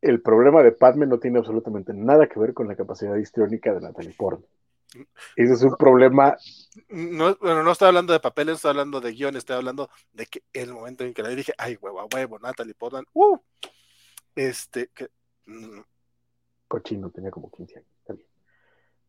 [0.00, 3.80] el problema de Padme no tiene absolutamente nada que ver con la capacidad histriónica de
[3.80, 4.48] Natalie Portman.
[5.36, 6.36] Ese es un problema.
[6.88, 10.42] No, bueno, no estoy hablando de papeles, estoy hablando de guion, estoy hablando de que
[10.52, 13.38] el momento en que le dije, ay, huevo, huevo, Natalie Portman, uh,
[14.34, 15.08] este, que.
[15.46, 15.80] Mm.
[16.66, 17.89] Cochino, tenía como 15 años,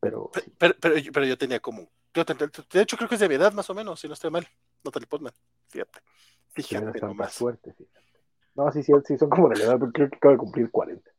[0.01, 0.53] está bien.
[0.57, 1.89] Pero, pero, pero, yo tenía como.
[2.13, 4.31] Yo de hecho, creo que es de mi edad, más o menos, si no estoy
[4.31, 4.47] mal.
[4.83, 5.33] Natalie Portman,
[5.69, 5.99] fíjate.
[6.49, 7.05] Fíjate.
[7.13, 8.01] Más fuerte, fíjate.
[8.55, 10.69] No, sí, sí, sí, son como de la edad, porque creo que acaba de cumplir
[10.69, 11.09] 40.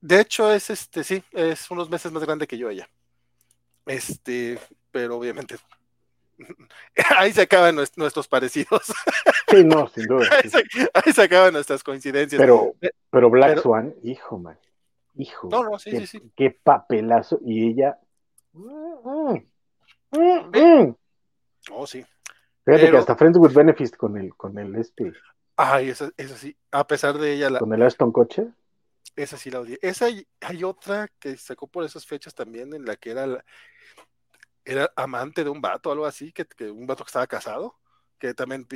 [0.00, 2.88] De hecho, es este, sí, es unos meses más grande que yo ella.
[3.86, 4.58] Este,
[4.90, 5.56] pero obviamente
[7.16, 8.92] ahí se acaban nuestros parecidos.
[9.46, 10.26] Sí, no, sin duda.
[10.94, 12.40] Ahí, se, acaban nuestras coincidencias.
[12.40, 14.58] Pero, eh, pero Black Swan, hijo, man.
[15.16, 15.48] Hijo.
[15.50, 16.32] No, no, sí, qué, sí, sí.
[16.36, 17.38] Qué papelazo.
[17.44, 17.98] Y ella.
[18.52, 19.36] Mm,
[20.10, 20.96] mm, mm,
[21.72, 22.04] oh, sí.
[22.64, 25.12] Fíjate que hasta Friends with Benefits con el, con el este.
[25.56, 27.50] Ay, esa, esa sí, a pesar de ella.
[27.50, 28.48] La, ¿Con el Aston Coche?
[29.16, 29.78] Esa sí la odié.
[29.82, 30.06] Esa
[30.40, 33.44] hay otra que sacó por esas fechas también, en la que era,
[34.64, 37.78] era amante de un vato, algo así, que, un vato que estaba casado,
[38.18, 38.66] que también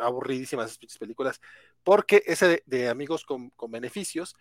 [0.00, 1.40] aburridísimas esas películas,
[1.82, 4.36] porque ese de, Amigos con, Beneficios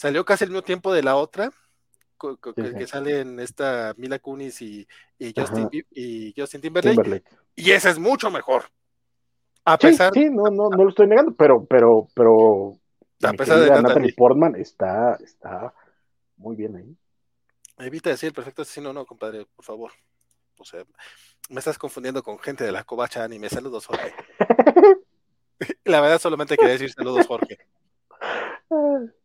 [0.00, 1.52] salió casi al mismo tiempo de la otra,
[2.54, 4.88] que, sale en esta Mila Kunis y,
[5.36, 7.22] Justin, y Justin Timberlake,
[7.54, 8.64] y esa es mucho mejor.
[9.62, 10.10] A pesar.
[10.14, 12.78] Sí, no, no, no lo estoy negando, pero, pero, pero.
[13.22, 15.74] A pesar de Natalie Portman está, está
[16.38, 16.96] muy bien ahí.
[17.86, 19.92] Evita decir perfecto asesino, no, compadre, por favor.
[20.56, 20.82] O sea,
[21.50, 23.50] me estás confundiendo con gente de la covacha anime.
[23.50, 24.14] Saludos, Jorge.
[25.84, 27.58] la verdad, solamente quería decir saludos, Jorge.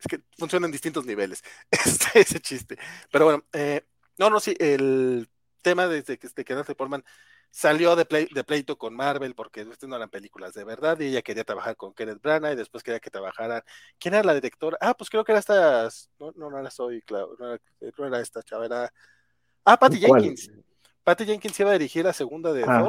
[0.00, 2.78] Es que funciona en distintos niveles este, ese chiste.
[3.10, 3.82] Pero bueno, eh,
[4.18, 5.28] no, no, sí, el
[5.62, 7.04] tema desde que, de que Natalie Portman
[7.50, 11.44] salió de, de pleito con Marvel porque no eran películas de verdad y ella quería
[11.44, 13.62] trabajar con Kenneth Branagh y después quería que trabajaran.
[13.98, 14.78] ¿Quién era la directora?
[14.80, 18.66] Ah, pues creo que era esta, no, no, era Soy, claro, no era, esta chava,
[18.66, 18.92] era...
[19.64, 20.50] Ah, Patty Jenkins.
[21.02, 22.88] Patty Jenkins iba a dirigir la segunda de, ah,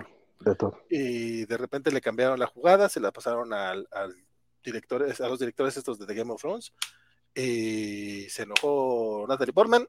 [0.58, 4.16] Thor, Y de repente le cambiaron la jugada, se la pasaron al, al
[4.64, 6.72] director, a los directores estos de The Game of Thrones.
[7.36, 9.88] Y se enojó Natalie Portman.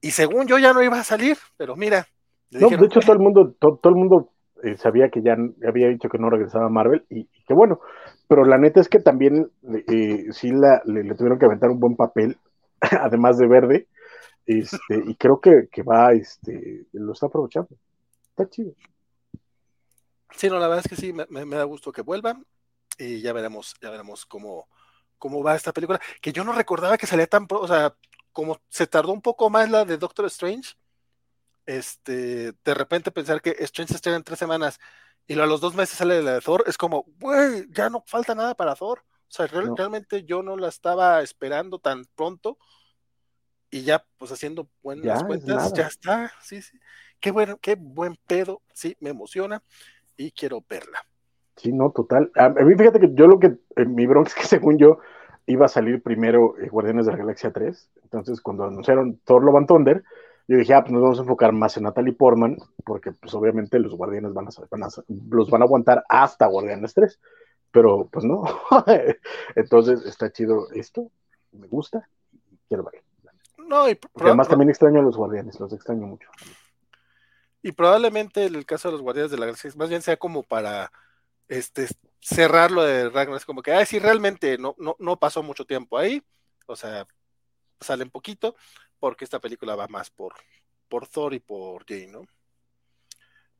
[0.00, 2.06] Y según yo ya no iba a salir, pero mira,
[2.50, 4.32] no, de hecho todo el mundo, todo, el mundo
[4.62, 5.36] eh, sabía que ya
[5.66, 7.80] había dicho que no regresaba a Marvel y, que bueno,
[8.28, 9.50] pero la neta es que también
[9.88, 12.36] eh, sí la, le, tuvieron que aventar un buen papel,
[12.80, 13.88] además de verde,
[14.44, 17.70] este, y creo que, va, este, lo está aprovechando.
[18.30, 18.74] Está chido.
[20.36, 22.38] Sí, no, la verdad es que sí, me, da gusto que vuelva
[22.98, 24.66] y ya veremos, ya veremos cómo,
[25.22, 27.94] cómo va esta película, que yo no recordaba que salía tan, o sea,
[28.32, 30.74] como se tardó un poco más la de Doctor Strange,
[31.64, 34.80] este, de repente pensar que Strange se en tres semanas
[35.28, 38.34] y a los dos meses sale la de Thor, es como, güey, ya no falta
[38.34, 39.04] nada para Thor.
[39.28, 42.58] O sea, realmente yo no la estaba esperando tan pronto
[43.70, 46.80] y ya, pues haciendo buenas cuentas, ya está, sí, sí.
[47.20, 49.62] Qué bueno, qué buen pedo, sí, me emociona
[50.16, 51.06] y quiero verla.
[51.56, 52.30] Sí, no, total.
[52.34, 53.56] A, mí fíjate que yo lo que,
[53.86, 54.98] mi bronca es que según yo
[55.46, 59.56] iba a salir primero eh, Guardianes de la Galaxia 3, entonces cuando anunciaron Thor Love
[59.56, 60.04] and Thunder,
[60.48, 63.78] yo dije, ah, pues nos vamos a enfocar más en Natalie Portman, porque pues obviamente
[63.78, 64.88] los guardianes van a,
[65.30, 67.20] los van a aguantar hasta Guardianes 3,
[67.70, 68.44] pero pues no.
[69.54, 71.10] Entonces está chido esto,
[71.52, 72.08] me gusta,
[72.68, 73.02] quiero ver.
[73.68, 76.28] No, y además también extraño a los guardianes, los extraño mucho.
[77.62, 80.90] Y probablemente el caso de los guardianes de la galaxia más bien sea como para
[81.58, 81.86] este
[82.20, 85.64] cerrar lo de Ragnarok, es como que, ay, sí, realmente no, no, no pasó mucho
[85.64, 86.22] tiempo ahí,
[86.66, 87.06] o sea,
[87.80, 88.54] salen poquito,
[88.98, 90.34] porque esta película va más por,
[90.88, 92.22] por Thor y por Jane, ¿no?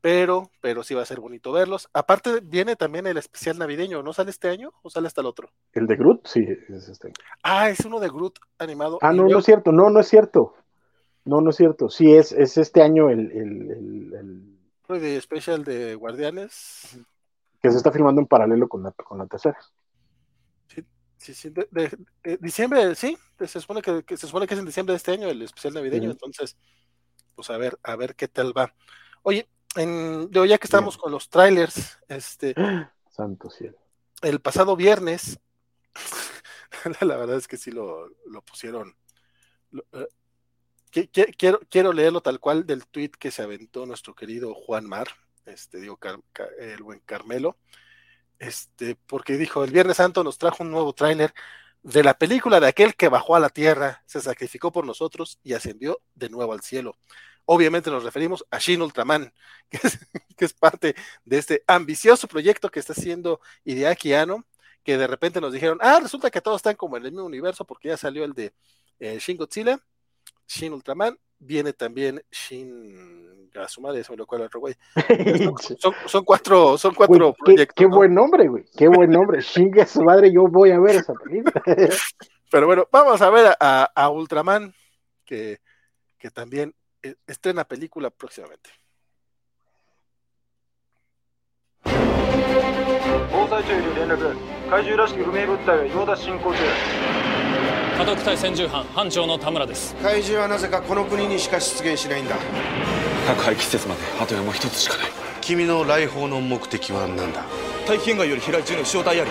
[0.01, 1.89] Pero, pero sí va a ser bonito verlos.
[1.93, 5.51] Aparte, viene también el especial navideño, ¿no sale este año o sale hasta el otro?
[5.73, 6.27] ¿El de Groot?
[6.27, 7.13] Sí, es este.
[7.45, 8.99] Ah, es uno de Groot animado.
[9.01, 10.57] Ah, no, no es cierto, no, no es cierto.
[11.25, 11.89] No, no es cierto.
[11.89, 14.57] Sí, es, es este año el, el, el,
[14.89, 15.05] el...
[15.05, 16.99] especial de Guardianes.
[17.63, 19.59] Que se está filmando en paralelo con la, con la tercera.
[20.67, 20.85] Sí,
[21.17, 21.51] sí, sí.
[21.51, 21.97] De,
[22.41, 25.43] diciembre, sí, se supone que, se supone que es en diciembre de este año el
[25.43, 26.57] especial navideño, entonces,
[27.35, 28.75] pues a ver, a ver qué tal va.
[29.23, 32.55] Oye, en, ya que estamos con los trailers, este.
[33.11, 33.79] Santo cielo.
[34.23, 35.39] El pasado viernes,
[37.01, 38.97] la verdad es que sí lo, lo pusieron.
[39.93, 45.09] Eh, quiero, quiero leerlo tal cual del tweet que se aventó nuestro querido Juan Mar,
[45.47, 45.99] este, digo,
[46.59, 47.57] el buen Carmelo,
[48.39, 51.33] este, porque dijo, el Viernes Santo nos trajo un nuevo tráiler
[51.83, 55.53] de la película de aquel que bajó a la tierra, se sacrificó por nosotros y
[55.55, 56.97] ascendió de nuevo al cielo.
[57.45, 59.33] Obviamente nos referimos a Shin Ultraman,
[60.37, 60.95] que es, parte
[61.25, 64.47] de este ambicioso proyecto que está haciendo Hideaki Anno,
[64.85, 67.65] que de repente nos dijeron, ah, resulta que todos están como en el mismo universo
[67.65, 68.55] porque ya salió el de
[69.01, 69.81] eh, Shin Godzilla,
[70.53, 74.75] Shin Ultraman, viene también Shin a su madre, se me lo cual otro güey.
[75.79, 77.75] Son, son, cuatro, son cuatro proyectos.
[77.75, 78.65] Qué, buen nombre, güey.
[78.77, 79.41] Qué buen nombre.
[79.43, 81.63] Shin a su madre, yo voy a ver esa película.
[82.51, 84.75] Pero bueno, vamos a ver a, a Ultraman,
[85.25, 85.61] que,
[86.19, 88.71] que también e, estrena película próximamente.
[97.99, 99.95] 家督隊戦獣班班長の田村です。
[99.97, 102.37] 怪獣はなぜかこの国にしか出現しないんだ。
[103.27, 105.07] 宅配季節まであと山一つしかない
[105.41, 107.45] 君の来訪の目的は何だ。
[107.87, 109.31] 大気圏外より飛来中の飛翔体あり。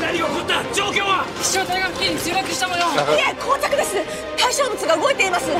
[0.00, 0.62] 何が起こった？
[0.74, 1.24] 状況は。
[1.42, 2.88] 飛翔体が付近に墜落したもよい
[3.30, 3.96] え膠着です。
[4.36, 5.50] 対象物が動いています。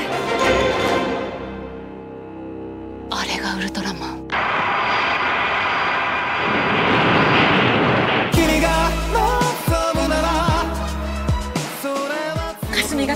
[3.09, 4.27] あれがウルトラマン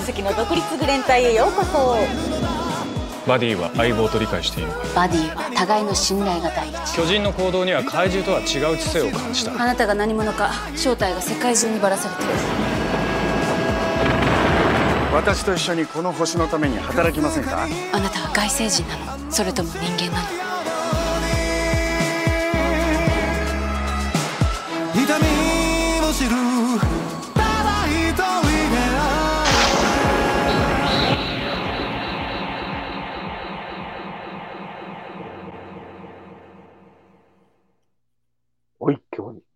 [0.00, 1.96] が関の独立グレン隊へようこそ。
[3.26, 4.70] バディは相棒と理解している。
[4.94, 6.96] バディは互いの信頼が第一。
[6.96, 9.52] 巨人の行動には怪獣とは違う知性を感じた。
[9.52, 12.28] あなたが何者か正体が世界中にばらされてる。
[15.12, 17.64] 私と一緒にこの星のために働きませんか？
[17.92, 19.30] あなたは外星人なの。
[19.30, 20.28] それとも人間なの。
[24.94, 25.39] 痛み
[38.80, 39.46] Uy, qué bonito.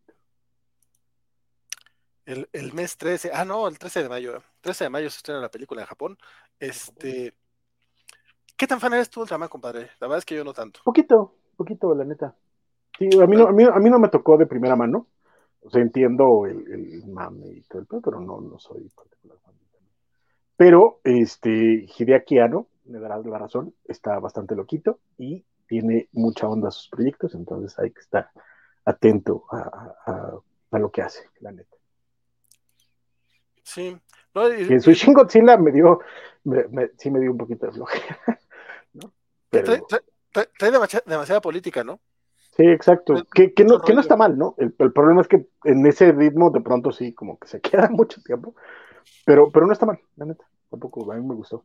[2.27, 4.43] El, el, mes 13, ah, no, el 13 de mayo.
[4.61, 6.19] 13 de mayo se estrena la película en Japón.
[6.59, 7.35] Este.
[8.57, 9.91] ¿Qué tan fan eres tú Ultraman, compadre?
[9.99, 10.81] La verdad es que yo no tanto.
[10.85, 12.37] Poquito, poquito, la neta.
[12.99, 15.09] Sí, a mí no, a mí, a mí no me tocó de primera mano.
[15.61, 19.55] O sea, entiendo el, el mame y todo el pero no, no soy particular fan.
[20.57, 26.71] Pero, este, Hideaki Anno, me darás la razón, está bastante loquito y tiene mucha onda
[26.71, 28.31] sus proyectos, entonces hay que estar
[28.85, 31.77] atento a, lo que hace, la neta.
[33.63, 33.97] Sí.
[34.35, 36.01] en su Shin Godzilla me dio,
[36.99, 38.19] sí me dio un poquito de flojera.
[38.93, 39.13] ¿no?
[39.51, 40.71] Trae,
[41.07, 42.01] demasiada, política, ¿no?
[42.57, 43.15] Sí, exacto.
[43.33, 44.55] Que, no, que no está mal, ¿no?
[44.59, 48.21] El, problema es que en ese ritmo de pronto sí, como que se queda mucho
[48.23, 48.55] tiempo.
[49.25, 50.45] Pero, pero no está mal, la neta.
[50.71, 51.65] Tampoco, a mí me gustó.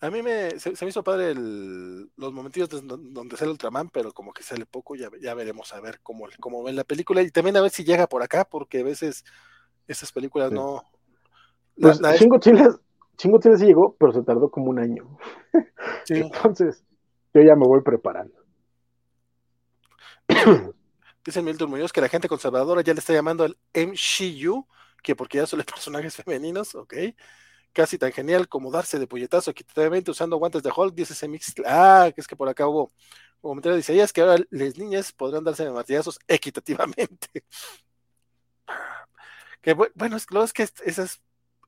[0.00, 4.32] A mí me, se, me hizo padre el, los momentos donde sale Ultraman, pero como
[4.32, 7.56] que sale poco, ya, ya veremos a ver cómo, cómo ven la película y también
[7.56, 9.24] a ver si llega por acá, porque a veces
[9.88, 10.84] esas películas no...
[11.80, 15.18] Pues Chingo Chile sí llegó, pero se tardó como un año.
[16.08, 16.84] Entonces,
[17.34, 18.34] yo ya me voy preparando.
[21.24, 24.64] Dice Milton Muñoz que la gente conservadora ya le está llamando al MCU,
[25.02, 26.94] que porque ya son los personajes femeninos, ok
[27.72, 31.54] casi tan genial como darse de puñetazo equitativamente usando guantes de Hulk, dice ese mix.
[31.66, 32.90] Ah, que es que por acá hubo
[33.40, 37.44] un comentario, dice, ella es que ahora las niñas podrán darse de martillazos equitativamente.
[39.62, 41.20] que bueno, es, lo es que esas,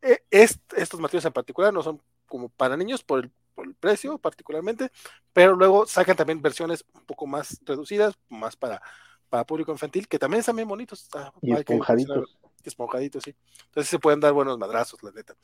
[0.02, 3.32] e, estos martillos en particular no son como para niños por el,
[3.78, 4.90] precio particularmente,
[5.35, 8.81] pero luego sacan también versiones un poco más reducidas, más para,
[9.28, 11.06] para público infantil, que también están bien bonitos.
[11.43, 12.39] y esponjaditos.
[12.69, 13.35] Esponjadito, sí.
[13.66, 15.35] Entonces se pueden dar buenos madrazos, la neta.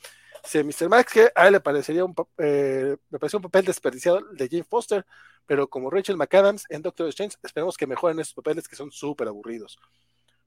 [0.43, 0.89] Dice Mr.
[0.89, 4.65] Max que a él le parecería un, eh, me pareció un papel desperdiciado de Jane
[4.65, 5.07] Foster,
[5.47, 9.29] pero como Rachel McAdams en Doctor Strange, esperemos que mejoren esos papeles que son súper
[9.29, 9.79] aburridos.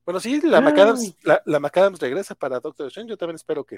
[0.05, 3.77] Bueno, sí, la, McAdams, la, la, McAdams regresa para Doctor Strange, yo también espero que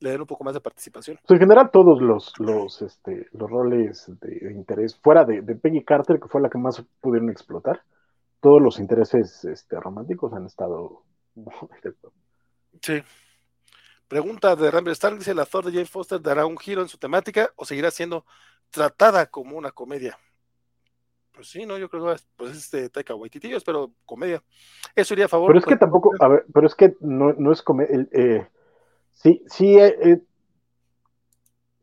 [0.00, 1.18] le den un poco más de participación.
[1.26, 5.82] Pues en general todos los, los, este, los roles de interés, fuera de, de, Peggy
[5.82, 7.82] Carter, que fue la que más pudieron explotar,
[8.40, 11.02] todos los intereses este, románticos han estado...
[12.80, 13.02] Sí.
[14.08, 16.98] Pregunta de Rambler Stark, dice, ¿la Thor de Jane Foster dará un giro en su
[16.98, 18.24] temática o seguirá siendo
[18.70, 20.18] tratada como una comedia?
[21.32, 24.42] Pues sí, no, yo creo que pues es de Taika Waititi, yo espero comedia.
[24.94, 25.48] Eso iría a favor.
[25.48, 28.46] Pero es que tampoco, a ver, pero es que no, no es comedia, eh,
[29.14, 30.20] sí, sí, eh, eh,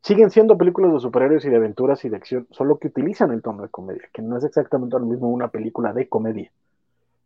[0.01, 3.41] siguen siendo películas de superhéroes y de aventuras y de acción, solo que utilizan el
[3.41, 6.51] tono de comedia, que no es exactamente lo mismo una película de comedia.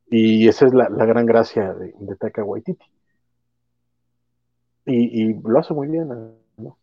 [0.08, 2.86] Y esa es la, la gran gracia de, de Taika Waititi.
[4.86, 6.08] Y, y, lo hace muy bien,
[6.58, 6.78] ¿no?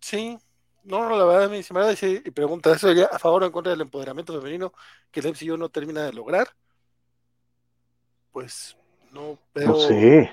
[0.00, 0.36] Sí,
[0.82, 3.70] no, la verdad, mi estimada, dice, y pregunta eso ya a favor o en contra
[3.70, 4.72] del empoderamiento femenino
[5.10, 6.48] que el MCU no termina de lograr.
[8.32, 8.76] Pues
[9.12, 9.68] no veo.
[9.68, 10.30] No sé.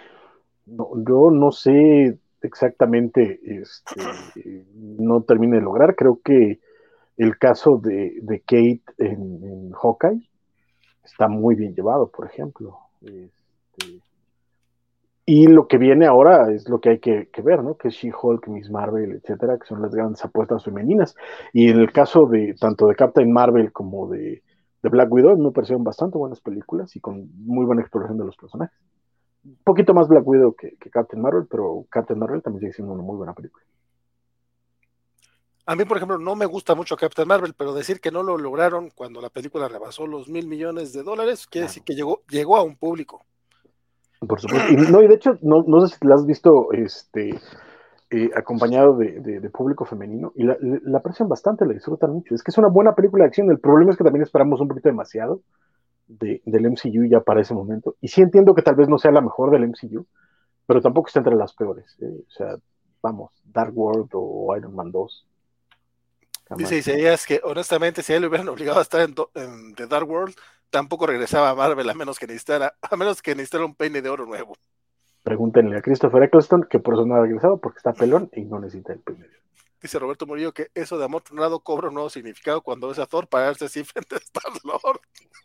[0.66, 5.96] No, yo no sé exactamente, este, no termina de lograr.
[5.96, 6.60] Creo que
[7.22, 10.28] el caso de, Kate en, Hawkeye
[11.04, 12.80] está muy bien llevado, por ejemplo.
[13.02, 14.02] Este,
[15.28, 17.78] y lo que viene ahora es lo que hay que, ver, ¿no?
[17.78, 21.16] Que She-Hulk, Miss Marvel, etcétera, que son las grandes apuestas femeninas.
[21.54, 24.42] Y en el caso de tanto de Captain Marvel como de,
[24.82, 28.36] de Black Widow, me parecieron bastante buenas películas y con muy buena exploración de los
[28.36, 28.76] personajes.
[29.46, 32.94] Un poquito más Black Widow que, que Captain Marvel, pero Captain Marvel también sigue siendo
[32.94, 33.64] una muy buena película.
[35.66, 38.38] A mí, por ejemplo, no me gusta mucho Captain Marvel, pero decir que no lo
[38.38, 42.58] lograron cuando la película rebasó los mil millones de dólares, quiere decir que llegó, llegó
[42.58, 43.26] a un público.
[44.20, 44.72] Por supuesto.
[44.72, 47.30] Y, no, y de hecho, no, no sé si la has visto este,
[48.10, 52.36] eh, acompañado de, de, de, público femenino y la, la, aprecian bastante, la disfrutan mucho.
[52.36, 53.50] Es que es una buena película de acción.
[53.50, 55.42] El problema es que también esperamos un poquito demasiado
[56.08, 57.96] de, del MCU ya para ese momento.
[58.02, 60.06] Y sí entiendo que tal vez no sea la mejor del MCU,
[60.66, 61.98] pero tampoco está entre las peores.
[62.02, 62.24] ¿eh?
[62.28, 62.56] O sea,
[63.02, 65.28] vamos, Dark World o Iron Man 2.
[66.52, 66.70] Jamás.
[66.70, 69.88] Dice Isaías que honestamente si a él le hubieran obligado a estar en, en The
[69.88, 70.36] Dark World,
[70.70, 74.10] tampoco regresaba a Marvel a menos que necesitara, a menos que necesitara un peine de
[74.10, 74.58] oro nuevo.
[75.24, 78.60] Pregúntenle a Christopher Eccleston que por eso no ha regresado porque está pelón y no
[78.60, 79.46] necesita el peine de oro.
[79.82, 83.06] Dice Roberto Murillo que eso de amor tronado cobra un nuevo significado cuando ves a
[83.06, 85.00] Thor pararse así frente a Star Lord.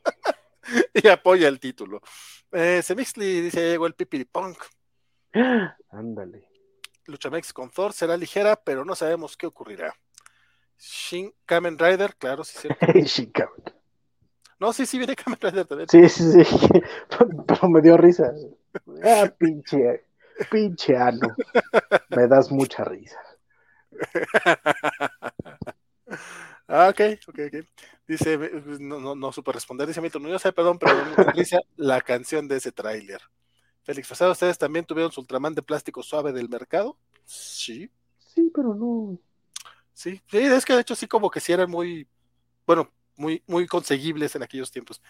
[0.93, 2.01] y apoya el título.
[2.51, 4.59] Eh, Semixli dice: llegó el pipiripunk.
[5.91, 6.49] Ándale.
[7.05, 9.95] Luchamex con Thor será ligera, pero no sabemos qué ocurrirá.
[10.78, 12.86] Shin Kamen Rider, claro, sí, cierto.
[13.05, 13.62] Shin Kamen.
[14.59, 15.89] No, sí, sí, viene Kamen Rider también.
[15.89, 16.69] Sí, sí, sí.
[17.47, 18.32] Pero me dio risa.
[19.03, 20.05] Ah, pinche,
[20.51, 21.35] pinche ano.
[22.11, 23.19] Me das mucha risa.
[26.69, 27.65] Ah, ok, ok, ok.
[28.07, 28.39] Dice,
[28.81, 32.48] no, no, no supe responder, dice Milton, no sé, perdón, pero me risa la canción
[32.48, 33.20] de ese tráiler.
[33.85, 36.97] Félix Fasado, ¿ustedes también tuvieron su Ultraman de plástico suave del mercado?
[37.24, 37.89] Sí.
[38.19, 39.16] Sí, pero no.
[39.97, 42.06] Sí, sí, es que de hecho sí como que sí eran muy,
[42.66, 45.01] bueno, muy, muy conseguibles en aquellos tiempos.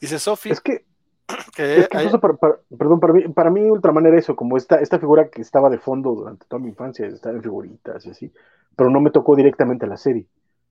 [0.00, 0.50] Dice Sofi.
[0.50, 0.84] Es que,
[1.56, 2.08] que, es que hay...
[2.10, 5.42] para, para, perdón, para mí, para mí Ultraman era eso, como esta, esta figura que
[5.42, 8.32] estaba de fondo durante toda mi infancia, estaba en figuritas y así,
[8.76, 10.28] pero no me tocó directamente la serie.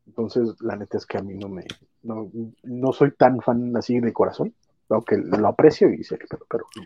[0.07, 1.65] Entonces, la neta es que a mí no me,
[2.03, 2.31] no,
[2.63, 4.53] no soy tan fan así de corazón,
[4.87, 6.83] aunque lo aprecio y sé que, pero, pero no.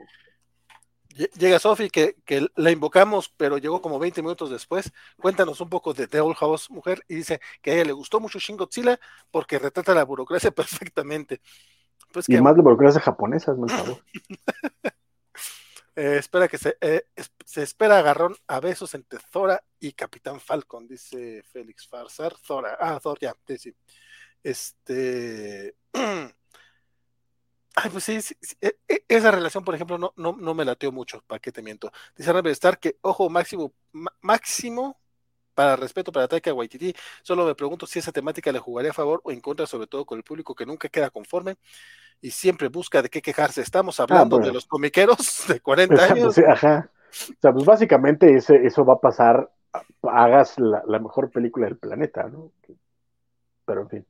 [1.16, 4.92] Llega Sofi, que, que, la invocamos, pero llegó como 20 minutos después.
[5.20, 8.20] Cuéntanos un poco de The Old House, mujer, y dice que a ella le gustó
[8.20, 9.00] mucho Shin Godzilla
[9.32, 10.52] porque retrata la burocracia
[10.92, 11.42] perfectamente.
[12.14, 12.42] Pues y que...
[12.42, 14.04] más de burocracia japonesa, es favor.
[15.96, 17.06] eh, espera que se, eh,
[17.44, 22.36] se espera agarrón a besos entre Zora y Capitán Falcon, dice Félix Farsar.
[22.38, 23.76] Zora, ah, Thor, ya, sí, sí.
[24.44, 25.76] Este.
[27.76, 28.58] Ay, pues sí, sí, sí,
[29.08, 31.92] esa relación, por ejemplo, no, no, no me lateó mucho, ¿para qué te miento?
[32.16, 33.74] Dice Rambler Star que, ojo, máximo,
[34.22, 35.00] máximo
[35.54, 39.22] para respeto para Taika Waititi, solo me pregunto si esa temática le jugaría a favor
[39.24, 41.58] o en contra, sobre todo con el público que nunca queda conforme
[42.22, 43.62] y siempre busca de qué quejarse.
[43.62, 44.48] Estamos hablando ah, bueno.
[44.48, 46.36] de los comiqueros de 40 Exacto, años.
[46.36, 46.90] Sí, ajá.
[47.12, 49.52] O sea, pues básicamente ese, eso va a pasar,
[50.04, 52.52] hagas la, la mejor película del planeta, ¿no?
[53.66, 54.06] Pero en fin.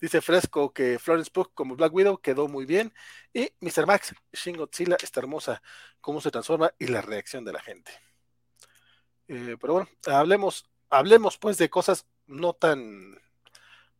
[0.00, 2.92] Dice Fresco que Florence Pugh como Black Widow quedó muy bien.
[3.32, 3.86] Y Mr.
[3.86, 5.62] Max, Shin Godzilla está hermosa,
[6.00, 7.92] cómo se transforma y la reacción de la gente.
[9.28, 13.18] Eh, pero bueno, hablemos, hablemos pues de cosas no tan,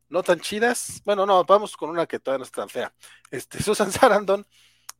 [0.08, 1.00] no tan chidas.
[1.04, 2.92] Bueno, no, vamos con una que todavía no es tan fea.
[3.30, 4.46] Este, Susan Sarandon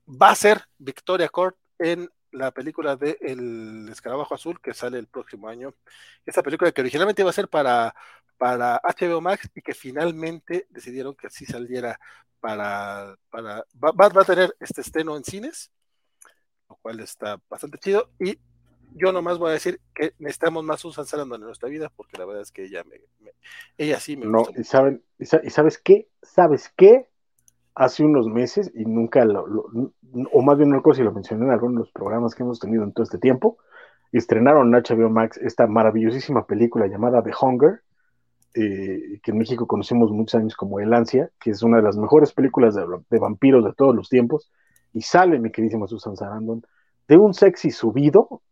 [0.08, 5.08] va a ser Victoria Court en la película de El Escarabajo Azul que sale el
[5.08, 5.74] próximo año.
[6.24, 7.94] Esta película que originalmente iba a ser para,
[8.38, 11.98] para HBO Max y que finalmente decidieron que así saliera
[12.40, 15.70] para, para va, va a tener este estreno en cines,
[16.68, 18.10] lo cual está bastante chido.
[18.18, 18.38] Y
[18.94, 22.24] yo nomás voy a decir que necesitamos más Susan Sarandon en nuestra vida, porque la
[22.24, 23.32] verdad es que ella me, me
[23.76, 27.08] ella sí me No, y, saben, y, sabes qué, sabes qué,
[27.74, 29.92] hace unos meses, y nunca lo, lo
[30.32, 32.58] o más bien no recuerdo si lo mencioné en algunos de los programas que hemos
[32.58, 33.58] tenido en todo este tiempo,
[34.12, 37.82] estrenaron en HBO Max esta maravillosísima película llamada The Hunger,
[38.54, 41.96] eh, que en México conocemos muchos años como El Ansia, que es una de las
[41.96, 44.50] mejores películas de, de vampiros de todos los tiempos,
[44.92, 46.64] y sale mi queridísima Susan Sarandon
[47.08, 48.42] de un sexy subido,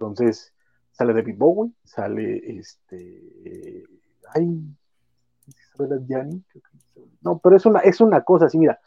[0.00, 0.54] entonces,
[0.92, 3.84] sale David Bowie, sale este.
[4.34, 4.62] Ay,
[5.46, 6.42] Isabela Gianni.
[7.20, 8.80] No, pero es una, es una cosa así, mira.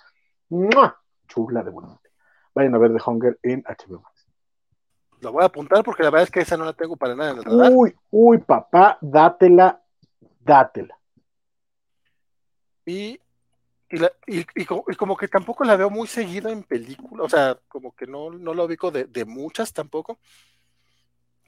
[1.27, 2.09] Chula de bonita.
[2.55, 4.27] Vayan a ver The Hunger en HBO Max.
[5.21, 7.31] Lo voy a apuntar porque la verdad es que esa no la tengo para nada
[7.31, 7.71] en el radar.
[7.73, 9.82] Uy, uy, papá, dátela,
[10.43, 10.97] dátela.
[12.85, 13.19] Y
[14.25, 18.31] y, como, que tampoco la veo muy seguida en película, o sea, como que no,
[18.31, 20.17] no la ubico de, de, muchas tampoco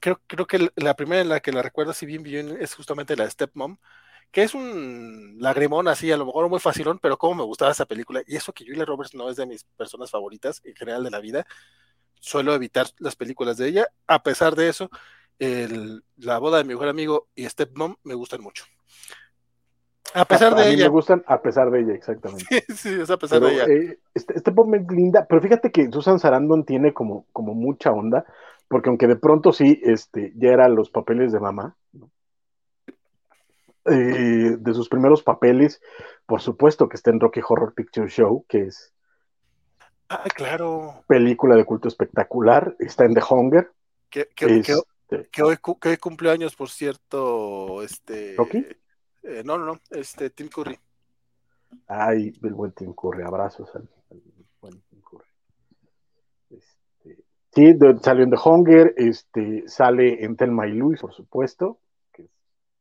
[0.06, 3.16] creo, creo que la primera en la que la recuerdo así bien bien es justamente
[3.16, 3.78] la de Stepmom,
[4.32, 7.86] que es un lagrimón así, a lo mejor muy facilón, pero como me gustaba esa
[7.86, 11.12] película, y eso que Julia Roberts no es de mis personas favoritas en general de
[11.12, 11.48] la vida,
[12.20, 14.90] suelo evitar las películas de ella, a pesar de eso,
[15.40, 18.66] el, la boda de mi mejor amigo y Stepmom me gustan mucho.
[20.16, 20.86] A pesar de a ella.
[20.86, 22.46] me gustan a pesar de ella, exactamente.
[22.74, 23.66] sí, es a pesar de ella.
[23.66, 28.26] Eh, este, este es linda, pero fíjate que Susan Sarandon tiene como, como mucha onda,
[28.70, 31.76] porque aunque de pronto sí, este, ya eran los papeles de mamá,
[33.88, 35.82] eh, de sus primeros papeles,
[36.26, 38.94] por supuesto que está en Rocky Horror Picture Show, que es
[40.08, 41.04] ah, claro.
[41.08, 43.72] película de culto espectacular, está en The Hunger.
[44.10, 44.64] Que, que,
[45.30, 48.36] que, hoy, que cumple años, por cierto, este...
[48.38, 48.66] ¿Rocky?
[49.28, 50.78] Eh, no, no, no, este, Tim Curry.
[51.88, 53.90] Ay, el buen Tim Curry, abrazos al,
[54.62, 55.26] buen Tim Curry.
[57.52, 61.80] Sí, salió en The Hunger, este, sale en Telma y Luis, por supuesto,
[62.12, 62.30] que es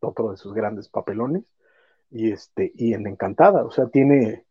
[0.00, 1.44] otro de sus grandes papelones,
[2.10, 4.44] y este, y en Encantada, o sea, tiene,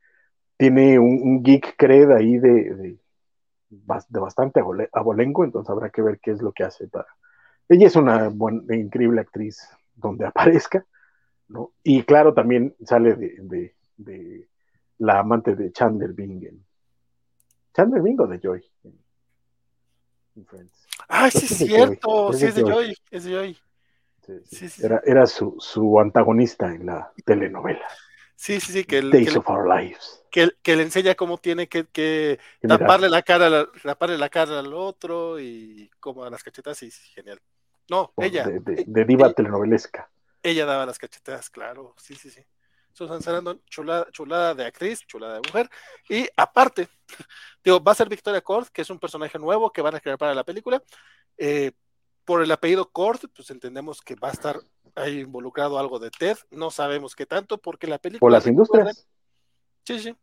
[0.57, 2.97] tiene un, geek cred ahí de, de,
[3.69, 4.61] de, bastante
[4.93, 7.07] abolengo, entonces habrá que ver qué es lo que hace para.
[7.69, 9.59] Ella es una buena, increíble actriz
[9.95, 10.85] donde aparezca,
[11.53, 11.71] ¿no?
[11.83, 14.49] Y claro, también sale de, de
[14.97, 16.43] la amante de Chandler Bing.
[17.73, 18.63] Chandler Bing o de Joy.
[21.07, 22.33] Ah, sí, es cierto.
[22.33, 22.97] Sí, es de Joy.
[23.11, 23.57] Es de Joy.
[24.45, 24.83] Sí, sí.
[24.83, 27.85] Era, era su, su, antagonista en la telenovela.
[28.35, 28.83] Sí, sí, sí.
[28.83, 30.23] Que el, Days que of Our Lives.
[30.31, 34.73] Que, que, le enseña cómo tiene que, que taparle la cara taparle la cara al
[34.73, 36.77] otro y cómo a las cachetas.
[36.77, 37.39] Sí, sí, genial.
[37.89, 38.47] No, ella.
[38.47, 40.09] De, de, de diva ella, telenovelesca.
[40.43, 41.95] Ella daba las cachetas, claro.
[41.97, 42.41] Sí, sí, sí.
[42.91, 45.69] Susan Sarandon, chulada, chulada de actriz, chulada de mujer.
[46.09, 46.87] Y aparte,
[47.63, 50.17] digo, va a ser Victoria Cord, que es un personaje nuevo que van a crear
[50.17, 50.83] para la película.
[51.37, 51.71] Eh,
[52.23, 54.59] por el apellido Cord, pues entendemos que va a estar
[54.95, 56.37] ahí involucrado algo de Ted.
[56.51, 58.19] No sabemos qué tanto, porque la película.
[58.19, 59.07] Por las industrias.
[59.85, 60.15] Sí, sí.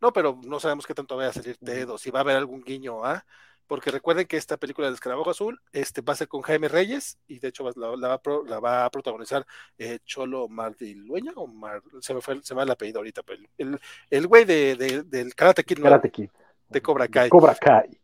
[0.00, 2.36] No, pero no sabemos qué tanto va a salir Ted o si va a haber
[2.36, 3.12] algún guiño a.
[3.12, 3.26] ¿ah?
[3.70, 7.20] Porque recuerden que esta película del Escarabajo Azul este, va a ser con Jaime Reyes
[7.28, 9.46] y de hecho la, la, va, la va, a protagonizar
[9.78, 13.78] eh, Cholo Mardilueña o Mar, se me fue se me el apellido ahorita, pero el,
[14.10, 16.28] el güey de, de, del Karate Kid, Karate Kid.
[16.68, 17.28] de Cobra Kai.
[17.28, 17.96] Cobra Kai.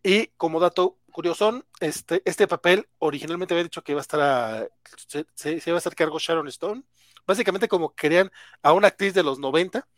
[0.00, 4.68] Y como dato curioso, este, este papel originalmente había dicho que iba a estar a,
[5.08, 6.84] se, se, se iba a estar cargo Sharon Stone,
[7.26, 8.30] básicamente como querían
[8.62, 9.88] a una actriz de los 90,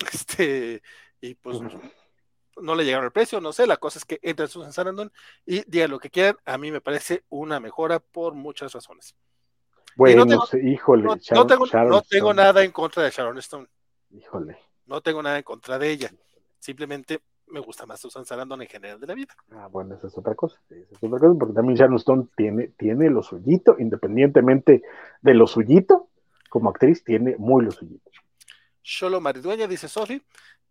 [0.12, 0.82] este,
[1.22, 1.58] y pues
[2.60, 5.12] no le llegaron el precio, no sé, la cosa es que entra Susan Sarandon
[5.44, 9.14] y digan lo que quieran, a mí me parece una mejora por muchas razones.
[9.96, 13.10] Bueno, no tengo, híjole, no, Sharon, no tengo, Sharon no tengo nada en contra de
[13.10, 13.66] Sharon Stone.
[14.10, 14.58] Híjole.
[14.86, 16.10] No tengo nada en contra de ella.
[16.58, 19.34] Simplemente me gusta más Susan Sarandon en general de la vida.
[19.52, 20.60] Ah, bueno, esa es otra cosa.
[20.68, 24.82] Esa es otra cosa, porque también Sharon Stone tiene, tiene lo suyito, independientemente
[25.22, 26.08] de lo suyito,
[26.50, 28.10] como actriz tiene muy lo suyito.
[28.88, 30.22] Solo maridueña, dice Sophie,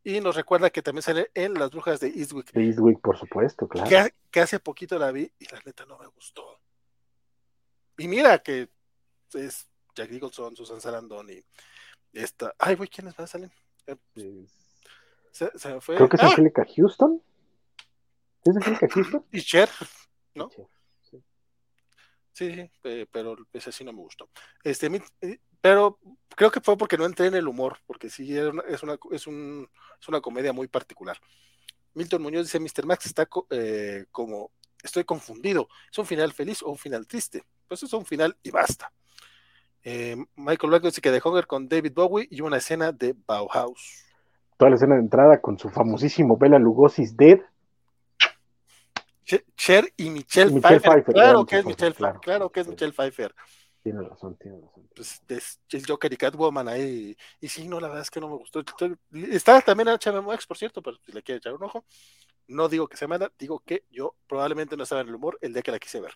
[0.01, 2.53] y nos recuerda que también sale en Las Brujas de Eastwick.
[2.53, 3.89] De Eastwick, por supuesto, claro.
[3.89, 6.61] Que, que, hace poquito la vi y la neta no me gustó.
[7.97, 8.69] Y mira que
[9.33, 11.43] es Jack Nicholson, Susan Sarandon y
[12.13, 12.55] esta.
[12.57, 13.51] Ay, güey, ¿quiénes más salen?
[13.85, 13.97] Eh,
[15.31, 15.97] se, se fue.
[15.97, 16.27] Creo que es ¡Ah!
[16.27, 17.21] Angélica Houston.
[18.45, 19.25] ¿Es Angélica Houston?
[19.29, 19.67] Y Cher,
[20.35, 20.49] ¿no?
[22.31, 24.29] Sí, sí, eh, pero ese sí no me gustó.
[24.63, 24.87] Este,
[25.19, 25.97] eh, pero
[26.35, 29.67] creo que fue porque no entré en el humor, porque sí es una, es un,
[29.99, 31.17] es una comedia muy particular.
[31.95, 32.85] Milton Muñoz dice, Mr.
[32.85, 34.51] Max está eh, como,
[34.83, 37.43] estoy confundido, ¿es un final feliz o un final triste?
[37.67, 38.91] Pues es un final y basta.
[39.83, 44.05] Eh, Michael Black dice que de Hunger con David Bowie y una escena de Bauhaus.
[44.57, 47.39] Toda la escena de entrada con su famosísimo Bela Lugosi's Dead.
[49.57, 51.03] Cher y Michelle, Pfeiffer.
[51.05, 52.21] Claro que es Michelle Pfeiffer.
[52.21, 53.33] Claro que es Michelle Pfeiffer.
[53.85, 54.89] Tiene razón, tiene razón.
[54.95, 57.15] Pues es, el Joker y Catwoman ahí.
[57.39, 58.63] Y sí, no, la verdad es que no me gustó.
[59.29, 61.85] Está también HBO Max, por cierto, pero si le quiere echar un ojo.
[62.47, 65.53] No digo que se manda, digo que yo probablemente no estaba en el humor el
[65.53, 66.15] día que la quise ver.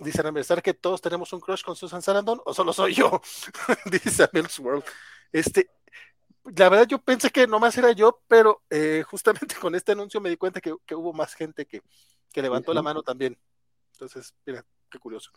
[0.00, 3.20] Dice Ramírez, que todos tenemos un crush con Susan Sarandon o solo soy yo?
[3.92, 4.84] Dice Mills World.
[5.30, 5.70] Este,
[6.42, 10.30] la verdad yo pensé que nomás era yo, pero eh, justamente con este anuncio me
[10.30, 11.82] di cuenta que, hubo más gente que,
[12.32, 13.38] que levantó la mano también.
[13.92, 15.30] Entonces, mira, qué curioso.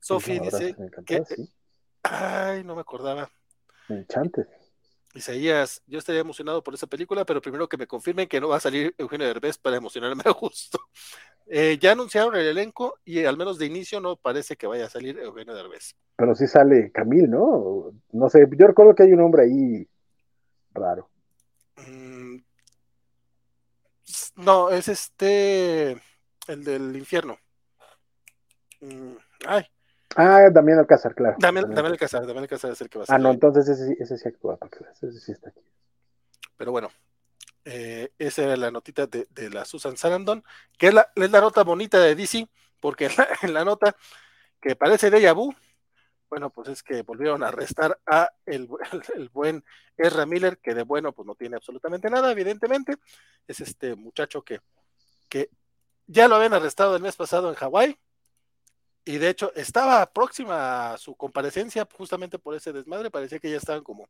[0.00, 1.22] Sophie dice que...
[2.02, 3.30] Ay, no me acordaba.
[3.88, 4.46] Enchantes.
[5.16, 8.56] Isaías, yo estaría emocionado por esa película, pero primero que me confirmen que no va
[8.56, 10.78] a salir Eugenio Derbez para emocionarme a gusto.
[11.46, 14.90] Eh, ya anunciaron el elenco y al menos de inicio no parece que vaya a
[14.90, 15.94] salir Eugenio Derbez.
[16.16, 17.92] Pero sí sale Camil, ¿no?
[18.12, 19.88] No sé, yo recuerdo que hay un hombre ahí
[20.72, 21.08] raro.
[21.76, 22.38] Mm,
[24.36, 25.92] no, es este,
[26.48, 27.38] el del infierno.
[28.80, 29.16] Mm,
[29.46, 29.66] ay.
[30.16, 31.36] Ah, Damián Alcázar, claro.
[31.38, 33.20] Damián, Damián Alcázar, Damián Alcázar es el que va a salir.
[33.20, 34.58] Ah, no, entonces ese, ese sí actúa,
[35.02, 35.60] ese sí está aquí.
[36.56, 36.90] Pero bueno,
[37.66, 40.42] eh, esa era la notita de, la Susan Sarandon,
[40.78, 42.48] que es la, es la, nota bonita de DC,
[42.80, 43.08] porque
[43.42, 43.94] en la, nota
[44.60, 45.52] que parece de vu,
[46.30, 48.68] bueno, pues es que volvieron a arrestar a el,
[49.16, 49.64] el, buen
[49.96, 52.94] Ezra Miller, que de bueno, pues no tiene absolutamente nada, evidentemente.
[53.46, 54.60] Es este muchacho que,
[55.28, 55.50] que
[56.06, 57.98] ya lo habían arrestado el mes pasado en Hawái,
[59.06, 63.56] y de hecho estaba próxima a su comparecencia justamente por ese desmadre, parecía que ya
[63.56, 64.08] estaban como,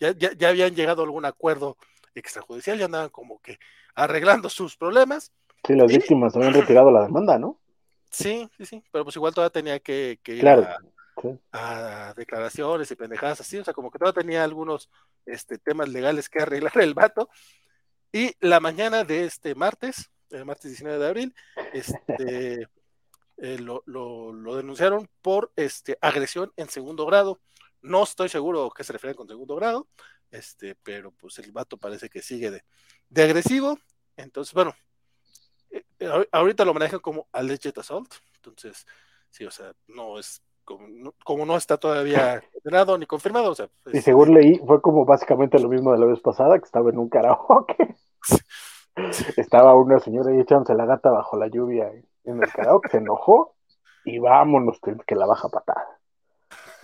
[0.00, 1.78] ya, ya, ya habían llegado a algún acuerdo
[2.14, 3.58] extrajudicial, ya andaban como que
[3.94, 5.32] arreglando sus problemas.
[5.64, 7.60] Sí, las víctimas habían retirado la demanda, ¿no?
[8.10, 10.48] Sí, sí, sí, pero pues igual todavía tenía que, ir
[11.52, 14.90] a, declaraciones y pendejadas así, o sea, como que todavía tenía algunos
[15.24, 17.30] este, temas legales que arreglar el vato.
[18.12, 21.34] Y la mañana de este martes, el martes 19 de abril,
[21.72, 22.66] este,
[23.42, 27.40] eh, lo, lo, denunciaron por este, agresión en segundo grado.
[27.80, 29.88] No estoy seguro qué se refiere con segundo grado,
[30.30, 33.80] este, pero pues el vato parece que sigue de, agresivo.
[34.16, 34.76] Entonces, bueno,
[35.72, 38.14] eh, eh, ahorita lo manejan como alleged assault.
[38.36, 38.86] Entonces,
[39.28, 43.50] sí, o sea, no es como no, está todavía condenado ni confirmado.
[43.50, 46.64] O sea, y según leí, fue como básicamente lo mismo de la vez pasada, que
[46.64, 47.96] estaba en un karaoke.
[49.36, 51.90] estaba una señora ahí echándose la gata bajo la lluvia
[52.24, 53.54] el karaoke, se enojó
[54.04, 55.98] y vámonos, que la baja patada.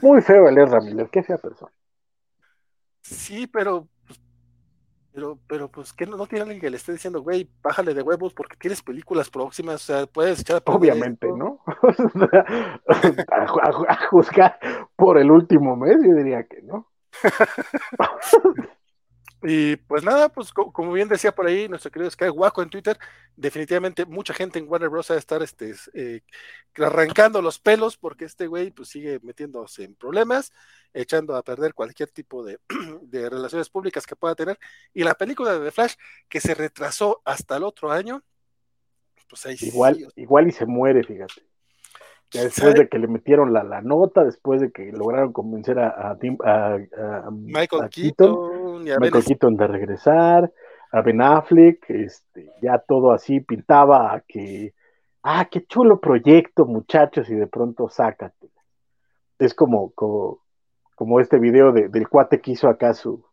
[0.01, 1.73] Muy feo el Miller, qué fea persona.
[3.03, 3.89] Sí, pero,
[5.13, 8.03] pero, pero, pues, que no, no tiene alguien que le esté diciendo, güey, bájale de
[8.03, 11.61] huevos porque tienes películas próximas, o sea, puedes echar Obviamente, ¿no?
[13.33, 14.59] a, juzgar
[14.95, 16.87] por el último mes, yo diría que no.
[19.43, 22.99] Y pues nada, pues como bien decía por ahí nuestro querido Sky Guaco en Twitter,
[23.37, 25.11] definitivamente mucha gente en Warner Bros.
[25.11, 26.23] va a estar este, eh,
[26.77, 30.53] arrancando los pelos porque este güey pues sigue metiéndose en problemas,
[30.93, 32.59] echando a perder cualquier tipo de,
[33.03, 34.59] de relaciones públicas que pueda tener.
[34.93, 35.95] Y la película de The Flash,
[36.29, 38.25] que se retrasó hasta el otro año,
[39.31, 41.43] pues ahí igual, Igual y se muere, fíjate.
[42.33, 47.31] después de que le metieron la, la, nota, después de que lograron convencer a, a,
[47.31, 50.53] Michael Keaton Michael Keaton de regresar,
[50.93, 54.75] a Ben Affleck, este, ya todo así pintaba a que,
[55.23, 58.51] ah, qué chulo proyecto, muchachos, y de pronto sácate.
[59.39, 63.25] Es como, como, este video del cuate que hizo acá su,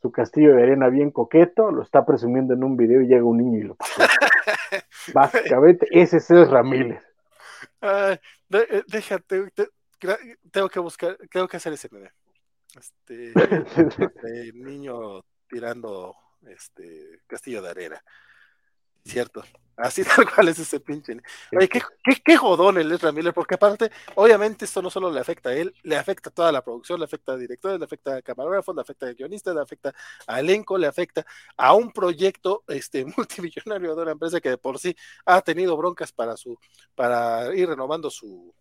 [0.00, 3.38] su castillo de arena bien coqueto, lo está presumiendo en un video y llega un
[3.38, 3.76] niño y lo
[5.14, 7.02] Básicamente, ese es Ramírez.
[7.80, 8.18] Eh,
[8.86, 9.52] déjate,
[10.50, 12.10] tengo que buscar, tengo que hacer ese video.
[12.78, 13.32] Este,
[13.98, 16.14] este, niño tirando
[16.46, 18.02] este castillo de arena.
[19.04, 19.42] Cierto.
[19.76, 21.16] Así tal cual es ese pinche.
[21.56, 21.80] Oye, qué,
[22.24, 25.74] qué, jodón el Ezra Miller, porque aparte, obviamente esto no solo le afecta a él,
[25.82, 28.82] le afecta a toda la producción, le afecta a directores, le afecta a camarógrafos, le
[28.82, 29.94] afecta a guionistas, le afecta
[30.26, 31.24] a elenco, le afecta
[31.56, 34.94] a un proyecto este, multimillonario de una empresa que de por sí
[35.26, 36.58] ha tenido broncas para su,
[36.94, 38.54] para ir renovando su,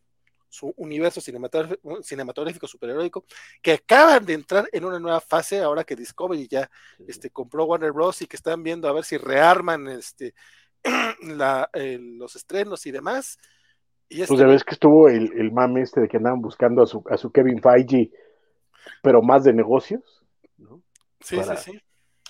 [0.51, 3.23] su universo cinematográfico, superheroico,
[3.61, 6.69] que acaban de entrar en una nueva fase ahora que Discovery ya
[7.07, 8.21] este, compró Warner Bros.
[8.21, 10.33] y que están viendo a ver si rearman este,
[11.21, 13.39] los estrenos y demás.
[14.09, 16.85] Y pues ya ves que estuvo el, el mame este de que andaban buscando a
[16.85, 18.11] su, a su Kevin Feige,
[19.01, 20.21] pero más de negocios,
[20.57, 20.81] ¿no?
[21.21, 21.79] Sí, sí, sí.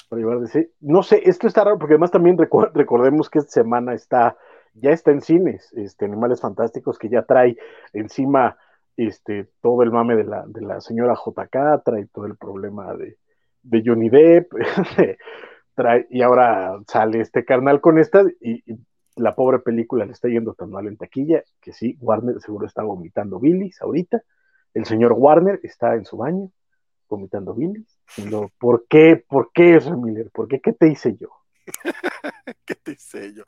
[0.07, 0.69] para llevar de.
[0.79, 4.37] No sé, esto está raro porque además también recordemos que esta semana está,
[4.73, 7.57] ya está en cines, este, Animales Fantásticos, que ya trae
[7.93, 8.57] encima
[8.97, 13.17] este, todo el mame de la, de la señora JK, trae todo el problema de,
[13.63, 14.51] de Johnny Depp,
[15.75, 18.63] trae, y ahora sale este carnal con esta, y,
[19.17, 22.81] la pobre película le está yendo tan mal en taquilla, que sí, Warner seguro está
[22.83, 24.23] vomitando Billis ahorita,
[24.73, 26.49] el señor Warner está en su baño
[27.09, 27.99] vomitando Billis,
[28.57, 29.21] ¿por qué?
[29.27, 30.31] ¿Por qué, Miller?
[30.31, 30.61] ¿Por qué?
[30.61, 31.29] ¿Qué te hice yo?
[32.65, 33.43] ¿Qué te hice yo?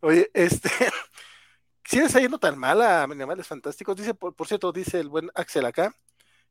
[0.00, 0.68] Oye, este,
[1.84, 5.64] si está yendo tan mal a Animales Fantásticos, dice, por, cierto, dice el buen Axel
[5.64, 5.94] acá,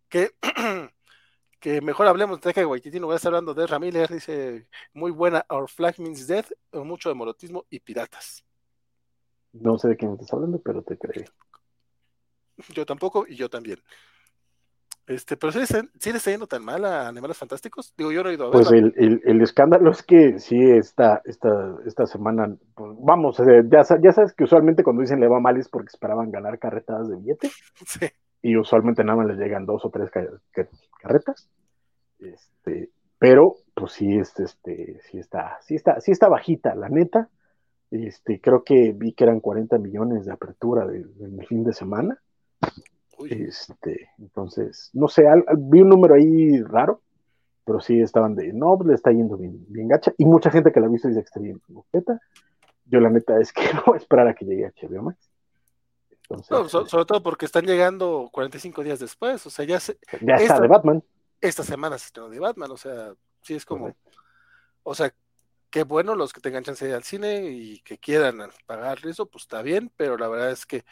[0.09, 0.32] que,
[1.59, 5.11] que mejor hablemos de Taika Waititi, no voy a estar hablando de Ramírez, dice, muy
[5.11, 8.43] buena, Our Flag Means Death, mucho de morotismo y piratas.
[9.53, 11.25] No sé de quién estás hablando, pero te creo.
[12.74, 13.82] Yo tampoco y yo también.
[15.08, 17.93] Este, pero si le está yendo tan mal a Animales Fantásticos.
[17.95, 22.08] Digo, yo no he ido a Pues el, escándalo es que sí, esta, esta, esta
[22.08, 25.69] semana, pues, vamos, eh, ya, ya sabes que usualmente cuando dicen le va mal es
[25.69, 27.50] porque esperaban ganar carretadas de billete.
[27.85, 28.08] Sí.
[28.42, 30.11] Y usualmente nada más les llegan dos o tres
[31.01, 31.50] carretas.
[32.19, 37.30] Este, pero, pues sí, este, este, sí está, sí está, sí está bajita, la neta.
[37.90, 42.19] Este, creo que vi que eran 40 millones de apertura de, el fin de semana.
[43.30, 45.26] Este, entonces, no sé,
[45.58, 47.02] vi un número ahí raro,
[47.64, 50.80] pero sí estaban de, no, le está yendo bien, bien gacha, y mucha gente que
[50.80, 51.61] la ha visto dice que está bien
[52.85, 55.30] Yo la neta es que no voy a esperar a que llegue a HBO Max.
[56.30, 60.60] Entonces, sobre todo porque están llegando 45 días después, o sea, ya se, ya está
[60.60, 61.03] de Batman.
[61.40, 63.95] Esta semana se estrenó de Batman, o sea, sí es como,
[64.82, 65.14] o sea,
[65.69, 69.27] qué bueno los que tengan chance de ir al cine y que quieran pagar eso,
[69.27, 70.84] pues está bien, pero la verdad es que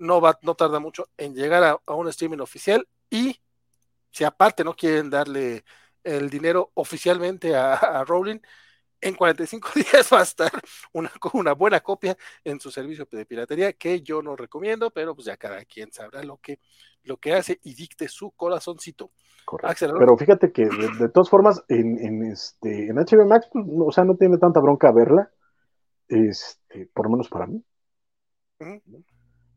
[0.00, 3.38] no, va, no tarda mucho en llegar a, un streaming oficial y
[4.10, 5.64] si aparte no quieren darle
[6.02, 8.40] el dinero oficialmente a, Rowling,
[9.00, 10.50] en 45 días va a estar
[10.92, 15.26] una, una buena copia en su servicio de piratería que yo no recomiendo, pero pues
[15.26, 16.58] ya cada quien sabrá lo que,
[17.04, 19.10] lo que hace y dicte su corazoncito.
[19.98, 24.04] pero fíjate que de, todas formas en, en, este, en HBO Max, pues, o sea,
[24.04, 25.30] no tiene tanta bronca verla,
[26.08, 27.62] este, por lo menos para mí.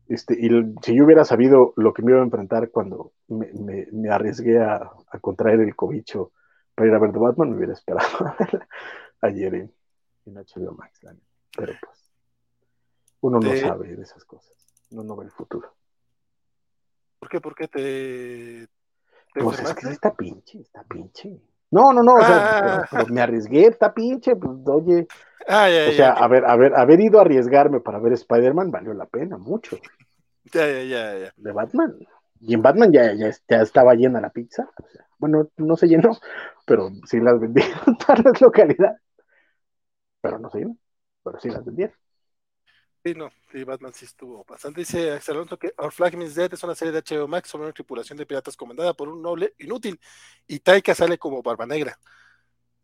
[0.08, 0.48] Este, y
[0.82, 5.60] si yo hubiera sabido lo que me iba a enfrentar cuando me, arriesgué a, contraer
[5.60, 6.32] el cobicho
[6.74, 8.06] para ir a ver The Batman, me hubiera esperado
[9.20, 9.72] ayer en,
[10.26, 11.00] HBO Max.
[11.56, 12.10] Pero pues,
[13.20, 14.52] uno no sabe de esas cosas.
[14.90, 15.74] Uno no ve el futuro.
[17.18, 17.40] ¿Por qué?
[17.40, 18.68] ¿Por qué te.?
[19.34, 21.40] pues es que está pinche, está pinche.
[21.74, 23.04] No, no, no, o sea, ah.
[23.10, 25.08] me arriesgué, está pinche, pues oye.
[25.48, 28.94] Ah, o sea, a ver, a ver, haber ido a arriesgarme para ver Spider-Man valió
[28.94, 29.76] la pena, mucho.
[30.52, 31.34] Ya, ya, ya, ya.
[31.36, 31.96] De Batman.
[32.38, 33.28] Y en Batman ya, ya,
[33.60, 34.70] estaba llena la pizza.
[34.80, 36.16] O sea, bueno, no se llenó,
[36.64, 39.00] pero sí las vendieron en todas las localidades.
[40.20, 40.76] Pero no se llenó,
[41.24, 41.96] pero sí las vendieron.
[43.04, 44.80] Sí, no, sí, Batman sí estuvo bastante.
[44.80, 47.64] Dice Axel Alonso que Our Flag Means Dead es una serie de HBO Max sobre
[47.66, 50.00] una tripulación de piratas comandada por un noble inútil.
[50.46, 51.98] Y Taika sale como Barba Negra.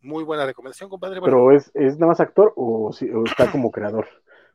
[0.02, 1.22] Muy buena recomendación, compadre.
[1.22, 2.90] Pero ¿es, ¿es nada más actor o,
[3.24, 4.08] está como creador?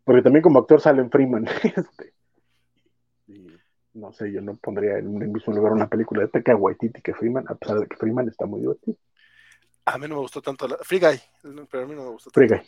[0.04, 1.48] Porque también como actor sale en Freeman.
[1.76, 2.14] Este,
[3.94, 7.16] no sé, yo no pondría en un mismo lugar una película de Taika Waititi que
[7.16, 8.98] Freeman, a pesar de que Freeman está muy divertido.
[9.86, 11.20] A mí no me gustó tanto la Free Guy,
[11.72, 12.30] pero a mí no me gustó.
[12.30, 12.62] Free Guy.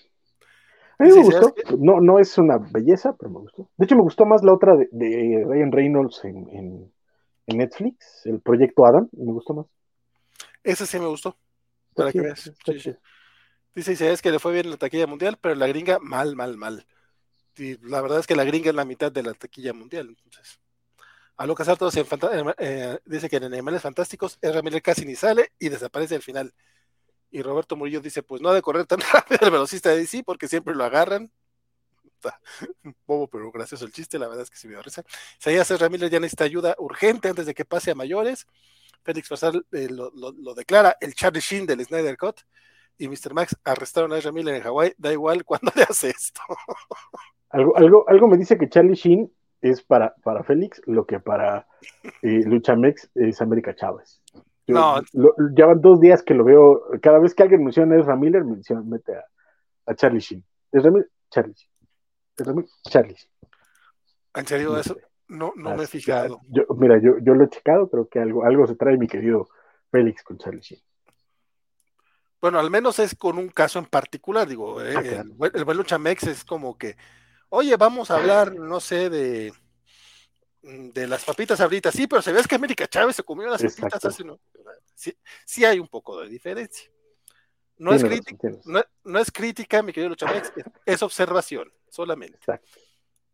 [1.00, 1.54] A mí me gustó.
[1.78, 3.70] No, no es una belleza, pero me gustó.
[3.78, 6.94] De hecho, me gustó más la otra de, Ryan Reynolds en, en,
[7.58, 9.68] Netflix, el proyecto Adam, me gustó más.
[10.64, 11.38] Ese sí me gustó.
[11.96, 12.52] Para que veas.
[13.74, 16.58] Dice es que le fue bien en la taquilla mundial, pero la gringa mal, mal,
[16.58, 16.86] mal.
[17.58, 20.60] Y la verdad es que la gringa es la mitad de la taquilla mundial, entonces.
[21.38, 24.64] A Lucas Artos eh, dice que en Animales Fantásticos R.
[24.64, 26.52] Miller casi ni sale y desaparece al final.
[27.30, 30.24] Y Roberto Murillo dice, pues no ha de correr tan rápido el velocista de DC
[30.24, 31.32] porque siempre lo agarran.
[33.06, 35.04] bobo, pero gracioso el chiste, la verdad es que sí me dio risa.
[35.40, 35.90] Isaías R.
[35.90, 38.48] Miller ya necesita ayuda urgente antes de que pase a mayores.
[39.04, 42.42] Félix Farsal eh, lo, declara el Charlie Sheen del Snyder Cut.
[43.00, 43.34] Y Mr.
[43.34, 44.32] Max arrestaron a R.
[44.32, 46.42] Miller en Hawái, da igual cuando le hace esto.
[47.52, 49.32] algo, algo, algo me dice que Charlie Sheen
[49.62, 51.68] es para, para Félix lo que para
[52.22, 54.22] eh, Luchamex es América Chávez.
[54.68, 55.02] No.
[55.56, 58.44] ya van dos días que lo veo, cada vez que alguien menciona a Ezra Miller,
[58.44, 59.14] menciona, mete
[59.86, 60.44] a, Charlie Sheen.
[60.72, 62.68] Ezra Miller, Charlie Sheen.
[62.84, 63.16] Charlie
[64.36, 64.96] ¿En serio eso?
[65.28, 66.42] No, no me he fijado.
[66.50, 69.50] Yo, mira, yo, yo lo he checado, creo que algo, algo se trae mi querido
[69.90, 70.82] Félix con Charlie Sheen.
[72.40, 75.78] Bueno, al menos es con un caso en particular, digo, eh, ah, el, el, buen
[75.78, 76.96] Luchamex es como que
[77.50, 79.54] oye, vamos a hablar, no sé, de,
[80.68, 81.92] de las papitas ahorita.
[81.92, 84.40] Sí, pero se ve que América Chávez se comió las papitas hace no.
[84.94, 85.16] Sí,
[85.46, 86.90] sí, hay un poco de diferencia.
[87.78, 92.38] No es, crítica, no, no es crítica, mi querido Luchamex, es, es observación, solamente.
[92.38, 92.68] Exacto.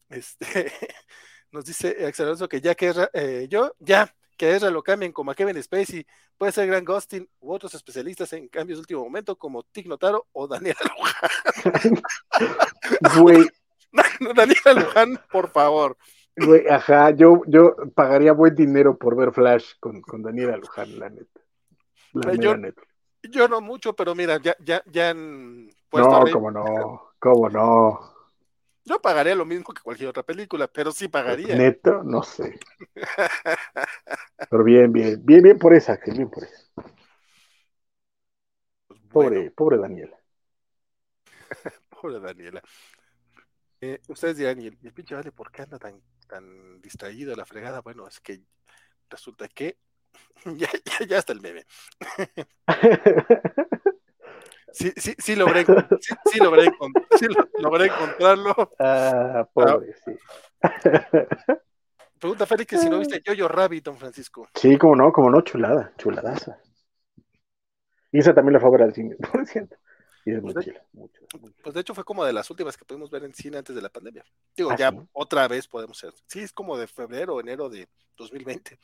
[0.10, 0.72] Este,
[1.52, 5.14] nos dice Axel Alonso que ya que es, eh, yo, ya, que Ezra lo cambien
[5.14, 6.06] como a Kevin Spacey,
[6.38, 10.28] puede ser Grant Gustin u otros especialistas en cambios de último momento como Tig Notaro
[10.34, 12.02] o Daniel Luján.
[13.22, 13.48] Güey,
[14.36, 15.98] Daniel Luján, por favor.
[16.38, 21.10] Güey, ajá, yo, yo pagaría buen dinero por ver Flash con, con Daniela Luján, la
[21.10, 21.42] neta.
[22.14, 22.82] La mera yo- neta.
[23.32, 28.14] Yo no mucho, pero mira, ya, ya, ya han puesto No, cómo no, cómo no.
[28.86, 31.56] Yo pagaría lo mismo que cualquier otra película, pero sí pagaría.
[31.56, 32.60] Neto, no sé.
[34.50, 36.64] Pero bien, bien, bien, bien por esa, bien por esa.
[38.88, 40.18] Pues, Pobre, bueno, pobre Daniela.
[42.02, 42.62] pobre Daniela.
[43.82, 46.02] Eh, ustedes dirán, ¿y el, y el pinche Vale por qué anda tan,
[46.34, 47.82] tan distraído la fregada?
[47.82, 48.42] Bueno, es que
[49.10, 49.78] resulta que
[50.45, 51.66] ya, ya, ya está el meme.
[54.76, 56.64] Sí, sí, sí logré, sí, sí logré,
[57.20, 57.28] sí
[57.60, 58.72] logré encontrarlo.
[58.80, 60.12] ah, pobre, sí.
[62.20, 64.48] Pregunta Félix que si no viste Yo-Yo Rabbit, don Francisco.
[64.56, 66.58] Sí, como no, como no, chulada, chuladaza.
[68.12, 69.78] Y esa también la ver al cine, por cierto.
[70.26, 71.27] Y es muy Pues de- muy muy chula.
[71.61, 73.82] Pues de hecho fue como de las últimas que pudimos ver en cine antes de
[73.82, 74.24] la pandemia.
[74.56, 74.98] Digo, Ah, ya sí.
[75.14, 76.14] otra vez podemos ser.
[76.27, 78.80] Sí, es como de febrero enero de 2020.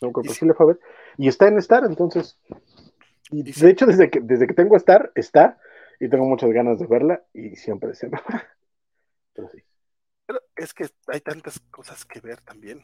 [0.00, 0.40] No, creo Y que sí.
[0.40, 0.80] sí le fue a ver.
[1.18, 2.38] Y está en Star, entonces.
[3.30, 3.60] Y, Y sí.
[3.64, 5.58] de hecho, desde que, desde que tengo Star, está.
[6.00, 7.22] Y tengo muchas ganas de verla.
[7.32, 8.22] Y siempre va.
[9.34, 9.62] Pero sí.
[10.26, 12.82] Pero es que hay tantas cosas que ver también.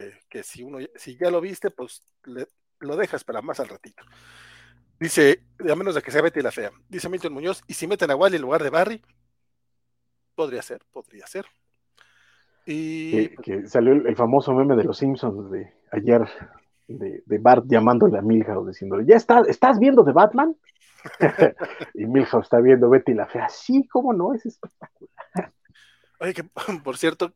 [0.00, 2.46] eh, que si uno, si ya lo viste, pues le-
[2.80, 4.04] lo dejas para más al ratito.
[5.00, 6.70] Dice, a menos de que sea Betty la Fea.
[6.88, 9.02] Dice Milton Muñoz, y si meten a Wally en lugar de Barry,
[10.34, 11.46] podría ser, podría ser.
[12.66, 16.28] Y Que, que salió el, el famoso meme de los Simpsons de ayer.
[16.86, 20.56] De, de Bart llamándole a Milhouse diciéndole, ¿ya está, estás viendo de Batman?
[21.94, 23.48] y Milhouse está viendo Betty la Fea.
[23.50, 25.52] Sí, cómo no, es espectacular.
[26.18, 26.44] Oye, que
[26.82, 27.34] por cierto,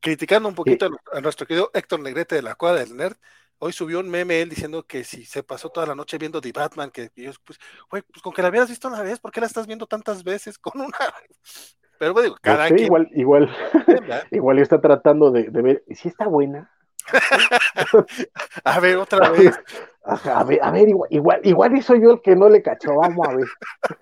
[0.00, 3.16] criticando un poquito a, a nuestro querido Héctor Negrete de la Cuadra del Nerd,
[3.64, 6.52] hoy subió un meme él diciendo que si se pasó toda la noche viendo The
[6.52, 7.58] Batman, que yo, pues,
[7.90, 10.22] güey, pues con que la hubieras visto una vez, ¿por qué la estás viendo tantas
[10.22, 10.98] veces con una?
[11.98, 12.86] Pero bueno, digo, No cada sé, quien.
[12.86, 13.56] igual, igual,
[14.32, 15.84] igual está tratando de, de ver.
[15.88, 16.70] ¿Y si está buena?
[18.64, 19.58] A ver, otra vez.
[20.02, 22.96] Ajá, a ver, a ver, igual, igual, igual soy yo el que no le cachó,
[22.96, 23.46] vamos a ver.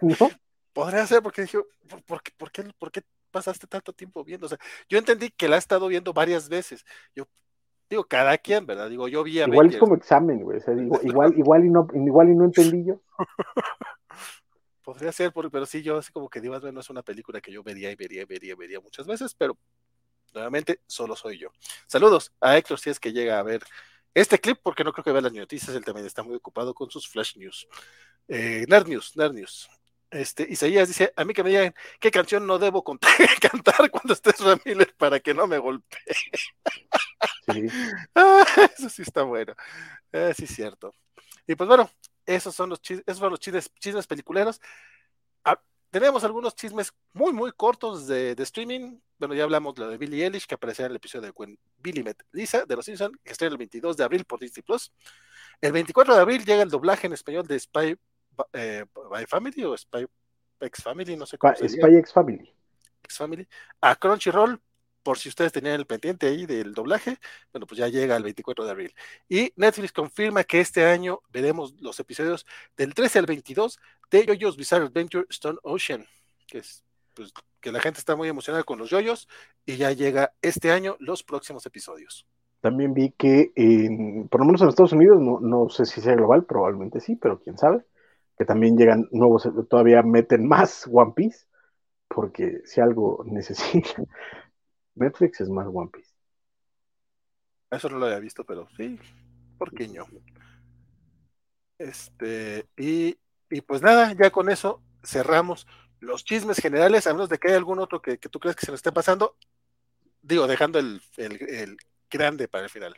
[0.00, 0.30] ¿No?
[0.72, 1.58] Podría ser porque dije,
[1.88, 4.46] ¿por, por qué, por, qué, por qué pasaste tanto tiempo viendo?
[4.46, 4.58] O sea,
[4.88, 6.84] yo entendí que la ha estado viendo varias veces.
[7.14, 7.26] Yo
[7.92, 8.88] digo, cada quien, ¿verdad?
[8.88, 10.58] Digo, yo vi a Igual es como examen, güey.
[10.58, 13.00] o sea, igual, igual, igual y no, igual y no entendí yo.
[14.82, 17.62] Podría ser, pero sí, yo así como que Divas no es una película que yo
[17.62, 19.56] vería y vería y vería y vería muchas veces, pero
[20.34, 21.50] nuevamente solo soy yo.
[21.86, 23.62] Saludos a Héctor si es que llega a ver
[24.14, 26.90] este clip, porque no creo que vea las noticias, él también está muy ocupado con
[26.90, 27.68] sus flash news.
[28.26, 29.70] Eh, Nerd News, Nerd News.
[30.10, 32.84] Este, Isaías dice, a mí que me digan qué canción no debo
[33.40, 35.98] cantar cuando estés Ramírez para que no me golpee.
[37.46, 37.66] Sí.
[38.14, 38.44] Ah,
[38.76, 39.54] eso sí está bueno.
[40.12, 40.94] Eh, sí, es cierto.
[41.46, 41.90] Y pues bueno,
[42.26, 44.60] esos son los chismes, esos fueron los chismes, chismes peliculeros.
[45.44, 48.98] Ah, tenemos algunos chismes muy, muy cortos de, de streaming.
[49.18, 51.58] Bueno, ya hablamos de lo de Billie Eilish, que aparecerá en el episodio de When
[51.78, 54.92] Billy Met Lisa de Los Simpsons, que estrena el 22 de abril por Disney Plus.
[55.60, 57.98] El 24 de abril llega el doblaje en español de Spy
[58.52, 60.06] eh, by Family o Spy
[60.60, 61.68] X Family, no sé cómo diga.
[61.68, 62.54] Spy X Family.
[63.04, 63.48] X Family,
[63.80, 64.60] a Crunchyroll,
[65.02, 67.18] por si ustedes tenían el pendiente ahí del doblaje,
[67.52, 68.94] bueno, pues ya llega el 24 de abril.
[69.28, 73.78] Y Netflix confirma que este año veremos los episodios del 13 al 22
[74.10, 76.06] de JoJo's Bizarre Adventure Stone Ocean,
[76.46, 79.28] que es pues, que la gente está muy emocionada con los yoyos
[79.64, 82.26] y ya llega este año los próximos episodios.
[82.60, 83.52] También vi que,
[84.30, 87.40] por lo menos en Estados Unidos, no, no sé si sea global, probablemente sí, pero
[87.40, 87.84] quién sabe,
[88.38, 91.46] que también llegan nuevos, todavía meten más One Piece,
[92.08, 94.04] porque si algo necesita,
[94.94, 96.12] Netflix es más One Piece.
[97.70, 98.98] Eso no lo había visto, pero sí,
[99.58, 100.06] ¿por qué no?
[101.78, 103.18] Este, y,
[103.50, 105.66] y pues nada, ya con eso cerramos
[106.00, 108.66] los chismes generales, a menos de que haya algún otro que, que tú crees que
[108.66, 109.36] se nos esté pasando.
[110.20, 111.76] Digo, dejando el, el- el
[112.10, 112.94] grande para el final.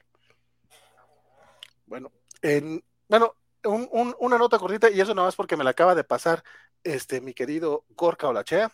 [1.86, 2.10] Bueno,
[2.42, 5.94] en, bueno, un- un- una nota cortita, y eso nada más porque me la acaba
[5.94, 6.42] de pasar
[6.82, 8.72] este mi querido Gorka Olachea.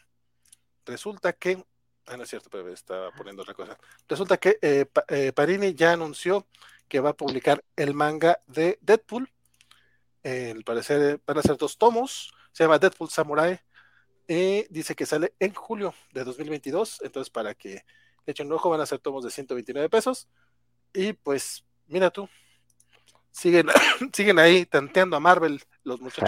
[0.86, 1.64] Resulta que,
[2.06, 3.78] ah, no es cierto, pero estaba poniendo otra cosa.
[4.08, 6.46] Resulta que eh, Pa- eh, Parini ya anunció
[6.88, 9.28] que va a publicar el manga de Deadpool.
[10.22, 12.32] Eh, al parecer van a ser dos tomos.
[12.52, 13.58] Se llama Deadpool Samurai.
[14.26, 17.00] Y dice que sale en julio de 2022.
[17.02, 17.84] Entonces, para que
[18.26, 20.28] le echen un ojo, van a ser tomos de 129 pesos.
[20.92, 22.28] Y pues, mira tú.
[23.30, 23.68] Siguen,
[24.12, 26.26] siguen ahí tanteando a Marvel los muchachos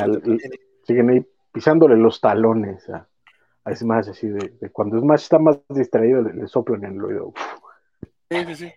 [0.86, 2.84] siguen ahí pisándole los talones
[3.64, 7.04] a Smash, así de, de cuando Smash está más distraído, le, le soplan en el
[7.04, 7.28] oído.
[7.28, 7.40] Uf,
[8.30, 8.72] Sí, sí, sí.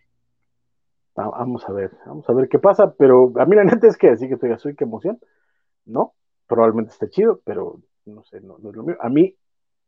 [1.17, 3.97] va- vamos a ver, vamos a ver qué pasa, pero a mí la neta es
[3.97, 5.19] que así que estoy, soy que emoción,
[5.85, 6.14] ¿no?
[6.47, 8.97] Probablemente esté chido, pero no sé, no, no es lo mío.
[9.01, 9.35] A mí,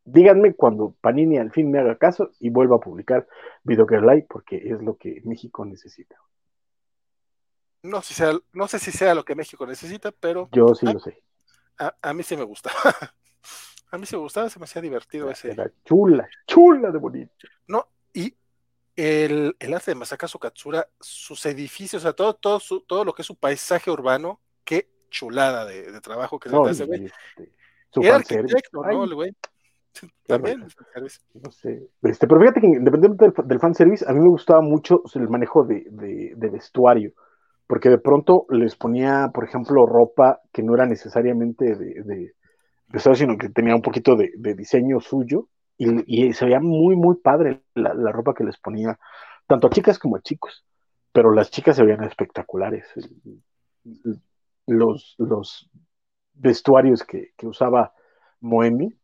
[0.05, 3.27] díganme cuando Panini al fin me haga caso y vuelva a publicar
[3.63, 6.15] Video Girl Live, porque es lo que México necesita.
[7.83, 10.85] No, sé si sea, no sé si sea lo que México necesita, pero Yo sí
[10.87, 10.93] Ah.
[10.93, 11.21] lo sé.
[11.79, 12.71] a, a mí sí me gusta.
[13.91, 15.51] a mí sí me gustaba, se me hacía divertido ese.
[15.51, 17.31] Era chula, chula de bonito.
[17.67, 18.33] No, y
[18.95, 23.13] el, el arte de Masakazu Katsura, sus edificios, o sea, todo, todo, su- todo lo
[23.13, 27.05] que es su paisaje urbano, qué chulada de, de trabajo que se hace, güey.
[27.05, 27.51] este,
[27.91, 29.03] su Era arquitecto, ¿no?
[29.03, 29.35] El güey.
[30.27, 30.65] También.
[31.43, 31.87] no sé.
[32.03, 35.63] Este, pero fíjate que independientemente del, del fanservice, a mí me gustaba mucho el manejo
[35.63, 37.13] de, de- de vestuario,
[37.67, 42.33] porque de pronto les ponía, por ejemplo, ropa que no era necesariamente de,
[42.87, 46.95] vestuario, sino que tenía un poquito de, de diseño suyo, y, y se veía muy,
[46.95, 48.99] muy padre la, la ropa que les ponía,
[49.47, 50.65] tanto a chicas como a chicos,
[51.11, 52.85] pero las chicas se veían espectaculares.
[54.65, 55.69] Los, los
[56.33, 57.93] vestuarios que, que usaba
[58.41, 58.97] Moemi,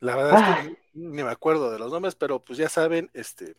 [0.00, 3.10] La verdad es que ni, ni me acuerdo de los nombres, pero pues ya saben,
[3.14, 3.56] este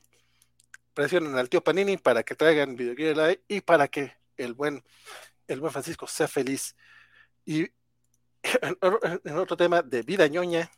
[0.94, 4.84] presionen al tío Panini para que traigan Video Live y para que el buen,
[5.48, 6.76] el buen Francisco sea feliz.
[7.46, 7.68] Y
[9.24, 10.70] en, otro tema de vida ñoña,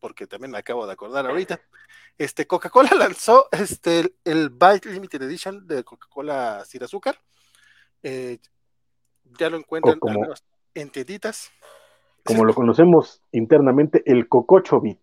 [0.00, 1.60] porque también me acabo de acordar ahorita,
[2.18, 7.18] este Coca-Cola lanzó este el, el Bite Limited Edition de Coca-Cola sin azúcar.
[8.02, 8.38] Eh,
[9.38, 11.50] ya lo encuentran como- menos en tienditas.
[12.24, 14.98] como lo conocemos internamente, el cococho bit.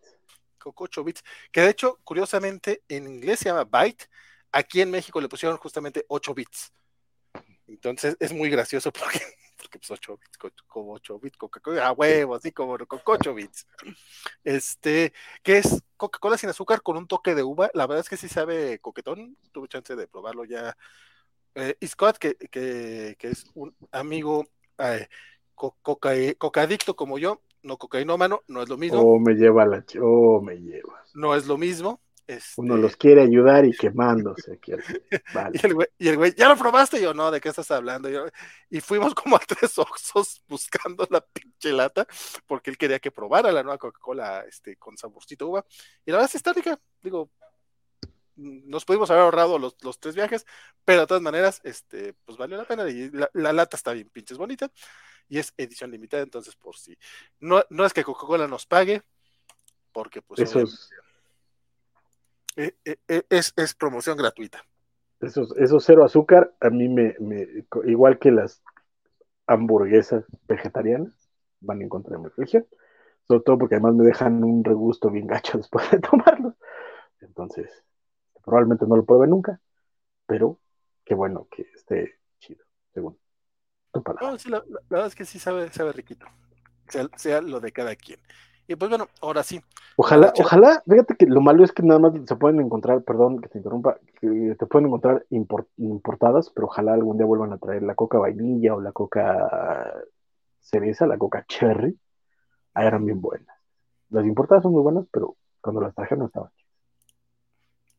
[0.60, 4.10] Cococho Bits, que de hecho, curiosamente, en inglés se llama Byte,
[4.52, 6.74] aquí en México le pusieron justamente 8 bits.
[7.70, 9.22] Entonces es muy gracioso porque,
[9.58, 13.68] porque pues 8 bits, co- como 8 bits, Coca-Cola, a huevo, así como Cococho Bits.
[14.44, 18.18] Este, que es Coca-Cola sin azúcar con un toque de uva, la verdad es que
[18.18, 20.76] sí sabe coquetón, tuve chance de probarlo ya.
[21.56, 24.46] Eh, y Scott, que, que, que es un amigo
[24.78, 25.08] eh,
[25.56, 29.84] co- coca, cocaadicto como yo, no cocainómano, no es lo mismo Oh, me lleva la...
[30.02, 31.04] Oh, me lleva.
[31.16, 32.00] no es lo mismo.
[32.30, 34.60] Este, Uno los quiere ayudar y quemándose.
[35.34, 35.60] Vale.
[35.60, 37.00] y, el güey, y el güey, ¿ya lo probaste?
[37.00, 38.08] Y yo, no, ¿de qué estás hablando?
[38.08, 38.28] Y, yo-
[38.70, 42.06] y fuimos como a tres oxos buscando la pinche lata,
[42.46, 45.66] porque él quería que probara la nueva Coca-Cola este, con saborcito uva.
[46.06, 46.80] Y la verdad sí está rica.
[47.02, 47.32] Digo,
[48.36, 50.46] nos pudimos haber ahorrado los, los tres viajes,
[50.86, 52.88] pero de todas maneras, este, pues valió la pena.
[52.88, 54.72] Y la, la lata está bien pinches bonita.
[55.28, 56.96] Y es edición limitada, entonces por si.
[57.40, 59.02] No, no es que Coca-Cola nos pague,
[59.92, 61.09] porque pues Esos, obviamente,
[62.56, 64.64] eh, eh, es, es promoción gratuita.
[65.22, 67.48] esos, esos cero azúcar, a mí me, me...
[67.86, 68.62] Igual que las
[69.48, 71.14] hamburguesas vegetarianas,
[71.62, 72.68] van en contra de mi religión.
[73.28, 76.56] Sobre todo porque además me dejan un regusto bien gacho después de tomarlos.
[77.22, 77.70] Entonces,
[78.44, 79.62] probablemente no lo pruebe nunca,
[80.28, 80.60] pero
[81.06, 83.20] qué bueno que esté chido, según
[83.94, 84.32] tu palabra.
[84.32, 86.26] No, sí, la, la- la verdad es que sí sabe, sabe riquito.
[86.90, 88.20] Sea, sea lo de cada quien.
[88.70, 89.60] Y pues bueno, ahora sí.
[89.96, 93.50] Ojalá, ojalá, fíjate que lo malo es que nada más se pueden encontrar, perdón que
[93.50, 97.82] te interrumpa, que te pueden encontrar import- importadas, pero ojalá algún día vuelvan a traer
[97.82, 99.92] la coca vainilla o la coca
[100.60, 101.98] cereza, la coca cherry.
[102.76, 103.58] Ahí eran bien buenas.
[104.12, 106.52] Las importadas son muy buenas, pero cuando las trajeron estaban.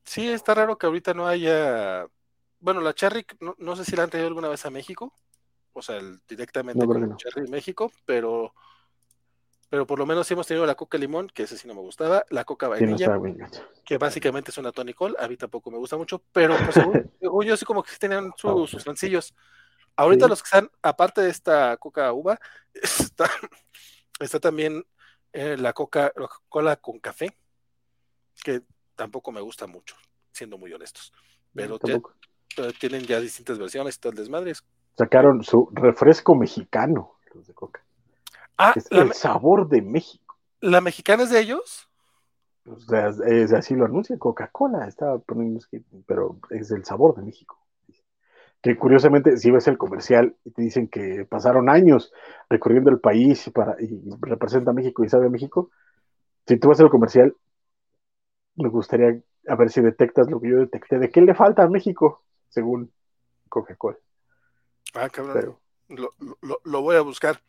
[0.05, 2.07] Sí, está raro que ahorita no haya.
[2.61, 5.13] Bueno, la Cherry, no, no sé si la han traído alguna vez a México.
[5.73, 7.17] O sea, el- directamente No, con no.
[7.17, 8.55] Cherry México, pero.
[9.71, 11.81] Pero por lo menos sí hemos tenido la coca limón, que ese sí no me
[11.81, 13.51] gustaba, la coca Sí, no vainilla,
[13.85, 16.75] que básicamente es una tonicol, a mí tampoco me gusta mucho, pero pues
[17.21, 19.33] según, yo sí como que tenían su- sus sencillos.
[19.97, 20.31] Ahorita Sí.
[20.31, 22.39] los que están, aparte de esta coca uva,
[22.75, 23.31] está,
[24.19, 24.85] está también
[25.33, 27.37] eh, la coca la Coca-Cola con café,
[28.43, 28.63] que
[28.97, 29.95] tampoco me gusta mucho,
[30.33, 31.13] siendo muy honestos.
[31.55, 32.01] Pero ya-
[32.57, 34.53] eh, tienen ya distintas versiones y todo el desmadre.
[34.99, 37.85] Sacaron su refresco mexicano, los de coca.
[38.61, 40.37] Ah, Es el sabor de México.
[40.61, 41.89] la mexicana es de ellos.
[42.67, 45.61] O sea, es, así lo anuncia Coca-Cola, estaba poniendo,
[46.07, 47.59] pero es el sabor de México.
[48.63, 52.13] Que curiosamente, si ves el comercial y te dicen que pasaron años
[52.51, 53.89] recorriendo el país para, y
[54.21, 55.71] representa a México y sabe a México,
[56.47, 57.35] si tú ves el comercial,
[58.57, 60.99] me gustaría a ver si detectas lo que yo detecté.
[60.99, 62.23] ¿De qué le falta a México?
[62.51, 62.93] Según
[63.49, 63.97] Coca-Cola.
[64.95, 65.35] Ah, cabrón.
[65.35, 66.11] Pero Lo,
[66.43, 67.41] lo- lo voy a buscar.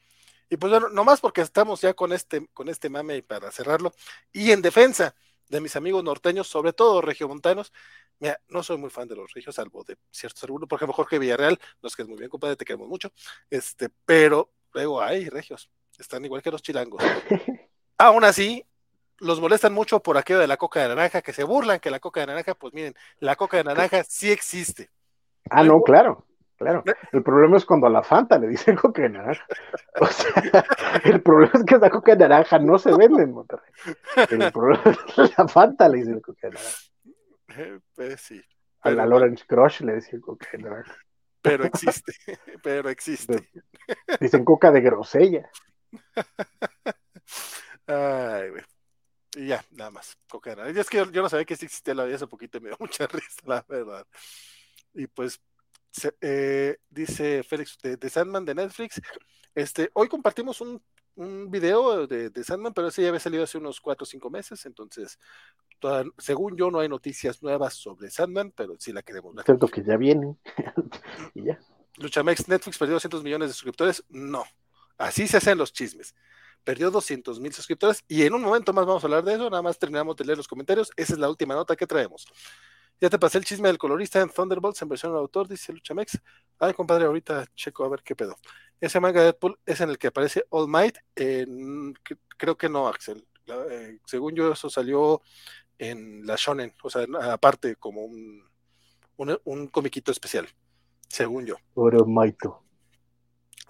[0.51, 3.93] Y pues bueno, nomás porque estamos ya con este, con este mame y para cerrarlo.
[4.33, 5.15] Y en defensa
[5.47, 7.71] de mis amigos norteños, sobre todo regiomontanos.
[8.19, 11.19] Mira, no soy muy fan de los regios, salvo de ciertos algunos, por ejemplo, Jorge
[11.19, 13.11] Villarreal, nos quedas muy bien, compadre, te queremos mucho,
[13.49, 17.01] este, pero luego hay regios, están igual que los chilangos.
[17.97, 18.65] Aún así,
[19.19, 21.99] los molestan mucho por aquello de la coca de naranja, que se burlan que la
[21.99, 24.89] coca de naranja, pues miren, la coca de naranja sí existe.
[25.49, 26.25] Ah, no, claro,
[26.61, 26.83] claro.
[27.11, 29.45] El problema es cuando a la Fanta le dicen coca de naranja.
[29.99, 30.65] O sea,
[31.03, 33.71] el problema es que esa coca de naranja no se vende en Monterrey.
[34.29, 36.77] El problema es que la Fanta le dicen coca de naranja.
[37.57, 38.41] Eh, Pues sí.
[38.81, 40.95] A la Lawrence Crush le dicen coca de naranja.
[41.41, 42.13] Pero existe,
[42.63, 43.49] pero existe.
[44.19, 45.49] Dicen coca de grosella.
[47.87, 48.63] Ay, güey.
[49.35, 50.17] Y ya, nada más.
[50.29, 50.81] Coca de naranja.
[50.81, 52.69] Es que yo, yo no sabía que sí existía la vida hace poquito y me
[52.69, 54.05] dio mucha risa, la verdad.
[54.93, 55.39] Y pues,
[55.91, 59.01] se- eh, dice Félix de, de Sandman de Netflix.
[59.53, 60.81] Este, hoy compartimos un,
[61.15, 64.29] un video de, de Sandman, pero ese ya había salido hace unos 4 o 5
[64.29, 64.65] meses.
[64.65, 65.19] Entonces,
[65.79, 69.45] toda- según yo, no hay noticias nuevas sobre Sandman, pero sí la queremos ver.
[69.45, 70.35] Cierto que ya viene.
[71.35, 71.59] y ya.
[71.97, 74.03] Luchamex, Netflix perdió 200 millones de suscriptores.
[74.09, 74.43] No,
[74.97, 76.15] así se hacen los chismes.
[76.63, 79.49] Perdió 200 mil suscriptores y en un momento más vamos a hablar de eso.
[79.49, 80.91] Nada más terminamos de leer los comentarios.
[80.95, 82.25] Esa es la última nota que traemos.
[83.01, 86.19] Ya te pasé el chisme del colorista en Thunderbolts en versión del autor, dice Luchamex.
[86.59, 88.37] Ay, compadre, ahorita checo a ver qué pedo.
[88.79, 90.97] Ese manga de Deadpool es en el que aparece All Might.
[91.15, 91.47] Eh,
[92.37, 93.27] creo que no, Axel.
[93.45, 95.21] La- eh, según yo, eso salió
[95.79, 98.47] en la Shonen, o sea, aparte, como un,
[99.17, 100.47] un, un comiquito especial,
[101.09, 101.55] según yo.
[101.73, 102.63] Oro Maito.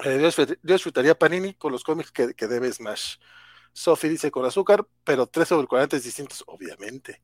[0.04, 3.16] Eh, Dios, Dios disfrutaría Panini con los cómics que, que debe Smash.
[3.72, 7.22] Sophie dice con azúcar, pero tres edulcorantes distintos, obviamente.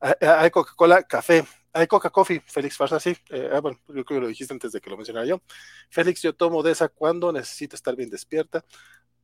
[0.00, 1.44] Hay, hay Coca-Cola, café.
[1.72, 3.14] Hay Coca-Coffee, Félix Farsa, sí.
[3.28, 5.42] Eh, ah, bueno, yo creo que lo dijiste antes de que lo mencionara yo.
[5.90, 8.64] Félix, yo tomo de esa cuando necesito estar bien despierta.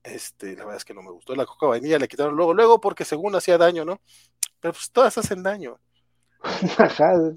[0.02, 2.81] Este, la verdad es que no me gustó la coca vainilla, le quitaron luego, luego,
[2.81, 4.01] porque según hacía daño, ¿no?
[4.60, 5.78] Pero pues todas hacen daño.
[6.78, 7.36] Ajá, es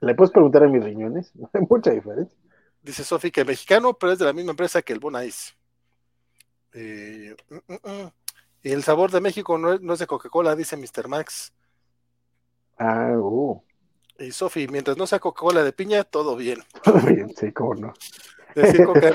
[0.00, 1.34] Le puedes preguntar a mis riñones.
[1.34, 2.34] No hay mucha diferencia.
[2.82, 5.54] Dice Sofi que mexicano, pero es de la misma empresa que el Bon Ice.
[6.72, 8.12] Eh, mm, mm, mm.
[8.62, 11.08] Y el sabor de México no es, no es de Coca-Cola, dice Mr.
[11.08, 11.52] Max.
[12.78, 13.62] Ah, uh.
[14.18, 16.60] Y Sofi, mientras no sea Coca-Cola de piña, todo bien.
[17.06, 17.94] Bien, sí, cómo no.
[18.54, 19.10] Decir Coca,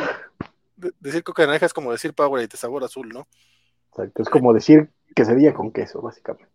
[0.77, 3.27] de- decir coca de naranja es como decir Powerade de sabor azul, ¿no?
[3.91, 4.22] Exacto.
[4.23, 6.49] Es como decir quesadilla con queso, básicamente.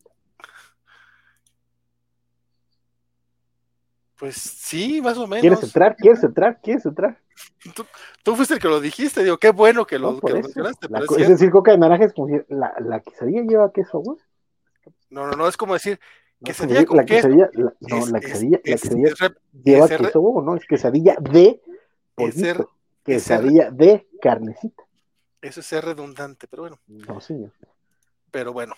[4.19, 5.41] Pues sí, más o menos.
[5.43, 5.97] ¿Quieres entrar?
[5.97, 6.61] ¿Quieres entrar?
[6.63, 7.21] ¿Quieres entrar?
[8.23, 10.89] Tú fuiste el que lo dijiste, digo, qué bueno que lo, No, que lo mencionaste.
[10.89, 13.73] La pero co- es decir, coca de naranja es como decir, ¿la, la quesadilla lleva
[13.73, 14.19] queso, güey?
[15.11, 16.01] No, no, no, es como decir,
[16.45, 17.29] Quesadilla como con decir, queso.
[17.29, 19.19] la quesadilla, la- no, es- la es- quesadilla, la es- quesadilla es
[19.65, 20.57] lleva queso, huevo, ¿no?
[20.57, 21.63] Es quesadilla de
[22.15, 22.71] pollito,
[23.05, 24.83] quesadilla de carnecita.
[25.43, 26.79] eso es ser redundante, pero bueno.
[26.87, 27.53] No, señor.
[28.31, 28.75] pero bueno,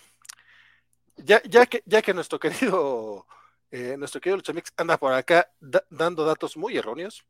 [1.17, 3.25] ya, ya, que, ya que nuestro querido,
[3.71, 7.25] eh, nuestro querido Luchamix anda por acá da- dando datos muy erróneos,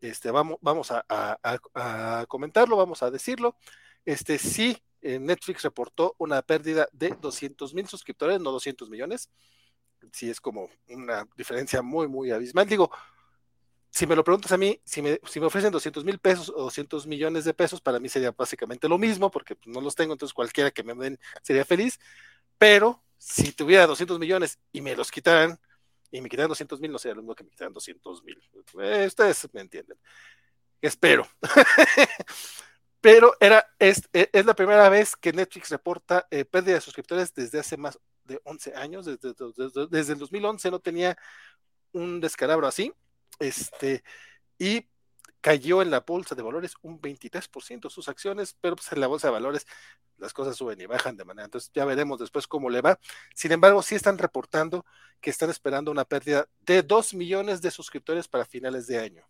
[0.00, 1.38] este, vamos, vamos a, a-
[1.74, 3.56] a- a comentarlo, vamos a decirlo.
[4.04, 9.30] Este, sí, Netflix reportó una pérdida de 200 mil suscriptores, no 200 millones.
[10.12, 12.66] Sí, es como una diferencia muy, muy abismal.
[12.68, 12.90] Digo,
[13.90, 16.62] si me lo preguntas a mí, si me, si me ofrecen 200 mil pesos o
[16.62, 20.34] 200 millones de pesos, para mí sería básicamente lo mismo, porque no los tengo, entonces
[20.34, 21.98] cualquiera que me den sería feliz.
[22.58, 25.58] Pero si tuviera 200 millones y me los quitaran,
[26.10, 28.40] y me quitaran 200 mil, no sería lo mismo que me quitaran 200 mil.
[28.80, 29.98] Eh, ustedes me entienden.
[30.80, 31.26] Espero.
[33.04, 37.60] Pero era, es, es, la primera vez que Netflix reporta eh, pérdida de suscriptores desde
[37.60, 39.04] hace más de 11 años.
[39.04, 41.14] Desde, desde, desde el 2011 no tenía
[41.92, 42.94] un descalabro así.
[43.38, 44.02] Este,
[44.58, 44.88] y
[45.42, 49.28] cayó en la bolsa de valores un 23% sus acciones, pero pues en la bolsa
[49.28, 49.66] de valores
[50.16, 51.44] las cosas suben y bajan de manera.
[51.44, 52.98] Entonces ya veremos después cómo le va.
[53.34, 54.86] Sin embargo, sí están reportando
[55.20, 59.28] que están esperando una pérdida de 2 millones de suscriptores para finales de año.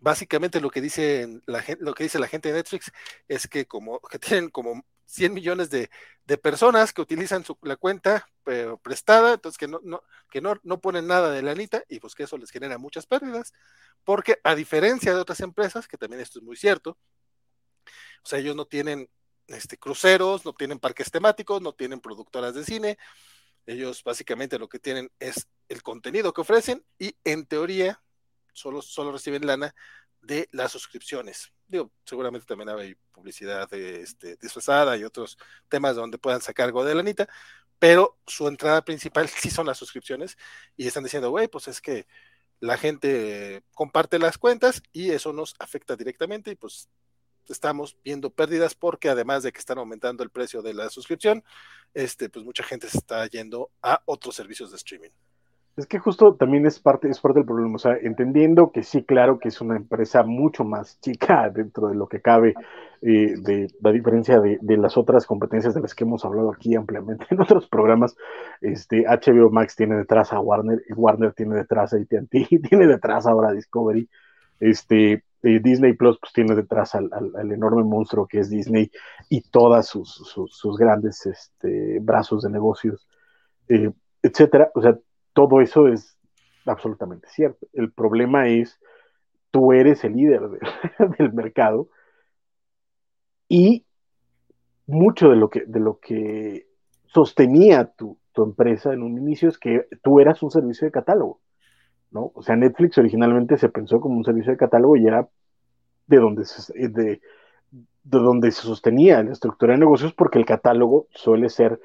[0.00, 2.90] Básicamente lo que dice la gente, lo que dice la gente de Netflix
[3.28, 5.90] es que como que tienen como 100 millones de,
[6.38, 10.80] personas que utilizan su, la cuenta pero prestada, entonces que, no, no, que no, no
[10.80, 13.52] ponen nada de lanita y pues que eso les genera muchas pérdidas,
[14.04, 16.96] porque a diferencia de otras empresas, que también esto es muy cierto,
[18.22, 19.10] o sea, ellos no tienen
[19.48, 22.98] este, cruceros, no tienen parques temáticos, no tienen productoras de cine,
[23.66, 28.00] ellos básicamente lo que tienen es el contenido que ofrecen y en teoría
[28.52, 29.74] solo, solo reciben lana
[30.22, 31.52] de las suscripciones.
[31.66, 35.38] Digo, seguramente también hay publicidad este, disfrazada y otros
[35.68, 37.28] temas donde puedan sacar algo de lanita,
[37.78, 40.36] pero su entrada principal sí son las suscripciones
[40.76, 42.06] y están diciendo, güey, pues es que
[42.60, 46.90] la gente comparte las cuentas y eso nos afecta directamente y pues
[47.48, 51.42] estamos viendo pérdidas porque además de que están aumentando el precio de la suscripción,
[51.94, 55.10] este, pues mucha gente se está yendo a otros servicios de streaming.
[55.76, 59.04] Es que justo también es parte, es parte del problema, o sea, entendiendo que sí,
[59.04, 62.54] claro que es una empresa mucho más chica dentro de lo que cabe,
[63.02, 67.26] eh, de la diferencia de, las otras competencias de las que hemos hablado aquí ampliamente
[67.30, 68.16] en otros programas,
[68.60, 72.28] este, HBO Max tiene detrás a Warner, y Warner tiene detrás a AT&T,
[72.68, 74.08] tiene detrás ahora Discovery,
[74.58, 78.90] este, eh, Disney Plus pues tiene detrás al, al, enorme monstruo que es Disney
[79.30, 83.08] y todas sus, sus, sus grandes este, brazos de negocios,
[83.68, 83.90] eh,
[84.22, 84.98] etcétera, o sea,
[85.32, 86.16] todo eso es
[86.66, 87.66] absolutamente cierto.
[87.72, 88.80] El problema es,
[89.50, 90.58] tú eres el líder de,
[91.18, 91.88] del mercado
[93.48, 93.84] y
[94.86, 96.66] mucho de lo que, de lo que
[97.06, 101.40] sostenía tu, tu, empresa en un inicio es que tú eras un servicio de catálogo,
[102.10, 102.30] ¿no?
[102.34, 105.28] O sea, Netflix originalmente se pensó como un servicio de catálogo y era
[106.06, 106.44] de donde
[106.74, 107.20] de,
[107.70, 111.80] de donde se sostenía la estructura de negocios porque el catálogo suele ser,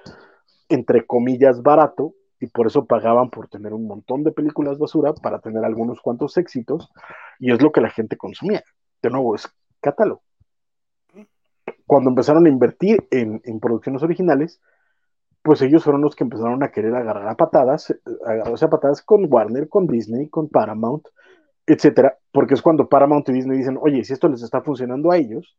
[0.70, 2.14] entre comillas, barato
[2.46, 6.38] y por eso pagaban por tener un montón de películas basura para tener algunos cuantos
[6.38, 6.92] éxitos
[7.40, 8.64] y es lo que la gente consumía.
[9.02, 9.50] De nuevo, es
[9.82, 10.22] catálogo.
[11.88, 14.62] Cuando empezaron a invertir en, en producciones originales,
[15.42, 17.94] pues ellos fueron los que empezaron a querer agarrar a patadas,
[18.26, 21.08] agarrarse a patadas con Warner, con Disney, con Paramount,
[21.66, 25.18] etcétera, porque es cuando Paramount y Disney dicen, oye, si esto les está funcionando a
[25.18, 25.58] ellos,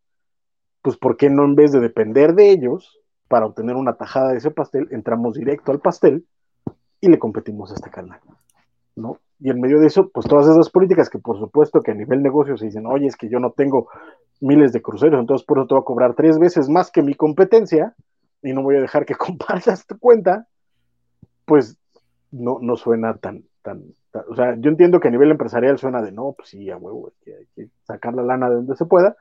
[0.82, 4.39] pues ¿por qué no en vez de depender de ellos para obtener una tajada de
[4.39, 6.24] ese pastel, entramos directo al pastel
[7.00, 8.20] y le competimos a este canal,
[8.94, 9.18] ¿no?
[9.39, 12.23] Y en medio de eso, pues todas esas políticas que por supuesto que a nivel
[12.23, 13.89] negocio se dicen, oye, es que yo no tengo
[14.41, 17.15] miles de cruceros, entonces por eso te voy a cobrar tres veces más que mi
[17.15, 17.94] competencia
[18.42, 20.47] y no voy a dejar que compartas tu cuenta,
[21.44, 21.78] pues
[22.31, 26.02] no, no suena tan, tan, tan, o sea, yo entiendo que a nivel empresarial suena
[26.02, 29.16] de, no, pues sí, a huevo, hay que sacar la lana de donde se pueda,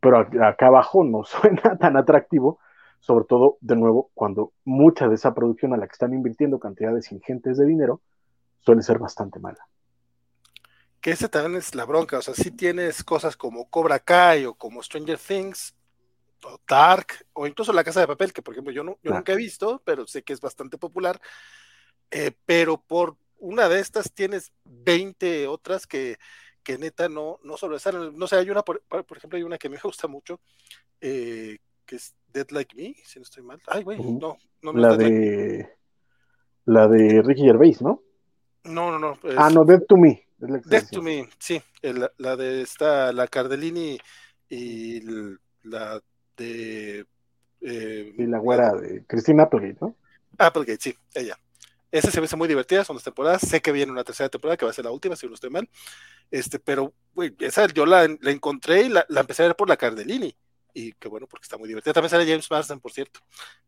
[0.00, 2.58] pero acá abajo no suena tan atractivo
[3.02, 7.10] sobre todo, de nuevo, cuando mucha de esa producción a la que están invirtiendo cantidades
[7.10, 8.00] ingentes de dinero
[8.60, 9.66] suele ser bastante mala.
[11.00, 14.54] Que ese también es la bronca, o sea, si tienes cosas como Cobra Kai o
[14.54, 15.74] como Stranger Things,
[16.44, 19.16] o Dark, o incluso La Casa de Papel, que por ejemplo yo, no, yo claro.
[19.16, 21.20] nunca he visto, pero sé que es bastante popular,
[22.12, 26.18] eh, pero por una de estas tienes 20 otras que,
[26.62, 28.16] que neta no, no sobresalen.
[28.16, 30.40] No sé, hay una, por, por, ejemplo, hay una que me gusta mucho,
[31.00, 33.60] eh, que es Dead Like Me, si no estoy mal.
[33.66, 35.58] Ay, güey, no, no, no La de.
[35.58, 35.82] Like
[36.64, 38.02] la de Ricky Gervais, ¿no?
[38.64, 39.12] No, no, no.
[39.28, 39.36] Es...
[39.36, 40.26] Ah, no, Dead to Me.
[40.38, 41.60] Dead to Me, sí.
[41.80, 43.98] El, la de esta, la Cardellini
[44.48, 45.00] y
[45.62, 46.00] la
[46.36, 47.04] de.
[47.60, 49.96] Eh, y la güera de Christine Applegate, ¿no?
[50.38, 51.36] Applegate, sí, ella.
[51.90, 53.42] Esa se me hace muy divertida, son dos temporadas.
[53.42, 55.50] Sé que viene una tercera temporada que va a ser la última, si no estoy
[55.50, 55.68] mal.
[56.30, 59.68] Este, pero, güey, esa yo la, la encontré y la, la, empecé a ver por
[59.68, 60.34] la Cardellini
[60.74, 61.92] y que bueno, porque está muy divertida.
[61.92, 63.20] También sale James Marsden, por cierto,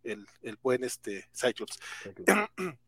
[0.02, 1.78] el, el buen este Cyclops.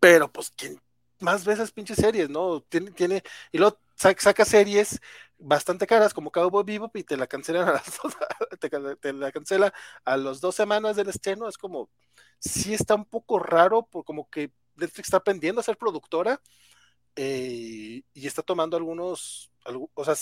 [0.00, 0.80] Pero pues, ¿quién
[1.20, 2.60] más veces pinches series, no?
[2.62, 3.22] Tiene, tiene,
[3.52, 5.00] y luego saca, series
[5.38, 8.16] bastante caras como Cowboy Bebop y te la cancelan a las dos,
[8.60, 9.72] te, te, la cancela
[10.04, 11.90] a las dos semanas del estreno, es como,
[12.38, 16.40] sí está un poco raro, por como que Netflix está aprendiendo a ser productora
[17.16, 20.14] eh, y está tomando algunos, algo, o sea,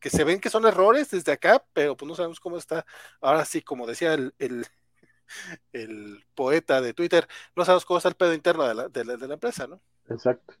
[0.00, 2.84] que se ven que son errores desde acá, pero pues no sabemos cómo está.
[3.20, 8.34] Ahora sí, como decía el, el, poeta de Twitter, no sabemos cómo está el pedo
[8.34, 9.80] interno de la, de la, empresa, ¿no?
[10.08, 10.54] Exacto.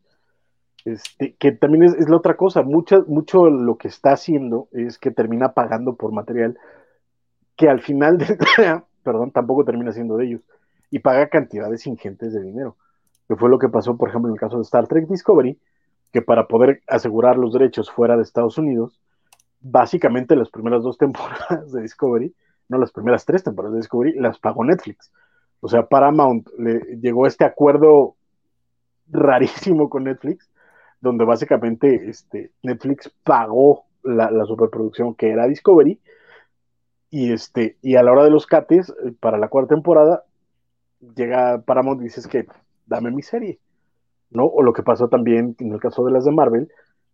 [0.84, 5.10] Este, que también es, la otra cosa, mucho, mucho lo que está haciendo es que
[5.10, 6.58] termina pagando por material
[7.56, 8.38] que al final de
[9.02, 10.40] perdón, tampoco termina siendo de ellos
[10.90, 12.76] y paga cantidades ingentes de dinero,
[13.26, 15.58] que fue lo que pasó, por ejemplo, en el caso de Star Trek Discovery,
[16.12, 19.00] que para poder asegurar los derechos fuera de Estados Unidos,
[19.60, 22.34] básicamente las primeras dos temporadas de Discovery,
[22.68, 25.10] no las primeras tres temporadas de Discovery, las pagó Netflix.
[25.60, 28.16] O sea, Paramount le llegó a este acuerdo
[29.08, 30.50] rarísimo con Netflix,
[31.00, 36.00] donde básicamente este, Netflix pagó la, la, superproducción que era Discovery,
[37.10, 40.24] y, este, y a la hora de los cates, para la cuarta temporada,
[41.16, 42.46] llega Paramount y dices que
[42.86, 43.60] dame mi serie,
[44.30, 44.44] ¿no?
[44.44, 46.68] O lo que pasó también en el caso de las de Marvel,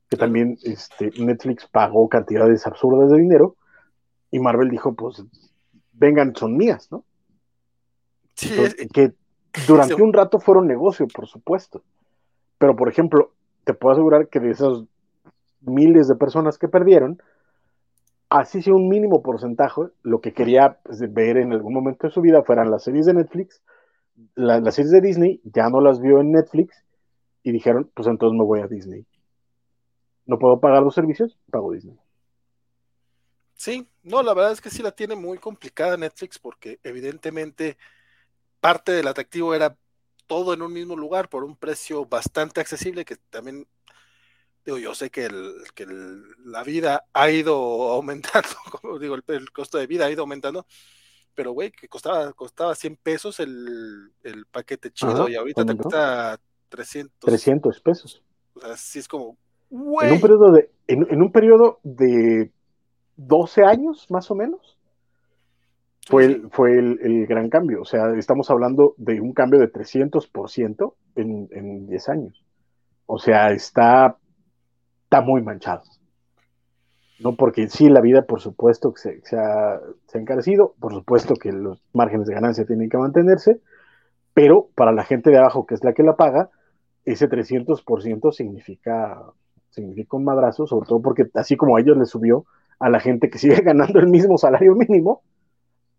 [0.08, 3.57] que también este, Netflix pagó cantidades absurdas de dinero
[4.31, 5.23] y Marvel dijo, pues,
[5.92, 7.05] vengan, son mías, ¿no?
[8.34, 9.12] Sí, Entonces, es, que
[9.66, 11.83] durante un rato fueron negocio, por supuesto.
[12.58, 13.33] Pero, por ejemplo,
[13.65, 14.86] te puedo asegurar que de esos
[15.60, 17.23] miles de personas que perdieron,
[18.28, 22.20] así sea un mínimo porcentaje, lo que quería pues, ver en algún momento de su
[22.20, 23.62] vida fueran las series de Netflix,
[24.34, 26.84] la, las series de Disney, ya no las vio en Netflix
[27.42, 29.07] y dijeron, pues entonces me voy a Disney
[30.26, 31.98] no puedo pagar los servicios, pago Disney.
[33.54, 37.78] Sí, no, la verdad es que sí la tiene muy complicada Netflix porque evidentemente
[38.60, 39.76] parte del atractivo era
[40.26, 43.66] todo en un mismo lugar por un precio bastante accesible que también
[44.64, 45.86] digo yo sé que, el, que
[46.44, 47.54] la vida ha ido
[47.92, 48.48] aumentando
[48.80, 50.66] como digo el, costo de vida ha ido aumentando
[51.34, 56.40] pero güey que costaba costaba 100 pesos el, el paquete chido y ahorita te cuesta
[56.70, 58.22] 300 300 pesos.
[58.54, 59.36] O sea sí es como
[59.74, 62.50] en un periodo de en un periodo de
[63.16, 64.78] 12 años más o menos
[66.06, 67.80] fue, el, fue el, gran cambio.
[67.80, 72.44] O sea, estamos hablando de un cambio de 300% en, en 10 años.
[73.06, 74.16] O sea, está,
[75.04, 75.82] está muy manchado.
[77.20, 80.92] No porque sí, la vida, por supuesto, que se, se, ha, se, ha, encarecido, por
[80.92, 83.60] supuesto que los márgenes de ganancia tienen que mantenerse,
[84.34, 86.50] pero para la gente de abajo, que es la que la paga,
[87.04, 89.22] ese 300% significa,
[89.74, 92.46] significa un madrazo, sobre todo porque así como a ellos les subió,
[92.78, 95.22] a la gente que sigue ganando el mismo salario mínimo,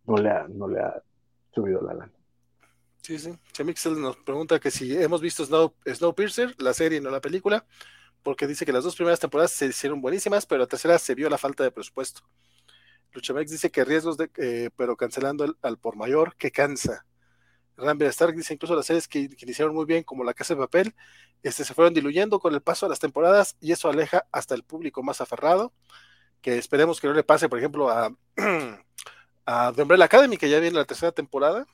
[0.06, 1.02] no le ha, no le ha
[1.54, 2.12] subido la lana.
[3.02, 3.38] Sí, sí.
[3.52, 7.66] Chemixel nos pregunta que si hemos visto Snow, Snowpiercer, la serie, no la película,
[8.24, 11.30] porque dice que las dos primeras temporadas se hicieron buenísimas, pero la tercera se vio
[11.30, 12.22] la falta de presupuesto.
[13.14, 17.06] Luchamex dice que riesgos de, eh, pero cancelando al por mayor, que cansa.
[17.78, 20.62] Rambler Stark dice incluso las series que, que, iniciaron muy bien, como La Casa de
[20.62, 20.96] Papel,
[21.44, 24.64] este, se fueron diluyendo con el paso de las temporadas y eso aleja hasta el
[24.64, 25.74] público más aferrado,
[26.42, 28.12] que esperemos que no le pase, por ejemplo, a
[29.46, 31.66] a The Umbrella Academy, que ya viene la tercera temporada.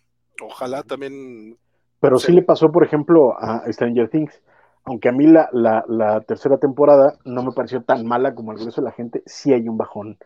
[0.42, 1.58] Ojalá también.
[2.00, 4.42] Pero sí le pasó, por ejemplo, a Stranger Things.
[4.84, 8.82] Aunque a mí la, la, tercera temporada no me pareció tan mala como el grueso
[8.82, 10.18] de la gente, sí hay un bajón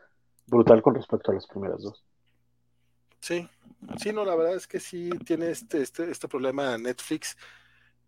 [0.47, 2.05] brutal con respecto a las primeras dos.
[3.19, 3.49] Sí,
[3.97, 7.37] sí, no, la verdad es que sí tiene este, este, este problema Netflix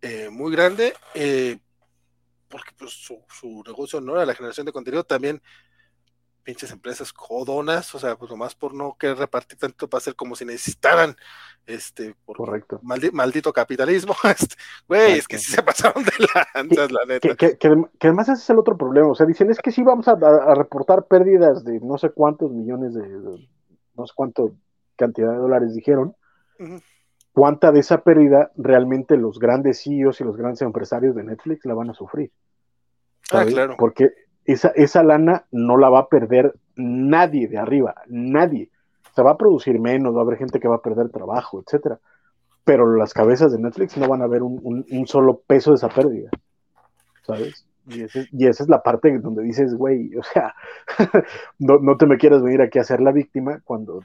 [0.01, 1.59] eh, muy grande, eh,
[2.47, 5.41] porque pues, su, su, negocio no era la generación de contenido, también
[6.47, 10.33] pinches empresas codonas, o sea, pues nomás por no querer repartir tanto para hacer como
[10.33, 11.13] si necesitaran,
[11.65, 12.79] este, por Correcto.
[12.81, 14.55] maldito capitalismo, este,
[14.87, 17.35] güey, es que sí se pasaron de lanzas, la neta.
[17.35, 17.67] Que, que,
[17.99, 20.15] además ese es el otro problema, o sea, dicen, es que sí vamos a,
[20.55, 23.05] reportar pérdidas de no sé cuántos millones de,
[23.95, 24.53] no sé cuánto
[24.97, 26.15] cantidad de dólares dijeron,
[27.33, 31.75] cuánta de esa pérdida realmente los grandes CEOs y los grandes empresarios de Netflix la
[31.75, 32.31] van a sufrir.
[33.31, 33.75] Ah, claro.
[33.77, 34.09] Porque
[34.45, 38.71] esa, esa lana no la va a perder nadie de arriba, nadie.
[39.15, 41.99] Se va a producir menos, va a haber gente que va a perder trabajo, etcétera.
[42.63, 46.29] Pero las cabezas de Netflix no van a ver un, solo peso de esa pérdida,
[47.23, 47.67] ¿sabes?
[47.87, 48.01] Y,
[48.47, 50.55] esa es la parte donde dices, güey, o sea,
[51.59, 54.01] no, no, te me quieras venir aquí a ser la víctima cuando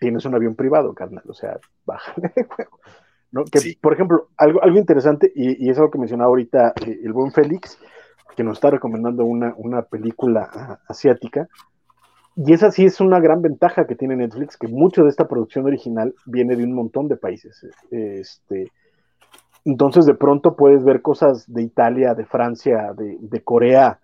[0.00, 1.24] tienes un avión privado, carnal.
[1.28, 2.78] O sea, bájale de juego.
[3.30, 3.44] ¿no?
[3.44, 7.12] Que, por ejemplo, algo, algo interesante, y, y, es algo que mencionaba ahorita eh, el
[7.12, 7.78] buen Félix,
[8.36, 11.48] que nos está recomendando una, una película ah, asiática.
[12.36, 15.66] Y esa sí es una gran ventaja que tiene Netflix, que mucho de esta producción
[15.66, 17.66] original viene de un montón de países.
[17.90, 18.70] Este,
[19.64, 23.98] entonces de pronto puedes ver cosas de Italia, de Francia, de, Corea,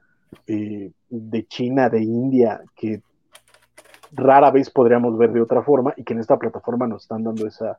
[0.48, 3.02] eh, de China, de India, que
[4.14, 7.46] rara vez podríamos ver de otra forma y que en esta plataforma nos están dando
[7.46, 7.78] esa,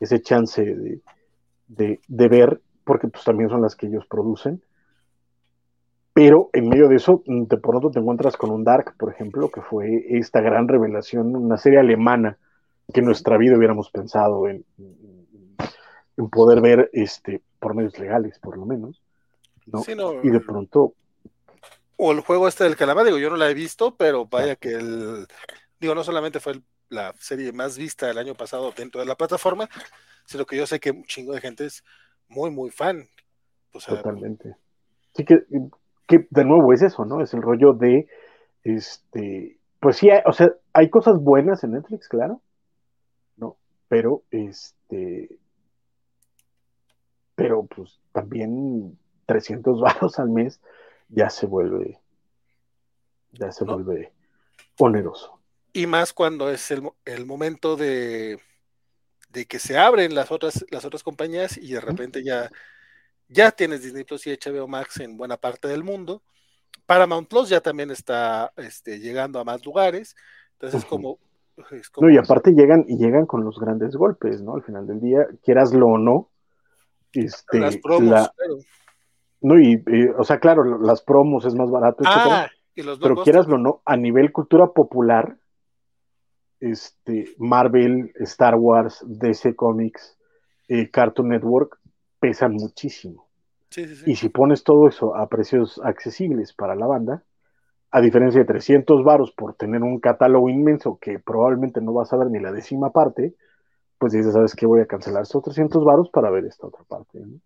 [0.00, 1.00] ese chance de,
[1.68, 4.62] de, de ver, porque pues también son las que ellos producen
[6.16, 9.50] pero en medio de eso, mm, de pronto te encuentras con un Dark, por ejemplo,
[9.50, 12.38] que fue esta gran revelación, una serie alemana
[12.90, 14.64] que en nuestra vida hubiéramos pensado en,
[16.16, 19.02] en poder ver este, por medios legales, por lo menos.
[19.66, 19.82] ¿no?
[20.22, 20.94] y de pronto.
[21.98, 24.70] O el juego este del calamar, digo, yo no la he visto, pero vaya que
[24.70, 25.26] el.
[25.78, 29.68] Digo, no solamente fue la serie más vista el año pasado dentro de la plataforma,
[30.24, 31.84] sino que yo sé que un chingo de gente es
[32.28, 33.08] muy, muy fan.
[33.72, 34.56] Totalmente.
[35.14, 35.44] Sí que
[36.06, 37.20] que de nuevo es eso, ¿no?
[37.20, 38.08] Es el rollo de,
[38.62, 42.40] este, pues sí, o sea, hay cosas buenas en Netflix, claro,
[43.36, 43.56] ¿no?
[43.88, 45.36] Pero, este,
[47.34, 50.60] pero pues también 300 baros al mes
[51.08, 52.00] ya se vuelve,
[53.32, 54.12] ya se vuelve
[54.78, 55.35] oneroso.
[55.76, 58.40] Y más cuando es el, el momento de,
[59.28, 62.50] de que se abren las otras, las otras compañías y de repente ya
[63.28, 66.22] ya tienes Disney Plus y HBO Max en buena parte del mundo.
[66.86, 70.16] Paramount Plus ya también está este, llegando a más lugares.
[70.52, 71.18] Entonces, es, como,
[72.00, 74.54] No, y aparte llegan y llegan con los grandes golpes, ¿no?
[74.54, 76.30] Al final del día, quieraslo o no.
[77.12, 78.30] Este, las promos,
[79.42, 79.82] No, y,
[80.16, 84.32] o sea, claro, las promos es más barato, ah, pero quieraslo o no, a nivel
[84.32, 85.36] cultura popular,
[86.60, 90.16] este, Marvel, Star Wars, DC Comics,
[90.68, 91.78] eh, Cartoon Network,
[92.18, 93.26] pesan muchísimo.
[94.06, 97.24] Y si pones todo eso a precios accesibles para la banda,
[97.90, 102.16] a diferencia de 300 varos por tener un catálogo inmenso que probablemente no vas a
[102.16, 103.34] ver ni la décima parte,
[103.98, 104.66] pues dices, ¿sabes qué?
[104.66, 107.20] Voy a cancelar estos 300 varos para ver esta otra parte.
[107.20, 107.38] ¿no?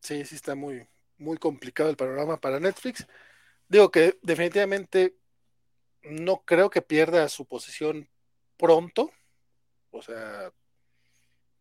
[0.00, 0.86] Sí, sí está muy,
[1.18, 3.06] muy complicado el panorama para Netflix.
[3.68, 5.17] Digo que definitivamente
[6.02, 8.08] no creo que pierda su posición
[8.56, 9.10] pronto.
[9.90, 10.52] O sea,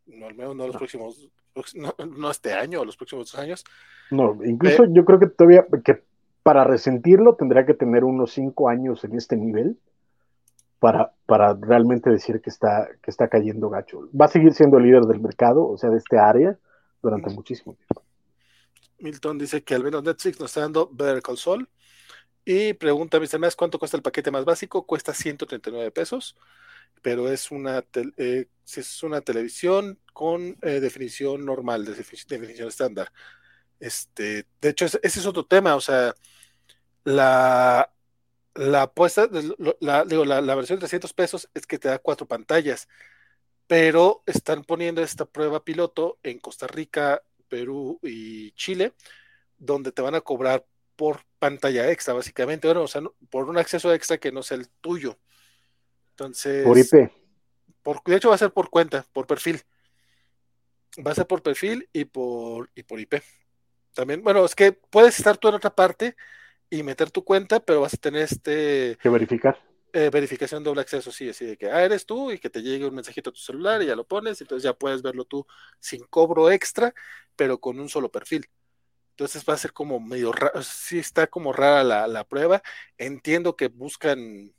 [0.06, 1.30] no, al menos no los próximos,
[1.76, 3.64] no, no, este año o los próximos dos años.
[4.12, 6.04] No, incluso yo creo que todavía, que
[6.44, 9.78] para resentirlo tendría que tener unos cinco años en este nivel
[10.80, 14.10] para, para realmente decir que está, que está cayendo gacho.
[14.20, 16.58] Va a seguir siendo líder del mercado, o sea, de este área,
[17.02, 18.04] durante muchísimo tiempo.
[19.00, 21.70] Milton dice que al menos Netflix nos está dando Better Call Saul.
[22.50, 23.40] Y pregunta, Mr.
[23.40, 24.85] Más, ¿cuánto cuesta el paquete más básico?
[24.85, 26.38] Cuesta 139 pesos,
[27.01, 27.84] pero es una,
[28.16, 33.11] eh, es una televisión con eh, definición normal, de definición estándar.
[33.82, 36.16] Este, de hecho, ese, es otro tema, o sea,
[37.03, 37.92] la,
[38.56, 42.88] la apuesta, digo, la, la, versión de 300 pesos es que te da cuatro pantallas,
[43.67, 48.93] pero están poniendo esta prueba piloto en Costa Rica, Perú y Chile,
[49.58, 53.94] donde te van a cobrar por pantalla extra, básicamente, bueno, o sea, por un acceso
[53.94, 55.18] extra que no sea el tuyo.
[56.12, 56.66] Entonces.
[56.66, 57.12] Por IP.
[57.84, 59.62] Por, de hecho, va a ser por cuenta, por perfil.
[61.06, 63.22] Va a ser por perfil y por, y por IP.
[63.94, 66.16] También, bueno, es que puedes estar tú en otra parte
[66.70, 68.98] y meter tu cuenta, pero vas a tener este.
[69.02, 69.60] Que verificar.
[69.94, 72.86] Eh, verificación doble acceso, sí, así de que ah, eres tú y que te llegue
[72.86, 75.48] un mensajito a tu celular y ya lo pones, entonces ya puedes verlo tú
[75.80, 76.94] sin cobro extra,
[77.36, 78.46] pero con un solo perfil.
[79.18, 82.62] Entonces va a ser como medio raro, sí está como rara la, la prueba.
[83.00, 84.54] Entiendo que buscan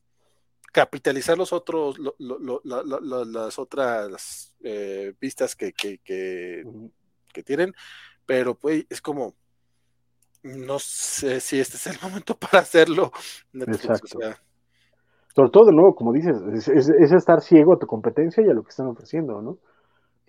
[0.72, 6.64] capitalizar los otros, lo, lo, lo, las otras eh, vistas que, que, que,
[7.32, 7.72] que, tienen,
[8.26, 9.36] pero pues es como,
[10.42, 13.12] no sé si este es el momento para hacerlo.
[13.54, 14.18] Exacto.
[14.18, 14.42] O sea,
[15.36, 18.50] Sobre todo, de nuevo, como dices, es, es, es, estar ciego a tu competencia y
[18.50, 19.58] a lo que están ofreciendo, ¿no?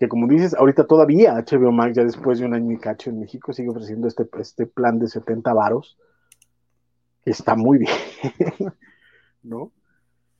[0.00, 3.20] Que como dices, ahorita todavía HBO Max, ya después de un año y cacho en
[3.20, 5.98] México, sigue ofreciendo este, este plan de 70 varos,
[7.22, 7.92] que está muy bien,
[9.42, 9.70] ¿no?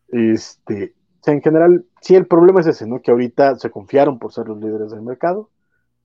[0.08, 3.02] Este, o sea, en general, sí, el problema es ese, ¿no?
[3.02, 5.50] Que ahorita se confiaron por ser los líderes del mercado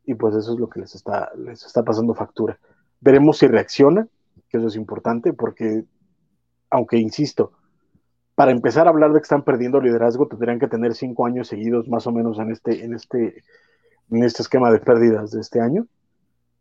[0.05, 2.59] y pues eso es lo que les está, les está pasando factura.
[2.99, 4.07] Veremos si reacciona,
[4.49, 5.85] que eso es importante, porque,
[6.69, 7.53] aunque insisto,
[8.35, 11.87] para empezar a hablar de que están perdiendo liderazgo, tendrían que tener cinco años seguidos
[11.87, 13.43] más o menos en este, en este,
[14.11, 15.87] en este esquema de pérdidas de este año.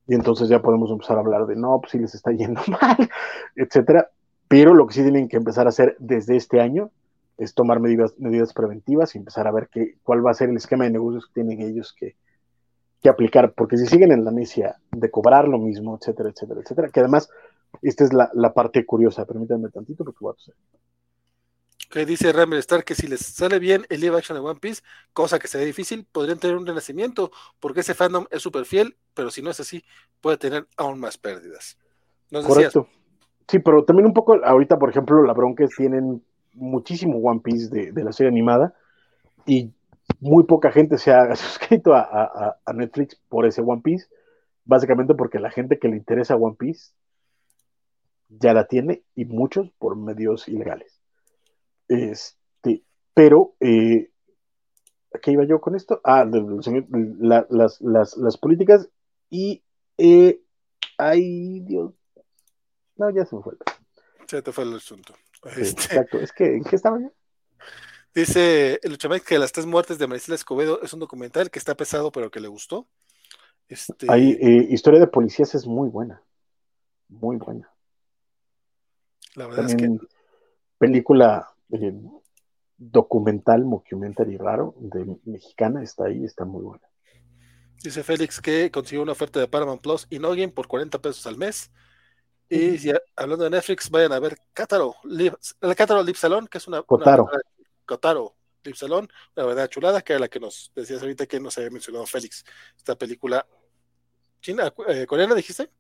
[0.07, 3.11] Y entonces ya podemos empezar a hablar de no, pues si les está yendo mal,
[3.57, 4.09] etcétera.
[4.47, 6.91] Pero lo que sí tienen que empezar a hacer desde este año
[7.39, 10.57] es tomar medidas, medidas preventivas y empezar a ver qué, cuál va a ser el
[10.57, 12.15] esquema de negocios que tienen ellos que,
[13.03, 16.89] que aplicar, porque si siguen en la necia de cobrar lo mismo, etcétera, etcétera, etcétera,
[16.91, 17.28] que además,
[17.83, 20.55] esta es la, la parte curiosa, permítanme tantito porque voy a hacer.
[21.95, 24.83] Que dice Ramel Star que si les sale bien el live action de One Piece,
[25.13, 28.97] cosa que se ve difícil, podrían tener un renacimiento, porque ese fandom es súper fiel,
[29.15, 29.85] pero si no es así,
[30.21, 31.79] puede tener aún más pérdidas.
[32.33, 32.89] ¿Nos Correcto.
[33.47, 36.21] Sí, pero también un poco, ahorita, por ejemplo, la bronca tienen
[36.55, 38.75] muchísimo One Piece de, de, la serie animada
[39.47, 39.71] y
[40.19, 44.09] muy poca gente se ha suscrito a, a, a, Netflix por ese One Piece,
[44.65, 46.91] básicamente porque la gente que le interesa One Piece
[48.31, 50.94] ya la tiene y muchos por medios ilegales.
[51.89, 52.83] Este,
[53.13, 54.11] pero, eh,
[55.23, 56.01] ¿qué iba yo con esto?
[56.05, 58.89] Ah, de, de, la, las, las, las, políticas
[59.31, 59.63] y,
[59.99, 60.41] eh,
[60.99, 61.93] ay, Dios,
[62.97, 63.55] no, ya se me fue.
[64.27, 65.15] Se te fue el asunto.
[65.57, 65.83] Este...
[65.83, 67.13] Exacto, es que, ¿en qué estaba yo?
[68.15, 71.77] Dice el Luchamec que Las Tres Muertes de Maricela Escobedo es un documental que está
[71.77, 72.87] pesado, pero que le gustó.
[73.69, 74.07] Este...
[74.09, 76.23] Hay, eh, historia de policías es muy buena.
[77.09, 77.71] Muy buena.
[79.35, 80.07] La verdad También es que.
[80.79, 81.94] Película eh,
[82.77, 86.86] documental, mockumentary raro, de mexicana, está ahí, está muy buena.
[87.83, 91.36] Dice Félix que consiguió una oferta de Paramount Plus y Noggin por 40 pesos al
[91.36, 91.70] mes.
[92.49, 96.69] Y si, hablando de Netflix, vayan a ver Cátaro, el Cátaro Lip Salón, que es
[96.69, 96.83] una.
[96.83, 97.25] Cotaro.
[97.25, 97.41] Una,
[97.85, 101.57] Cotaro Lip Salón, una verdad chulada, que era la que nos decías ahorita que nos
[101.59, 102.44] había mencionado Félix.
[102.77, 103.47] Esta película
[104.41, 105.70] china, eh, coreana, dijiste?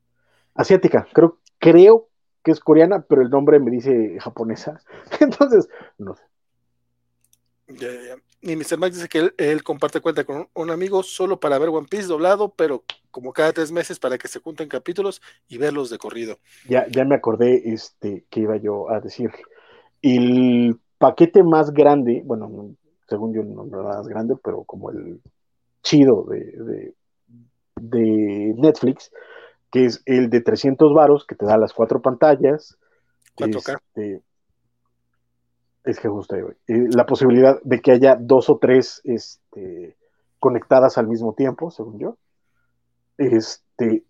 [0.54, 2.10] Asiática, creo, creo
[2.44, 4.80] que es coreana, pero el nombre me dice japonesa.
[5.20, 6.22] Entonces, no sé.
[7.66, 8.16] Ya, ya.
[8.42, 8.76] Y Mr.
[8.76, 12.06] Max dice que él, él, comparte cuenta con un amigo solo para ver One Piece
[12.06, 16.38] doblado, pero como cada tres meses para que se junten capítulos y verlos de corrido.
[16.68, 19.30] Ya, ya me acordé este, que iba yo a decir.
[20.02, 22.74] El paquete más grande, bueno,
[23.08, 25.22] según yo no, no más grande, pero como el
[25.82, 26.94] chido de, de,
[27.80, 29.10] de Netflix,
[29.74, 32.78] que es el de 300 varos, que te da las cuatro pantallas,
[33.36, 33.74] 4K.
[33.74, 34.22] Este,
[35.82, 36.42] es que justo ahí.
[36.68, 39.96] Eh, la posibilidad de que haya dos o tres este,
[40.38, 42.16] conectadas al mismo tiempo, según yo.
[43.18, 44.04] Este,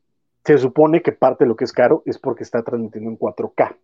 [0.44, 3.74] se supone que parte de lo que es caro es porque está transmitiendo en 4K.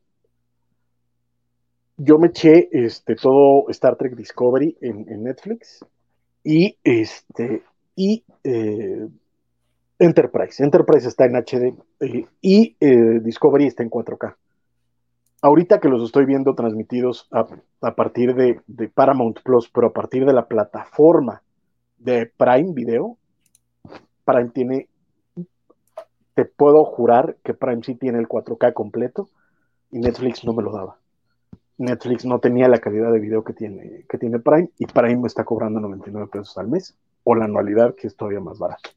[1.97, 5.83] Yo me eché este, todo Star Trek Discovery en, en Netflix
[6.45, 7.63] y, este,
[7.97, 9.09] y eh,
[10.01, 10.65] Enterprise.
[10.65, 11.75] Enterprise está en HD
[12.41, 14.35] y eh, Discovery está en 4K.
[15.43, 20.25] Ahorita que los estoy viendo transmitidos a, partir de, de, Paramount Plus, pero a partir
[20.25, 21.43] de la plataforma
[21.99, 23.19] de Prime Video,
[24.25, 24.89] Prime tiene,
[26.35, 29.29] te puedo jurar que Prime sí tiene el 4K completo
[29.91, 30.97] y Netflix no me lo daba.
[31.77, 35.27] Netflix no tenía la calidad de video que tiene, que tiene Prime y Prime me
[35.27, 38.91] está cobrando 99 pesos al mes o la anualidad que es todavía más barato.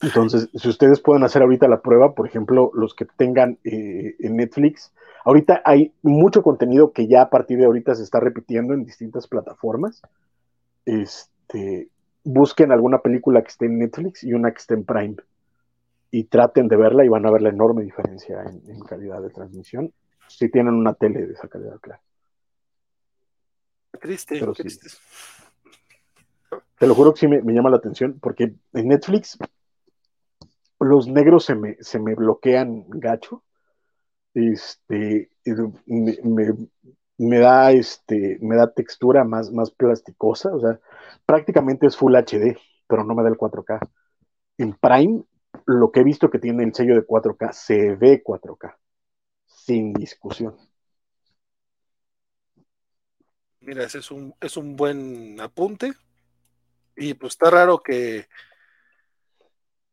[0.00, 4.36] Entonces, si ustedes pueden hacer ahorita la prueba, por ejemplo, los que tengan eh, en
[4.36, 4.92] Netflix,
[5.24, 9.26] ahorita hay mucho contenido que ya a partir de ahorita se está repitiendo en distintas
[9.26, 10.02] plataformas.
[10.84, 11.88] Este,
[12.22, 15.16] busquen alguna película que esté en Netflix y una que esté en Prime
[16.10, 19.30] y traten de verla y van a ver la enorme diferencia en, en calidad de
[19.30, 19.92] transmisión
[20.28, 22.00] si tienen una tele de esa calidad, claro.
[24.00, 24.62] Triste, Pero sí.
[24.62, 24.88] triste.
[26.78, 29.36] Te lo juro que sí me, me llama la atención porque en Netflix
[30.80, 33.44] los negros se me, se me bloquean gacho.
[34.34, 35.30] Este,
[35.86, 36.54] me,
[37.16, 40.78] me, da este, me da textura más, más plasticosa, o sea,
[41.26, 43.80] prácticamente es Full HD, pero no me da el 4K.
[44.58, 45.24] En Prime,
[45.66, 48.76] lo que he visto que tiene el sello de 4K, se ve 4K,
[49.46, 50.56] sin discusión.
[53.60, 55.92] Mira, ese es un, es un buen apunte.
[56.96, 58.26] Y pues está raro que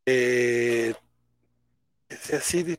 [0.06, 0.94] eh,
[2.34, 2.78] así,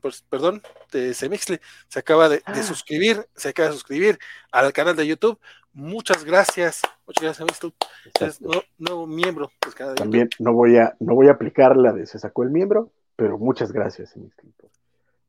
[0.00, 0.62] pues, perdón,
[0.92, 4.18] de Semixtle, se acaba de, de, suscribir, se acaba de suscribir
[4.50, 5.38] al canal de YouTube.
[5.72, 7.72] Muchas gracias, muchas gracias.
[8.20, 10.44] Es nuevo, nuevo miembro del canal de También YouTube.
[10.44, 13.72] no voy a, no voy a aplicar la de se sacó el miembro, pero muchas
[13.72, 14.70] gracias, Semixtle, por,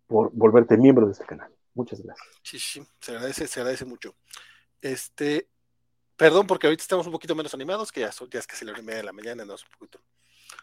[0.08, 1.52] por volverte miembro de este canal.
[1.74, 2.28] Muchas gracias.
[2.42, 4.16] Sí, sí, se agradece, se agradece mucho.
[4.82, 5.48] Este,
[6.16, 8.72] perdón, porque ahorita estamos un poquito menos animados, que ya, son, ya es casi la
[8.72, 10.00] hora y media de la mañana, no, un poquito,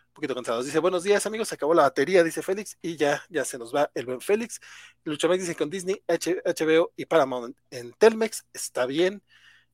[0.09, 0.65] un poquito cansados.
[0.65, 3.75] Dice, buenos días, amigos, se acabó la batería, dice Félix, y ya, ya se nos
[3.75, 4.61] va el buen Félix.
[5.05, 9.23] Luchamex dice con Disney, H, HBO y Paramount en Telmex, está bien.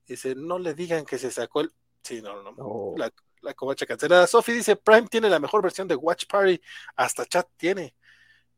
[0.06, 1.72] Dice, no le digan que se sacó el.
[2.02, 2.56] Sí, no, no, no.
[2.58, 2.94] Oh.
[2.96, 4.26] La, la covacha cancelada.
[4.26, 6.60] Sophie dice, Prime tiene la mejor versión de Watch Party,
[6.96, 7.94] hasta chat tiene.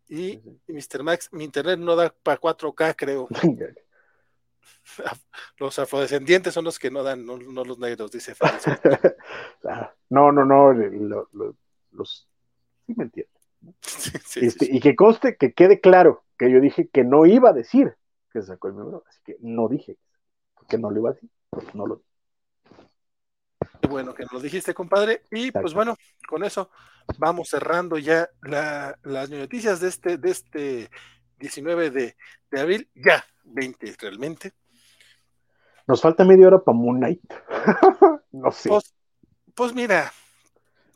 [0.09, 0.33] Y,
[0.67, 1.03] y Mr.
[1.03, 3.29] Max, mi internet no da para 4K, creo.
[5.59, 8.65] los afrodescendientes son los que no dan, no, no los negros, dice Félix.
[10.11, 11.57] no, no, no, lo, lo,
[11.93, 12.29] los
[12.87, 13.33] sí me entienden.
[13.81, 14.77] Sí, sí, este, sí.
[14.77, 17.95] Y que conste, que quede claro que yo dije que no iba a decir
[18.33, 19.99] que se sacó el miembro, así que no dije
[20.69, 22.03] que no lo iba a decir, pues no lo
[23.89, 25.23] bueno que nos lo dijiste, compadre.
[25.31, 25.61] Y Exacto.
[25.61, 26.71] pues bueno, con eso
[27.19, 30.91] vamos cerrando ya la, las noticias de este, de este
[31.39, 32.17] 19 de,
[32.51, 34.53] de, abril, ya 20 realmente.
[35.87, 37.23] Nos falta media hora para Moon Knight.
[38.33, 38.69] no sé.
[38.69, 38.95] Pues,
[39.55, 40.13] pues mira.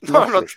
[0.02, 0.57] No, no, sé.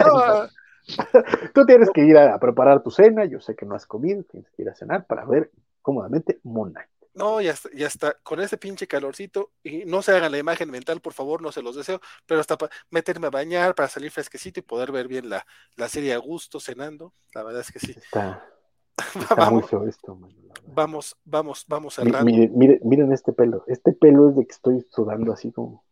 [0.00, 0.48] no,
[1.54, 4.22] Tú tienes que ir a, a, preparar tu cena, yo sé que no has comido,
[4.24, 5.50] tienes que ir a cenar para ver
[5.80, 6.88] cómodamente Moon Knight.
[7.14, 10.70] No, ya está, ya está, con ese pinche calorcito, y no se hagan la imagen
[10.70, 14.10] mental, por favor, no se los deseo, pero hasta para meterme a bañar, para salir
[14.10, 15.44] fresquecito y poder ver bien la,
[15.76, 17.92] la serie a gusto cenando, la verdad es que sí.
[17.92, 18.48] Está,
[19.20, 20.30] está vamos, muy feo esto, man,
[20.66, 22.24] vamos, vamos, vamos cerrando.
[22.24, 25.84] Miren, miren, miren, este pelo, este pelo es de que estoy sudando así como...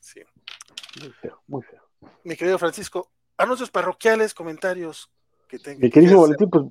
[0.00, 0.20] Sí.
[1.00, 1.82] Muy feo, muy feo.
[2.24, 5.10] Mi querido Francisco, anuncios parroquiales, comentarios
[5.48, 5.80] que tengan.
[5.80, 6.64] Mi querido Valentín, pues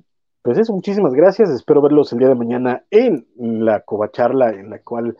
[0.44, 1.48] pues eso, muchísimas gracias.
[1.48, 5.16] Espero verlos el día de mañana en la covacharla en la cual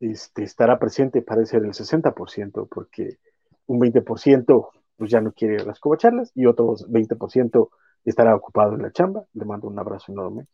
[0.00, 3.18] este, estará presente, parece el 60%, porque
[3.66, 7.68] un 20% pues ya no quiere las covacharlas y otro 20%
[8.04, 9.24] estará ocupado en la chamba.
[9.34, 10.46] Le mando un abrazo enorme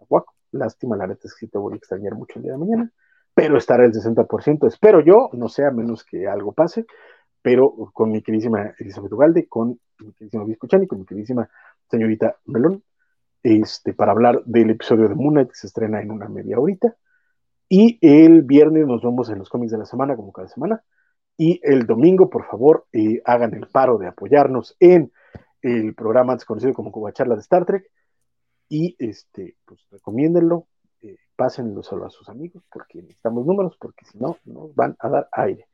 [0.00, 0.34] a Guaco.
[0.52, 2.90] Lástima, la neta es que te voy a extrañar mucho el día de mañana,
[3.34, 4.66] pero estará el 60%.
[4.66, 6.86] Espero yo, no sé, a menos que algo pase,
[7.40, 11.48] pero con mi queridísima Elizabeth Ugalde, con mi queridísima Viscuchani, con mi queridísima
[11.88, 12.82] señorita Melón,
[13.42, 16.96] este, para hablar del episodio de Moon que se estrena en una media horita.
[17.68, 20.82] Y el viernes nos vemos en los cómics de la semana, como cada semana.
[21.36, 25.12] Y el domingo, por favor, eh, hagan el paro de apoyarnos en
[25.62, 27.90] el programa antes conocido como Cuba Charla de Star Trek.
[28.68, 30.68] Y este, pues recomiéndenlo,
[31.02, 35.08] eh, pásenlo solo a sus amigos, porque necesitamos números, porque si no, nos van a
[35.08, 35.66] dar aire.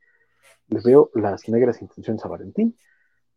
[0.67, 2.75] Les veo las negras intenciones a Valentín.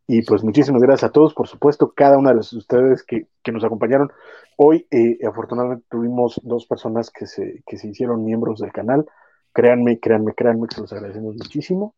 [0.07, 3.63] Y pues muchísimas gracias a todos, por supuesto, cada una de ustedes que, que nos
[3.63, 4.11] acompañaron.
[4.57, 9.07] Hoy, eh, afortunadamente, tuvimos dos personas que se, que se hicieron miembros del canal.
[9.53, 11.95] Créanme, créanme, créanme que se los agradecemos muchísimo.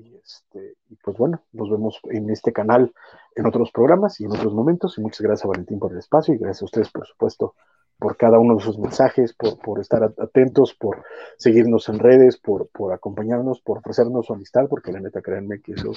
[0.00, 2.92] Y, este, y pues bueno, nos vemos en este canal
[3.36, 4.96] en otros programas y en otros momentos.
[4.96, 7.54] Y muchas gracias a Valentín por el espacio y gracias a ustedes, por supuesto,
[7.98, 11.04] por cada uno de sus mensajes, por, por estar atentos, por
[11.36, 15.72] seguirnos en redes, por, por acompañarnos, por ofrecernos su amistad, porque la neta, créanme que
[15.72, 15.92] eso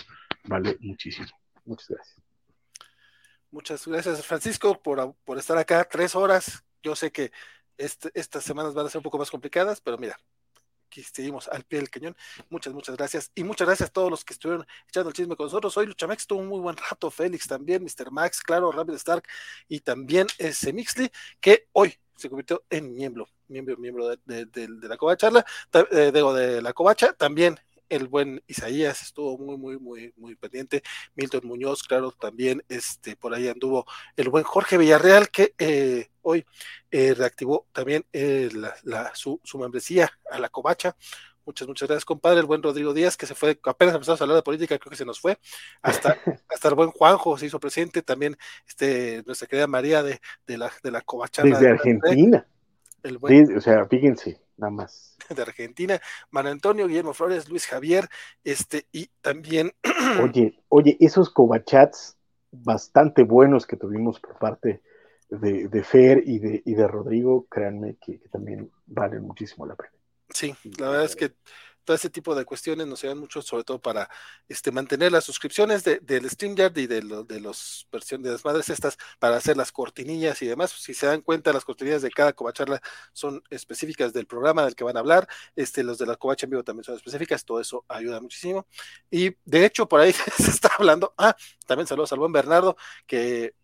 [0.45, 1.27] vale muchísimo.
[1.65, 2.21] Muchas gracias.
[3.51, 6.65] Muchas gracias, Francisco, por, por estar acá tres horas.
[6.81, 7.31] Yo sé que
[7.77, 10.19] este, estas semanas van a ser un poco más complicadas, pero mira,
[10.93, 12.15] aquí seguimos al pie del cañón.
[12.49, 13.31] Muchas, muchas gracias.
[13.33, 15.75] Y muchas gracias a todos los que estuvieron echando el chisme con nosotros.
[15.77, 18.11] Hoy Luchamex tuvo un muy buen rato, Félix también, Mr.
[18.11, 19.27] Max, claro, Rapid Stark
[19.67, 24.67] y también ese Mixley, que hoy se convirtió en miembro, miembro, miembro de, de, de,
[24.67, 25.29] de la Covacha,
[25.91, 30.83] eh, de la Covacha, también el buen Isaías estuvo muy, muy, muy, muy pendiente.
[31.15, 36.45] Milton Muñoz, claro, también este, por ahí anduvo el buen Jorge Villarreal, que eh, hoy
[36.91, 40.95] eh, reactivó también eh, la, la, su, su, membresía a la covacha.
[41.45, 42.39] Muchas, muchas gracias, compadre.
[42.39, 44.95] El buen Rodrigo Díaz, que se fue, apenas empezamos a hablar de política, creo que
[44.95, 45.37] se nos fue.
[45.81, 46.17] Hasta,
[46.49, 48.01] hasta el buen Juanjo se hizo presente.
[48.01, 51.43] También este, nuestra querida María de, de la, de la covacha.
[51.43, 52.47] Desde Argentina.
[53.03, 55.17] El buen, sí, o sea, fíjense, nada más.
[55.35, 56.01] De Argentina,
[56.31, 58.09] Manuel Antonio, Guillermo Flores, Luis Javier,
[58.43, 59.73] este, y también.
[60.21, 62.17] Oye, oye, esos covachats
[62.51, 64.81] bastante buenos que tuvimos por parte
[65.29, 69.75] de, de Fer y de, y de Rodrigo, créanme que, que también valen muchísimo la
[69.75, 69.91] pena.
[70.29, 71.33] Sí, la verdad es que
[71.83, 74.09] todo ese tipo de cuestiones nos ayudan mucho, sobre todo para
[74.47, 78.45] este, mantener las suscripciones de, del StreamYard y de, lo, de los versiones de las
[78.45, 80.71] madres estas, para hacer las cortinillas y demás.
[80.71, 82.81] Si se dan cuenta, las cortinillas de cada covacharla
[83.11, 86.51] son específicas del programa del que van a hablar, este, los de la covacha en
[86.51, 88.67] vivo también son específicas, todo eso ayuda muchísimo.
[89.11, 93.55] Y de hecho, por ahí se está hablando, ah, también saludos al buen Bernardo, que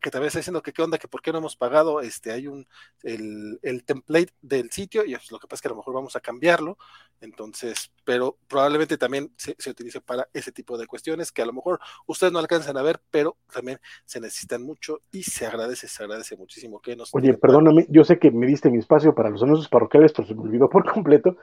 [0.00, 2.46] que también está diciendo que qué onda, que por qué no hemos pagado, este, hay
[2.46, 2.66] un,
[3.02, 6.16] el, el template del sitio, y lo que pasa es que a lo mejor vamos
[6.16, 6.78] a cambiarlo,
[7.20, 11.52] entonces, pero probablemente también se, se, utilice para ese tipo de cuestiones que a lo
[11.52, 16.02] mejor ustedes no alcanzan a ver, pero también se necesitan mucho y se agradece, se
[16.02, 17.14] agradece muchísimo que nos...
[17.14, 20.34] Oye, perdóname, yo sé que me diste mi espacio para los anuncios parroquiales, pero se
[20.34, 21.36] me olvidó por completo.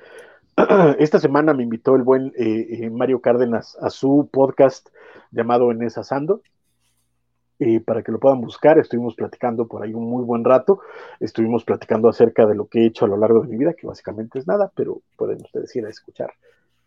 [0.99, 4.89] Esta semana me invitó el buen eh, Mario Cárdenas a su podcast
[5.31, 6.41] llamado Enes Asando
[7.59, 8.77] eh, para que lo puedan buscar.
[8.79, 10.79] Estuvimos platicando por ahí un muy buen rato.
[11.19, 13.87] Estuvimos platicando acerca de lo que he hecho a lo largo de mi vida, que
[13.87, 16.31] básicamente es nada, pero pueden ustedes ir a escuchar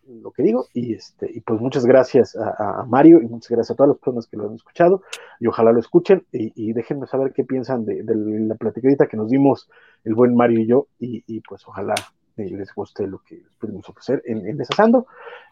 [0.09, 0.67] lo que digo.
[0.73, 3.99] Y, este, y pues muchas gracias a, a Mario y muchas gracias a todas las
[3.99, 5.03] personas que lo han escuchado
[5.41, 9.17] y ojalá lo escuchen y, y déjenme saber qué piensan de, de, la platicadita que
[9.17, 9.69] nos dimos
[10.05, 11.95] el buen Mario y yo y, y pues ojalá
[12.37, 15.07] les guste lo que pudimos ofrecer en, en Desasando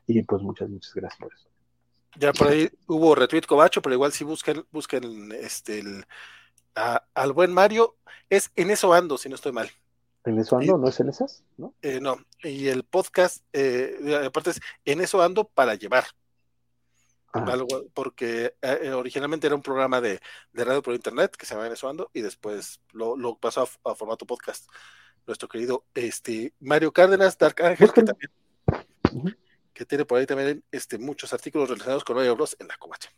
[0.06, 1.53] y pues muchas, muchas gracias por eso.
[2.16, 6.06] Ya por ahí hubo retweet cobacho, pero igual si busquen, busquen este el,
[6.74, 7.96] a, al buen Mario,
[8.30, 9.70] es en eso ando, si no estoy mal.
[10.24, 10.76] ¿En eso ando?
[10.76, 11.42] Y, ¿No es en esas?
[11.56, 11.74] ¿No?
[11.82, 16.04] Eh, no, y el podcast, eh, aparte es en eso ando para llevar.
[17.32, 17.44] Ah.
[17.48, 20.20] Algo, porque eh, originalmente era un programa de,
[20.52, 23.68] de, radio por internet que se llama En eso ando y después lo, lo pasó
[23.84, 24.70] a, a, formato podcast.
[25.26, 28.30] Nuestro querido este, Mario Cárdenas, Dark Ángel, que también.
[29.12, 29.36] Uh -huh
[29.74, 33.10] que tiene por ahí también este, muchos artículos relacionados con Mario Bros en la covacha.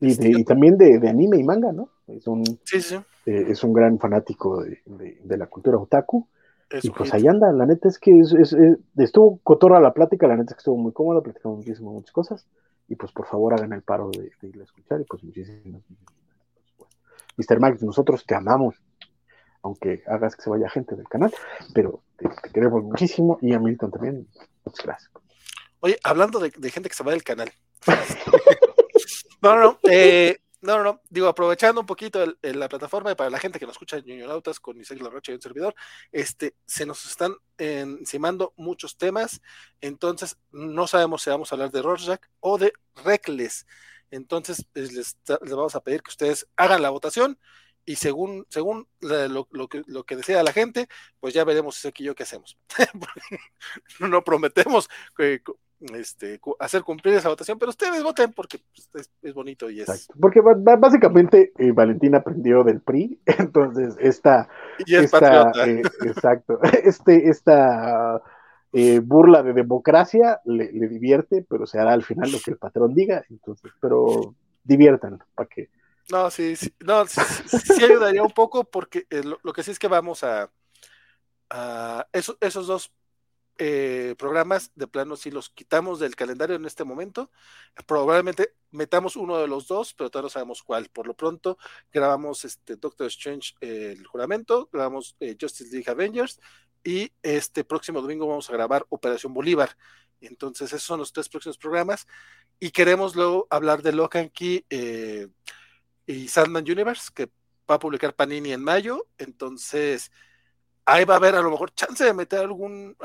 [0.00, 1.88] Y, este, y, también de, de, anime y manga, ¿no?
[2.08, 2.96] Es un, sí, sí.
[3.26, 6.28] Eh, es un gran fanático de, de, la cultura otaku.
[6.68, 8.56] Es y pues ahí anda, la neta es que es, es,
[8.96, 12.46] estuvo cotorra la plática, la neta es que estuvo muy cómoda, platicamos muchísimo muchas cosas.
[12.88, 15.82] Y pues por favor hagan el paro de, ir a escuchar y pues muchísimas
[17.36, 17.60] Mr.
[17.60, 18.76] Max, nosotros te amamos,
[19.62, 21.32] aunque hagas que se vaya gente del canal,
[21.74, 24.28] pero te, te queremos muchísimo y a Milton también.
[24.64, 25.23] Muchas gracias.
[25.84, 27.52] Oye, hablando de, gente que se va del canal.
[29.42, 33.28] no, no, no, eh, no, no, no, digo, aprovechando un poquito la plataforma y para
[33.28, 35.74] la gente que nos escucha en Ñoñonautas con Isaac Larrocha y un servidor,
[36.10, 39.42] este, se nos están encimando muchos temas,
[39.82, 42.72] entonces no sabemos si vamos a hablar de Rorschach o de
[43.04, 43.66] Reckless.
[44.10, 47.38] Entonces les, les, vamos a pedir que ustedes hagan la votación
[47.84, 50.88] y según, según lo, que, lo que desea la gente,
[51.20, 52.56] pues ya veremos si aquí yo qué hacemos.
[54.00, 55.42] no prometemos que,
[55.80, 59.88] este, hacer cumplir esa votación, pero ustedes voten porque pues, es, es, bonito y es.
[59.88, 60.14] Exacto.
[60.20, 64.48] Porque básicamente eh, Valentín aprendió del PRI, entonces esta.
[64.86, 66.60] Y es esta eh, exacto.
[66.84, 68.22] Este, esta
[68.72, 72.58] eh, burla de democracia le, le, divierte, pero se hará al final lo que el
[72.58, 75.70] patrón diga, entonces, pero diviertan para que.
[76.10, 79.70] No, sí, sí, no, sí, sí ayudaría un poco porque eh, lo, lo, que sí
[79.70, 80.50] es que vamos a,
[81.50, 82.92] a esos, esos dos
[83.58, 87.30] eh, programas de plano si los quitamos del calendario en este momento,
[87.86, 90.88] probablemente metamos uno de los dos, pero todavía no sabemos cuál.
[90.88, 91.58] Por lo pronto,
[91.92, 96.40] grabamos este Doctor Strange, el juramento, grabamos eh, Justice League Avengers
[96.82, 99.76] y este próximo domingo vamos a grabar Operación Bolívar.
[100.20, 102.06] Entonces, esos son los tres próximos programas.
[102.60, 105.28] Y queremos luego hablar de Locan Key eh,
[106.06, 107.30] y Sandman Universe, que
[107.70, 109.06] va a publicar Panini en mayo.
[109.18, 110.10] Entonces,
[110.86, 112.96] ahí va a haber a lo mejor chance de meter algún,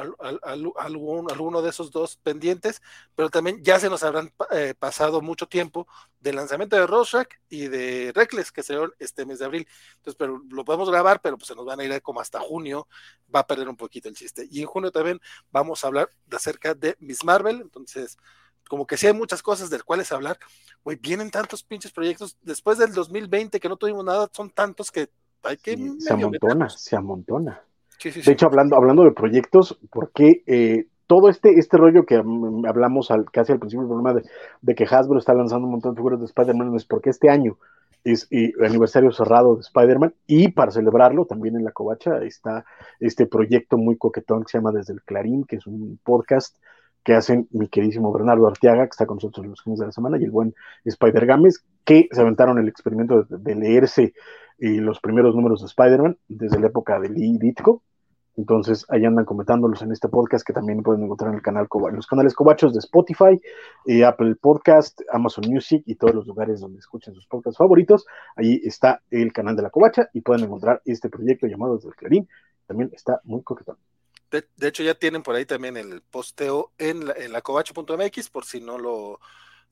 [0.75, 2.81] algún alguno de esos dos pendientes,
[3.15, 5.87] pero también ya se nos habrán eh, pasado mucho tiempo
[6.19, 9.67] del lanzamiento de Rorschach y de Reckless, que será este mes de abril.
[9.97, 12.87] Entonces, pero lo podemos grabar, pero pues se nos van a ir como hasta junio,
[13.33, 14.47] va a perder un poquito el chiste.
[14.51, 18.17] Y en junio también vamos a hablar de acerca de Miss Marvel, entonces
[18.67, 20.37] como que sí hay muchas cosas del cuales hablar.
[20.83, 22.37] Güey, vienen tantos pinches proyectos.
[22.41, 25.09] Después del 2020 que no tuvimos nada, son tantos que
[25.41, 25.75] hay que.
[25.99, 27.63] se amontona, se amontona
[28.03, 33.25] de hecho, hablando, hablando de proyectos, porque eh, todo este, este rollo que hablamos al,
[33.31, 34.21] casi al principio del programa
[34.61, 37.57] de, que Hasbro está lanzando un montón de figuras de Spider-Man es porque este año
[38.03, 42.63] es el aniversario cerrado de Spider-Man y para celebrarlo también en la covacha está
[42.99, 46.55] este proyecto muy coquetón que se llama Desde el Clarín, que es un podcast
[47.03, 50.17] que hacen mi queridísimo Bernardo Arteaga, que está con nosotros los fines de la semana,
[50.19, 50.53] y el buen
[50.85, 54.13] Spider Games, que se aventaron el experimento de, leerse
[54.59, 57.81] eh, los primeros números de Spider-Man desde la época de Lee Ditko,
[58.39, 62.07] entonces, ahí andan comentándolos en este podcast que también pueden encontrar en el canal los
[62.07, 63.37] canales Cobachos de Spotify,
[64.05, 68.05] Apple Podcast, Amazon Music y todos los lugares donde escuchen sus podcasts favoritos.
[68.37, 71.95] Ahí está el canal de la Covacha y pueden encontrar este proyecto llamado Desde el
[71.95, 72.29] Clarín.
[72.65, 73.75] También está muy coquetón.
[74.31, 77.33] De, hecho, ya tienen por ahí también el posteo en la, en
[78.31, 79.19] por si no lo,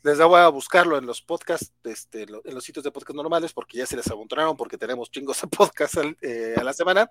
[0.04, 3.78] les voy a buscarlo en los podcasts, este, en los sitios de podcast normales, porque
[3.78, 7.10] ya se les amontonaron, porque tenemos chingos de podcast eh, a la semana.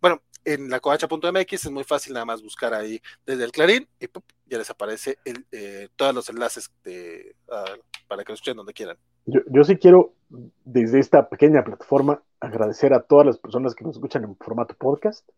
[0.00, 4.06] Bueno, en la coacha.mx es muy fácil nada más buscar ahí desde el Clarín y
[4.46, 5.18] ya les aparece
[5.52, 6.70] eh, todos los enlaces
[7.50, 7.76] ah,
[8.08, 8.96] para que lo escuchen donde quieran.
[9.26, 10.14] Yo, yo sí quiero,
[10.64, 15.28] desde esta pequeña plataforma, agradecer a todas las personas que nos escuchan en formato podcast,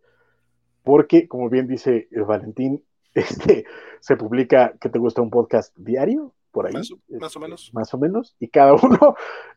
[0.85, 3.65] porque, como bien dice Valentín, este,
[4.01, 6.33] se publica, que te gusta un podcast diario?
[6.53, 6.75] Por ahí.
[7.19, 7.71] Más, o menos.
[7.73, 8.37] Más o menos.
[8.39, 9.17] Y cada uno,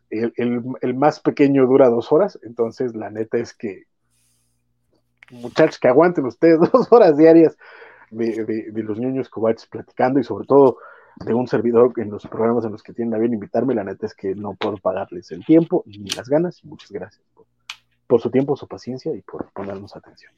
[0.09, 2.39] el, más pequeño dura dos horas.
[2.43, 3.83] Entonces, la neta es que,
[5.29, 7.57] muchachos, que aguanten ustedes dos horas diarias
[8.09, 10.77] de, los niños cobaches platicando y sobre todo
[11.17, 13.75] de un servidor en los programas en los que tienen a bien invitarme.
[13.75, 16.63] La neta es que no puedo pagarles el tiempo ni las ganas.
[16.63, 17.23] Y muchas gracias
[18.07, 20.33] por su tiempo, su paciencia y por ponernos atención.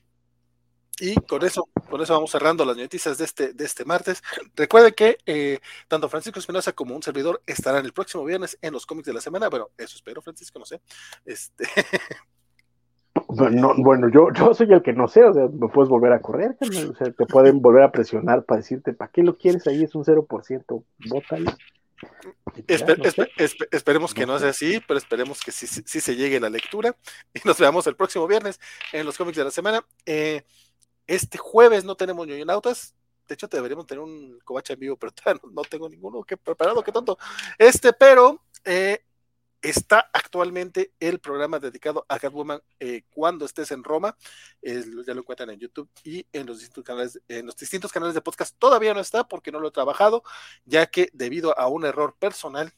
[1.00, 4.24] Y con eso, con eso vamos cerrando las noticias de este, de este martes.
[4.56, 8.86] Recuerden que eh, tanto Francisco Espinosa como un servidor estarán el próximo viernes en los
[8.86, 9.50] cómics de la semana.
[9.50, 10.82] Bueno, eso espero, Francisco, no sé.
[11.26, 11.66] Este.
[13.30, 16.22] Bueno, bueno yo, yo soy el que no sé, o sea, me puedes volver a
[16.22, 19.84] correr, o sea, te pueden volver a presionar para decirte, ¿para qué lo quieres ahí?
[19.84, 21.52] Es un 0%, bótalo.
[23.72, 26.96] esperemos que no sea así, pero esperemos que sí, sí, se llegue la lectura.
[27.34, 28.60] Y nos veamos el próximo viernes
[28.94, 29.84] en los cómics de la semana.
[30.06, 30.44] Eh,
[31.08, 32.96] este jueves no tenemos ñoñonautas.
[33.28, 35.14] De hecho, deberíamos tener un covacha en vivo, pero
[35.52, 37.18] no, tengo ninguno que preparado, qué tonto.
[37.58, 39.04] Este, pero eh,
[39.62, 44.16] está actualmente el programa dedicado a Catwoman eh, cuando estés en Roma.
[44.62, 48.22] ya lo encuentran en YouTube y en los distintos canales, en los distintos canales de
[48.22, 48.56] podcast.
[48.58, 50.24] Todavía no está porque no lo he trabajado,
[50.66, 52.74] ya que debido a un error personal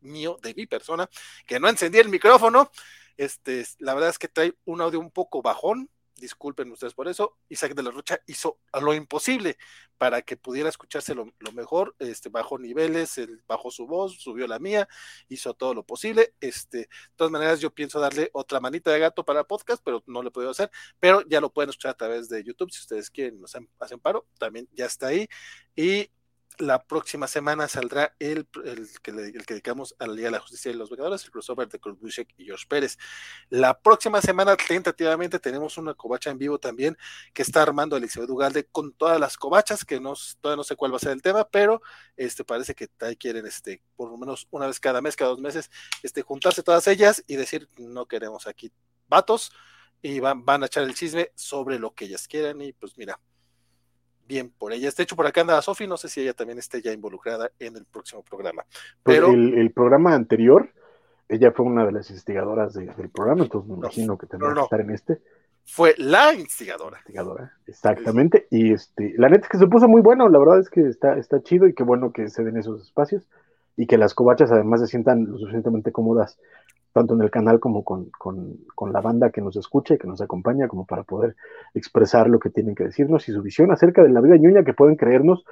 [0.00, 1.08] mío, de mi persona,
[1.46, 2.70] que no encendí el micrófono,
[3.16, 7.36] este, la verdad es que trae un audio un poco bajón disculpen ustedes por eso,
[7.48, 9.56] Isaac de la Rocha hizo lo imposible
[9.98, 14.58] para que pudiera escucharse lo, mejor, este, bajó niveles, él bajó su voz, subió la
[14.58, 14.88] mía,
[15.28, 19.24] hizo todo lo posible, este, de todas maneras yo pienso darle otra manita de gato
[19.24, 22.28] para podcast, pero no lo he podido hacer, pero ya lo pueden escuchar a través
[22.28, 25.28] de YouTube, si ustedes quieren, nos hacen paro, también ya está ahí,
[25.74, 26.10] y
[26.60, 28.46] la próxima semana saldrá el,
[29.02, 31.98] que, dedicamos a la de la Justicia y los Vengadores, el crossover de Kurt
[32.36, 32.98] y George Pérez.
[33.48, 36.96] La próxima semana, tentativamente, tenemos una covacha en vivo también
[37.32, 40.92] que está armando Eliseo Dugalde con todas las covachas, que no, todavía no sé cuál
[40.92, 41.82] va a ser el tema, pero
[42.16, 45.40] este, parece que ahí quieren, este, por lo menos una vez cada mes, cada dos
[45.40, 45.70] meses,
[46.02, 48.70] este, juntarse todas ellas y decir, no queremos aquí
[49.08, 49.50] vatos,
[50.02, 53.20] y van, van a echar el chisme sobre lo que ellas quieran, y pues mira,
[54.30, 54.88] bien por ella.
[54.96, 57.76] De hecho, por acá anda Sofi, no sé si ella también esté ya involucrada en
[57.76, 58.64] el próximo programa.
[59.02, 60.70] Pues Pero el, programa anterior,
[61.28, 64.80] ella fue una de las instigadoras del programa, entonces me imagino que tendrá que estar
[64.80, 65.20] en este.
[65.64, 66.98] Fue la instigadora.
[66.98, 68.46] Instigadora, exactamente.
[68.50, 71.18] Y este, la neta es que se puso muy bueno, la verdad es que está,
[71.18, 73.28] está chido y qué bueno que se den esos espacios
[73.76, 76.38] y que las cobachas además se sientan lo suficientemente cómodas
[76.92, 78.10] tanto en el canal como con,
[78.92, 81.36] la banda que nos escucha y que nos acompaña, como para poder
[81.74, 84.74] expresar lo que tienen que decirnos y su visión acerca de la vida ñoña, que
[84.74, 85.44] pueden creernos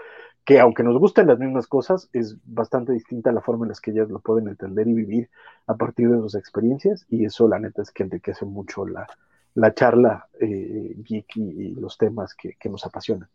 [0.45, 3.91] que aunque nos gusten las mismas cosas, es bastante distinta la forma en la que
[3.91, 5.31] ellas lo pueden entender y vivir
[5.67, 9.07] a partir de sus experiencias, y eso la neta es que enriquece mucho la,
[9.55, 13.29] la charla eh, geek y, los temas que, que nos apasionan.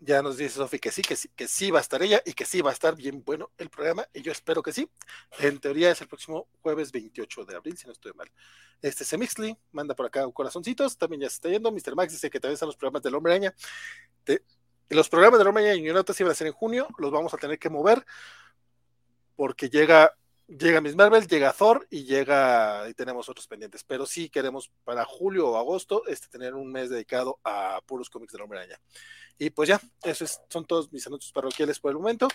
[0.00, 2.32] Ya nos dice Sofi que sí, que sí, que sí va a estar ella y
[2.32, 4.90] que sí va a estar bien bueno el programa, y yo espero que sí.
[5.38, 8.28] En teoría es el próximo jueves 28 de abril, si no estoy mal.
[8.80, 11.70] Este Semixly manda por acá corazoncitos, también ya se está yendo.
[11.70, 11.94] Mr.
[11.94, 13.54] Max dice que también están los programas del Hombre Araña.
[14.88, 17.36] los programas del Hombre Araña y Notas iban a ser en junio, los vamos a
[17.36, 18.04] tener que mover
[19.36, 20.14] porque llega
[20.58, 23.84] llega Miss Marvel, llega Thor y llega y tenemos otros pendientes.
[23.84, 28.32] Pero sí queremos para julio o agosto este, tener un mes dedicado a puros cómics
[28.32, 28.80] del Hombre Araña.
[29.38, 32.28] Y pues ya, esos son todos mis anuncios parroquiales por el momento.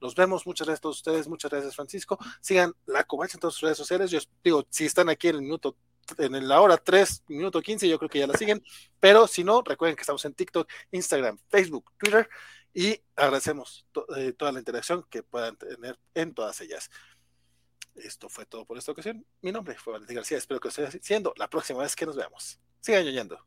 [0.00, 2.18] Nos vemos, muchas gracias a todos ustedes, muchas gracias Francisco.
[2.40, 4.10] Sigan la covacha en todas sus redes sociales.
[4.10, 5.76] Yo digo, si están aquí en el minuto
[6.18, 8.62] en la hora 3, minuto 15, yo creo que ya la siguen,
[9.00, 12.28] pero si no, recuerden que estamos en TikTok, Instagram, Facebook, Twitter
[12.74, 13.86] y agradecemos
[14.16, 16.90] eh, toda la interacción que puedan tener en todas ellas.
[17.96, 19.24] Esto fue todo por esta ocasión.
[19.40, 20.38] Mi nombre fue Valentín García.
[20.38, 22.58] Espero que os esté siendo la próxima vez que nos veamos.
[22.80, 23.38] Sigan oyendo.